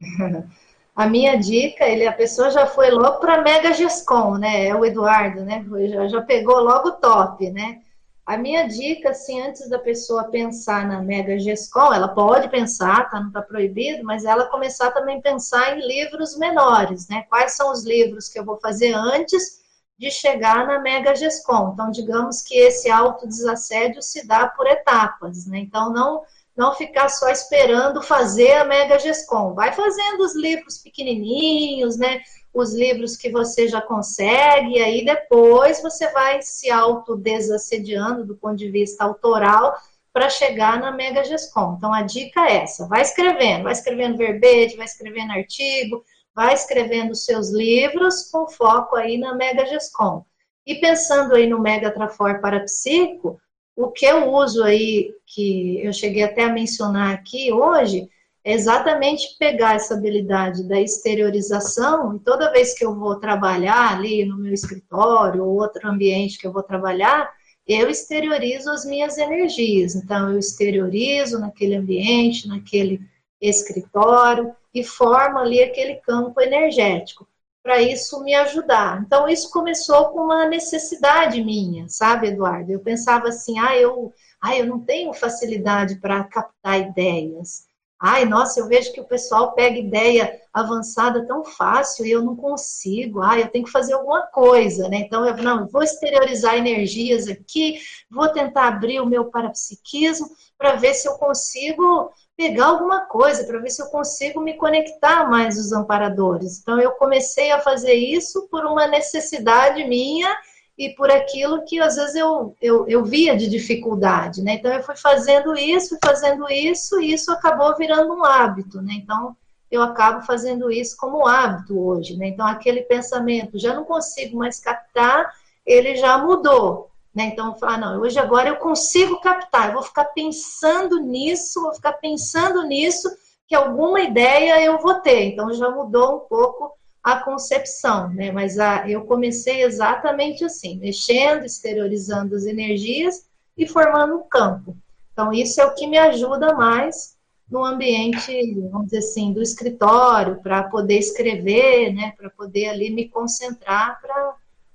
A 0.94 1.06
minha 1.06 1.36
dica, 1.36 1.86
ele, 1.86 2.06
a 2.06 2.12
pessoa 2.12 2.50
já 2.50 2.66
foi 2.66 2.90
logo 2.90 3.18
para 3.18 3.40
Mega 3.40 3.72
Gescom, 3.72 4.36
né? 4.36 4.66
É 4.66 4.74
o 4.74 4.84
Eduardo, 4.84 5.42
né? 5.42 5.64
Já, 5.88 6.06
já 6.06 6.22
pegou 6.22 6.60
logo 6.60 6.92
top, 6.92 7.50
né? 7.50 7.80
A 8.24 8.36
minha 8.36 8.68
dica, 8.68 9.10
assim, 9.10 9.40
antes 9.40 9.68
da 9.68 9.78
pessoa 9.78 10.30
pensar 10.30 10.86
na 10.86 11.00
Mega 11.02 11.38
Gescom, 11.38 11.92
ela 11.92 12.08
pode 12.08 12.48
pensar, 12.50 13.10
tá, 13.10 13.18
não 13.18 13.28
está 13.28 13.42
proibido, 13.42 14.04
mas 14.04 14.24
ela 14.24 14.46
começar 14.46 14.92
também 14.92 15.18
a 15.18 15.22
pensar 15.22 15.76
em 15.76 15.86
livros 15.86 16.36
menores, 16.38 17.08
né? 17.08 17.24
Quais 17.28 17.52
são 17.56 17.72
os 17.72 17.84
livros 17.84 18.28
que 18.28 18.38
eu 18.38 18.44
vou 18.44 18.60
fazer 18.60 18.92
antes 18.92 19.62
de 19.98 20.10
chegar 20.10 20.66
na 20.66 20.78
Mega 20.78 21.16
Gescom? 21.16 21.70
Então, 21.72 21.90
digamos 21.90 22.42
que 22.42 22.54
esse 22.54 22.90
autodesassédio 22.90 24.02
se 24.02 24.26
dá 24.26 24.46
por 24.46 24.66
etapas, 24.66 25.46
né? 25.46 25.58
Então, 25.58 25.90
não 25.90 26.22
não 26.56 26.74
ficar 26.74 27.08
só 27.08 27.28
esperando 27.30 28.02
fazer 28.02 28.52
a 28.52 28.64
Mega 28.64 28.98
Gescom. 28.98 29.54
Vai 29.54 29.72
fazendo 29.72 30.20
os 30.20 30.36
livros 30.36 30.78
pequenininhos, 30.78 31.96
né? 31.96 32.20
os 32.52 32.74
livros 32.74 33.16
que 33.16 33.30
você 33.30 33.66
já 33.66 33.80
consegue, 33.80 34.76
e 34.76 34.82
aí 34.82 35.04
depois 35.04 35.80
você 35.80 36.10
vai 36.12 36.42
se 36.42 36.70
autodesassediando 36.70 38.26
do 38.26 38.36
ponto 38.36 38.56
de 38.56 38.70
vista 38.70 39.04
autoral 39.04 39.74
para 40.12 40.28
chegar 40.28 40.78
na 40.78 40.92
Mega 40.92 41.24
Gescom. 41.24 41.74
Então 41.76 41.92
a 41.92 42.02
dica 42.02 42.46
é 42.46 42.58
essa: 42.58 42.86
vai 42.86 43.00
escrevendo, 43.00 43.64
vai 43.64 43.72
escrevendo 43.72 44.18
verbete, 44.18 44.76
vai 44.76 44.84
escrevendo 44.84 45.32
artigo, 45.32 46.04
vai 46.34 46.52
escrevendo 46.52 47.14
seus 47.14 47.50
livros 47.50 48.30
com 48.30 48.46
foco 48.46 48.96
aí 48.96 49.16
na 49.16 49.34
Mega 49.34 49.64
Gescom. 49.66 50.24
E 50.66 50.76
pensando 50.76 51.34
aí 51.34 51.46
no 51.46 51.58
Mega 51.58 51.90
Trafor 51.90 52.40
Parapsíquico, 52.40 53.40
o 53.76 53.90
que 53.90 54.04
eu 54.04 54.30
uso 54.32 54.62
aí, 54.62 55.14
que 55.26 55.84
eu 55.84 55.92
cheguei 55.92 56.22
até 56.22 56.44
a 56.44 56.52
mencionar 56.52 57.14
aqui 57.14 57.52
hoje, 57.52 58.08
é 58.44 58.52
exatamente 58.52 59.36
pegar 59.38 59.76
essa 59.76 59.94
habilidade 59.94 60.68
da 60.68 60.80
exteriorização 60.80 62.16
e 62.16 62.18
toda 62.18 62.52
vez 62.52 62.74
que 62.76 62.84
eu 62.84 62.94
vou 62.94 63.20
trabalhar 63.20 63.96
ali 63.96 64.24
no 64.24 64.36
meu 64.36 64.52
escritório 64.52 65.44
ou 65.44 65.60
outro 65.60 65.88
ambiente 65.88 66.38
que 66.38 66.46
eu 66.46 66.52
vou 66.52 66.62
trabalhar, 66.62 67.32
eu 67.66 67.88
exteriorizo 67.88 68.70
as 68.70 68.84
minhas 68.84 69.16
energias. 69.16 69.94
Então, 69.94 70.32
eu 70.32 70.38
exteriorizo 70.38 71.38
naquele 71.38 71.76
ambiente, 71.76 72.48
naquele 72.48 73.00
escritório 73.40 74.52
e 74.74 74.82
formo 74.82 75.38
ali 75.38 75.62
aquele 75.62 75.96
campo 75.96 76.40
energético 76.40 77.26
para 77.62 77.80
isso 77.80 78.22
me 78.22 78.34
ajudar. 78.34 79.02
Então, 79.06 79.28
isso 79.28 79.50
começou 79.50 80.06
com 80.10 80.20
uma 80.22 80.46
necessidade 80.46 81.42
minha, 81.42 81.88
sabe, 81.88 82.28
Eduardo? 82.28 82.72
Eu 82.72 82.80
pensava 82.80 83.28
assim, 83.28 83.58
ah, 83.58 83.76
eu, 83.76 84.12
ah, 84.40 84.56
eu 84.56 84.66
não 84.66 84.80
tenho 84.80 85.12
facilidade 85.14 85.96
para 86.00 86.24
captar 86.24 86.80
ideias. 86.80 87.64
Ai, 88.04 88.24
nossa, 88.24 88.58
eu 88.58 88.66
vejo 88.66 88.92
que 88.92 89.00
o 89.00 89.06
pessoal 89.06 89.52
pega 89.52 89.78
ideia 89.78 90.40
avançada 90.52 91.24
tão 91.24 91.44
fácil 91.44 92.04
e 92.04 92.10
eu 92.10 92.20
não 92.20 92.34
consigo. 92.34 93.22
Ai, 93.22 93.42
eu 93.42 93.48
tenho 93.48 93.64
que 93.64 93.70
fazer 93.70 93.92
alguma 93.92 94.22
coisa, 94.26 94.88
né? 94.88 94.96
Então, 94.96 95.24
eu 95.24 95.36
não, 95.36 95.68
vou 95.68 95.84
exteriorizar 95.84 96.56
energias 96.56 97.28
aqui, 97.28 97.78
vou 98.10 98.28
tentar 98.28 98.66
abrir 98.66 99.00
o 99.00 99.06
meu 99.06 99.26
parapsiquismo 99.26 100.28
para 100.58 100.74
ver 100.74 100.94
se 100.94 101.06
eu 101.06 101.14
consigo 101.14 102.10
pegar 102.42 102.66
alguma 102.66 103.02
coisa, 103.02 103.44
para 103.44 103.60
ver 103.60 103.70
se 103.70 103.80
eu 103.80 103.86
consigo 103.86 104.40
me 104.40 104.54
conectar 104.54 105.30
mais 105.30 105.56
os 105.56 105.72
amparadores. 105.72 106.58
Então, 106.60 106.80
eu 106.80 106.90
comecei 106.92 107.52
a 107.52 107.60
fazer 107.60 107.94
isso 107.94 108.48
por 108.50 108.66
uma 108.66 108.88
necessidade 108.88 109.84
minha 109.84 110.36
e 110.76 110.90
por 110.90 111.08
aquilo 111.08 111.64
que 111.64 111.78
às 111.80 111.94
vezes 111.94 112.16
eu, 112.16 112.56
eu, 112.60 112.88
eu 112.88 113.04
via 113.04 113.36
de 113.36 113.48
dificuldade, 113.48 114.42
né? 114.42 114.54
Então 114.54 114.72
eu 114.72 114.82
fui 114.82 114.96
fazendo 114.96 115.54
isso, 115.54 115.98
fazendo 116.02 116.50
isso, 116.50 117.00
e 117.00 117.12
isso 117.12 117.30
acabou 117.30 117.76
virando 117.76 118.12
um 118.12 118.24
hábito, 118.24 118.80
né? 118.80 118.94
Então 118.94 119.36
eu 119.70 119.82
acabo 119.82 120.24
fazendo 120.24 120.70
isso 120.70 120.96
como 120.96 121.26
hábito 121.26 121.78
hoje, 121.78 122.16
né? 122.16 122.28
Então 122.28 122.46
aquele 122.46 122.82
pensamento, 122.82 123.58
já 123.58 123.74
não 123.74 123.84
consigo 123.84 124.38
mais 124.38 124.58
captar, 124.58 125.30
ele 125.64 125.94
já 125.94 126.18
mudou, 126.18 126.90
né? 127.14 127.26
Então 127.26 127.56
falo, 127.56 127.72
ah, 127.72 127.78
não, 127.78 128.00
hoje 128.00 128.18
agora 128.18 128.48
eu 128.48 128.56
consigo 128.56 129.20
captar, 129.20 129.68
eu 129.68 129.74
vou 129.74 129.82
ficar 129.82 130.06
pensando 130.06 131.00
nisso, 131.00 131.60
vou 131.60 131.74
ficar 131.74 131.94
pensando 131.94 132.62
nisso, 132.62 133.08
que 133.46 133.54
alguma 133.54 134.00
ideia 134.00 134.62
eu 134.62 134.78
vou 134.80 134.94
ter. 134.94 135.24
Então 135.24 135.52
já 135.52 135.70
mudou 135.70 136.16
um 136.16 136.20
pouco 136.20 136.72
a 137.02 137.16
concepção, 137.16 138.08
né? 138.10 138.30
Mas 138.30 138.58
a, 138.58 138.88
eu 138.88 139.04
comecei 139.04 139.62
exatamente 139.62 140.44
assim, 140.44 140.78
mexendo, 140.78 141.44
exteriorizando 141.44 142.36
as 142.36 142.44
energias 142.44 143.26
e 143.56 143.66
formando 143.66 144.16
um 144.16 144.28
campo. 144.28 144.76
Então, 145.12 145.32
isso 145.32 145.60
é 145.60 145.64
o 145.66 145.74
que 145.74 145.86
me 145.86 145.98
ajuda 145.98 146.54
mais 146.54 147.16
no 147.50 147.64
ambiente, 147.64 148.54
vamos 148.70 148.86
dizer 148.86 148.98
assim, 148.98 149.32
do 149.32 149.42
escritório, 149.42 150.40
para 150.42 150.62
poder 150.64 150.98
escrever, 150.98 151.92
né? 151.92 152.14
Para 152.16 152.30
poder 152.30 152.68
ali 152.68 152.90
me 152.90 153.08
concentrar 153.08 154.00
para 154.00 154.34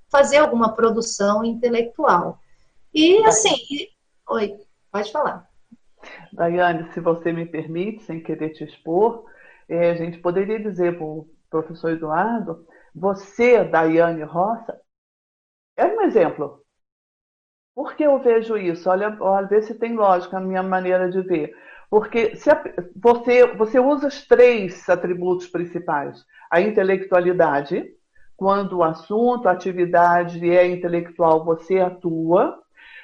fazer 0.09 0.37
alguma 0.37 0.73
produção 0.73 1.43
intelectual. 1.43 2.39
E 2.93 3.23
assim, 3.25 3.55
e... 3.69 3.89
oi, 4.29 4.55
pode 4.91 5.11
falar. 5.11 5.47
Daiane, 6.31 6.91
se 6.93 6.99
você 6.99 7.31
me 7.31 7.45
permite, 7.45 8.03
sem 8.03 8.21
querer 8.21 8.49
te 8.51 8.63
expor, 8.63 9.25
é, 9.67 9.91
a 9.91 9.95
gente 9.95 10.19
poderia 10.19 10.59
dizer 10.59 10.97
para 10.97 11.05
professor 11.49 11.91
Eduardo, 11.91 12.65
você, 12.93 13.63
Daiane 13.63 14.23
Roça, 14.23 14.79
é 15.75 15.85
um 15.85 16.01
exemplo. 16.01 16.63
Por 17.75 17.95
que 17.95 18.03
eu 18.03 18.17
vejo 18.19 18.57
isso? 18.57 18.89
Olha, 18.89 19.15
olha 19.19 19.47
vê 19.47 19.61
se 19.61 19.75
tem 19.75 19.95
lógica 19.95 20.39
na 20.39 20.45
minha 20.45 20.63
maneira 20.63 21.09
de 21.11 21.21
ver. 21.21 21.53
Porque 21.89 22.35
se 22.35 22.49
a, 22.49 22.61
você, 22.95 23.45
você 23.55 23.79
usa 23.79 24.07
os 24.07 24.25
três 24.25 24.89
atributos 24.89 25.47
principais. 25.47 26.25
A 26.49 26.59
intelectualidade, 26.59 27.85
quando 28.37 28.77
o 28.77 28.83
assunto, 28.83 29.47
a 29.47 29.51
atividade 29.51 30.47
é 30.47 30.67
intelectual, 30.67 31.43
você 31.43 31.79
atua. 31.79 32.61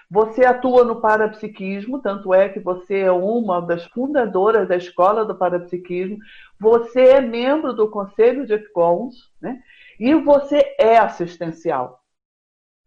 Você 0.09 0.45
atua 0.45 0.83
no 0.83 1.01
parapsiquismo, 1.01 1.99
tanto 1.99 2.31
é 2.35 2.47
que 2.47 2.59
você 2.59 2.99
é 2.99 3.11
uma 3.11 3.59
das 3.59 3.83
fundadoras 3.85 4.67
da 4.67 4.77
escola 4.77 5.25
do 5.25 5.35
parapsiquismo. 5.35 6.19
Você 6.59 7.01
é 7.01 7.19
membro 7.19 7.73
do 7.73 7.89
conselho 7.89 8.45
de 8.45 8.53
EFCONS, 8.53 9.15
né? 9.41 9.59
E 9.99 10.13
você 10.13 10.75
é 10.79 10.97
assistencial. 10.97 11.99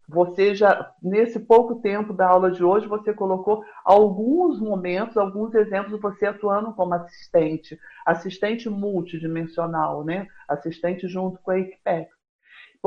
Você 0.07 0.55
já, 0.55 0.89
nesse 1.03 1.37
pouco 1.37 1.81
tempo 1.81 2.13
da 2.13 2.29
aula 2.29 2.49
de 2.49 2.63
hoje, 2.63 2.87
você 2.87 3.13
colocou 3.13 3.61
alguns 3.83 4.57
momentos, 4.57 5.17
alguns 5.17 5.53
exemplos 5.53 5.99
você 5.99 6.27
atuando 6.27 6.73
como 6.73 6.93
assistente, 6.93 7.77
assistente 8.05 8.69
multidimensional, 8.69 10.05
né? 10.05 10.27
Assistente 10.47 11.09
junto 11.09 11.41
com 11.41 11.51
a 11.51 11.59
Equipex. 11.59 12.16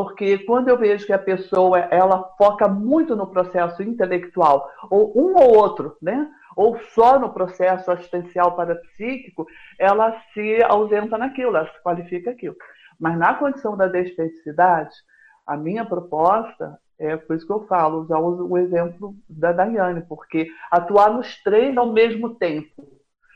Porque 0.03 0.39
quando 0.39 0.69
eu 0.69 0.79
vejo 0.79 1.05
que 1.05 1.13
a 1.13 1.19
pessoa 1.19 1.79
ela 1.79 2.25
foca 2.39 2.67
muito 2.67 3.15
no 3.15 3.27
processo 3.27 3.83
intelectual, 3.83 4.67
ou 4.91 5.13
um 5.15 5.35
ou 5.35 5.57
outro, 5.59 5.95
né? 6.01 6.27
ou 6.57 6.79
só 6.95 7.19
no 7.19 7.31
processo 7.35 7.91
assistencial 7.91 8.57
parapsíquico, 8.57 9.47
ela 9.79 10.19
se 10.33 10.63
ausenta 10.65 11.19
naquilo, 11.19 11.55
ela 11.55 11.71
se 11.71 11.83
qualifica 11.83 12.31
aquilo. 12.31 12.57
Mas 12.99 13.19
na 13.19 13.35
condição 13.35 13.77
da 13.77 13.89
desfeticidade, 13.89 14.95
a 15.47 15.55
minha 15.55 15.85
proposta 15.85 16.79
é 16.99 17.17
por 17.17 17.37
isso 17.37 17.47
que 17.47 17.53
eu 17.53 17.67
falo, 17.67 18.01
usar 18.01 18.19
o 18.19 18.57
exemplo 18.57 19.15
da 19.29 19.53
Daiane, 19.53 20.03
porque 20.03 20.49
atuar 20.71 21.11
nos 21.11 21.43
três 21.43 21.77
ao 21.77 21.93
mesmo 21.93 22.35
tempo. 22.35 22.89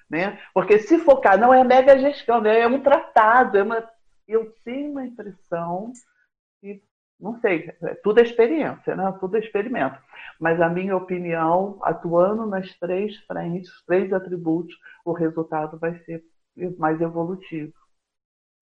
Né? 0.08 0.38
Porque 0.54 0.78
se 0.78 0.98
focar, 0.98 1.38
não 1.38 1.52
é 1.52 1.62
mega 1.62 1.98
gestão, 1.98 2.40
né? 2.40 2.60
é 2.60 2.66
um 2.66 2.80
tratado, 2.80 3.58
é 3.58 3.62
uma... 3.62 3.86
eu 4.26 4.50
tenho 4.64 4.92
uma 4.92 5.04
impressão 5.04 5.92
não 7.20 7.38
sei, 7.40 7.70
é 7.82 7.94
tudo 8.02 8.20
é 8.20 8.22
experiência, 8.22 8.94
né? 8.96 9.16
tudo 9.20 9.36
é 9.36 9.40
experimento. 9.40 9.98
Mas 10.40 10.60
a 10.60 10.68
minha 10.68 10.96
opinião, 10.96 11.78
atuando 11.82 12.46
nas 12.46 12.72
três 12.78 13.16
frentes, 13.26 13.70
três 13.86 14.12
atributos, 14.12 14.74
o 15.04 15.12
resultado 15.12 15.78
vai 15.78 15.98
ser 16.04 16.22
mais 16.78 17.00
evolutivo. 17.00 17.72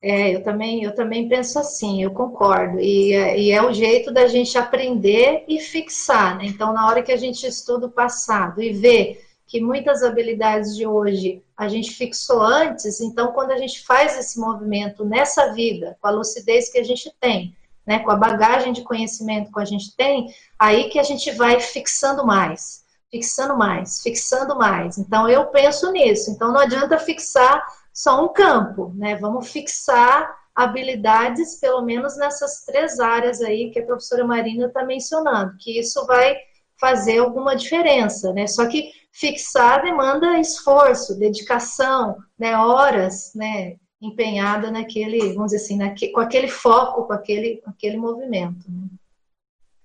É, 0.03 0.35
eu 0.35 0.43
também, 0.43 0.83
eu 0.83 0.95
também 0.95 1.29
penso 1.29 1.61
assim, 1.61 2.03
eu 2.03 2.11
concordo. 2.11 2.81
E, 2.81 3.13
e, 3.13 3.53
é 3.53 3.63
o 3.63 3.73
jeito 3.73 4.13
da 4.13 4.27
gente 4.27 4.59
aprender 4.59 5.45
e 5.47 5.61
fixar. 5.61 6.37
Né? 6.39 6.47
Então, 6.47 6.73
na 6.73 6.89
hora 6.89 7.03
que 7.03 7.13
a 7.13 7.17
gente 7.17 7.47
estuda 7.47 7.87
o 7.87 7.91
passado 7.91 8.61
e 8.61 8.73
vê 8.73 9.21
que 9.47 9.61
muitas 9.61 10.03
habilidades 10.03 10.75
de 10.75 10.87
hoje 10.87 11.43
a 11.57 11.69
gente 11.69 11.93
fixou 11.93 12.41
antes, 12.41 13.01
então 13.01 13.33
quando 13.33 13.53
a 13.53 13.59
gente 13.59 13.85
faz 13.85 14.19
esse 14.19 14.41
movimento 14.41 15.05
nessa 15.05 15.53
vida, 15.53 15.97
com 16.01 16.09
a 16.09 16.11
lucidez 16.11 16.73
que 16.73 16.79
a 16.79 16.83
gente 16.83 17.15
tem, 17.21 17.55
né, 17.87 17.99
com 18.01 18.11
a 18.11 18.17
bagagem 18.17 18.73
de 18.73 18.83
conhecimento 18.83 19.53
que 19.53 19.61
a 19.61 19.65
gente 19.65 19.95
tem, 19.97 20.33
aí 20.59 20.89
que 20.89 20.99
a 20.99 21.03
gente 21.03 21.31
vai 21.33 21.61
fixando 21.61 22.25
mais, 22.25 22.85
fixando 23.11 23.57
mais, 23.57 24.01
fixando 24.03 24.57
mais. 24.57 24.99
Então 24.99 25.29
eu 25.29 25.47
penso 25.47 25.91
nisso. 25.93 26.31
Então 26.31 26.53
não 26.53 26.61
adianta 26.61 26.99
fixar 26.99 27.63
só 27.93 28.25
um 28.25 28.33
campo, 28.33 28.93
né? 28.97 29.17
Vamos 29.17 29.51
fixar 29.51 30.35
habilidades, 30.55 31.59
pelo 31.59 31.83
menos 31.83 32.17
nessas 32.17 32.65
três 32.65 33.01
áreas 33.01 33.41
aí 33.41 33.71
que 33.71 33.81
a 33.81 33.87
professora 33.87 34.25
Marina 34.25 34.67
está 34.67 34.85
mencionando, 34.85 35.57
que 35.59 35.79
isso 35.79 36.07
vai 36.07 36.37
fazer 36.79 37.19
alguma 37.19 37.55
diferença, 37.55 38.33
né? 38.33 38.47
Só 38.47 38.67
que 38.67 38.91
fixar 39.13 39.83
demanda 39.83 40.39
esforço, 40.39 41.19
dedicação, 41.19 42.17
né? 42.39 42.57
Horas, 42.57 43.33
né? 43.35 43.77
Empenhada 44.03 44.71
naquele, 44.71 45.33
vamos 45.33 45.53
dizer 45.53 45.65
assim, 45.65 46.13
com 46.13 46.21
aquele 46.21 46.49
foco, 46.49 47.05
com 47.05 47.13
aquele, 47.13 47.63
aquele 47.65 47.97
movimento. 47.97 48.69
Né? 48.69 48.89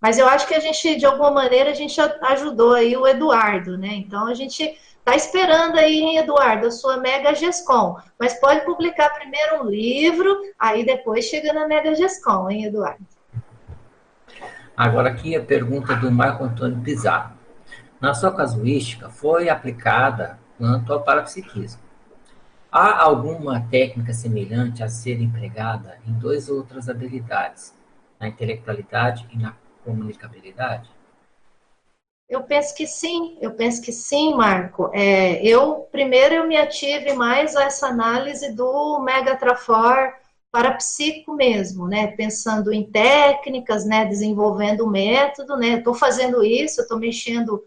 Mas 0.01 0.17
eu 0.17 0.27
acho 0.27 0.47
que 0.47 0.55
a 0.55 0.59
gente, 0.59 0.95
de 0.95 1.05
alguma 1.05 1.31
maneira, 1.31 1.69
a 1.69 1.73
gente 1.75 1.99
ajudou 2.01 2.73
aí 2.73 2.97
o 2.97 3.07
Eduardo, 3.07 3.77
né? 3.77 3.89
Então 3.93 4.27
a 4.27 4.33
gente 4.33 4.75
Está 5.07 5.15
esperando 5.15 5.77
aí, 5.77 6.01
hein, 6.01 6.17
Eduardo, 6.17 6.67
a 6.67 6.71
sua 6.71 6.97
Mega 6.97 7.33
Gescom. 7.33 7.95
Mas 8.19 8.37
pode 8.41 8.65
publicar 8.65 9.09
primeiro 9.11 9.63
um 9.63 9.69
livro, 9.69 10.37
aí 10.59 10.85
depois 10.85 11.23
chega 11.23 11.53
na 11.53 11.65
Mega 11.65 11.95
Gescom, 11.95 12.49
hein, 12.49 12.65
Eduardo? 12.65 13.05
Agora 14.75 15.07
aqui 15.07 15.33
a 15.33 15.41
pergunta 15.41 15.95
do 15.95 16.11
Marco 16.11 16.43
Antônio 16.43 16.81
Pizarro. 16.81 17.37
Na 18.01 18.13
sua 18.13 18.35
casuística, 18.35 19.07
foi 19.07 19.47
aplicada 19.47 20.37
quanto 20.57 20.91
ao 20.91 21.01
parapsiquismo. 21.01 21.81
Há 22.71 23.01
alguma 23.01 23.61
técnica 23.69 24.13
semelhante 24.13 24.83
a 24.83 24.89
ser 24.89 25.21
empregada 25.21 25.97
em 26.05 26.11
duas 26.13 26.49
outras 26.49 26.89
habilidades, 26.89 27.73
na 28.19 28.27
intelectualidade 28.27 29.25
e 29.31 29.37
na 29.37 29.55
comunicabilidade? 29.85 30.89
Eu 32.29 32.43
penso 32.43 32.75
que 32.75 32.85
sim, 32.85 33.37
eu 33.39 33.51
penso 33.53 33.81
que 33.81 33.91
sim, 33.93 34.35
Marco. 34.35 34.91
É, 34.93 35.41
eu 35.41 35.87
primeiro 35.91 36.35
eu 36.35 36.47
me 36.47 36.57
ative 36.57 37.13
mais 37.13 37.55
a 37.55 37.63
essa 37.63 37.87
análise 37.87 38.53
do 38.53 38.99
Megatrafor 38.99 40.13
para 40.51 40.73
psico 40.73 41.33
mesmo, 41.33 41.87
né? 41.87 42.07
Pensando 42.07 42.73
em 42.73 42.83
técnicas, 42.83 43.85
né? 43.85 44.03
Desenvolvendo 44.05 44.81
o 44.81 44.89
método, 44.89 45.55
né? 45.55 45.75
Estou 45.75 45.93
fazendo 45.93 46.43
isso, 46.43 46.81
estou 46.81 46.99
mexendo 46.99 47.63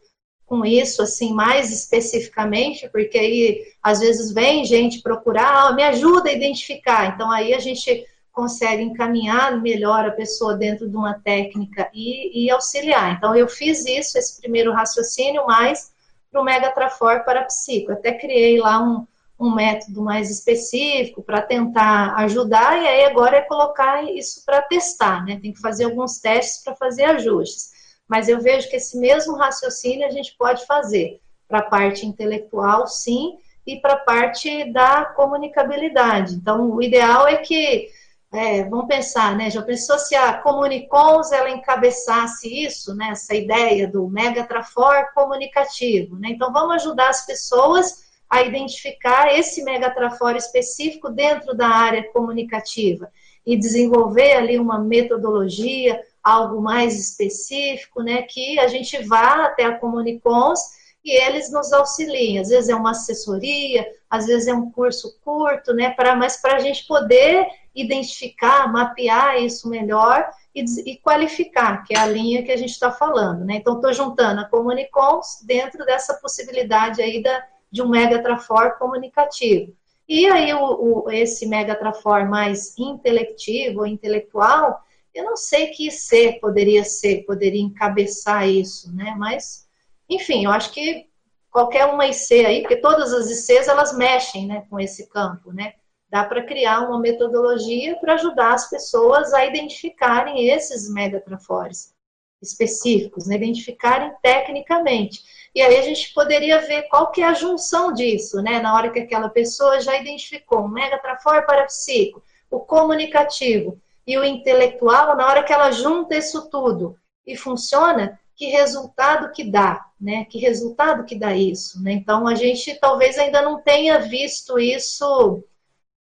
com 0.51 0.67
isso 0.67 1.01
assim 1.01 1.33
mais 1.33 1.71
especificamente, 1.71 2.89
porque 2.89 3.17
aí 3.17 3.63
às 3.81 4.01
vezes 4.01 4.33
vem 4.33 4.65
gente 4.65 5.01
procurar, 5.01 5.69
ah, 5.69 5.73
me 5.73 5.85
ajuda 5.85 6.29
a 6.29 6.33
identificar. 6.33 7.15
Então 7.15 7.31
aí 7.31 7.55
a 7.55 7.61
gente 7.61 8.05
consegue 8.33 8.83
encaminhar 8.83 9.61
melhor 9.61 10.05
a 10.05 10.11
pessoa 10.11 10.57
dentro 10.57 10.89
de 10.89 10.97
uma 10.97 11.15
técnica 11.15 11.89
e, 11.95 12.47
e 12.47 12.51
auxiliar. 12.51 13.13
Então, 13.13 13.35
eu 13.35 13.49
fiz 13.49 13.87
isso, 13.87 14.19
esse 14.19 14.41
primeiro 14.41 14.73
raciocínio, 14.73 15.47
mais 15.47 15.93
para 16.31 16.41
o 16.41 16.45
Megatrafor 16.45 17.25
para 17.25 17.45
psico. 17.45 17.93
Até 17.93 18.13
criei 18.13 18.59
lá 18.59 18.83
um, 18.83 19.07
um 19.39 19.55
método 19.55 20.03
mais 20.03 20.31
específico 20.31 21.23
para 21.23 21.43
tentar 21.43 22.15
ajudar, 22.19 22.81
e 22.81 22.87
aí 22.87 23.05
agora 23.05 23.37
é 23.37 23.43
colocar 23.43 24.05
isso 24.05 24.45
para 24.45 24.63
testar, 24.63 25.25
né? 25.25 25.39
Tem 25.41 25.53
que 25.53 25.61
fazer 25.61 25.85
alguns 25.85 26.19
testes 26.19 26.65
para 26.65 26.75
fazer 26.75 27.05
ajustes. 27.05 27.80
Mas 28.11 28.29
eu 28.29 28.41
vejo 28.41 28.69
que 28.69 28.75
esse 28.75 28.99
mesmo 28.99 29.37
raciocínio 29.37 30.05
a 30.05 30.11
gente 30.11 30.35
pode 30.37 30.67
fazer 30.67 31.21
para 31.47 31.61
a 31.61 31.71
parte 31.71 32.05
intelectual, 32.05 32.89
sim, 32.89 33.39
e 33.65 33.81
para 33.81 33.93
a 33.93 33.99
parte 33.99 34.73
da 34.73 35.05
comunicabilidade. 35.05 36.35
Então, 36.35 36.73
o 36.73 36.83
ideal 36.83 37.29
é 37.29 37.37
que 37.37 37.89
é, 38.33 38.65
vamos 38.65 38.87
pensar, 38.87 39.37
né? 39.37 39.49
Já 39.49 39.63
pensou 39.63 39.97
se 39.99 40.15
a 40.17 40.35
Comunicons 40.35 41.31
ela 41.31 41.51
encabeçasse 41.51 42.49
isso, 42.65 42.95
né? 42.97 43.11
Essa 43.11 43.35
ideia 43.35 43.87
do 43.87 44.09
megatrafor 44.09 45.13
comunicativo, 45.15 46.17
né? 46.17 46.31
Então 46.31 46.53
vamos 46.53 46.77
ajudar 46.77 47.11
as 47.11 47.25
pessoas 47.25 48.11
a 48.29 48.43
identificar 48.43 49.37
esse 49.37 49.63
megatrafor 49.63 50.37
específico 50.37 51.11
dentro 51.11 51.57
da 51.57 51.69
área 51.69 52.09
comunicativa 52.13 53.11
e 53.45 53.57
desenvolver 53.57 54.33
ali 54.35 54.59
uma 54.59 54.79
metodologia, 54.79 56.01
algo 56.23 56.61
mais 56.61 56.99
específico, 56.99 58.03
né? 58.03 58.23
Que 58.23 58.59
a 58.59 58.69
gente 58.69 59.03
vá 59.03 59.47
até 59.47 59.65
a 59.65 59.79
Comunicons 59.79 60.61
e 61.05 61.11
eles 61.11 61.51
nos 61.51 61.73
auxiliem. 61.73 62.39
Às 62.39 62.49
vezes 62.49 62.69
é 62.69 62.75
uma 62.75 62.91
assessoria, 62.91 63.87
às 64.09 64.27
vezes 64.27 64.49
é 64.49 64.55
um 64.55 64.71
curso 64.71 65.19
curto, 65.25 65.73
né? 65.73 65.91
Pra, 65.91 66.15
mas 66.15 66.41
para 66.41 66.57
a 66.57 66.61
gente 66.61 66.87
poder 66.87 67.47
identificar, 67.75 68.71
mapear 68.71 69.41
isso 69.43 69.69
melhor 69.69 70.29
e, 70.55 70.65
e, 70.91 70.97
qualificar, 70.99 71.85
que 71.85 71.95
é 71.95 71.99
a 71.99 72.07
linha 72.07 72.43
que 72.43 72.51
a 72.51 72.57
gente 72.57 72.73
está 72.73 72.91
falando, 72.91 73.45
né? 73.45 73.57
Então, 73.57 73.77
estou 73.77 73.93
juntando 73.93 74.41
a 74.41 74.45
Comunicons 74.45 75.43
dentro 75.45 75.85
dessa 75.87 76.15
possibilidade 76.15 77.01
aí 77.01 77.23
da, 77.23 77.45
de 77.71 77.83
um 77.83 77.89
Megatrafor 77.89 78.77
comunicativo. 78.79 79.73
E 80.09 80.27
aí, 80.27 80.53
o, 80.53 81.05
o, 81.05 81.11
esse 81.11 81.47
Megatrafor 81.47 82.29
mais 82.29 82.77
intelectivo, 82.77 83.87
intelectual, 83.87 84.81
eu 85.15 85.25
não 85.25 85.37
sei 85.37 85.69
que 85.69 85.89
IC 85.89 86.39
poderia 86.41 86.85
ser, 86.85 87.25
poderia 87.25 87.61
encabeçar 87.61 88.49
isso, 88.49 88.95
né? 88.95 89.15
Mas, 89.19 89.69
enfim, 90.09 90.45
eu 90.45 90.51
acho 90.51 90.73
que 90.73 91.09
qualquer 91.51 91.87
uma 91.87 92.07
IC 92.07 92.47
aí, 92.47 92.61
porque 92.61 92.77
todas 92.77 93.13
as 93.13 93.31
ICs, 93.31 93.69
elas 93.69 93.97
mexem, 93.97 94.47
né, 94.47 94.65
com 94.71 94.79
esse 94.79 95.09
campo, 95.09 95.53
né? 95.53 95.75
dá 96.11 96.25
para 96.25 96.43
criar 96.43 96.81
uma 96.81 96.99
metodologia 96.99 97.97
para 98.01 98.15
ajudar 98.15 98.55
as 98.55 98.69
pessoas 98.69 99.33
a 99.33 99.47
identificarem 99.47 100.49
esses 100.49 100.93
megatrafores 100.93 101.95
específicos, 102.43 103.27
né? 103.27 103.37
identificarem 103.37 104.13
tecnicamente. 104.21 105.23
E 105.55 105.63
aí 105.63 105.79
a 105.79 105.83
gente 105.83 106.13
poderia 106.13 106.61
ver 106.61 106.89
qual 106.89 107.13
que 107.13 107.23
é 107.23 107.27
a 107.27 107.35
junção 107.35 107.93
disso, 107.93 108.41
né? 108.43 108.61
Na 108.61 108.75
hora 108.75 108.91
que 108.91 109.01
aquela 109.01 109.29
pessoa 109.29 109.81
já 109.81 109.97
identificou 109.97 110.61
o 110.61 110.69
megatrafor 110.69 111.45
parapsíquico, 111.45 112.23
o 112.51 112.61
comunicativo 112.61 113.81
e 114.13 114.19
o 114.19 114.25
intelectual, 114.25 115.17
na 115.17 115.27
hora 115.27 115.43
que 115.43 115.53
ela 115.53 115.71
junta 115.71 116.17
isso 116.17 116.49
tudo 116.51 116.97
e 117.27 117.37
funciona, 117.37 118.19
que 118.35 118.47
resultado 118.47 119.33
que 119.33 119.45
dá, 119.45 119.85
né? 120.01 120.25
Que 120.25 120.39
resultado 120.39 121.05
que 121.05 121.15
dá 121.15 121.35
isso, 121.37 121.83
né? 121.83 121.93
Então 121.93 122.27
a 122.27 122.35
gente 122.35 122.75
talvez 122.81 123.19
ainda 123.19 123.43
não 123.43 123.61
tenha 123.61 123.99
visto 123.99 124.59
isso 124.59 125.45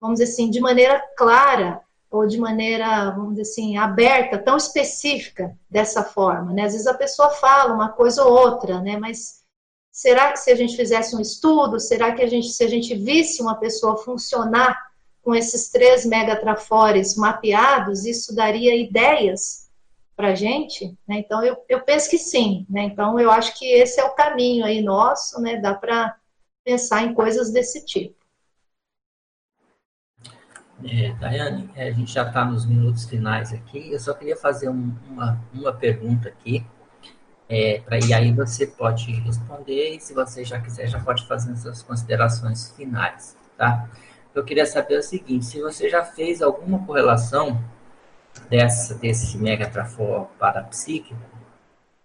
vamos 0.01 0.19
dizer 0.19 0.33
assim, 0.33 0.51
de 0.51 0.61
maneira 0.61 1.03
clara 1.17 1.81
ou 2.11 2.27
de 2.27 2.39
maneira, 2.39 3.11
vamos 3.11 3.31
dizer 3.31 3.43
assim, 3.43 3.77
aberta, 3.77 4.39
tão 4.39 4.57
específica 4.57 5.57
dessa 5.69 6.05
forma, 6.05 6.53
né? 6.53 6.65
Às 6.65 6.73
vezes 6.73 6.87
a 6.87 6.95
pessoa 6.95 7.31
fala 7.31 7.75
uma 7.75 7.91
coisa 7.91 8.25
ou 8.25 8.33
outra, 8.33 8.81
né? 8.81 8.97
Mas 8.97 9.43
será 9.91 10.31
que 10.33 10.39
se 10.39 10.51
a 10.51 10.55
gente 10.55 10.77
fizesse 10.77 11.17
um 11.17 11.21
estudo, 11.21 11.81
será 11.81 12.13
que 12.13 12.23
a 12.23 12.27
gente, 12.27 12.49
se 12.49 12.65
a 12.65 12.69
gente 12.69 12.95
visse 12.95 13.43
uma 13.43 13.57
pessoa 13.57 13.97
funcionar 13.97 14.86
com 15.27 15.35
esses 15.35 15.71
três 15.71 16.07
megatrafores 16.07 17.17
mapeados, 17.17 18.07
isso 18.07 18.33
daria 18.33 18.77
ideias 18.77 19.69
para 20.15 20.29
a 20.29 20.35
gente? 20.37 20.97
Né? 21.07 21.19
Então, 21.19 21.43
eu, 21.43 21.57
eu 21.69 21.81
penso 21.81 22.09
que 22.09 22.17
sim, 22.17 22.65
né? 22.71 22.85
Então, 22.85 23.19
eu 23.19 23.29
acho 23.29 23.59
que 23.59 23.67
esse 23.67 24.01
é 24.01 24.05
o 24.05 24.15
caminho 24.15 24.65
aí 24.65 24.81
nosso, 24.81 25.43
né? 25.43 25.57
Dá 25.57 25.75
para 25.75 26.17
pensar 26.65 27.03
em 27.03 27.13
coisas 27.13 27.53
desse 27.53 27.85
tipo. 27.85 28.15
É, 30.85 31.11
Daiane, 31.15 31.71
é, 31.75 31.89
a 31.89 31.93
gente 31.93 32.13
já 32.13 32.23
está 32.23 32.45
nos 32.45 32.65
minutos 32.65 33.05
finais 33.05 33.53
aqui. 33.53 33.91
Eu 33.91 33.99
só 33.99 34.15
queria 34.15 34.37
fazer 34.37 34.69
um, 34.69 34.95
uma, 35.11 35.45
uma 35.53 35.73
pergunta 35.73 36.29
aqui. 36.29 36.65
É, 37.49 37.81
pra, 37.81 37.99
e 37.99 38.15
aí 38.15 38.33
você 38.33 38.65
pode 38.65 39.11
responder, 39.11 39.97
e 39.97 40.01
se 40.01 40.15
você 40.15 40.45
já 40.45 40.61
quiser, 40.61 40.87
já 40.87 41.01
pode 41.01 41.27
fazer 41.27 41.51
as 41.51 41.63
suas 41.63 41.83
considerações 41.83 42.71
finais, 42.77 43.37
tá? 43.57 43.89
Eu 44.37 44.45
queria 44.45 44.67
saber 44.67 44.99
o 44.99 45.03
seguinte, 45.03 45.47
se 45.47 45.63
você 45.63 45.89
já 45.89 46.05
fez 46.05 46.43
alguma 46.43 46.85
correlação 46.85 47.59
dessa, 48.51 48.95
desse 48.95 49.39
megatrafor 49.39 50.27
parapsíquico 50.39 51.19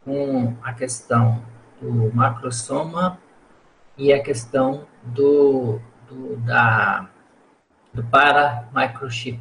com 0.06 0.56
a 0.64 0.72
questão 0.72 1.44
do 1.82 2.16
macrosoma 2.16 3.20
e 3.98 4.14
a 4.14 4.24
questão 4.24 4.88
do, 5.04 5.82
do 6.08 6.38
da 6.38 7.10
para 8.10 8.70
microchip? 8.74 9.38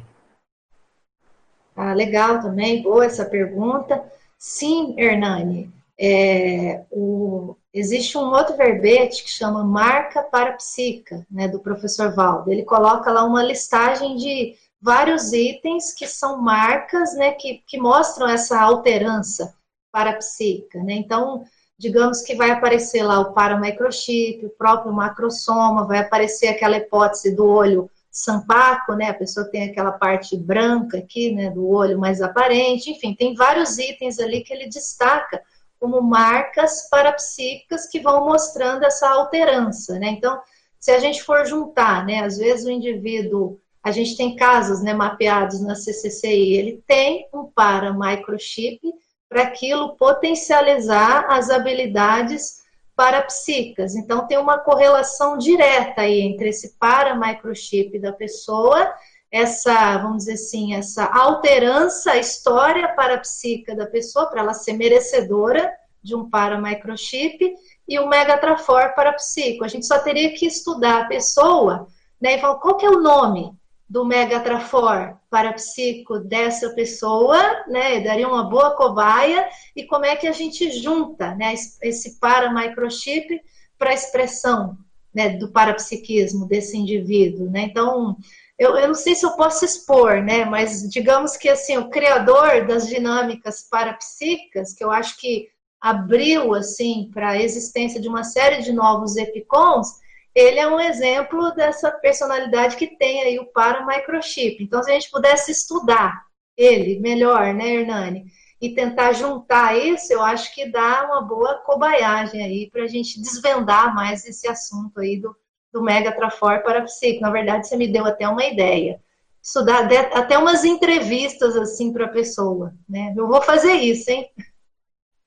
Ah, 1.73 1.93
legal 1.93 2.41
também, 2.41 2.83
boa 2.83 3.05
essa 3.05 3.23
pergunta. 3.23 4.03
Sim, 4.37 4.99
Hernani, 4.99 5.71
é, 5.97 6.83
o, 6.91 7.55
existe 7.73 8.17
um 8.17 8.31
outro 8.31 8.55
verbete 8.55 9.23
que 9.23 9.29
chama 9.29 9.63
marca 9.63 10.21
para 10.21 10.53
psica, 10.53 11.25
né, 11.29 11.47
do 11.47 11.59
professor 11.59 12.13
Valdo. 12.13 12.51
Ele 12.51 12.63
coloca 12.63 13.11
lá 13.11 13.23
uma 13.23 13.43
listagem 13.43 14.15
de 14.15 14.55
vários 14.81 15.31
itens 15.31 15.93
que 15.93 16.07
são 16.07 16.41
marcas, 16.41 17.13
né, 17.15 17.31
que, 17.31 17.63
que 17.65 17.79
mostram 17.79 18.27
essa 18.27 18.59
alterança 18.59 19.55
para 19.91 20.13
psica, 20.13 20.81
né? 20.83 20.93
Então, 20.93 21.43
digamos 21.77 22.21
que 22.21 22.35
vai 22.35 22.51
aparecer 22.51 23.03
lá 23.03 23.19
o 23.19 23.33
paramicrochip, 23.33 24.45
o 24.45 24.49
próprio 24.49 24.93
macrosoma, 24.93 25.85
vai 25.85 25.99
aparecer 25.99 26.47
aquela 26.47 26.77
hipótese 26.77 27.35
do 27.35 27.45
olho 27.45 27.89
sampaco, 28.09 28.93
né? 28.93 29.09
A 29.09 29.13
pessoa 29.13 29.49
tem 29.49 29.69
aquela 29.69 29.91
parte 29.91 30.37
branca 30.37 30.97
aqui, 30.97 31.33
né, 31.33 31.49
do 31.49 31.67
olho 31.69 31.99
mais 31.99 32.21
aparente, 32.21 32.91
enfim, 32.91 33.13
tem 33.13 33.33
vários 33.33 33.77
itens 33.77 34.19
ali 34.19 34.41
que 34.41 34.53
ele 34.53 34.67
destaca 34.67 35.41
como 35.81 35.99
marcas 35.99 36.87
parapsíquicas 36.91 37.87
que 37.87 37.99
vão 37.99 38.23
mostrando 38.23 38.85
essa 38.85 39.09
alterança, 39.09 39.97
né? 39.97 40.09
Então, 40.09 40.39
se 40.79 40.91
a 40.91 40.99
gente 40.99 41.23
for 41.23 41.43
juntar, 41.43 42.05
né, 42.05 42.23
às 42.23 42.37
vezes 42.37 42.67
o 42.67 42.71
indivíduo, 42.71 43.59
a 43.83 43.89
gente 43.89 44.15
tem 44.15 44.35
casos 44.35 44.83
né, 44.83 44.93
mapeados 44.93 45.59
na 45.59 45.73
CCCI, 45.73 46.53
ele 46.53 46.83
tem 46.85 47.27
um 47.33 47.45
para 47.45 47.91
microchip 47.91 48.79
para 49.27 49.41
aquilo 49.41 49.95
potencializar 49.95 51.25
as 51.27 51.49
habilidades 51.49 52.61
parapsíquicas. 52.95 53.95
Então, 53.95 54.27
tem 54.27 54.37
uma 54.37 54.59
correlação 54.59 55.35
direta 55.35 56.01
aí 56.01 56.21
entre 56.21 56.49
esse 56.49 56.77
para 56.77 57.15
microchip 57.15 57.97
da 57.97 58.13
pessoa 58.13 58.93
essa, 59.31 59.97
vamos 59.97 60.17
dizer 60.17 60.33
assim, 60.33 60.73
essa 60.73 61.05
alterança, 61.05 62.11
a 62.11 62.17
história 62.17 62.89
parapsíquica 62.89 63.75
da 63.75 63.85
pessoa, 63.85 64.25
para 64.25 64.41
ela 64.41 64.53
ser 64.53 64.73
merecedora 64.73 65.71
de 66.03 66.13
um 66.15 66.29
para-microchip, 66.29 67.55
e 67.87 67.99
o 67.99 68.07
megatrafor 68.07 68.93
parapsíquico. 68.95 69.63
A 69.63 69.67
gente 69.67 69.85
só 69.85 69.99
teria 69.99 70.33
que 70.33 70.45
estudar 70.45 71.01
a 71.01 71.05
pessoa, 71.05 71.87
né, 72.19 72.35
e 72.35 72.39
falar 72.39 72.55
qual 72.55 72.77
que 72.77 72.85
é 72.85 72.89
o 72.89 73.01
nome 73.01 73.53
do 73.89 74.05
megatrafor 74.05 75.17
parapsíquico 75.29 76.19
dessa 76.19 76.69
pessoa, 76.69 77.37
né, 77.67 77.99
daria 77.99 78.27
uma 78.27 78.43
boa 78.43 78.75
cobaia, 78.75 79.47
e 79.75 79.83
como 79.83 80.05
é 80.05 80.15
que 80.15 80.27
a 80.27 80.31
gente 80.31 80.71
junta, 80.81 81.35
né, 81.35 81.53
esse 81.81 82.19
para-microchip 82.19 83.41
para 83.77 83.89
a 83.89 83.93
expressão, 83.93 84.77
né, 85.13 85.29
do 85.29 85.51
parapsiquismo 85.51 86.47
desse 86.47 86.77
indivíduo, 86.77 87.49
né, 87.49 87.63
então 87.63 88.15
eu, 88.61 88.77
eu, 88.77 88.89
não 88.89 88.93
sei 88.93 89.15
se 89.15 89.25
eu 89.25 89.31
posso 89.31 89.65
expor, 89.65 90.21
né? 90.21 90.45
Mas 90.45 90.87
digamos 90.87 91.35
que 91.35 91.49
assim, 91.49 91.77
o 91.77 91.89
criador 91.89 92.67
das 92.67 92.87
dinâmicas 92.87 93.67
parapsíquicas, 93.67 94.71
que 94.71 94.83
eu 94.83 94.91
acho 94.91 95.19
que 95.19 95.49
abriu 95.81 96.53
assim 96.53 97.09
para 97.11 97.31
a 97.31 97.41
existência 97.41 97.99
de 97.99 98.07
uma 98.07 98.23
série 98.23 98.61
de 98.61 98.71
novos 98.71 99.17
epicons, 99.17 99.87
ele 100.35 100.59
é 100.59 100.67
um 100.67 100.79
exemplo 100.79 101.49
dessa 101.55 101.91
personalidade 101.91 102.75
que 102.75 102.95
tem 102.97 103.23
aí 103.23 103.39
o 103.39 103.47
para 103.47 103.83
microchip. 103.83 104.63
Então, 104.63 104.83
se 104.83 104.91
a 104.91 104.93
gente 104.93 105.09
pudesse 105.09 105.51
estudar 105.51 106.21
ele 106.55 106.99
melhor, 106.99 107.55
né, 107.55 107.67
Hernani, 107.77 108.25
e 108.61 108.75
tentar 108.75 109.13
juntar 109.13 109.75
isso, 109.75 110.13
eu 110.13 110.21
acho 110.21 110.53
que 110.53 110.69
dá 110.69 111.05
uma 111.05 111.23
boa 111.23 111.55
cobaiagem 111.65 112.43
aí 112.43 112.69
para 112.69 112.83
a 112.83 112.87
gente 112.87 113.19
desvendar 113.19 113.95
mais 113.95 114.23
esse 114.23 114.47
assunto 114.47 114.99
aí 114.99 115.19
do 115.19 115.35
do 115.71 115.81
Mega 115.81 116.11
Trafor 116.11 116.61
para 116.61 116.81
psico. 116.83 117.21
Na 117.21 117.29
verdade, 117.29 117.67
você 117.67 117.77
me 117.77 117.87
deu 117.87 118.05
até 118.05 118.27
uma 118.27 118.43
ideia. 118.43 118.99
Estudar 119.41 119.89
até 120.13 120.37
umas 120.37 120.63
entrevistas 120.63 121.55
assim 121.55 121.91
para 121.91 122.05
a 122.05 122.09
pessoa, 122.09 122.73
né? 122.87 123.13
Eu 123.17 123.27
vou 123.27 123.41
fazer 123.41 123.73
isso, 123.73 124.11
hein? 124.11 124.29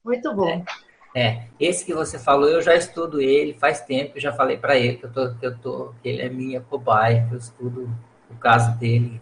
Muito 0.05 0.33
bom. 0.35 0.65
É, 1.15 1.21
é, 1.21 1.43
esse 1.59 1.85
que 1.85 1.95
você 1.95 2.19
falou, 2.19 2.49
eu 2.49 2.61
já 2.61 2.75
estudo 2.75 3.21
ele 3.21 3.55
faz 3.55 3.81
tempo, 3.81 4.21
já 4.21 4.33
falei 4.33 4.57
para 4.57 4.77
ele 4.77 4.99
que 4.99 5.07
eu 5.07 5.13
tô, 5.13 5.35
que 5.35 5.47
eu 5.47 5.59
tô, 5.59 5.95
que 6.03 6.09
ele 6.09 6.23
é 6.23 6.29
minha 6.29 6.61
cobaia, 6.61 7.27
que 7.29 7.35
eu 7.35 7.39
estudo 7.39 7.91
o 8.31 8.35
caso 8.37 8.79
dele 8.79 9.21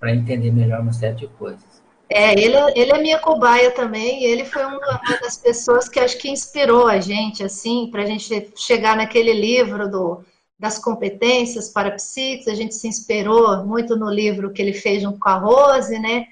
para 0.00 0.14
entender 0.14 0.50
melhor 0.50 0.80
uma 0.80 0.92
série 0.92 1.14
de 1.14 1.26
coisas. 1.26 1.82
É, 2.08 2.32
ele, 2.32 2.56
ele 2.76 2.92
é 2.92 2.98
minha 2.98 3.18
cobaia 3.18 3.70
também, 3.70 4.22
e 4.22 4.26
ele 4.26 4.44
foi 4.44 4.64
uma 4.64 5.00
das 5.20 5.36
pessoas 5.36 5.88
que 5.88 5.98
acho 5.98 6.18
que 6.18 6.30
inspirou 6.30 6.86
a 6.86 7.00
gente, 7.00 7.42
assim, 7.42 7.88
para 7.90 8.02
a 8.02 8.06
gente 8.06 8.52
chegar 8.56 8.96
naquele 8.96 9.32
livro 9.32 9.90
do 9.90 10.24
das 10.64 10.78
competências 10.78 11.68
para 11.68 11.90
psíquicos, 11.90 12.48
a 12.48 12.54
gente 12.54 12.74
se 12.74 12.88
inspirou 12.88 13.66
muito 13.66 13.96
no 13.96 14.08
livro 14.08 14.50
que 14.50 14.62
ele 14.62 14.72
fez 14.72 15.02
junto 15.02 15.18
com 15.18 15.28
a 15.28 15.34
Rose, 15.34 15.98
né? 15.98 16.26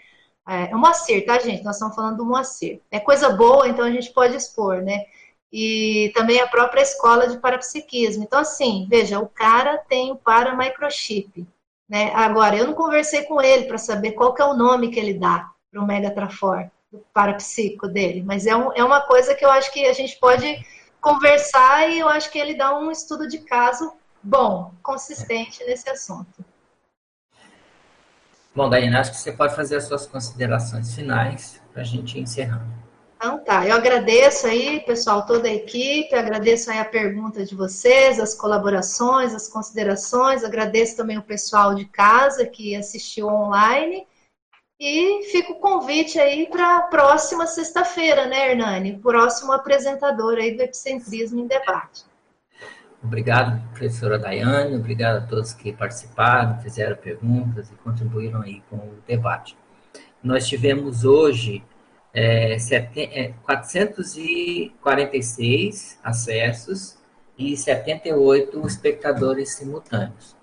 É, 0.48 0.74
o 0.74 0.78
Moacir, 0.78 1.26
tá, 1.26 1.38
gente? 1.38 1.62
Nós 1.62 1.76
estamos 1.76 1.94
falando 1.94 2.16
do 2.16 2.24
Moacir. 2.24 2.80
É 2.90 2.98
coisa 2.98 3.28
boa, 3.28 3.68
então 3.68 3.84
a 3.84 3.90
gente 3.90 4.10
pode 4.10 4.34
expor, 4.34 4.80
né? 4.80 5.04
E 5.52 6.10
também 6.14 6.40
a 6.40 6.46
própria 6.46 6.80
escola 6.80 7.28
de 7.28 7.36
parapsiquismo. 7.36 8.24
Então, 8.24 8.38
assim, 8.38 8.86
veja, 8.88 9.20
o 9.20 9.28
cara 9.28 9.76
tem 9.86 10.10
o 10.10 10.16
para 10.16 10.56
microchip, 10.56 11.46
né? 11.86 12.10
Agora, 12.14 12.56
eu 12.56 12.66
não 12.66 12.72
conversei 12.72 13.24
com 13.24 13.38
ele 13.38 13.66
para 13.66 13.76
saber 13.76 14.12
qual 14.12 14.34
é 14.38 14.44
o 14.44 14.56
nome 14.56 14.88
que 14.88 14.98
ele 14.98 15.12
dá 15.12 15.50
para 15.70 15.82
o 15.82 15.86
Megatrafor, 15.86 16.70
o 16.90 17.00
parapsíquico 17.12 17.86
dele, 17.86 18.22
mas 18.22 18.46
é, 18.46 18.56
um, 18.56 18.72
é 18.72 18.82
uma 18.82 19.02
coisa 19.02 19.34
que 19.34 19.44
eu 19.44 19.50
acho 19.50 19.70
que 19.70 19.84
a 19.84 19.92
gente 19.92 20.18
pode 20.18 20.58
conversar 21.02 21.90
e 21.90 21.98
eu 21.98 22.08
acho 22.08 22.30
que 22.30 22.38
ele 22.38 22.54
dá 22.54 22.78
um 22.78 22.90
estudo 22.90 23.28
de 23.28 23.38
caso 23.40 23.92
bom, 24.22 24.72
consistente 24.82 25.64
nesse 25.64 25.88
assunto. 25.88 26.44
Bom, 28.54 28.68
Daiane, 28.68 28.96
acho 28.96 29.12
que 29.12 29.16
você 29.16 29.32
pode 29.32 29.56
fazer 29.56 29.76
as 29.76 29.84
suas 29.84 30.06
considerações 30.06 30.94
finais 30.94 31.60
para 31.72 31.82
a 31.82 31.84
gente 31.84 32.18
encerrar. 32.18 32.66
Então 33.16 33.38
tá, 33.38 33.66
eu 33.66 33.74
agradeço 33.74 34.46
aí, 34.46 34.80
pessoal, 34.80 35.24
toda 35.24 35.48
a 35.48 35.54
equipe, 35.54 36.12
agradeço 36.14 36.70
aí 36.70 36.78
a 36.78 36.84
pergunta 36.84 37.44
de 37.44 37.54
vocês, 37.54 38.18
as 38.18 38.34
colaborações, 38.34 39.32
as 39.32 39.48
considerações, 39.48 40.42
agradeço 40.42 40.96
também 40.96 41.16
o 41.16 41.22
pessoal 41.22 41.74
de 41.74 41.84
casa 41.84 42.44
que 42.44 42.74
assistiu 42.74 43.28
online 43.28 44.06
e 44.78 45.22
fica 45.30 45.52
o 45.52 45.60
convite 45.60 46.18
aí 46.18 46.48
para 46.48 46.78
a 46.78 46.82
próxima 46.82 47.46
sexta-feira, 47.46 48.26
né, 48.26 48.50
Hernani? 48.50 48.98
Próximo 48.98 49.52
apresentador 49.52 50.34
aí 50.34 50.56
do 50.56 50.62
Epicentrismo 50.62 51.38
em 51.38 51.46
Debate. 51.46 52.04
Obrigado, 53.02 53.60
professora 53.70 54.16
Daiane, 54.16 54.76
obrigado 54.76 55.24
a 55.24 55.26
todos 55.26 55.52
que 55.52 55.72
participaram, 55.72 56.60
fizeram 56.60 56.94
perguntas 56.96 57.68
e 57.70 57.74
contribuíram 57.76 58.42
aí 58.42 58.62
com 58.70 58.76
o 58.76 58.98
debate. 59.06 59.56
Nós 60.22 60.46
tivemos 60.46 61.04
hoje 61.04 61.64
é, 62.14 62.56
446 63.42 65.98
é, 66.04 66.08
acessos 66.08 66.96
e 67.36 67.56
78 67.56 68.64
espectadores 68.66 69.54
simultâneos. 69.54 70.36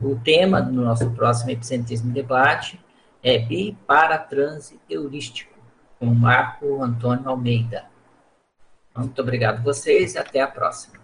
O 0.00 0.16
tema 0.16 0.60
do 0.60 0.72
nosso 0.72 1.08
próximo 1.12 1.52
Epicentrismo 1.52 2.12
Debate 2.12 2.80
é 3.22 3.38
Biparatranse 3.38 4.80
Heurístico, 4.90 5.56
com 6.00 6.06
Marco 6.06 6.82
Antônio 6.82 7.28
Almeida. 7.28 7.84
Muito 8.96 9.22
obrigado 9.22 9.58
a 9.58 9.62
vocês 9.62 10.16
e 10.16 10.18
até 10.18 10.40
a 10.40 10.48
próxima. 10.48 11.01